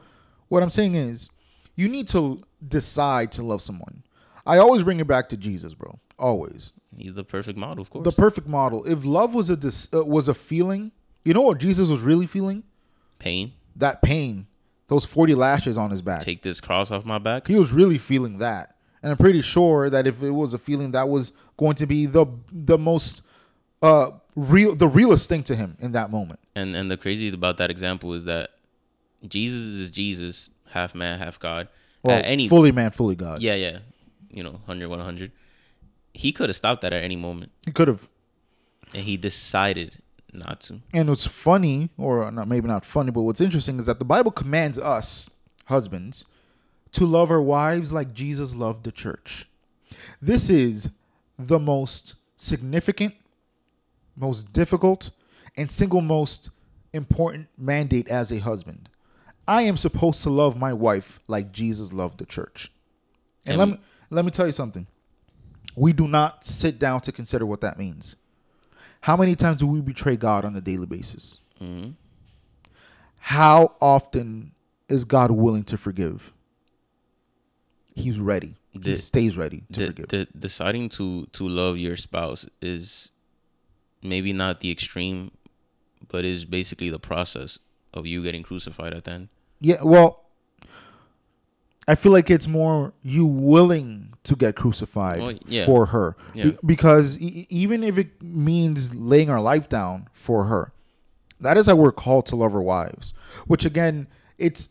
what 0.48 0.62
I'm 0.62 0.70
saying 0.70 0.94
is, 0.94 1.28
you 1.76 1.88
need 1.88 2.08
to 2.08 2.42
decide 2.66 3.32
to 3.32 3.42
love 3.42 3.62
someone. 3.62 4.02
I 4.46 4.58
always 4.58 4.82
bring 4.82 5.00
it 5.00 5.06
back 5.06 5.28
to 5.30 5.36
Jesus, 5.36 5.74
bro. 5.74 5.98
Always. 6.18 6.72
He's 6.96 7.14
the 7.14 7.24
perfect 7.24 7.58
model, 7.58 7.82
of 7.82 7.90
course. 7.90 8.04
The 8.04 8.12
perfect 8.12 8.48
model. 8.48 8.84
If 8.86 9.04
love 9.04 9.34
was 9.34 9.50
a 9.50 9.56
dis- 9.56 9.88
uh, 9.92 10.04
was 10.04 10.28
a 10.28 10.34
feeling, 10.34 10.92
you 11.24 11.34
know 11.34 11.42
what 11.42 11.58
Jesus 11.58 11.88
was 11.88 12.02
really 12.02 12.26
feeling? 12.26 12.64
Pain. 13.18 13.52
That 13.76 14.00
pain, 14.00 14.46
those 14.88 15.04
40 15.04 15.34
lashes 15.34 15.76
on 15.76 15.90
his 15.90 16.00
back. 16.00 16.22
Take 16.22 16.42
this 16.42 16.60
cross 16.60 16.90
off 16.90 17.04
my 17.04 17.18
back. 17.18 17.46
He 17.46 17.56
was 17.56 17.72
really 17.72 17.98
feeling 17.98 18.38
that. 18.38 18.76
And 19.02 19.12
I'm 19.12 19.18
pretty 19.18 19.42
sure 19.42 19.90
that 19.90 20.06
if 20.06 20.22
it 20.22 20.30
was 20.30 20.54
a 20.54 20.58
feeling 20.58 20.92
that 20.92 21.08
was 21.08 21.32
going 21.58 21.74
to 21.76 21.86
be 21.86 22.06
the 22.06 22.26
the 22.50 22.78
most 22.78 23.22
uh 23.82 24.12
real 24.34 24.74
the 24.74 24.88
realest 24.88 25.28
thing 25.28 25.42
to 25.44 25.56
him 25.56 25.76
in 25.80 25.92
that 25.92 26.10
moment. 26.10 26.40
And 26.54 26.74
and 26.74 26.90
the 26.90 26.96
crazy 26.96 27.28
about 27.28 27.58
that 27.58 27.70
example 27.70 28.14
is 28.14 28.24
that 28.24 28.50
Jesus 29.26 29.60
is 29.60 29.90
Jesus, 29.90 30.48
half 30.76 30.94
man, 30.94 31.18
half 31.18 31.38
God. 31.38 31.68
Well, 32.02 32.20
any 32.24 32.48
fully 32.48 32.70
man, 32.72 32.90
fully 32.92 33.16
God. 33.16 33.42
yeah, 33.42 33.54
yeah, 33.54 33.78
you 34.30 34.42
know, 34.42 34.52
100, 34.52 34.88
100. 34.88 35.32
He 36.14 36.32
could 36.32 36.48
have 36.48 36.56
stopped 36.56 36.82
that 36.82 36.92
at 36.92 37.02
any 37.02 37.16
moment, 37.16 37.50
He 37.66 37.72
could 37.72 37.88
have. 37.88 38.08
and 38.94 39.02
he 39.02 39.16
decided 39.16 39.98
not 40.32 40.60
to. 40.62 40.80
And 40.94 41.08
what's 41.08 41.26
funny, 41.26 41.90
or 41.98 42.30
not 42.30 42.46
maybe 42.48 42.68
not 42.68 42.84
funny, 42.84 43.10
but 43.10 43.22
what's 43.22 43.40
interesting 43.40 43.78
is 43.78 43.86
that 43.86 43.98
the 43.98 44.04
Bible 44.04 44.30
commands 44.30 44.78
us, 44.78 45.28
husbands, 45.66 46.24
to 46.92 47.04
love 47.04 47.30
our 47.30 47.42
wives 47.42 47.92
like 47.92 48.12
Jesus 48.14 48.54
loved 48.54 48.84
the 48.84 48.92
church. 48.92 49.46
This 50.22 50.48
is 50.50 50.88
the 51.38 51.58
most 51.58 52.14
significant, 52.36 53.14
most 54.16 54.52
difficult, 54.52 55.10
and 55.56 55.70
single 55.70 56.00
most 56.02 56.50
important 56.92 57.48
mandate 57.58 58.08
as 58.08 58.30
a 58.30 58.38
husband. 58.38 58.88
I 59.48 59.62
am 59.62 59.76
supposed 59.76 60.22
to 60.24 60.30
love 60.30 60.56
my 60.58 60.72
wife 60.72 61.20
like 61.28 61.52
Jesus 61.52 61.92
loved 61.92 62.18
the 62.18 62.26
church. 62.26 62.70
And, 63.46 63.58
let 63.58 63.68
me 63.68 63.78
let 64.10 64.24
me 64.24 64.30
tell 64.30 64.46
you 64.46 64.52
something. 64.52 64.86
We 65.76 65.92
do 65.92 66.08
not 66.08 66.44
sit 66.44 66.78
down 66.78 67.00
to 67.02 67.12
consider 67.12 67.44
what 67.46 67.60
that 67.60 67.78
means. 67.78 68.16
How 69.02 69.16
many 69.16 69.36
times 69.36 69.58
do 69.58 69.66
we 69.66 69.80
betray 69.80 70.16
God 70.16 70.44
on 70.44 70.56
a 70.56 70.60
daily 70.60 70.86
basis? 70.86 71.38
hmm 71.58 71.90
How 73.20 73.74
often 73.80 74.52
is 74.88 75.04
God 75.04 75.30
willing 75.30 75.64
to 75.64 75.76
forgive? 75.76 76.32
He's 77.94 78.18
ready. 78.18 78.56
he 78.72 78.94
stays 78.96 79.36
ready 79.36 79.62
to 79.72 79.86
forgive. 79.86 80.08
de- 80.08 80.26
deciding 80.38 80.88
to 80.90 81.26
to 81.32 81.48
love 81.48 81.78
your 81.78 81.96
spouse 81.96 82.46
is 82.60 83.10
maybe 84.02 84.32
not 84.32 84.60
the 84.60 84.70
extreme, 84.70 85.30
but 86.08 86.24
is 86.24 86.44
basically 86.44 86.90
the 86.90 86.98
process 86.98 87.58
of 87.94 88.06
you 88.06 88.22
getting 88.22 88.42
crucified 88.42 88.92
at 88.92 89.04
the 89.04 89.10
end. 89.12 89.28
Yeah, 89.60 89.82
well, 89.82 90.24
I 91.88 91.94
feel 91.94 92.12
like 92.12 92.30
it's 92.30 92.48
more 92.48 92.92
you 93.02 93.24
willing 93.26 94.14
to 94.24 94.34
get 94.34 94.56
crucified 94.56 95.20
Oh, 95.20 95.38
yeah. 95.46 95.66
for 95.66 95.86
her. 95.86 96.16
Yeah. 96.34 96.44
Be- 96.46 96.58
because 96.66 97.18
e- 97.20 97.46
even 97.48 97.84
if 97.84 97.96
it 97.96 98.20
means 98.20 98.94
laying 98.94 99.30
our 99.30 99.40
life 99.40 99.68
down 99.68 100.08
for 100.12 100.44
her, 100.44 100.72
that 101.40 101.56
is 101.56 101.66
how 101.66 101.76
we're 101.76 101.92
called 101.92 102.26
to 102.26 102.36
love 102.36 102.54
our 102.54 102.62
wives. 102.62 103.14
Which 103.46 103.64
again, 103.64 104.08
it's 104.38 104.68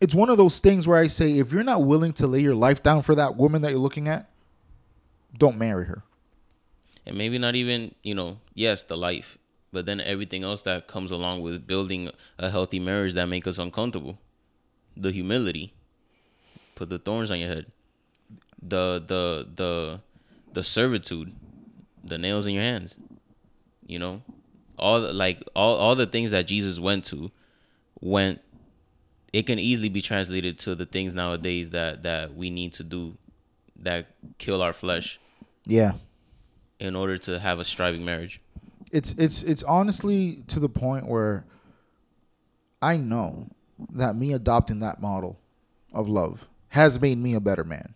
it's 0.00 0.14
one 0.14 0.28
of 0.30 0.38
those 0.38 0.58
things 0.60 0.88
where 0.88 0.98
I 0.98 1.06
say 1.08 1.38
if 1.38 1.52
you're 1.52 1.62
not 1.62 1.84
willing 1.84 2.12
to 2.14 2.26
lay 2.26 2.40
your 2.40 2.54
life 2.54 2.82
down 2.82 3.02
for 3.02 3.14
that 3.14 3.36
woman 3.36 3.62
that 3.62 3.70
you're 3.70 3.78
looking 3.78 4.08
at, 4.08 4.28
don't 5.38 5.56
marry 5.58 5.84
her. 5.86 6.02
and 7.06 7.16
maybe 7.16 7.38
not 7.38 7.54
even 7.54 7.94
you 8.02 8.14
know 8.14 8.38
yes 8.54 8.82
the 8.84 8.96
life 8.96 9.38
but 9.72 9.86
then 9.86 10.00
everything 10.00 10.42
else 10.44 10.62
that 10.62 10.86
comes 10.88 11.10
along 11.10 11.42
with 11.42 11.66
building 11.66 12.10
a 12.38 12.50
healthy 12.50 12.78
marriage 12.80 13.14
that 13.14 13.26
make 13.26 13.46
us 13.46 13.58
uncomfortable. 13.58 14.18
The 14.96 15.12
humility. 15.12 15.72
Put 16.74 16.90
the 16.90 16.98
thorns 16.98 17.30
on 17.30 17.38
your 17.38 17.48
head. 17.48 17.66
The 18.60 19.02
the 19.06 19.48
the 19.54 20.00
the 20.52 20.64
servitude. 20.64 21.32
The 22.02 22.18
nails 22.18 22.46
in 22.46 22.54
your 22.54 22.62
hands. 22.64 22.96
You 23.86 23.98
know? 23.98 24.22
All 24.78 25.00
the- 25.00 25.12
like 25.12 25.42
all 25.54 25.76
all 25.76 25.94
the 25.94 26.06
things 26.06 26.30
that 26.30 26.46
jesus 26.46 26.78
went 26.80 27.04
to 27.06 27.30
went 28.00 28.40
it 29.32 29.42
can 29.46 29.58
easily 29.58 29.88
be 29.90 30.00
translated 30.00 30.58
to 30.60 30.74
the 30.74 30.86
things 30.86 31.12
nowadays 31.12 31.70
that 31.70 32.02
that 32.02 32.34
we 32.34 32.48
need 32.50 32.72
to 32.74 32.82
do 32.82 33.16
that 33.76 34.06
kill 34.38 34.62
our 34.62 34.72
flesh. 34.72 35.20
Yeah. 35.66 35.92
in 36.80 36.96
order 36.96 37.18
to 37.18 37.38
have 37.38 37.58
a 37.60 37.64
striving 37.64 38.04
marriage. 38.04 38.40
It's 38.90 39.12
it's 39.12 39.42
it's 39.42 39.62
honestly 39.62 40.42
to 40.48 40.58
the 40.60 40.68
point 40.68 41.06
where 41.06 41.44
I 42.82 42.96
know 42.96 43.46
that 43.92 44.16
me 44.16 44.32
adopting 44.32 44.80
that 44.80 45.00
model 45.00 45.38
of 45.92 46.08
love 46.08 46.48
has 46.68 47.00
made 47.00 47.18
me 47.18 47.34
a 47.34 47.40
better 47.40 47.64
man 47.64 47.94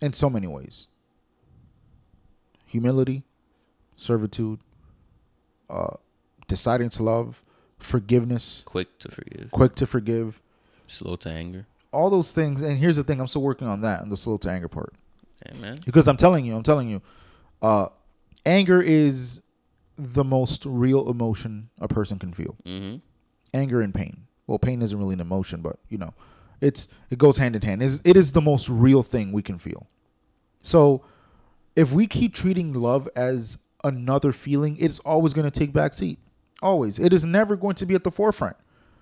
in 0.00 0.12
so 0.12 0.28
many 0.30 0.46
ways. 0.46 0.88
Humility, 2.66 3.22
servitude, 3.96 4.60
uh, 5.68 5.96
deciding 6.48 6.88
to 6.90 7.02
love, 7.02 7.42
forgiveness, 7.78 8.62
Quick 8.64 8.98
to 9.00 9.10
forgive, 9.10 9.50
quick 9.50 9.74
to 9.76 9.86
forgive, 9.86 10.40
slow 10.86 11.16
to 11.16 11.28
anger. 11.28 11.66
all 11.92 12.08
those 12.08 12.32
things. 12.32 12.62
And 12.62 12.78
here's 12.78 12.96
the 12.96 13.04
thing: 13.04 13.20
I'm 13.20 13.26
still 13.26 13.42
working 13.42 13.68
on 13.68 13.82
that, 13.82 14.00
on 14.00 14.08
the 14.08 14.16
slow 14.16 14.38
to 14.38 14.50
anger 14.50 14.68
part. 14.68 14.94
Man. 15.60 15.78
because 15.84 16.06
I'm 16.08 16.16
telling 16.16 16.46
you, 16.46 16.54
I'm 16.54 16.62
telling 16.62 16.88
you, 16.88 17.02
uh, 17.60 17.88
anger 18.46 18.80
is 18.80 19.41
the 20.14 20.24
most 20.24 20.64
real 20.66 21.08
emotion 21.10 21.68
a 21.80 21.88
person 21.88 22.18
can 22.18 22.32
feel. 22.32 22.56
Mm-hmm. 22.66 22.96
Anger 23.54 23.80
and 23.80 23.94
pain. 23.94 24.26
Well, 24.46 24.58
pain 24.58 24.82
isn't 24.82 24.98
really 24.98 25.14
an 25.14 25.20
emotion, 25.20 25.60
but 25.62 25.78
you 25.88 25.98
know, 25.98 26.12
it's 26.60 26.88
it 27.10 27.18
goes 27.18 27.36
hand 27.36 27.54
in 27.56 27.62
hand. 27.62 27.82
It's- 27.82 28.00
It 28.04 28.16
is 28.16 28.32
the 28.32 28.40
most 28.40 28.68
real 28.68 29.02
thing 29.02 29.32
we 29.32 29.42
can 29.42 29.58
feel. 29.58 29.86
So, 30.60 31.02
if 31.76 31.92
we 31.92 32.06
keep 32.06 32.34
treating 32.34 32.72
love 32.72 33.08
as 33.16 33.58
another 33.84 34.32
feeling, 34.32 34.76
it's 34.78 34.98
always 35.00 35.32
going 35.34 35.50
to 35.50 35.58
take 35.58 35.72
back 35.72 35.92
seat. 35.94 36.18
Always. 36.60 36.98
It 36.98 37.12
is 37.12 37.24
never 37.24 37.56
going 37.56 37.74
to 37.76 37.86
be 37.86 37.94
at 37.94 38.04
the 38.04 38.10
forefront 38.10 38.56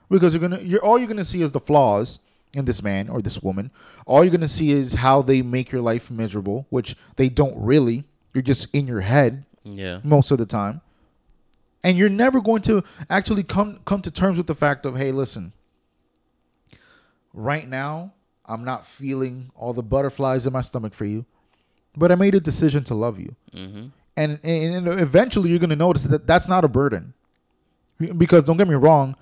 because 0.09 0.33
you're 0.33 0.41
gonna 0.41 0.61
you're 0.63 0.83
all 0.83 0.99
you're 0.99 1.09
gonna 1.09 1.25
see 1.25 1.43
is 1.43 1.53
the 1.53 1.61
flaws 1.61 2.19
in 2.55 2.65
this 2.65 2.83
man 2.83 3.09
or 3.11 3.21
this 3.21 3.43
woman. 3.43 3.71
All 4.07 4.25
you're 4.25 4.33
gonna 4.33 4.49
see 4.49 4.71
is 4.71 4.95
how 4.95 5.21
they 5.23 5.43
make 5.43 5.71
your 5.71 5.83
life 5.83 6.11
miserable, 6.11 6.67
which 6.71 6.97
they 7.17 7.29
don't 7.29 7.55
really. 7.59 8.05
You're 8.33 8.43
just 8.43 8.69
in 8.73 8.87
your 8.87 9.01
head 9.03 9.45
Yeah. 9.65 10.01
most 10.05 10.31
of 10.31 10.39
the 10.39 10.47
time. 10.47 10.81
And 11.83 11.97
you're 11.97 12.11
never 12.11 12.41
going 12.41 12.63
to 12.63 12.85
actually 13.09 13.43
come 13.43 13.81
come 13.85 14.03
to 14.03 14.11
terms 14.11 14.37
with 14.37 14.47
the 14.47 14.55
fact 14.55 14.85
of, 14.85 14.97
hey, 14.97 15.13
listen, 15.13 15.53
right 17.33 17.67
now 17.67 18.13
I'm 18.45 18.65
not 18.65 18.87
feeling 18.87 19.51
all 19.55 19.73
the 19.73 19.83
butterflies 19.83 20.47
in 20.47 20.53
my 20.53 20.61
stomach 20.61 20.93
for 20.93 21.05
you, 21.05 21.25
but 21.97 22.13
I 22.13 22.17
made 22.17 22.35
a 22.35 22.41
decision 22.41 22.85
to 22.85 22.95
love 22.95 23.19
you. 23.19 23.35
Mm-hmm. 23.55 23.87
And, 24.17 24.45
and 24.45 24.89
eventually 24.89 25.51
you're 25.51 25.59
going 25.59 25.71
to 25.71 25.77
notice 25.77 26.05
that 26.05 26.27
that's 26.27 26.49
not 26.49 26.65
a 26.65 26.69
burden. 26.69 27.15
Because 27.99 28.45
don't 28.45 28.57
get 28.57 28.69
me 28.69 28.75
wrong, 28.75 29.15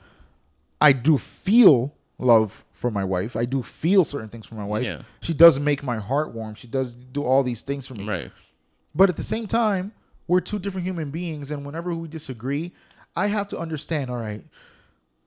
I 0.81 0.93
do 0.93 1.19
feel 1.19 1.95
love 2.19 2.65
for 2.73 2.91
my 2.91 3.05
wife. 3.05 3.37
I 3.37 3.45
do 3.45 3.63
feel 3.63 4.05
certain 4.05 4.29
things 4.29 4.47
for 4.47 4.55
my 4.55 4.65
wife. 4.65 4.85
Yeah. 4.85 5.03
She 5.21 5.35
does 5.35 5.59
make 5.61 5.83
my 5.83 5.99
heart 5.99 6.33
warm. 6.33 6.55
She 6.55 6.69
does 6.69 6.95
do 6.95 7.25
all 7.25 7.43
these 7.43 7.63
things 7.63 7.87
for 7.87 7.95
me. 7.95 8.07
Right. 8.07 8.31
But 8.95 9.09
at 9.09 9.17
the 9.17 9.23
same 9.23 9.47
time, 9.47 9.93
we're 10.29 10.41
two 10.41 10.59
different 10.61 10.87
human 10.87 11.11
beings, 11.11 11.51
and 11.51 11.67
whenever 11.67 11.93
we 11.95 12.07
disagree, 12.07 12.73
I 13.17 13.27
have 13.27 13.49
to 13.49 13.59
understand. 13.59 14.11
All 14.11 14.17
right, 14.19 14.45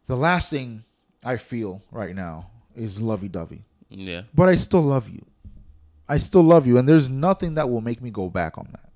the 0.08 0.16
last 0.16 0.50
thing 0.50 0.84
I 1.26 1.36
feel 1.38 1.82
right 1.92 2.16
now 2.16 2.50
is 2.76 3.02
lovey-dovey, 3.02 3.64
Yeah. 3.90 4.22
but 4.34 4.48
I 4.48 4.56
still 4.56 4.82
love 4.82 5.10
you. 5.10 5.26
I 6.08 6.18
still 6.18 6.44
love 6.44 6.66
you, 6.68 6.78
and 6.78 6.88
there's 6.88 7.10
nothing 7.10 7.56
that 7.56 7.70
will 7.70 7.82
make 7.82 8.02
me 8.02 8.12
go 8.12 8.30
back 8.30 8.58
on 8.58 8.68
that. 8.72 8.90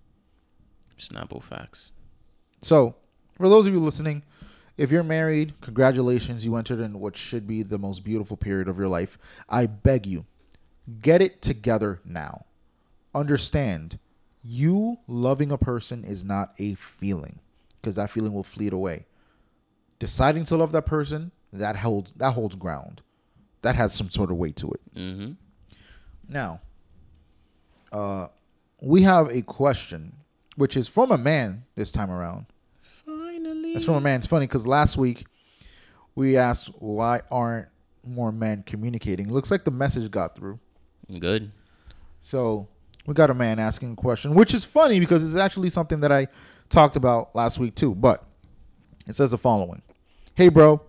Snapple 1.00 1.44
facts. 1.44 1.92
So, 2.62 2.96
for 3.34 3.50
those 3.50 3.68
of 3.68 3.74
you 3.74 3.80
listening, 3.80 4.24
if 4.78 4.92
you're 4.92 5.04
married, 5.04 5.54
congratulations, 5.62 6.46
you 6.46 6.56
entered 6.56 6.80
in 6.80 7.00
what 7.00 7.16
should 7.16 7.48
be 7.48 7.64
the 7.64 7.78
most 7.78 8.04
beautiful 8.04 8.38
period 8.38 8.68
of 8.68 8.78
your 8.78 8.88
life. 8.88 9.18
I 9.50 9.66
beg 9.66 10.06
you, 10.06 10.26
get 11.02 11.22
it 11.22 11.42
together 11.42 12.00
now. 12.06 12.46
Understand, 13.14 13.98
you 14.46 14.98
loving 15.08 15.52
a 15.52 15.58
person 15.58 16.04
is 16.04 16.24
not 16.24 16.54
a 16.60 16.76
feeling 16.76 17.40
because 17.82 17.96
that 17.96 18.12
feeling 18.12 18.34
will 18.34 18.44
fleet 18.44 18.74
away. 18.74 19.06
Deciding 19.98 20.44
to 20.46 20.56
love 20.56 20.72
that 20.74 20.86
person, 20.86 21.32
that 21.54 21.76
holds 21.76 22.14
that 22.18 22.34
holds 22.34 22.56
ground. 22.56 23.02
That 23.62 23.76
has 23.76 23.94
some 23.94 24.12
sort 24.12 24.30
of 24.30 24.38
weight 24.38 24.56
to 24.58 24.72
it. 24.72 24.96
Mm-hmm. 24.96 25.32
Now, 26.30 26.62
uh, 27.92 28.28
we 28.82 29.02
have 29.02 29.30
a 29.30 29.42
question, 29.42 30.14
which 30.56 30.78
is 30.78 30.88
from 30.88 31.12
a 31.12 31.18
man 31.18 31.64
this 31.76 31.92
time 31.92 32.12
around. 32.12 32.46
Finally. 33.06 33.74
It's 33.74 33.86
from 33.86 33.96
a 33.96 34.02
man. 34.02 34.20
It's 34.20 34.28
funny 34.28 34.46
because 34.46 34.68
last 34.68 34.98
week 34.98 35.26
we 36.14 36.38
asked 36.38 36.70
why 36.80 37.22
aren't 37.32 37.70
more 38.06 38.32
men 38.32 38.64
communicating. 38.64 39.32
Looks 39.32 39.50
like 39.50 39.64
the 39.64 39.72
message 39.72 40.12
got 40.12 40.36
through. 40.36 40.60
Good. 41.20 41.52
So 42.22 42.68
we 43.06 43.14
got 43.14 43.30
a 43.30 43.34
man 43.34 43.60
asking 43.60 43.94
a 43.94 43.96
question, 43.96 44.34
which 44.34 44.54
is 44.54 44.66
funny 44.66 45.00
because 45.00 45.24
it's 45.24 45.40
actually 45.40 45.70
something 45.70 46.00
that 46.02 46.12
I 46.12 46.28
talked 46.70 46.96
about 46.96 47.36
last 47.36 47.60
week 47.60 47.76
too. 47.76 47.94
But 47.94 48.24
it 49.08 49.14
says 49.14 49.32
the 49.32 49.38
following 49.38 49.82
Hey, 50.36 50.50
bro, 50.50 50.82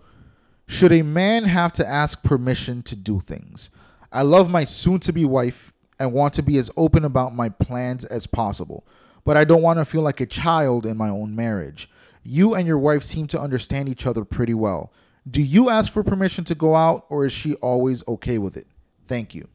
should 0.67 0.93
a 0.93 1.03
man 1.03 1.45
have 1.45 1.73
to 1.75 1.87
ask 1.87 2.23
permission 2.23 2.83
to 2.85 2.97
do 2.97 3.21
things? 3.21 3.71
I 4.13 4.23
love 4.23 4.51
my 4.51 4.65
soon 4.65 5.01
to 5.01 5.13
be 5.13 5.25
wife 5.25 5.73
and 5.99 6.13
want 6.13 6.35
to 6.35 6.43
be 6.43 6.59
as 6.59 6.71
open 6.77 7.05
about 7.05 7.35
my 7.35 7.49
plans 7.49 8.05
as 8.05 8.27
possible, 8.27 8.87
but 9.25 9.37
I 9.37 9.45
don't 9.45 9.63
want 9.63 9.79
to 9.79 9.85
feel 9.85 10.03
like 10.03 10.21
a 10.21 10.27
child 10.27 10.87
in 10.87 10.97
my 10.97 11.09
own 11.09 11.35
marriage. 11.37 11.89
You 12.23 12.55
and 12.55 12.67
your 12.67 12.79
wife 12.79 13.05
seem 13.05 13.27
to 13.29 13.41
understand 13.41 13.89
each 13.89 14.07
other 14.07 14.25
pretty 14.25 14.55
well. 14.55 14.93
Do 15.29 15.43
you 15.43 15.71
ask 15.71 15.93
for 15.93 16.03
permission 16.03 16.45
to 16.45 16.55
go 16.55 16.75
out, 16.75 17.07
or 17.09 17.27
is 17.27 17.33
she 17.33 17.55
always 17.57 18.07
okay 18.07 18.39
with 18.39 18.57
it? 18.57 18.67
Thank 19.07 19.35
you. 19.35 19.49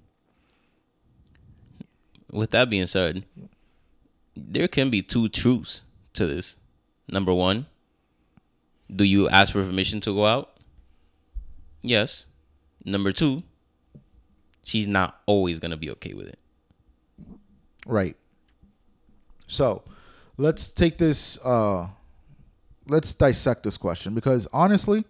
With 2.32 2.52
that 2.52 2.70
being 2.70 2.88
said, 2.88 3.26
there 4.36 4.68
can 4.68 4.90
be 4.90 5.02
two 5.02 5.30
truths 5.30 5.82
to 6.14 6.26
this. 6.26 6.56
Number 7.08 7.34
one, 7.34 7.66
do 8.94 9.04
you 9.04 9.28
ask 9.30 9.52
for 9.52 9.64
permission 9.64 10.00
to 10.02 10.16
go 10.16 10.26
out? 10.26 10.58
Yes. 11.82 12.26
Number 12.86 13.12
two, 13.12 13.44
she's 14.64 14.88
not 14.88 15.20
always 15.26 15.60
gonna 15.60 15.78
be 15.78 15.90
okay 15.92 16.14
with 16.14 16.28
it. 16.28 16.40
Right. 17.86 18.16
So, 19.48 19.84
let's 20.38 20.72
take 20.72 20.98
this 20.98 21.38
uh 21.44 21.88
let's 22.88 23.14
dissect 23.14 23.64
this 23.64 23.78
question 23.78 24.16
because 24.16 24.48
honestly, 24.54 25.06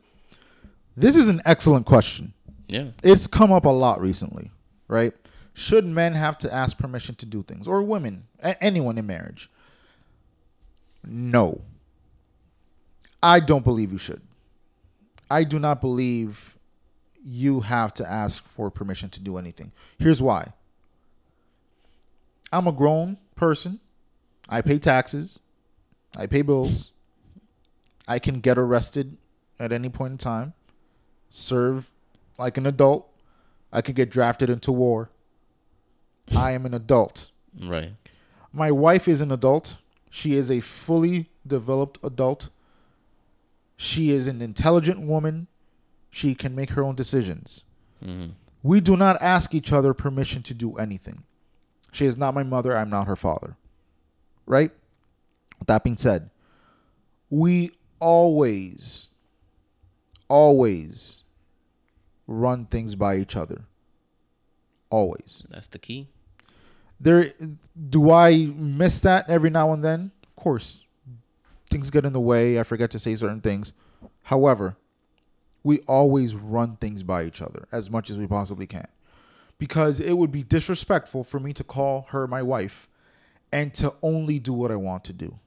this 0.98 1.16
is 1.16 1.30
an 1.30 1.42
excellent 1.46 1.86
question. 1.86 2.34
Yeah. 2.68 2.90
It's 3.04 3.28
come 3.28 3.52
up 3.52 3.66
a 3.66 3.70
lot 3.70 4.02
recently, 4.02 4.52
right? 4.88 5.14
Should 5.54 5.86
men 5.86 6.14
have 6.14 6.38
to 6.40 6.54
ask 6.54 6.78
permission 6.78 7.16
to 7.16 7.26
do 7.26 7.44
things 7.44 7.68
or 7.68 7.82
women, 7.84 8.28
anyone 8.42 8.98
in 8.98 9.06
marriage? 9.06 9.50
No. 11.04 11.62
I 13.22 13.40
don't 13.40 13.64
believe 13.64 13.92
you 13.92 13.98
should. 13.98 14.22
I 15.30 15.44
do 15.44 15.60
not 15.60 15.82
believe 15.82 16.58
you 17.24 17.60
have 17.62 17.94
to 17.96 18.10
ask 18.10 18.44
for 18.48 18.70
permission 18.72 19.10
to 19.10 19.20
do 19.20 19.38
anything. 19.38 19.72
Here's 20.00 20.22
why. 20.22 20.54
I'm 22.52 22.68
a 22.68 22.72
grown 22.72 23.18
person. 23.36 23.80
I 24.50 24.62
pay 24.62 24.80
taxes. 24.80 25.40
I 26.16 26.26
pay 26.26 26.42
bills. 26.42 26.92
I 28.08 28.20
can 28.20 28.40
get 28.40 28.58
arrested 28.58 29.18
at 29.60 29.72
any 29.72 29.90
point 29.90 30.12
in 30.12 30.18
time, 30.18 30.54
serve 31.30 31.90
like 32.38 32.58
an 32.58 32.66
adult. 32.66 33.08
I 33.72 33.82
could 33.82 33.96
get 33.96 34.10
drafted 34.10 34.50
into 34.50 34.72
war. 34.72 35.12
I 36.36 36.52
am 36.52 36.66
an 36.66 36.74
adult. 36.74 37.32
Right. 37.60 37.92
My 38.54 38.72
wife 38.72 39.08
is 39.08 39.22
an 39.22 39.32
adult. 39.32 39.76
She 40.10 40.34
is 40.34 40.52
a 40.52 40.60
fully 40.60 41.30
developed 41.46 41.98
adult. 42.04 42.50
She 43.78 44.12
is 44.12 44.28
an 44.28 44.42
intelligent 44.42 45.02
woman. 45.02 45.48
She 46.10 46.36
can 46.36 46.56
make 46.56 46.72
her 46.72 46.84
own 46.84 46.96
decisions. 46.96 47.64
Mm-hmm. 48.04 48.32
We 48.64 48.82
do 48.82 48.96
not 48.96 49.22
ask 49.22 49.56
each 49.56 49.72
other 49.72 49.94
permission 49.94 50.44
to 50.44 50.54
do 50.54 50.76
anything. 50.76 51.24
She 51.92 52.06
is 52.06 52.18
not 52.18 52.34
my 52.34 52.44
mother. 52.44 52.78
I'm 52.78 52.90
not 52.90 53.08
her 53.08 53.16
father. 53.16 53.56
Right? 54.46 54.72
With 55.60 55.68
that 55.68 55.84
being 55.84 55.98
said, 55.98 56.30
we 57.30 57.72
always, 58.00 59.08
always 60.28 61.24
run 62.28 62.66
things 62.66 62.96
by 62.96 63.18
each 63.18 63.36
other. 63.36 63.64
Always. 64.92 65.44
That's 65.50 65.68
the 65.68 65.80
key. 65.80 66.08
There 67.00 67.34
do 67.90 68.12
I 68.12 68.46
miss 68.56 69.00
that 69.02 69.28
every 69.30 69.50
now 69.50 69.74
and 69.74 69.84
then? 69.84 70.12
Of 70.24 70.36
course. 70.36 70.84
Things 71.70 71.90
get 71.90 72.06
in 72.06 72.14
the 72.14 72.20
way. 72.20 72.60
I 72.60 72.64
forget 72.64 72.92
to 72.92 73.00
say 73.00 73.16
certain 73.16 73.42
things. 73.42 73.74
However, 74.24 74.76
we 75.64 75.80
always 75.88 76.36
run 76.36 76.76
things 76.76 77.02
by 77.02 77.24
each 77.24 77.42
other 77.42 77.68
as 77.72 77.90
much 77.90 78.10
as 78.10 78.18
we 78.18 78.28
possibly 78.28 78.68
can. 78.68 78.88
Because 79.58 80.00
it 80.00 80.14
would 80.14 80.32
be 80.32 80.44
disrespectful 80.44 81.24
for 81.24 81.40
me 81.40 81.54
to 81.54 81.64
call 81.64 82.08
her 82.10 82.28
my 82.28 82.42
wife 82.42 82.90
and 83.52 83.74
to 83.76 83.94
only 84.02 84.40
do 84.40 84.54
what 84.54 84.72
I 84.72 84.76
want 84.76 85.04
to 85.06 85.14
do. 85.14 85.40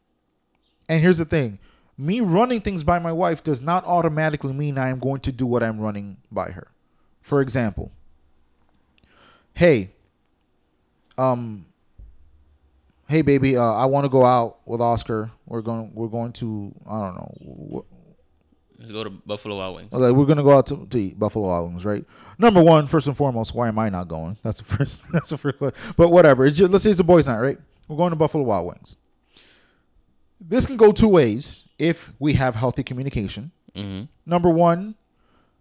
And 0.88 1.02
here's 1.02 1.18
the 1.18 1.24
thing 1.24 1.58
me 1.96 2.20
running 2.20 2.60
things 2.60 2.84
by 2.84 2.98
my 2.98 3.12
wife 3.12 3.44
does 3.44 3.62
not 3.62 3.84
automatically 3.84 4.52
mean 4.52 4.78
I 4.78 4.88
am 4.88 4.98
going 4.98 5.20
to 5.20 5.32
do 5.32 5.46
what 5.46 5.62
I'm 5.62 5.80
running 5.80 6.16
by 6.30 6.50
her. 6.50 6.68
For 7.22 7.40
example, 7.40 7.92
hey, 9.54 9.90
um, 11.16 11.66
hey 13.08 13.22
baby, 13.22 13.56
uh, 13.56 13.62
I 13.62 13.86
want 13.86 14.04
to 14.04 14.08
go 14.08 14.24
out 14.24 14.58
with 14.66 14.80
Oscar. 14.80 15.30
We're 15.46 15.62
going, 15.62 15.92
we're 15.94 16.08
going 16.08 16.32
to, 16.34 16.74
I 16.86 17.00
don't 17.06 17.14
know, 17.16 17.84
Let's 18.78 18.92
go 18.92 19.04
to 19.04 19.10
Buffalo 19.10 19.56
Wild 19.56 19.76
Wings. 19.76 19.92
like 19.92 20.12
we're 20.14 20.26
gonna 20.26 20.42
go 20.42 20.58
out 20.58 20.66
to, 20.66 20.84
to 20.86 20.98
eat 20.98 21.18
Buffalo 21.18 21.46
Wild 21.48 21.70
Wings, 21.70 21.84
right? 21.84 22.04
Number 22.38 22.62
one, 22.62 22.86
first 22.86 23.06
and 23.06 23.16
foremost, 23.16 23.54
why 23.54 23.68
am 23.68 23.78
I 23.78 23.88
not 23.88 24.08
going? 24.08 24.36
That's 24.42 24.58
the 24.58 24.64
first. 24.76 25.04
That's 25.12 25.30
the 25.30 25.38
first. 25.38 25.58
question. 25.58 25.78
But 25.96 26.10
whatever. 26.10 26.44
It's 26.44 26.58
just, 26.58 26.70
let's 26.70 26.84
say 26.84 26.90
it's 26.90 27.00
a 27.00 27.04
boys' 27.04 27.26
night, 27.26 27.40
right? 27.40 27.58
We're 27.88 27.96
going 27.96 28.10
to 28.10 28.16
Buffalo 28.16 28.44
Wild 28.44 28.66
Wings. 28.66 28.96
This 30.40 30.66
can 30.66 30.76
go 30.76 30.92
two 30.92 31.08
ways 31.08 31.64
if 31.78 32.10
we 32.18 32.34
have 32.34 32.54
healthy 32.54 32.82
communication. 32.82 33.52
Mm-hmm. 33.74 34.04
Number 34.26 34.50
one, 34.50 34.94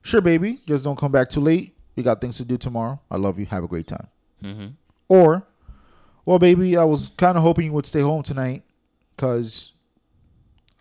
sure, 0.01 0.19
baby, 0.21 0.59
just 0.67 0.83
don't 0.83 0.97
come 0.97 1.11
back 1.11 1.29
too 1.29 1.39
late. 1.41 1.72
We 1.95 2.03
got 2.03 2.21
things 2.21 2.37
to 2.37 2.45
do 2.45 2.57
tomorrow. 2.57 2.99
I 3.11 3.17
love 3.17 3.39
you. 3.39 3.45
Have 3.47 3.63
a 3.63 3.67
great 3.67 3.87
time. 3.87 4.07
Mm-hmm. 4.43 4.67
Or, 5.07 5.45
well, 6.25 6.39
baby, 6.39 6.77
I 6.77 6.83
was 6.83 7.11
kind 7.17 7.37
of 7.37 7.43
hoping 7.43 7.65
you 7.65 7.73
would 7.73 7.85
stay 7.85 8.01
home 8.01 8.23
tonight 8.23 8.63
because 9.15 9.73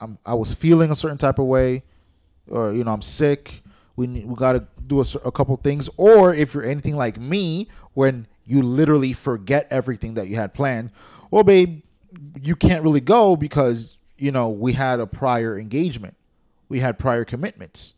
I'm 0.01 0.19
I 0.27 0.35
was 0.35 0.55
feeling 0.55 0.91
a 0.91 0.97
certain 0.97 1.19
type 1.19 1.39
of 1.39 1.47
way, 1.47 1.85
or 2.49 2.73
you 2.73 2.85
know 2.85 2.93
I'm 2.93 3.03
sick. 3.03 3.63
We 3.95 4.07
need, 4.07 4.27
we 4.27 4.35
got 4.35 4.53
to 4.53 4.67
do 4.87 5.01
a, 5.01 5.05
a 5.25 5.33
couple 5.33 5.55
things. 5.57 5.89
Or 5.97 6.35
if 6.35 6.55
you're 6.55 6.65
anything 6.65 6.97
like 6.97 7.21
me, 7.21 7.69
when 7.95 8.27
you 8.45 8.63
literally 8.63 9.13
forget 9.13 9.67
everything 9.71 10.15
that 10.15 10.29
you 10.29 10.37
had 10.37 10.55
planned, 10.55 10.91
well, 11.31 11.45
babe, 11.45 11.83
you 12.43 12.57
can't 12.57 12.83
really 12.83 13.01
go 13.01 13.37
because 13.37 13.99
you 14.19 14.33
know 14.33 14.49
we 14.49 14.73
had 14.73 14.99
a 14.99 15.07
prior 15.07 15.59
engagement, 15.59 16.17
we 16.69 16.81
had 16.81 16.99
prior 16.99 17.25
commitments. 17.25 17.95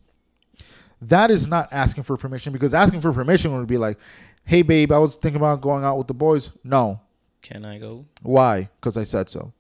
That 1.09 1.31
is 1.31 1.47
not 1.47 1.69
asking 1.73 2.05
for 2.05 2.17
permission 2.17 2.53
because 2.53 2.75
asking 2.75 3.01
for 3.01 3.13
permission 3.13 3.57
would 3.57 3.67
be 3.67 3.79
like, 3.79 3.99
"Hey, 4.45 4.63
babe, 4.63 4.93
I 4.93 4.99
was 4.99 5.17
thinking 5.17 5.37
about 5.41 5.61
going 5.61 5.85
out 5.85 5.99
with 5.99 6.07
the 6.07 6.15
boys." 6.15 6.51
No, 6.63 7.01
Can 7.43 7.65
I 7.65 7.79
go? 7.79 8.05
why? 8.23 8.69
Because 8.81 8.97
I 8.97 9.05
said 9.05 9.29
so. 9.29 9.53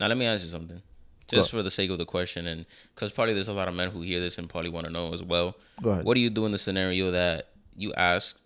Now 0.00 0.08
let 0.08 0.16
me 0.18 0.26
ask 0.26 0.42
you 0.44 0.50
something, 0.50 0.82
just 1.28 1.50
for 1.50 1.62
the 1.62 1.70
sake 1.70 1.90
of 1.90 1.98
the 1.98 2.04
question, 2.04 2.46
and 2.46 2.66
because 2.94 3.12
probably 3.12 3.34
there's 3.34 3.48
a 3.48 3.52
lot 3.52 3.68
of 3.68 3.74
men 3.74 3.90
who 3.90 4.02
hear 4.02 4.20
this 4.20 4.38
and 4.38 4.48
probably 4.48 4.70
want 4.70 4.86
to 4.86 4.92
know 4.92 5.14
as 5.14 5.22
well. 5.22 5.54
Go 5.82 5.90
ahead. 5.90 6.04
What 6.04 6.14
do 6.14 6.20
you 6.20 6.30
do 6.30 6.44
in 6.46 6.52
the 6.52 6.58
scenario 6.58 7.10
that 7.12 7.48
you 7.76 7.94
ask, 7.94 8.36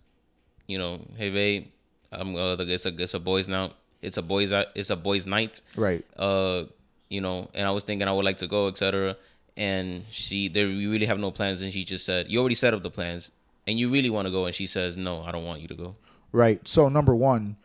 you 0.67 0.77
know, 0.77 1.01
hey 1.17 1.29
babe, 1.31 1.67
I'm 2.11 2.35
uh, 2.35 2.55
it's 2.59 2.85
a 2.85 2.89
it's 3.01 3.13
a 3.15 3.19
boys 3.19 3.47
now, 3.47 3.71
it's 4.01 4.17
a 4.17 4.21
boys 4.21 4.51
it's 4.75 4.89
a 4.91 4.95
boys 4.95 5.25
night, 5.25 5.61
Right. 5.75 6.05
uh, 6.17 6.63
you 7.09 7.21
know, 7.21 7.49
and 7.53 7.67
I 7.67 7.71
was 7.71 7.83
thinking 7.83 8.07
I 8.07 8.11
would 8.13 8.25
like 8.25 8.37
to 8.37 8.47
go, 8.47 8.67
etc. 8.67 9.17
And 9.59 10.05
she, 10.09 10.47
there, 10.47 10.67
we 10.67 10.87
really 10.87 11.05
have 11.05 11.19
no 11.19 11.31
plans, 11.31 11.59
and 11.61 11.73
she 11.73 11.83
just 11.83 12.05
said, 12.05 12.29
you 12.31 12.39
already 12.39 12.55
set 12.55 12.73
up 12.73 12.81
the 12.81 12.89
plans, 12.89 13.29
and 13.67 13.77
you 13.77 13.89
really 13.89 14.09
want 14.09 14.25
to 14.25 14.31
go, 14.31 14.45
and 14.45 14.55
she 14.55 14.65
says, 14.65 14.95
no, 14.95 15.21
I 15.21 15.33
don't 15.33 15.43
want 15.43 15.59
you 15.59 15.67
to 15.67 15.75
go. 15.75 15.95
Right. 16.31 16.65
So 16.65 16.87
number 16.87 17.13
one, 17.13 17.57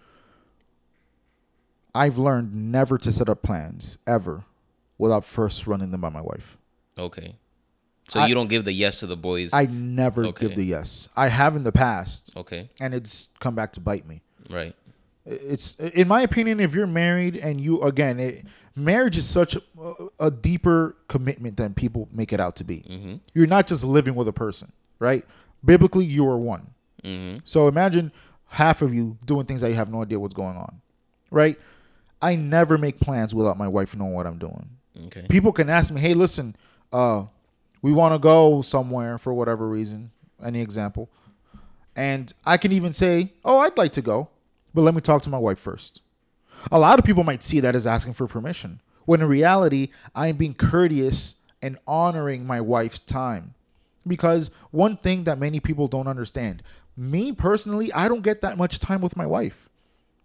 I've 1.95 2.19
learned 2.19 2.53
never 2.73 2.99
to 2.99 3.13
set 3.13 3.29
up 3.29 3.43
plans 3.43 3.97
ever 4.07 4.45
without 4.99 5.25
first 5.25 5.69
running 5.69 5.93
them 5.93 6.01
by 6.01 6.09
my 6.09 6.21
wife. 6.21 6.57
Okay. 6.99 7.37
So 8.09 8.19
I- 8.21 8.27
you 8.27 8.35
don't 8.35 8.49
give 8.49 8.65
the 8.65 8.73
yes 8.73 8.99
to 9.01 9.07
the 9.07 9.17
boys. 9.17 9.51
I 9.53 9.67
never 9.67 10.27
Okay. 10.27 10.49
give 10.49 10.57
the 10.57 10.65
yes. 10.65 11.09
I 11.17 11.29
have 11.29 11.55
in 11.55 11.63
the 11.63 11.73
past, 11.73 12.33
okay. 12.37 12.69
and 12.81 12.93
it's 12.93 13.29
come 13.39 13.55
back 13.55 13.73
to 13.75 13.81
bite 13.81 14.07
me. 14.07 14.21
Right. 14.51 14.75
It's 15.25 15.77
in 15.77 16.09
my 16.09 16.23
opinion, 16.23 16.59
if 16.59 16.75
you're 16.75 16.87
married 16.87 17.37
and 17.37 17.61
you 17.61 17.81
again, 17.83 18.19
it, 18.21 18.45
marriage 18.77 19.17
is 19.17 19.29
such 19.29 19.57
a, 19.57 19.63
a 20.19 20.31
deeper 20.31 20.97
commitment 21.09 21.57
than 21.57 21.75
people 21.75 22.09
make 22.13 22.33
it 22.33 22.41
out 22.41 22.57
to 22.57 22.65
be. 22.65 22.79
Mm-hmm. 22.79 23.15
You're 23.35 23.47
not 23.47 23.67
just 23.67 23.85
living 23.85 24.15
with 24.15 24.29
a 24.29 24.33
person, 24.33 24.73
right? 24.99 25.25
Biblically, 25.65 26.05
you 26.05 26.29
are 26.29 26.37
one. 26.37 26.71
Mm-hmm. 27.03 27.41
So 27.45 27.69
imagine 27.69 28.13
half 28.47 28.83
of 28.83 28.95
you 28.95 29.19
doing 29.25 29.47
things 29.47 29.61
that 29.61 29.69
you 29.69 29.75
have 29.77 29.91
no 29.91 30.03
idea 30.03 30.19
what's 30.19 30.35
going 30.35 30.57
on, 30.57 30.81
right? 31.31 31.59
I 32.23 32.37
never 32.37 32.79
make 32.79 33.01
plans 33.01 33.35
without 33.35 33.59
my 33.59 33.69
wife 33.69 33.97
knowing 33.97 34.13
what 34.13 34.27
I'm 34.27 34.39
doing. 34.39 34.69
Okay. 35.07 35.27
People 35.29 35.53
can 35.53 35.69
ask 35.69 35.93
me, 35.93 36.01
"Hey, 36.01 36.15
listen, 36.15 36.57
uh, 36.93 37.25
we 37.83 37.93
want 37.93 38.15
to 38.15 38.19
go 38.19 38.63
somewhere 38.63 39.19
for 39.19 39.35
whatever 39.35 39.69
reason." 39.69 40.11
Any 40.43 40.61
example? 40.61 41.11
And 41.97 42.33
I 42.45 42.57
can 42.57 42.73
even 42.73 42.93
say, 42.93 43.33
"Oh, 43.45 43.59
I'd 43.59 43.77
like 43.77 43.93
to 43.93 44.03
go, 44.03 44.29
but 44.73 44.83
let 44.83 44.95
me 44.95 45.01
talk 45.01 45.23
to 45.23 45.31
my 45.31 45.39
wife 45.39 45.59
first. 45.59 46.01
A 46.73 46.79
lot 46.79 46.99
of 46.99 47.05
people 47.05 47.25
might 47.25 47.43
see 47.43 47.61
that 47.61 47.75
as 47.75 47.87
asking 47.87 48.15
for 48.15 48.27
permission, 48.27 48.81
when 49.05 49.21
in 49.21 49.29
reality, 49.29 49.91
I'm 50.15 50.37
being 50.37 50.55
courteous 50.55 51.37
and 51.63 51.79
honoring 51.87 52.47
my 52.47 52.61
wife's 52.61 52.99
time. 52.99 53.55
Because 54.07 54.51
one 54.71 54.97
thing 54.97 55.25
that 55.25 55.39
many 55.39 55.61
people 55.61 55.89
don't 55.89 56.09
understand, 56.09 56.63
me 56.97 57.33
personally, 57.33 57.93
I 57.93 58.09
don't 58.09 58.23
get 58.23 58.43
that 58.43 58.59
much 58.59 58.79
time 58.79 59.01
with 59.01 59.17
my 59.17 59.27
wife. 59.27 59.69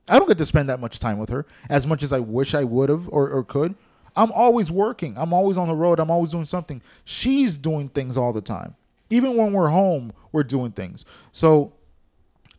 I 0.07 0.17
don't 0.17 0.27
get 0.27 0.37
to 0.39 0.45
spend 0.45 0.69
that 0.69 0.79
much 0.79 0.99
time 0.99 1.17
with 1.17 1.29
her 1.29 1.45
as 1.69 1.85
much 1.85 2.03
as 2.03 2.11
I 2.11 2.19
wish 2.19 2.53
I 2.53 2.63
would 2.63 2.89
have 2.89 3.07
or, 3.09 3.29
or 3.29 3.43
could. 3.43 3.75
I'm 4.15 4.31
always 4.31 4.71
working. 4.71 5.15
I'm 5.17 5.33
always 5.33 5.57
on 5.57 5.67
the 5.67 5.75
road. 5.75 5.99
I'm 5.99 6.11
always 6.11 6.31
doing 6.31 6.45
something. 6.45 6.81
She's 7.05 7.57
doing 7.57 7.89
things 7.89 8.17
all 8.17 8.33
the 8.33 8.41
time. 8.41 8.75
Even 9.09 9.35
when 9.37 9.53
we're 9.53 9.69
home, 9.69 10.11
we're 10.31 10.43
doing 10.43 10.71
things. 10.71 11.05
So 11.31 11.73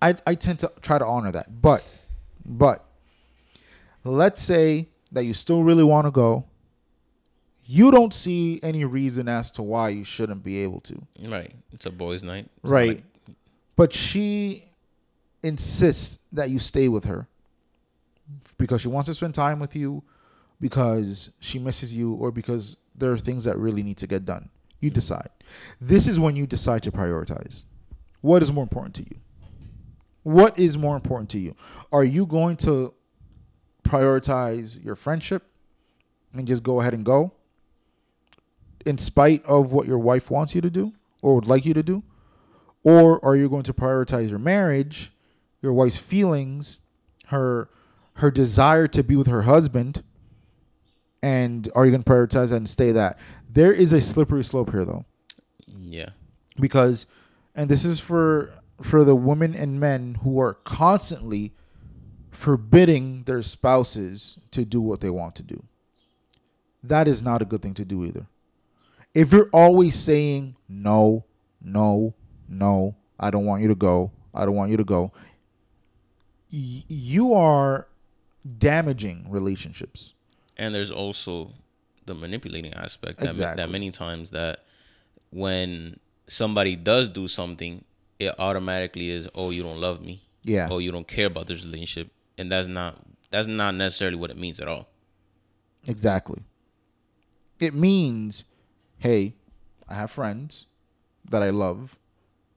I, 0.01 0.17
I 0.27 0.37
tend 0.37 0.61
to 0.61 0.73
try 0.81 0.99
to 0.99 1.05
honor 1.05 1.33
that. 1.33 1.61
But, 1.61 1.85
but 2.45 2.85
let's 4.05 4.41
say 4.41 4.89
that 5.13 5.25
you 5.25 5.35
still 5.35 5.63
really 5.63 5.85
want 5.85 6.07
to 6.07 6.11
go. 6.11 6.45
You 7.67 7.91
don't 7.91 8.13
see 8.13 8.59
any 8.63 8.85
reason 8.85 9.29
as 9.29 9.51
to 9.53 9.63
why 9.63 9.91
you 9.91 10.05
shouldn't 10.05 10.43
be 10.43 10.59
able 10.59 10.81
to. 10.81 11.01
Right. 11.23 11.55
It's 11.73 11.87
a 11.87 11.91
boys' 11.91 12.23
night. 12.23 12.49
It's 12.63 12.73
Right. 12.73 12.89
like- 12.89 13.37
But 13.77 13.93
she 13.93 14.65
insists 15.43 16.19
that 16.33 16.51
you 16.51 16.59
stay 16.59 16.89
with 16.89 17.05
her 17.05 17.29
because 18.59 18.83
she 18.83 18.89
wants 18.89 19.09
to 19.09 19.15
spend 19.15 19.35
time 19.35 19.59
with 19.59 19.75
you, 19.75 20.03
because 20.61 21.31
she 21.41 21.59
misses 21.59 21.93
you, 21.95 22.13
or 22.15 22.31
because 22.31 22.77
there 22.95 23.13
are 23.13 23.19
things 23.19 23.45
that 23.45 23.57
really 23.57 23.83
need 23.83 23.97
to 23.99 24.07
get 24.07 24.25
done. 24.25 24.51
You 24.81 24.91
mm-hmm. 24.91 24.95
decide. 24.95 25.31
This 25.81 26.07
is 26.07 26.21
when 26.21 26.37
you 26.37 26.47
decide 26.47 26.83
to 26.83 26.93
prioritize. 26.93 27.63
What 28.21 28.43
is 28.43 28.53
more 28.53 28.63
important 28.63 28.95
to 28.97 29.03
you? 29.03 29.17
What 30.23 30.59
is 30.59 30.77
more 30.77 30.97
important 30.97 31.31
to 31.31 31.39
you? 31.39 31.55
Are 31.93 32.05
you 32.05 32.27
going 32.27 32.57
to 32.59 32.93
prioritize 33.91 34.83
your 34.85 34.95
friendship 34.95 35.43
and 36.33 36.47
just 36.47 36.63
go 36.63 36.81
ahead 36.81 36.95
and 36.95 37.05
go 37.05 37.33
in 38.87 38.97
spite 38.99 39.45
of 39.45 39.73
what 39.73 39.87
your 39.87 39.99
wife 39.99 40.31
wants 40.31 40.55
you 40.55 40.61
to 40.61 40.71
do 40.71 40.93
or 41.23 41.35
would 41.35 41.47
like 41.47 41.65
you 41.67 41.75
to 41.75 41.83
do? 41.83 42.03
or 42.83 43.23
are 43.23 43.37
you 43.37 43.47
going 43.47 43.63
to 43.63 43.75
prioritize 43.75 44.31
your 44.31 44.39
marriage, 44.39 45.13
your 45.61 45.71
wife's 45.75 45.99
feelings, 45.99 46.79
her 47.27 47.69
her 48.15 48.31
desire 48.31 48.87
to 48.89 49.03
be 49.05 49.17
with 49.17 49.27
her 49.27 49.43
husband, 49.43 50.03
and 51.23 51.69
are 51.75 51.85
you 51.85 51.91
going 51.91 52.03
to 52.03 52.11
prioritize 52.11 52.49
that 52.49 52.57
and 52.57 52.69
stay 52.69 52.91
that? 52.93 53.19
There 53.51 53.71
is 53.73 53.93
a 53.93 54.01
slippery 54.01 54.45
slope 54.45 54.71
here, 54.71 54.87
though, 54.87 55.05
Yeah. 55.79 56.09
because, 56.59 57.05
and 57.55 57.69
this 57.71 57.85
is 57.85 58.01
for 58.01 58.51
for 58.81 59.05
the 59.05 59.15
women 59.15 59.55
and 59.55 59.79
men 59.79 60.15
who 60.23 60.41
are 60.41 60.55
constantly 60.55 61.53
forbidding 62.41 63.23
their 63.25 63.43
spouses 63.43 64.39
to 64.51 64.65
do 64.65 64.81
what 64.81 65.01
they 65.01 65.11
want 65.11 65.35
to 65.37 65.43
do. 65.43 65.63
That 66.83 67.07
is 67.07 67.23
not 67.23 67.43
a 67.43 67.45
good 67.45 67.61
thing 67.61 67.75
to 67.75 67.85
do 67.85 68.03
either. 68.07 68.25
If 69.15 69.31
you're 69.31 69.51
always 69.53 69.95
saying 69.95 70.57
no, 70.67 71.27
no, 71.61 72.15
no, 72.49 72.95
I 73.19 73.31
don't 73.31 73.45
want 73.45 73.61
you 73.61 73.69
to 73.69 73.75
go, 73.75 74.11
I 74.33 74.47
don't 74.47 74.55
want 74.55 74.71
you 74.71 74.79
to 74.79 74.85
go, 74.85 75.13
y- 76.51 76.83
you 76.89 77.35
are 77.35 77.87
damaging 78.59 79.27
relationships. 79.29 80.15
And 80.57 80.75
there's 80.75 80.91
also 80.91 81.53
the 82.07 82.15
manipulating 82.15 82.73
aspect 82.73 83.19
that, 83.19 83.27
ma- 83.37 83.55
that 83.57 83.71
many 83.71 83.91
times 83.91 84.31
that 84.31 84.61
when 85.31 86.01
somebody 86.27 86.75
does 86.75 87.11
do 87.11 87.29
something, 87.29 87.85
it 88.19 88.35
automatically 88.39 89.11
is, 89.11 89.29
oh, 89.35 89.51
you 89.51 89.63
don't 89.63 89.79
love 89.79 90.01
me. 90.01 90.23
Yeah. 90.43 90.69
Oh, 90.71 90.79
you 90.79 90.91
don't 90.91 91.07
care 91.07 91.27
about 91.27 91.47
this 91.47 91.63
relationship. 91.65 92.11
And 92.41 92.51
that's 92.51 92.67
not 92.67 92.97
that's 93.31 93.47
not 93.47 93.75
necessarily 93.75 94.17
what 94.17 94.31
it 94.31 94.39
means 94.39 94.59
at 94.61 94.67
all. 94.67 94.89
Exactly. 95.87 96.41
It 97.61 97.75
means, 97.75 98.45
hey, 98.99 99.35
I 99.89 99.95
have 99.95 100.11
friends 100.11 100.67
that 101.31 101.43
I 101.43 101.51
love, 101.51 101.99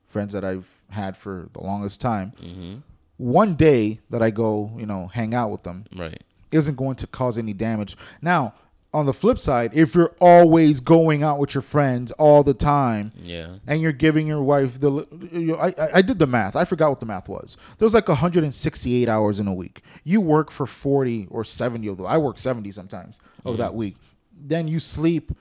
friends 0.07 0.31
that 0.34 0.45
I've 0.45 0.69
had 0.89 1.18
for 1.18 1.49
the 1.51 1.60
longest 1.61 1.99
time. 1.99 2.31
Mm-hmm. 2.41 2.76
One 3.18 3.55
day 3.55 3.99
that 4.10 4.22
I 4.22 4.30
go, 4.31 4.72
you 4.77 4.85
know, 4.85 5.07
hang 5.07 5.34
out 5.34 5.51
with 5.51 5.64
them 5.64 5.85
Right. 5.95 6.23
isn't 6.51 6.60
isn't 6.60 6.76
going 6.77 6.95
to 6.95 7.07
cause 7.07 7.38
any 7.38 7.53
damage. 7.53 7.97
Now, 8.22 8.53
on 8.94 9.06
the 9.07 9.14
flip 9.14 9.40
side, 9.40 9.72
if 9.74 9.95
you're 9.95 10.14
always 10.20 10.80
going 10.80 11.24
out 11.24 11.40
with 11.40 11.56
your 11.56 11.61
friends 11.64 12.11
all 12.14 12.44
the 12.44 12.53
time, 12.53 13.11
Yeah. 13.18 13.56
and 13.65 13.82
you're 13.82 13.91
giving 13.91 14.28
your 14.28 14.44
wife 14.44 14.80
the 14.80 14.91
you 15.32 15.40
know, 15.48 15.56
I, 15.56 15.68
I- 15.70 15.90
I 15.95 16.02
did 16.02 16.20
the 16.20 16.28
math. 16.28 16.56
I 16.56 16.64
forgot 16.65 16.90
what 16.90 16.99
the 16.99 17.06
math 17.07 17.28
was. 17.28 17.57
There 17.78 17.86
was 17.86 17.94
like 17.95 18.07
168 18.07 19.10
hours 19.10 19.40
in 19.40 19.48
a 19.48 19.53
week. 19.53 19.82
You 20.03 20.22
work 20.22 20.52
for 20.52 20.65
40 20.68 21.28
or 21.32 21.44
70 21.44 21.88
of 21.88 21.98
them. 21.98 22.06
I 22.06 22.18
work 22.20 22.38
70 22.38 22.70
sometimes 22.72 23.20
of 23.45 23.57
that 23.57 23.74
week. 23.74 23.95
Then 24.40 24.68
you 24.68 24.80
sleep 24.80 25.32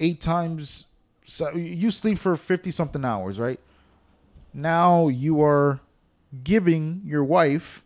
eight 0.00 0.20
times 0.20 0.86
so 1.26 1.50
you 1.52 1.90
sleep 1.90 2.18
for 2.18 2.36
50 2.36 2.70
something 2.70 3.04
hours 3.04 3.40
right? 3.40 3.58
Now 4.52 5.08
you 5.08 5.40
are 5.42 5.80
giving 6.42 7.00
your 7.04 7.24
wife 7.24 7.82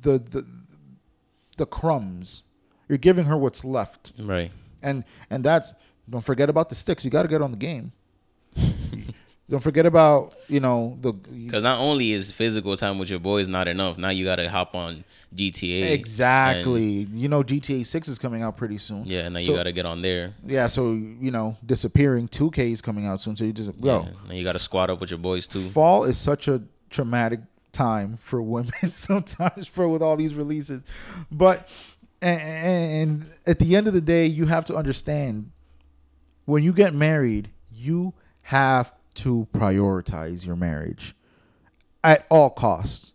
the 0.00 0.18
the 0.18 0.46
the 1.58 1.66
crumbs 1.66 2.42
you're 2.88 2.98
giving 2.98 3.24
her 3.24 3.36
what's 3.36 3.64
left 3.64 4.12
Right. 4.18 4.50
and 4.82 5.04
and 5.30 5.44
that's 5.44 5.74
don't 6.10 6.24
forget 6.24 6.50
about 6.50 6.68
the 6.68 6.74
sticks. 6.74 7.04
You 7.04 7.10
got 7.10 7.22
to 7.22 7.28
get 7.28 7.40
on 7.42 7.50
the 7.50 7.56
game. 7.56 7.92
don't 9.50 9.62
forget 9.62 9.84
about 9.86 10.34
you 10.48 10.60
know 10.60 10.96
the 11.00 11.12
Because 11.12 11.62
not 11.62 11.78
only 11.78 12.12
is 12.12 12.30
physical 12.32 12.76
time 12.76 12.98
with 12.98 13.10
your 13.10 13.18
boys 13.20 13.46
not 13.48 13.68
enough, 13.68 13.98
now 13.98 14.08
you 14.10 14.24
got 14.24 14.36
to 14.36 14.48
hop 14.48 14.74
on 14.74 15.04
GTA. 15.34 15.90
exactly. 15.92 17.06
You 17.12 17.28
know 17.28 17.42
GTA 17.42 17.86
Six 17.86 18.08
is 18.08 18.18
coming 18.18 18.42
out 18.42 18.56
pretty 18.56 18.78
soon. 18.78 19.04
Yeah, 19.04 19.20
and, 19.20 19.34
now 19.34 19.40
So- 19.40 19.50
you 19.52 19.56
got 19.56 19.64
to 19.64 19.72
get 19.72 19.86
on 19.86 20.02
there. 20.02 20.34
Yeah, 20.46 20.66
so 20.68 20.92
you 20.92 21.30
know, 21.30 21.56
disappearing. 21.64 22.28
Two 22.28 22.50
K 22.50 22.72
is 22.72 22.80
coming 22.80 23.06
out 23.06 23.20
soon, 23.20 23.36
so 23.36 23.44
you 23.44 23.52
just 23.52 23.78
go. 23.80 24.02
Yeah. 24.04 24.28
Now 24.28 24.34
you 24.34 24.44
got 24.44 24.52
to 24.52 24.58
squat 24.58 24.90
up 24.90 25.00
with 25.00 25.10
your 25.10 25.18
boys 25.18 25.46
too. 25.46 25.62
Fall 25.62 26.04
is 26.04 26.18
such 26.18 26.48
a 26.48 26.62
traumatic 26.90 27.40
time 27.72 28.18
for 28.22 28.40
women 28.40 28.72
sometimes, 28.92 29.66
for 29.66 29.88
with 29.88 30.00
all 30.02 30.16
these 30.16 30.34
releases, 30.34 30.84
but 31.32 31.68
and, 32.24 33.26
at 33.46 33.58
the 33.58 33.76
end 33.76 33.86
of 33.86 33.94
the 33.94 34.00
day, 34.00 34.26
you 34.26 34.46
have 34.46 34.64
to 34.66 34.74
understand 34.74 35.50
when 36.46 36.62
you 36.62 36.72
get 36.72 36.94
married, 36.94 37.50
you 37.70 38.14
have 38.42 38.92
to 39.14 39.46
prioritize 39.52 40.46
your 40.46 40.56
marriage 40.56 41.14
at 42.02 42.26
all 42.30 42.50
costs. 42.50 43.12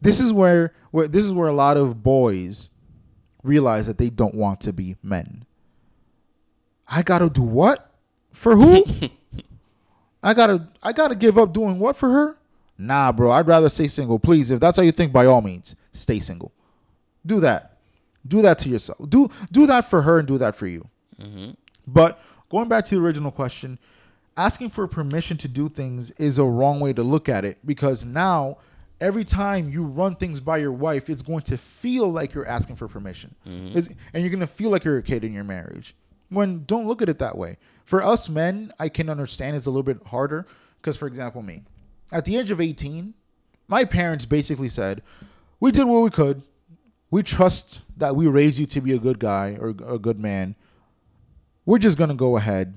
This 0.00 0.20
is 0.20 0.32
where, 0.32 0.72
where 0.90 1.08
this 1.08 1.26
is 1.26 1.32
where 1.32 1.48
a 1.48 1.52
lot 1.52 1.76
of 1.76 2.02
boys 2.02 2.68
realize 3.42 3.86
that 3.86 3.98
they 3.98 4.10
don't 4.10 4.34
want 4.34 4.60
to 4.62 4.72
be 4.72 4.96
men. 5.02 5.44
I 6.88 7.02
gotta 7.02 7.30
do 7.30 7.42
what 7.42 7.92
for 8.32 8.56
who? 8.56 8.84
I 10.22 10.34
gotta 10.34 10.68
I 10.82 10.92
gotta 10.92 11.14
give 11.14 11.38
up 11.38 11.52
doing 11.52 11.78
what 11.78 11.96
for 11.96 12.10
her? 12.10 12.36
Nah, 12.76 13.12
bro. 13.12 13.30
I'd 13.30 13.46
rather 13.46 13.68
stay 13.68 13.88
single. 13.88 14.18
Please, 14.18 14.50
if 14.50 14.58
that's 14.58 14.76
how 14.76 14.82
you 14.82 14.92
think, 14.92 15.12
by 15.12 15.26
all 15.26 15.42
means, 15.42 15.76
stay 15.92 16.18
single. 16.20 16.52
Do 17.24 17.40
that. 17.40 17.69
Do 18.26 18.42
that 18.42 18.58
to 18.60 18.68
yourself. 18.68 18.98
Do 19.08 19.30
do 19.50 19.66
that 19.66 19.84
for 19.88 20.02
her 20.02 20.18
and 20.18 20.28
do 20.28 20.38
that 20.38 20.54
for 20.54 20.66
you. 20.66 20.86
Mm-hmm. 21.20 21.50
But 21.86 22.20
going 22.50 22.68
back 22.68 22.84
to 22.86 22.94
the 22.96 23.00
original 23.00 23.30
question, 23.30 23.78
asking 24.36 24.70
for 24.70 24.86
permission 24.86 25.36
to 25.38 25.48
do 25.48 25.68
things 25.68 26.10
is 26.12 26.38
a 26.38 26.44
wrong 26.44 26.80
way 26.80 26.92
to 26.92 27.02
look 27.02 27.28
at 27.28 27.44
it 27.44 27.58
because 27.64 28.04
now 28.04 28.58
every 29.00 29.24
time 29.24 29.70
you 29.70 29.84
run 29.84 30.14
things 30.16 30.40
by 30.40 30.58
your 30.58 30.72
wife, 30.72 31.08
it's 31.08 31.22
going 31.22 31.42
to 31.42 31.56
feel 31.56 32.10
like 32.12 32.34
you're 32.34 32.46
asking 32.46 32.76
for 32.76 32.86
permission. 32.88 33.34
It's- 33.46 33.88
And 34.12 34.22
you're 34.22 34.30
going 34.30 34.40
to 34.40 34.46
feel 34.46 34.70
like 34.70 34.84
you're 34.84 34.98
a 34.98 35.02
kid 35.02 35.24
in 35.24 35.32
your 35.32 35.44
marriage. 35.44 35.94
When 36.28 36.64
don't 36.66 36.86
look 36.86 37.00
at 37.02 37.08
it 37.08 37.18
that 37.18 37.36
way. 37.36 37.56
For 37.84 38.02
us 38.04 38.28
men, 38.28 38.72
I 38.78 38.88
can 38.88 39.08
understand 39.08 39.56
it's 39.56 39.66
a 39.66 39.70
little 39.70 39.82
bit 39.82 40.06
harder 40.06 40.46
because, 40.80 40.96
for 40.96 41.08
example, 41.08 41.42
me, 41.42 41.62
at 42.12 42.24
the 42.24 42.36
age 42.36 42.50
of 42.52 42.60
18, 42.60 43.14
my 43.66 43.84
parents 43.84 44.26
basically 44.26 44.68
said, 44.68 45.02
We 45.58 45.72
did 45.72 45.84
what 45.86 46.02
we 46.02 46.10
could. 46.10 46.42
We 47.10 47.22
trust 47.22 47.80
that 47.96 48.14
we 48.14 48.26
raise 48.26 48.58
you 48.58 48.66
to 48.66 48.80
be 48.80 48.92
a 48.92 48.98
good 48.98 49.18
guy 49.18 49.56
or 49.60 49.70
a 49.70 49.98
good 49.98 50.18
man 50.18 50.54
we're 51.70 51.78
just 51.78 51.98
gonna 51.98 52.14
go 52.16 52.36
ahead 52.36 52.76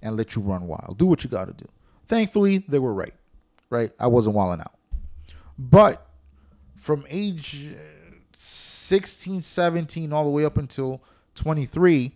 and 0.00 0.16
let 0.16 0.34
you 0.34 0.42
run 0.42 0.66
wild. 0.66 0.96
Do 0.98 1.04
what 1.04 1.22
you 1.22 1.30
gotta 1.30 1.52
do. 1.52 1.66
Thankfully, 2.06 2.64
they 2.66 2.78
were 2.78 2.94
right. 2.94 3.14
Right? 3.68 3.92
I 3.98 4.06
wasn't 4.06 4.36
wilding 4.36 4.60
out. 4.60 4.74
But 5.58 6.06
from 6.76 7.04
age 7.10 7.74
uh, 7.74 8.14
16, 8.32 9.40
17, 9.40 10.12
all 10.12 10.24
the 10.24 10.30
way 10.30 10.44
up 10.44 10.56
until 10.56 11.02
23, 11.34 12.12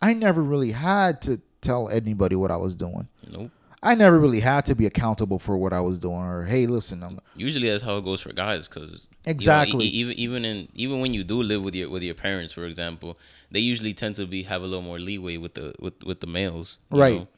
I 0.00 0.14
never 0.14 0.42
really 0.42 0.70
had 0.72 1.20
to 1.22 1.40
tell 1.60 1.88
anybody 1.88 2.36
what 2.36 2.50
I 2.50 2.56
was 2.56 2.74
doing. 2.74 3.08
Nope. 3.30 3.50
I 3.82 3.94
never 3.96 4.18
really 4.18 4.40
had 4.40 4.64
to 4.66 4.74
be 4.74 4.86
accountable 4.86 5.38
for 5.38 5.56
what 5.56 5.72
I 5.72 5.80
was 5.80 5.98
doing 5.98 6.22
or 6.22 6.44
hey, 6.44 6.66
listen, 6.66 7.02
I'm 7.02 7.18
Usually 7.34 7.68
that's 7.68 7.82
how 7.82 7.98
it 7.98 8.04
goes 8.04 8.20
for 8.20 8.32
guys, 8.32 8.68
because 8.68 9.06
Exactly. 9.24 9.86
even 9.86 10.14
even 10.18 10.44
in 10.44 10.68
even 10.74 11.00
when 11.00 11.14
you 11.14 11.22
do 11.24 11.42
live 11.42 11.62
with 11.62 11.74
your 11.74 11.88
with 11.88 12.02
your 12.02 12.14
parents, 12.14 12.52
for 12.52 12.66
example, 12.66 13.18
they 13.50 13.60
usually 13.60 13.94
tend 13.94 14.16
to 14.16 14.26
be 14.26 14.42
have 14.44 14.62
a 14.62 14.66
little 14.66 14.82
more 14.82 14.98
leeway 14.98 15.36
with 15.36 15.54
the 15.54 15.74
with 15.78 15.94
with 16.04 16.20
the 16.20 16.26
males. 16.26 16.78
you 16.90 16.98
Right. 16.98 17.14
know? 17.20 17.28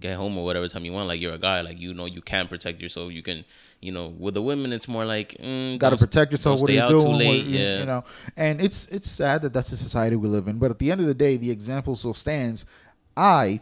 Get 0.00 0.16
home 0.16 0.38
or 0.38 0.44
whatever 0.46 0.66
time 0.68 0.84
you 0.86 0.92
want. 0.92 1.08
Like 1.08 1.20
you're 1.20 1.34
a 1.34 1.38
guy, 1.38 1.60
like 1.60 1.78
you 1.78 1.92
know 1.92 2.06
you 2.06 2.22
can 2.22 2.48
protect 2.48 2.80
yourself. 2.80 3.12
You 3.12 3.22
can, 3.22 3.44
you 3.80 3.92
know, 3.92 4.06
with 4.08 4.32
the 4.32 4.40
women, 4.40 4.72
it's 4.72 4.88
more 4.88 5.04
like 5.04 5.36
mm, 5.38 5.76
got 5.76 5.90
to 5.90 5.98
protect 5.98 6.32
yourself. 6.32 6.60
What 6.60 6.70
are 6.70 6.72
you 6.72 6.86
doing? 6.86 7.04
Too 7.04 7.12
late. 7.12 7.44
you, 7.44 7.58
yeah. 7.58 7.78
you 7.80 7.84
know, 7.84 8.04
and 8.36 8.62
it's 8.62 8.86
it's 8.86 9.10
sad 9.10 9.42
that 9.42 9.52
that's 9.52 9.68
the 9.68 9.76
society 9.76 10.16
we 10.16 10.26
live 10.28 10.48
in. 10.48 10.58
But 10.58 10.70
at 10.70 10.78
the 10.78 10.90
end 10.90 11.02
of 11.02 11.06
the 11.06 11.14
day, 11.14 11.36
the 11.36 11.50
example 11.50 11.96
still 11.96 12.14
stands. 12.14 12.64
I 13.14 13.60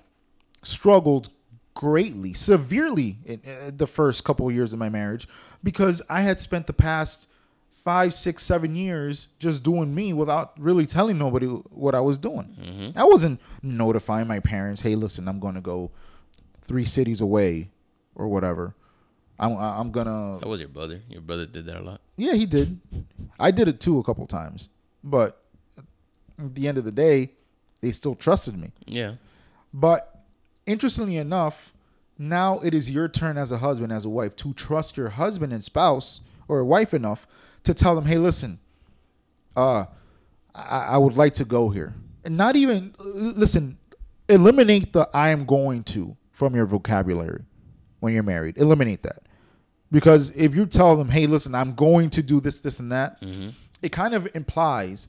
struggled 0.62 1.30
greatly, 1.74 2.34
severely 2.34 3.18
in 3.24 3.40
uh, 3.46 3.70
the 3.74 3.86
first 3.86 4.22
couple 4.24 4.46
of 4.46 4.54
years 4.54 4.72
of 4.72 4.78
my 4.78 4.88
marriage 4.88 5.26
because 5.64 6.02
I 6.08 6.20
had 6.20 6.38
spent 6.38 6.66
the 6.68 6.72
past 6.72 7.26
five, 7.84 8.14
six, 8.14 8.42
seven 8.44 8.74
years 8.76 9.28
just 9.38 9.62
doing 9.62 9.94
me 9.94 10.12
without 10.12 10.52
really 10.58 10.86
telling 10.86 11.18
nobody 11.18 11.46
what 11.46 11.94
I 11.94 12.00
was 12.00 12.18
doing. 12.18 12.56
Mm-hmm. 12.60 12.98
I 12.98 13.04
wasn't 13.04 13.40
notifying 13.62 14.28
my 14.28 14.40
parents, 14.40 14.82
"Hey, 14.82 14.94
listen, 14.94 15.28
I'm 15.28 15.40
going 15.40 15.54
to 15.54 15.60
go 15.60 15.90
three 16.62 16.84
cities 16.84 17.20
away 17.20 17.70
or 18.14 18.28
whatever." 18.28 18.74
I'm 19.38 19.56
I'm 19.56 19.90
gonna 19.90 20.38
That 20.40 20.48
was 20.48 20.60
your 20.60 20.68
brother. 20.68 21.00
Your 21.08 21.22
brother 21.22 21.46
did 21.46 21.66
that 21.66 21.76
a 21.76 21.82
lot. 21.82 22.00
yeah, 22.16 22.34
he 22.34 22.46
did. 22.46 22.80
I 23.40 23.50
did 23.50 23.66
it 23.66 23.80
too 23.80 23.98
a 23.98 24.04
couple 24.04 24.26
times, 24.26 24.68
but 25.02 25.42
at 26.38 26.54
the 26.54 26.68
end 26.68 26.78
of 26.78 26.84
the 26.84 26.92
day, 26.92 27.32
they 27.80 27.90
still 27.90 28.14
trusted 28.14 28.56
me. 28.56 28.70
Yeah. 28.86 29.14
But 29.74 30.22
interestingly 30.66 31.16
enough, 31.16 31.72
now 32.18 32.60
it 32.60 32.74
is 32.74 32.90
your 32.90 33.08
turn 33.08 33.36
as 33.36 33.50
a 33.50 33.58
husband, 33.58 33.92
as 33.92 34.04
a 34.04 34.08
wife, 34.08 34.36
to 34.36 34.52
trust 34.52 34.96
your 34.96 35.08
husband 35.08 35.52
and 35.52 35.64
spouse 35.64 36.20
or 36.46 36.62
wife 36.64 36.94
enough 36.94 37.26
to 37.64 37.74
tell 37.74 37.94
them, 37.94 38.04
"Hey, 38.04 38.18
listen, 38.18 38.58
uh, 39.56 39.84
I, 40.54 40.78
I 40.90 40.98
would 40.98 41.16
like 41.16 41.34
to 41.34 41.44
go 41.44 41.68
here," 41.70 41.94
and 42.24 42.36
not 42.36 42.56
even 42.56 42.94
listen. 42.98 43.78
Eliminate 44.28 44.92
the 44.92 45.08
"I 45.12 45.28
am 45.30 45.44
going 45.44 45.82
to" 45.84 46.16
from 46.30 46.54
your 46.54 46.66
vocabulary 46.66 47.44
when 48.00 48.14
you're 48.14 48.22
married. 48.22 48.56
Eliminate 48.58 49.02
that 49.02 49.18
because 49.90 50.30
if 50.34 50.54
you 50.54 50.66
tell 50.66 50.96
them, 50.96 51.08
"Hey, 51.08 51.26
listen, 51.26 51.54
I'm 51.54 51.74
going 51.74 52.10
to 52.10 52.22
do 52.22 52.40
this, 52.40 52.60
this, 52.60 52.80
and 52.80 52.90
that," 52.92 53.20
Mm-hmm. 53.20 53.50
it 53.82 53.92
kind 53.92 54.14
of 54.14 54.28
implies 54.34 55.08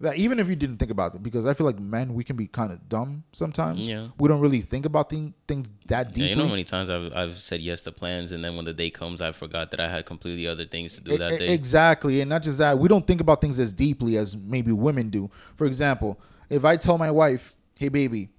that 0.00 0.16
even 0.16 0.40
if 0.40 0.48
you 0.48 0.56
didn't 0.56 0.78
think 0.78 0.90
about 0.90 1.14
it, 1.14 1.22
because 1.22 1.46
I 1.46 1.54
feel 1.54 1.66
like 1.66 1.78
men 1.78 2.14
we 2.14 2.24
can 2.24 2.36
be 2.36 2.46
kind 2.48 2.72
of 2.72 2.88
dumb 2.88 3.22
sometimes. 3.32 3.86
Yeah. 3.86 4.08
we 4.18 4.28
don't 4.28 4.40
really 4.40 4.60
think 4.60 4.86
about 4.86 5.08
thing, 5.08 5.34
things 5.46 5.70
that 5.86 6.08
Yeah, 6.08 6.12
deeply. 6.12 6.28
you 6.30 6.34
know 6.36 6.44
how 6.44 6.50
many 6.50 6.64
times 6.64 6.90
I've 6.90 7.12
I've 7.14 7.38
said 7.38 7.60
yes 7.60 7.80
to 7.82 7.92
plans, 7.92 8.32
and 8.32 8.42
then 8.44 8.56
when 8.56 8.64
the 8.64 8.72
day 8.74 8.90
comes, 8.90 9.20
I 9.22 9.32
forgot 9.32 9.70
that 9.70 9.80
I 9.80 9.88
had 9.88 10.04
completely 10.04 10.46
other 10.48 10.66
things 10.66 10.94
to 10.96 11.00
do 11.00 11.14
E- 11.14 11.16
that 11.18 11.38
day. 11.38 11.48
Exactly, 11.48 12.20
and 12.20 12.28
not 12.28 12.42
just 12.42 12.58
that, 12.58 12.78
we 12.78 12.88
don't 12.88 13.06
think 13.06 13.20
about 13.20 13.40
things 13.40 13.58
as 13.58 13.72
deeply 13.72 14.16
as 14.18 14.36
maybe 14.36 14.72
women 14.72 15.10
do. 15.10 15.30
For 15.56 15.66
example, 15.66 16.18
if 16.50 16.64
I 16.64 16.76
tell 16.76 16.98
my 16.98 17.10
wife, 17.12 17.54
"Hey, 17.78 17.88
baby, 17.88 18.30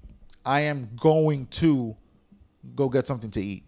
I 0.46 0.62
am 0.62 0.90
going 1.00 1.48
to 1.62 1.96
go 2.76 2.90
get 2.90 3.08
something 3.08 3.32
to 3.32 3.42
eat," 3.42 3.64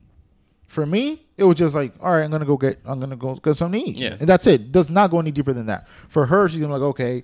for 0.68 0.86
me, 0.86 1.26
it 1.38 1.46
was 1.46 1.56
just 1.58 1.74
like, 1.74 1.94
"All 2.02 2.12
right, 2.12 2.24
I'm 2.24 2.32
gonna 2.32 2.46
go 2.46 2.58
get, 2.58 2.80
I'm 2.86 3.00
gonna 3.00 3.16
go 3.16 3.36
get 3.36 3.56
something 3.56 3.82
to 3.82 3.90
eat," 3.92 3.96
Yeah. 3.98 4.18
and 4.20 4.28
that's 4.28 4.46
it. 4.46 4.74
Does 4.74 4.90
not 4.90 5.10
go 5.10 5.20
any 5.20 5.32
deeper 5.32 5.54
than 5.54 5.68
that. 5.68 5.88
For 6.10 6.26
her, 6.26 6.50
she's 6.50 6.60
gonna 6.60 6.74
be 6.74 6.80
like, 6.80 6.90
"Okay." 6.90 7.24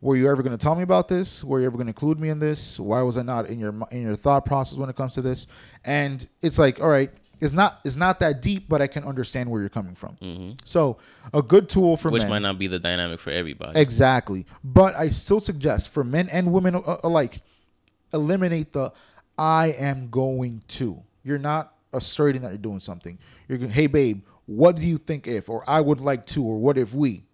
Were 0.00 0.14
you 0.16 0.30
ever 0.30 0.42
going 0.42 0.56
to 0.56 0.62
tell 0.62 0.74
me 0.74 0.82
about 0.82 1.08
this? 1.08 1.42
Were 1.42 1.58
you 1.60 1.66
ever 1.66 1.76
going 1.76 1.86
to 1.86 1.90
include 1.90 2.20
me 2.20 2.28
in 2.28 2.38
this? 2.38 2.78
Why 2.78 3.02
was 3.02 3.16
I 3.16 3.22
not 3.22 3.46
in 3.46 3.58
your 3.58 3.74
in 3.90 4.02
your 4.02 4.14
thought 4.16 4.44
process 4.44 4.76
when 4.78 4.90
it 4.90 4.96
comes 4.96 5.14
to 5.14 5.22
this? 5.22 5.46
And 5.84 6.26
it's 6.42 6.58
like, 6.58 6.80
all 6.80 6.88
right, 6.88 7.10
it's 7.40 7.52
not 7.54 7.80
it's 7.84 7.96
not 7.96 8.20
that 8.20 8.42
deep, 8.42 8.68
but 8.68 8.82
I 8.82 8.86
can 8.86 9.04
understand 9.04 9.50
where 9.50 9.60
you're 9.60 9.70
coming 9.70 9.94
from. 9.94 10.56
So 10.64 10.98
a 11.32 11.42
good 11.42 11.68
tool 11.68 11.96
for 11.96 12.08
Mm-hmm. 12.08 12.12
which 12.12 12.22
men. 12.22 12.30
might 12.30 12.42
not 12.42 12.58
be 12.58 12.66
the 12.66 12.78
dynamic 12.78 13.20
for 13.20 13.30
everybody. 13.30 13.80
Exactly. 13.80 14.44
But 14.62 14.94
I 14.96 15.08
still 15.08 15.40
suggest 15.40 15.90
for 15.90 16.04
men 16.04 16.28
and 16.28 16.52
women 16.52 16.74
alike, 17.02 17.40
eliminate 18.12 18.72
the 18.72 18.92
I 19.38 19.68
am 19.78 20.08
going 20.10 20.62
to. 20.68 21.02
You're 21.24 21.38
not 21.38 21.74
asserting 21.92 22.42
that 22.42 22.48
you're 22.48 22.58
doing 22.58 22.80
something. 22.80 23.18
You're 23.48 23.58
going, 23.58 23.70
hey, 23.70 23.86
babe, 23.86 24.22
what 24.46 24.76
do 24.76 24.82
you 24.82 24.98
think 24.98 25.26
if, 25.26 25.48
or 25.48 25.64
I 25.68 25.80
would 25.80 26.00
like 26.00 26.24
to, 26.26 26.44
or 26.44 26.58
what 26.58 26.78
if 26.78 26.94
we? 26.94 27.24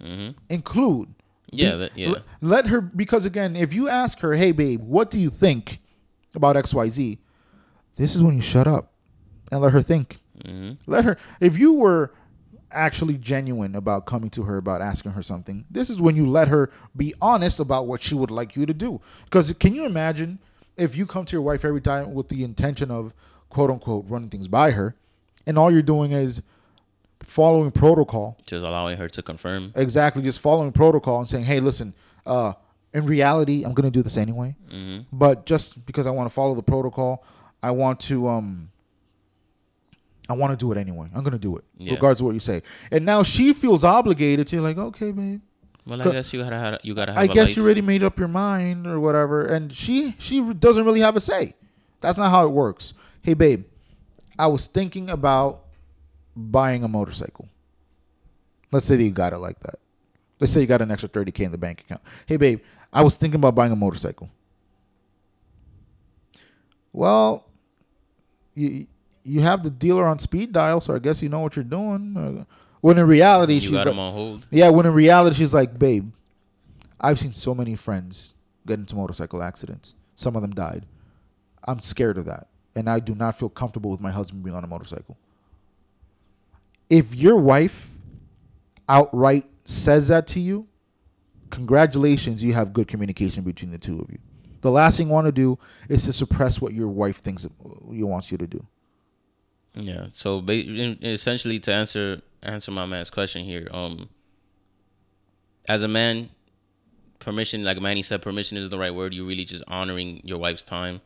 hmm 0.00 0.30
Include. 0.48 1.14
Yeah, 1.52 1.76
that- 1.76 1.96
yeah. 1.96 2.10
le- 2.10 2.22
Let 2.40 2.66
her, 2.68 2.80
because 2.80 3.24
again, 3.24 3.56
if 3.56 3.72
you 3.74 3.88
ask 3.88 4.18
her, 4.20 4.34
hey, 4.34 4.52
babe, 4.52 4.80
what 4.82 5.10
do 5.10 5.18
you 5.18 5.30
think 5.30 5.80
about 6.34 6.56
XYZ? 6.56 7.18
This 7.96 8.16
is 8.16 8.22
when 8.22 8.34
you 8.36 8.40
shut 8.42 8.66
up 8.66 8.92
and 9.50 9.60
let 9.60 9.72
her 9.72 9.82
think. 9.82 10.20
hmm 10.44 10.72
Let 10.86 11.04
her. 11.04 11.16
If 11.40 11.58
you 11.58 11.74
were 11.74 12.12
actually 12.70 13.18
genuine 13.18 13.74
about 13.74 14.06
coming 14.06 14.30
to 14.30 14.44
her 14.44 14.56
about 14.56 14.80
asking 14.80 15.12
her 15.12 15.22
something, 15.22 15.66
this 15.70 15.90
is 15.90 16.00
when 16.00 16.16
you 16.16 16.26
let 16.26 16.48
her 16.48 16.70
be 16.96 17.12
honest 17.20 17.60
about 17.60 17.86
what 17.86 18.02
she 18.02 18.14
would 18.14 18.30
like 18.30 18.56
you 18.56 18.64
to 18.64 18.72
do. 18.74 19.00
Because 19.24 19.52
can 19.52 19.74
you 19.74 19.84
imagine 19.84 20.38
if 20.78 20.96
you 20.96 21.04
come 21.04 21.26
to 21.26 21.32
your 21.32 21.42
wife 21.42 21.64
every 21.66 21.82
time 21.82 22.14
with 22.14 22.28
the 22.28 22.42
intention 22.44 22.90
of 22.90 23.12
quote 23.50 23.70
unquote 23.70 24.06
running 24.08 24.30
things 24.30 24.48
by 24.48 24.70
her, 24.70 24.96
and 25.46 25.58
all 25.58 25.70
you're 25.70 25.82
doing 25.82 26.12
is 26.12 26.40
following 27.22 27.70
protocol, 27.70 28.36
Just 28.46 28.64
allowing 28.64 28.98
her 28.98 29.08
to 29.08 29.22
confirm. 29.22 29.72
exactly 29.76 30.22
just 30.22 30.40
following 30.40 30.72
protocol 30.72 31.18
and 31.20 31.28
saying, 31.28 31.44
"Hey, 31.44 31.60
listen, 31.60 31.94
uh, 32.26 32.52
in 32.94 33.06
reality, 33.06 33.64
I'm 33.64 33.72
gonna 33.74 33.90
do 33.90 34.02
this 34.02 34.16
anyway." 34.16 34.54
hmm 34.70 35.00
but 35.12 35.46
just 35.46 35.84
because 35.86 36.06
I 36.06 36.10
want 36.10 36.28
to 36.28 36.34
follow 36.34 36.54
the 36.54 36.62
protocol, 36.62 37.24
I 37.62 37.70
want 37.70 38.00
to 38.00 38.28
um 38.28 38.68
I 40.28 40.34
want 40.34 40.52
to 40.52 40.56
do 40.56 40.70
it 40.72 40.78
anyway. 40.78 41.08
I'm 41.14 41.22
gonna 41.24 41.38
do 41.38 41.56
it, 41.56 41.64
Yeah. 41.78 41.94
regardless 41.94 42.20
of 42.20 42.26
what 42.26 42.34
you 42.34 42.40
say. 42.40 42.62
And 42.90 43.04
now 43.04 43.22
she 43.22 43.52
feels 43.52 43.84
obligated 43.84 44.46
to 44.48 44.60
like, 44.60 44.78
okay, 44.78 45.10
babe. 45.12 45.40
Well, 45.84 46.00
I 46.00 46.10
guess 46.12 46.32
you 46.32 46.42
gotta 46.42 46.56
have 46.58 46.78
you 46.84 46.94
gotta 46.94 47.12
have. 47.12 47.20
I 47.20 47.26
guess 47.26 47.48
life. 47.50 47.56
you 47.56 47.64
already 47.64 47.80
made 47.82 48.04
up 48.04 48.18
your 48.18 48.28
mind 48.28 48.86
or 48.86 49.00
whatever. 49.00 49.44
And 49.46 49.72
she 49.72 50.14
she 50.18 50.40
doesn't 50.54 50.84
really 50.84 51.00
have 51.00 51.16
a 51.16 51.20
say. 51.20 51.54
That's 52.00 52.18
not 52.18 52.30
how 52.30 52.44
it 52.46 52.50
works. 52.50 52.94
Hey, 53.22 53.34
babe, 53.34 53.64
I 54.38 54.46
was 54.46 54.66
thinking 54.68 55.10
about 55.10 55.64
buying 56.36 56.84
a 56.84 56.88
motorcycle. 56.88 57.48
Let's 58.70 58.86
say 58.86 58.96
that 58.96 59.02
you 59.02 59.10
got 59.10 59.32
it 59.32 59.38
like 59.38 59.60
that. 59.60 59.76
Let's 60.40 60.52
say 60.52 60.60
you 60.60 60.66
got 60.66 60.80
an 60.82 60.90
extra 60.90 61.08
30k 61.08 61.40
in 61.44 61.52
the 61.52 61.58
bank 61.58 61.80
account. 61.82 62.00
Hey, 62.26 62.36
babe, 62.36 62.60
I 62.92 63.02
was 63.02 63.16
thinking 63.16 63.38
about 63.38 63.54
buying 63.54 63.72
a 63.72 63.76
motorcycle. 63.76 64.28
Well, 66.92 67.46
you 68.54 68.86
you 69.24 69.40
have 69.40 69.62
the 69.62 69.70
dealer 69.70 70.04
on 70.06 70.18
speed 70.18 70.52
dial, 70.52 70.80
so 70.80 70.94
I 70.94 70.98
guess 70.98 71.22
you 71.22 71.28
know 71.28 71.40
what 71.40 71.54
you're 71.54 71.64
doing. 71.64 72.16
Uh, 72.16 72.44
when 72.80 72.98
in 72.98 73.06
reality, 73.06 73.54
You 73.54 73.60
she's 73.60 73.70
got 73.70 73.86
like, 73.86 73.94
him 73.94 73.98
on 74.00 74.12
hold. 74.12 74.46
yeah, 74.50 74.68
when 74.68 74.84
in 74.84 74.92
reality 74.92 75.36
she's 75.36 75.54
like, 75.54 75.78
babe, 75.78 76.10
I've 77.00 77.20
seen 77.20 77.32
so 77.32 77.54
many 77.54 77.76
friends 77.76 78.34
get 78.66 78.80
into 78.80 78.96
motorcycle 78.96 79.42
accidents. 79.42 79.94
Some 80.16 80.34
of 80.34 80.42
them 80.42 80.50
died. 80.50 80.86
I'm 81.68 81.78
scared 81.78 82.18
of 82.18 82.24
that. 82.26 82.48
And 82.74 82.90
I 82.90 82.98
do 82.98 83.14
not 83.14 83.38
feel 83.38 83.48
comfortable 83.48 83.90
with 83.92 84.00
my 84.00 84.10
husband 84.10 84.42
being 84.42 84.56
on 84.56 84.64
a 84.64 84.66
motorcycle. 84.66 85.16
If 86.92 87.14
your 87.14 87.36
wife 87.36 87.96
outright 88.86 89.46
says 89.64 90.08
that 90.08 90.26
to 90.26 90.40
you, 90.40 90.68
congratulations, 91.48 92.44
you 92.44 92.52
have 92.52 92.74
good 92.74 92.86
communication 92.86 93.44
between 93.44 93.70
the 93.70 93.78
two 93.78 93.98
of 93.98 94.10
you. 94.10 94.18
The 94.60 94.70
last 94.70 94.98
thing 94.98 95.06
you 95.06 95.12
want 95.14 95.26
to 95.26 95.32
do 95.32 95.58
is 95.88 96.04
to 96.04 96.12
suppress 96.12 96.60
what 96.60 96.74
your 96.74 96.88
wife 96.88 97.22
thinks 97.22 97.46
you 97.90 98.06
wants 98.06 98.30
you 98.30 98.36
to 98.36 98.46
do. 98.46 98.66
Yeah. 99.72 100.08
So 100.12 100.44
essentially, 100.46 101.60
to 101.60 101.72
answer 101.72 102.20
answer 102.42 102.70
my 102.70 102.84
man's 102.84 103.08
question 103.08 103.42
here, 103.42 103.68
um, 103.70 104.10
as 105.70 105.82
a 105.82 105.88
man, 105.88 106.28
permission, 107.20 107.64
like 107.64 107.80
Manny 107.80 108.02
said, 108.02 108.20
permission 108.20 108.58
is 108.58 108.68
the 108.68 108.78
right 108.78 108.94
word. 108.94 109.14
You're 109.14 109.24
really 109.24 109.46
just 109.46 109.64
honoring 109.66 110.20
your 110.24 110.36
wife's 110.36 110.62
time, 110.62 111.00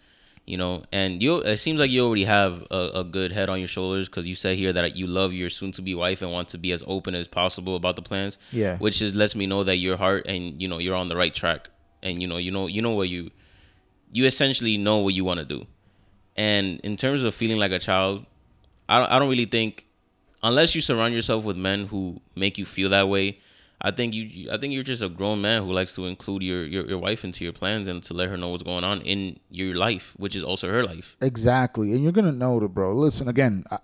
you 0.47 0.56
know. 0.56 0.85
And 0.93 1.23
you, 1.23 1.39
it 1.39 1.59
seems 1.59 1.78
like 1.78 1.90
you 1.90 2.06
already 2.06 2.24
have 2.24 2.64
a, 2.70 2.90
a 3.01 3.05
good 3.05 3.32
head 3.32 3.48
on 3.48 3.59
your 3.59 3.68
shoulders 3.68 4.09
because 4.09 4.27
you 4.27 4.35
said 4.35 4.56
here 4.56 4.73
that 4.73 4.97
you 4.97 5.06
love 5.06 5.32
your 5.32 5.51
soon-to-be 5.51 5.94
wife 5.94 6.23
and 6.23 6.32
want 6.32 6.48
to 6.48 6.59
be 6.59 6.73
as 6.73 6.82
open 6.86 7.14
as 7.14 7.27
possible 7.27 7.77
about 7.77 7.97
the 7.97 8.02
plans. 8.02 8.39
Yeah. 8.52 8.78
Which 8.78 9.02
is 9.02 9.14
lets 9.14 9.35
me 9.35 9.47
know 9.47 9.64
that 9.64 9.77
your 9.77 9.97
heart 9.97 10.27
and 10.27 10.60
you 10.60 10.68
know 10.68 10.78
you're 10.78 10.94
on 10.94 11.09
the 11.09 11.16
right 11.16 11.35
track, 11.35 11.68
and 12.02 12.23
you 12.23 12.28
know 12.28 12.39
you 12.39 12.51
know 12.51 12.66
you 12.66 12.81
know 12.81 12.93
what 12.93 13.09
you, 13.09 13.31
you 14.12 14.24
essentially 14.24 14.78
know 14.78 14.98
what 14.98 15.14
you 15.14 15.24
want 15.24 15.40
to 15.40 15.44
do. 15.44 15.66
And 16.36 16.81
in 16.81 16.97
terms 16.97 17.24
of 17.24 17.35
feeling 17.35 17.59
like 17.59 17.73
a 17.73 17.78
child, 17.78 18.27
I 18.89 18.98
don't, 18.98 19.10
I 19.10 19.18
don't 19.18 19.28
really 19.28 19.47
think 19.47 19.86
unless 20.43 20.74
you 20.74 20.81
surround 20.81 21.14
yourself 21.14 21.44
with 21.44 21.56
men 21.56 21.86
who 21.86 22.20
make 22.35 22.59
you 22.59 22.66
feel 22.66 22.90
that 22.90 23.09
way. 23.09 23.40
I 23.80 23.90
think 23.90 24.14
you 24.14 24.50
I 24.50 24.56
think 24.58 24.72
you're 24.72 24.82
just 24.82 25.02
a 25.02 25.08
grown 25.08 25.40
man 25.42 25.62
who 25.62 25.72
likes 25.72 25.94
to 25.96 26.06
include 26.06 26.42
your, 26.42 26.64
your, 26.64 26.86
your 26.86 26.98
wife 26.98 27.24
into 27.24 27.44
your 27.44 27.52
plans 27.52 27.88
and 27.88 28.02
to 28.04 28.14
let 28.14 28.28
her 28.28 28.36
know 28.36 28.48
what's 28.48 28.62
going 28.62 28.84
on 28.84 29.02
in 29.02 29.38
your 29.50 29.74
life, 29.74 30.14
which 30.16 30.34
is 30.34 30.42
also 30.42 30.68
her 30.70 30.82
life. 30.84 31.16
Exactly. 31.20 31.92
And 31.92 32.02
you're 32.02 32.12
going 32.12 32.24
to 32.26 32.32
know 32.32 32.62
it, 32.62 32.68
bro. 32.68 32.92
Listen, 32.94 33.28
again, 33.28 33.64
I, 33.70 33.78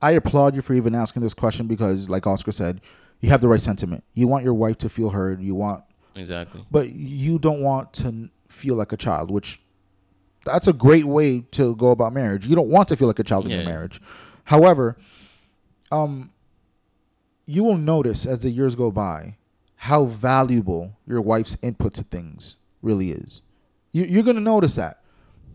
I 0.00 0.10
applaud 0.12 0.54
you 0.54 0.62
for 0.62 0.74
even 0.74 0.94
asking 0.94 1.22
this 1.22 1.34
question 1.34 1.66
because, 1.66 2.08
like 2.08 2.26
Oscar 2.26 2.52
said, 2.52 2.80
you 3.20 3.30
have 3.30 3.40
the 3.40 3.48
right 3.48 3.60
sentiment. 3.60 4.04
You 4.14 4.26
want 4.28 4.44
your 4.44 4.54
wife 4.54 4.78
to 4.78 4.88
feel 4.88 5.10
heard. 5.10 5.40
You 5.40 5.54
want, 5.54 5.84
Exactly. 6.16 6.64
but 6.70 6.90
you 6.92 7.38
don't 7.38 7.62
want 7.62 7.92
to 7.94 8.28
feel 8.48 8.74
like 8.74 8.92
a 8.92 8.96
child, 8.96 9.30
which 9.30 9.60
that's 10.44 10.66
a 10.66 10.72
great 10.72 11.04
way 11.04 11.40
to 11.52 11.76
go 11.76 11.90
about 11.90 12.12
marriage. 12.12 12.46
You 12.46 12.56
don't 12.56 12.68
want 12.68 12.88
to 12.88 12.96
feel 12.96 13.06
like 13.08 13.20
a 13.20 13.24
child 13.24 13.44
in 13.44 13.50
your 13.52 13.60
Yeah. 13.60 13.66
marriage. 13.68 14.00
However, 14.44 14.96
um, 15.92 16.31
you 17.52 17.64
will 17.64 17.76
notice 17.76 18.24
as 18.26 18.40
the 18.40 18.50
years 18.50 18.74
go 18.74 18.90
by 18.90 19.36
how 19.76 20.04
valuable 20.04 20.96
your 21.06 21.20
wife's 21.20 21.56
input 21.62 21.94
to 21.94 22.04
things 22.04 22.56
really 22.82 23.10
is. 23.10 23.42
You, 23.92 24.04
you're 24.04 24.22
gonna 24.22 24.40
notice 24.40 24.74
that. 24.76 25.02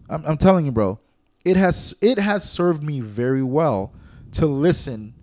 I'm, 0.09 0.23
I'm 0.25 0.37
telling 0.37 0.65
you, 0.65 0.71
bro. 0.71 0.99
It 1.43 1.57
has 1.57 1.95
it 2.01 2.19
has 2.19 2.49
served 2.49 2.83
me 2.83 2.99
very 2.99 3.43
well 3.43 3.93
to 4.33 4.45
listen 4.45 5.13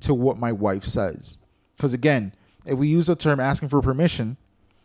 to 0.00 0.14
what 0.14 0.38
my 0.38 0.50
wife 0.50 0.84
says. 0.84 1.36
Because 1.76 1.94
again, 1.94 2.32
if 2.64 2.78
we 2.78 2.88
use 2.88 3.06
the 3.06 3.16
term 3.16 3.38
asking 3.38 3.68
for 3.68 3.82
permission, 3.82 4.36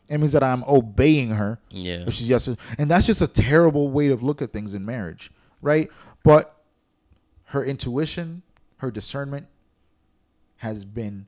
it 0.10 0.18
means 0.18 0.34
that 0.34 0.44
I'm 0.44 0.64
obeying 0.68 1.30
her. 1.30 1.60
Yeah. 1.70 2.04
Which 2.04 2.20
is 2.20 2.28
yes, 2.28 2.48
and 2.78 2.92
that's 2.92 3.06
just 3.06 3.22
a 3.22 3.28
terrible 3.28 3.90
way 3.90 4.10
to 4.10 4.16
look 4.16 4.42
at 4.42 4.52
things 4.52 4.74
in 4.74 4.86
marriage, 4.86 5.32
right? 5.62 5.90
But 6.24 6.56
her 7.46 7.64
intuition, 7.64 8.44
her 8.78 8.92
discernment, 8.92 9.48
has 10.58 10.84
been 10.84 11.26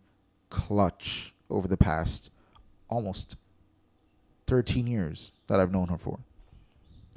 clutch 0.51 1.33
over 1.49 1.67
the 1.67 1.77
past 1.77 2.29
almost 2.87 3.37
13 4.47 4.85
years 4.85 5.31
that 5.47 5.59
I've 5.59 5.71
known 5.71 5.87
her 5.87 5.97
for. 5.97 6.19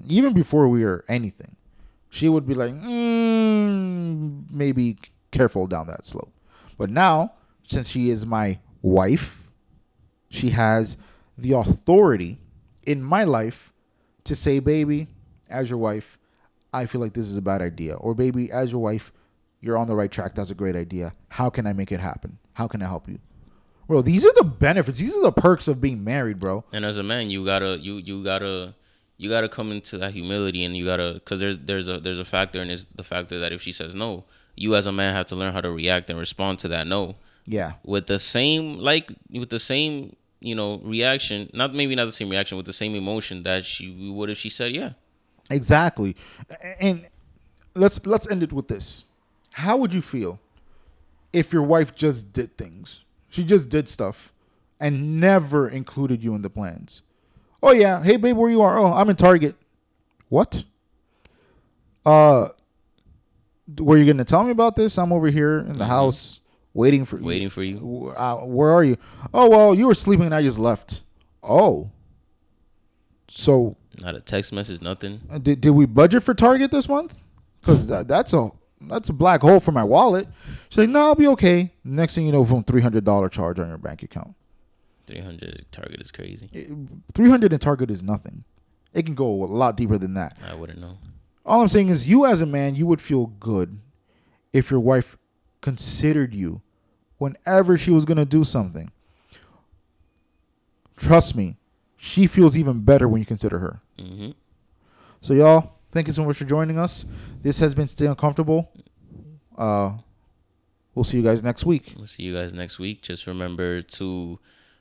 Even 0.08 0.32
before 0.32 0.68
we 0.68 0.84
were 0.84 1.04
anything, 1.08 1.56
she 2.08 2.28
would 2.28 2.46
be 2.46 2.54
like, 2.54 2.72
mm, 2.72 4.44
maybe 4.50 4.96
careful 5.30 5.66
down 5.66 5.88
that 5.88 6.06
slope. 6.06 6.32
But 6.78 6.90
now, 6.90 7.32
since 7.66 7.88
she 7.88 8.10
is 8.10 8.24
my 8.24 8.58
wife, 8.82 9.50
she 10.30 10.50
has 10.50 10.96
the 11.36 11.52
authority 11.52 12.38
in 12.84 13.02
my 13.02 13.24
life 13.24 13.72
to 14.24 14.34
say, 14.34 14.60
baby, 14.60 15.08
as 15.48 15.68
your 15.68 15.78
wife, 15.78 16.18
I 16.72 16.86
feel 16.86 17.00
like 17.00 17.14
this 17.14 17.26
is 17.26 17.36
a 17.36 17.42
bad 17.42 17.62
idea. 17.62 17.94
Or, 17.94 18.14
baby, 18.14 18.50
as 18.50 18.72
your 18.72 18.80
wife, 18.80 19.12
you're 19.60 19.78
on 19.78 19.86
the 19.86 19.94
right 19.94 20.10
track. 20.10 20.34
That's 20.34 20.50
a 20.50 20.54
great 20.54 20.76
idea. 20.76 21.14
How 21.28 21.50
can 21.50 21.66
I 21.66 21.72
make 21.72 21.92
it 21.92 22.00
happen? 22.00 22.38
How 22.54 22.66
can 22.68 22.82
I 22.82 22.86
help 22.86 23.08
you? 23.08 23.18
Bro, 23.86 24.02
these 24.02 24.24
are 24.24 24.32
the 24.36 24.44
benefits. 24.44 24.98
These 24.98 25.14
are 25.14 25.22
the 25.22 25.32
perks 25.32 25.68
of 25.68 25.80
being 25.80 26.02
married, 26.02 26.38
bro. 26.38 26.64
And 26.72 26.84
as 26.84 26.96
a 26.98 27.02
man, 27.02 27.30
you 27.30 27.44
gotta 27.44 27.78
you 27.78 27.96
you 27.98 28.24
gotta 28.24 28.74
you 29.18 29.28
gotta 29.28 29.48
come 29.48 29.70
into 29.70 29.98
that 29.98 30.12
humility, 30.14 30.64
and 30.64 30.76
you 30.76 30.84
gotta 30.86 31.14
because 31.14 31.38
there's 31.40 31.58
there's 31.64 31.88
a 31.88 32.00
there's 32.00 32.18
a 32.18 32.24
factor, 32.24 32.60
and 32.62 32.70
it's 32.70 32.86
the 32.94 33.04
factor 33.04 33.38
that 33.40 33.52
if 33.52 33.60
she 33.60 33.72
says 33.72 33.94
no, 33.94 34.24
you 34.56 34.74
as 34.74 34.86
a 34.86 34.92
man 34.92 35.14
have 35.14 35.26
to 35.26 35.36
learn 35.36 35.52
how 35.52 35.60
to 35.60 35.70
react 35.70 36.08
and 36.08 36.18
respond 36.18 36.58
to 36.60 36.68
that 36.68 36.86
no 36.86 37.14
Yeah. 37.46 37.72
with 37.84 38.06
the 38.06 38.18
same 38.18 38.78
like 38.78 39.12
with 39.30 39.50
the 39.50 39.58
same 39.58 40.16
you 40.40 40.54
know 40.54 40.78
reaction, 40.78 41.50
not 41.52 41.74
maybe 41.74 41.94
not 41.94 42.06
the 42.06 42.12
same 42.12 42.30
reaction, 42.30 42.56
with 42.56 42.66
the 42.66 42.72
same 42.72 42.94
emotion 42.94 43.42
that 43.42 43.66
she 43.66 44.10
would 44.10 44.30
if 44.30 44.38
she 44.38 44.48
said 44.48 44.74
yeah. 44.74 44.90
Exactly. 45.50 46.16
And 46.80 47.06
let's 47.74 48.04
let's 48.06 48.26
end 48.30 48.42
it 48.42 48.52
with 48.52 48.68
this. 48.68 49.04
How 49.52 49.76
would 49.76 49.92
you 49.92 50.00
feel 50.00 50.40
if 51.34 51.52
your 51.52 51.62
wife 51.62 51.94
just 51.94 52.32
did 52.32 52.56
things? 52.56 53.00
She 53.28 53.44
just 53.44 53.68
did 53.68 53.88
stuff 53.88 54.32
and 54.80 55.20
never 55.20 55.68
included 55.68 56.22
you 56.22 56.34
in 56.34 56.42
the 56.42 56.50
plans. 56.50 57.02
Oh 57.62 57.72
yeah, 57.72 58.02
hey 58.02 58.16
babe, 58.16 58.36
where 58.36 58.50
you 58.50 58.62
are? 58.62 58.78
Oh, 58.78 58.92
I'm 58.92 59.08
in 59.10 59.16
Target. 59.16 59.56
What? 60.28 60.64
Uh 62.06 62.48
were 63.78 63.96
you 63.96 64.04
going 64.04 64.18
to 64.18 64.24
tell 64.24 64.44
me 64.44 64.50
about 64.50 64.76
this? 64.76 64.98
I'm 64.98 65.10
over 65.10 65.28
here 65.28 65.60
in 65.60 65.78
the 65.78 65.86
house 65.86 66.40
waiting 66.74 67.06
for 67.06 67.18
you. 67.18 67.24
Waiting 67.24 67.48
for 67.48 67.62
you. 67.62 68.12
Uh, 68.14 68.36
where 68.40 68.70
are 68.70 68.84
you? 68.84 68.98
Oh, 69.32 69.48
well, 69.48 69.74
you 69.74 69.86
were 69.86 69.94
sleeping 69.94 70.26
and 70.26 70.34
I 70.34 70.42
just 70.42 70.58
left. 70.58 71.00
Oh. 71.42 71.90
So 73.28 73.78
Not 74.02 74.16
a 74.16 74.20
text 74.20 74.52
message, 74.52 74.82
nothing. 74.82 75.22
uh, 75.30 75.38
Did, 75.38 75.62
did 75.62 75.70
we 75.70 75.86
budget 75.86 76.22
for 76.24 76.34
Target 76.34 76.70
this 76.70 76.90
month? 76.90 77.18
Because 77.60 77.88
that's 78.06 78.34
a 78.34 78.50
that's 78.88 79.08
a 79.08 79.12
black 79.12 79.40
hole 79.42 79.60
for 79.60 79.72
my 79.72 79.84
wallet. 79.84 80.26
She's 80.68 80.78
like, 80.78 80.88
no, 80.88 81.00
I'll 81.06 81.14
be 81.14 81.26
okay. 81.28 81.72
Next 81.84 82.14
thing 82.14 82.26
you 82.26 82.32
know, 82.32 82.44
boom, 82.44 82.64
three 82.64 82.80
hundred 82.82 83.04
dollar 83.04 83.28
charge 83.28 83.58
on 83.58 83.68
your 83.68 83.78
bank 83.78 84.02
account. 84.02 84.34
Three 85.06 85.20
hundred 85.20 85.66
target 85.70 86.00
is 86.00 86.10
crazy. 86.10 86.48
Three 87.14 87.28
hundred 87.28 87.52
in 87.52 87.58
Target 87.58 87.90
is 87.90 88.02
nothing. 88.02 88.44
It 88.92 89.04
can 89.06 89.14
go 89.14 89.26
a 89.44 89.46
lot 89.46 89.76
deeper 89.76 89.98
than 89.98 90.14
that. 90.14 90.38
I 90.46 90.54
wouldn't 90.54 90.80
know. 90.80 90.98
All 91.44 91.60
I'm 91.60 91.68
saying 91.68 91.88
is, 91.90 92.08
you 92.08 92.24
as 92.24 92.40
a 92.40 92.46
man, 92.46 92.74
you 92.74 92.86
would 92.86 93.00
feel 93.02 93.26
good 93.26 93.78
if 94.52 94.70
your 94.70 94.80
wife 94.80 95.18
considered 95.60 96.32
you 96.32 96.62
whenever 97.18 97.76
she 97.76 97.90
was 97.90 98.04
gonna 98.04 98.24
do 98.24 98.44
something. 98.44 98.90
Trust 100.96 101.34
me, 101.36 101.56
she 101.96 102.26
feels 102.26 102.56
even 102.56 102.80
better 102.80 103.08
when 103.08 103.20
you 103.20 103.26
consider 103.26 103.58
her. 103.58 103.80
hmm 103.98 104.30
So 105.20 105.34
y'all, 105.34 105.73
thank 105.94 106.06
you 106.08 106.12
so 106.12 106.24
much 106.24 106.36
for 106.36 106.44
joining 106.44 106.78
us. 106.78 107.06
This 107.42 107.58
has 107.60 107.74
been 107.74 107.88
Stay 107.88 108.06
Uncomfortable. 108.06 108.70
Uh 109.56 109.92
we'll 110.94 111.04
see 111.04 111.16
you 111.16 111.22
guys 111.22 111.42
next 111.42 111.64
week. 111.64 111.94
We'll 111.96 112.06
see 112.08 112.24
you 112.24 112.34
guys 112.34 112.52
next 112.52 112.78
week. 112.78 113.00
Just 113.02 113.26
remember 113.26 113.80
to 113.82 114.38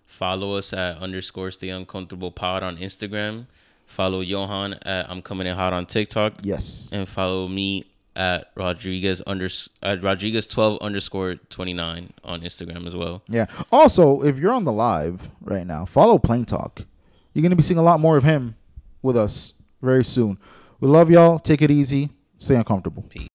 follow 0.08 0.56
us 0.56 0.74
at 0.74 0.98
underscore 0.98 1.52
stay 1.52 1.70
uncomfortable 1.70 2.32
pod 2.32 2.64
on 2.64 2.78
Instagram. 2.78 3.46
Follow 3.86 4.22
Johan 4.22 4.74
at 4.82 5.10
I'm 5.10 5.22
coming 5.22 5.46
in 5.48 5.56
hot 5.56 5.74
on 5.74 5.86
TikTok. 5.86 6.34
Yes. 6.42 6.92
And 6.92 7.08
follow 7.08 7.48
me 7.48 7.86
at 8.16 8.52
Rodriguez 8.56 9.22
under 9.28 9.48
at 9.84 10.04
Rodriguez 10.04 10.48
twelve 10.48 10.80
underscore 10.82 11.36
twenty 11.50 11.74
nine 11.74 12.12
on 12.24 12.42
Instagram 12.42 12.88
as 12.88 12.96
well. 12.96 13.22
Yeah. 13.28 13.46
Also, 13.72 14.24
if 14.24 14.38
you're 14.40 14.52
on 14.54 14.66
the 14.66 14.72
live 14.72 15.30
right 15.42 15.68
now, 15.68 15.86
follow 15.86 16.18
Plain 16.18 16.46
Talk. 16.46 16.86
You're 17.34 17.44
gonna 17.44 17.56
be 17.56 17.64
seeing 17.64 17.80
a 17.80 17.84
lot 17.84 18.00
more 18.00 18.18
of 18.18 18.24
him 18.24 18.56
with 19.04 19.18
us 19.18 19.54
very 19.82 20.04
soon. 20.04 20.38
We 20.84 20.90
love 20.90 21.10
y'all. 21.10 21.40
Take 21.40 21.62
it 21.62 21.72
easy. 21.72 22.10
Stay 22.40 22.56
uncomfortable. 22.56 23.04
Peace. 23.04 23.33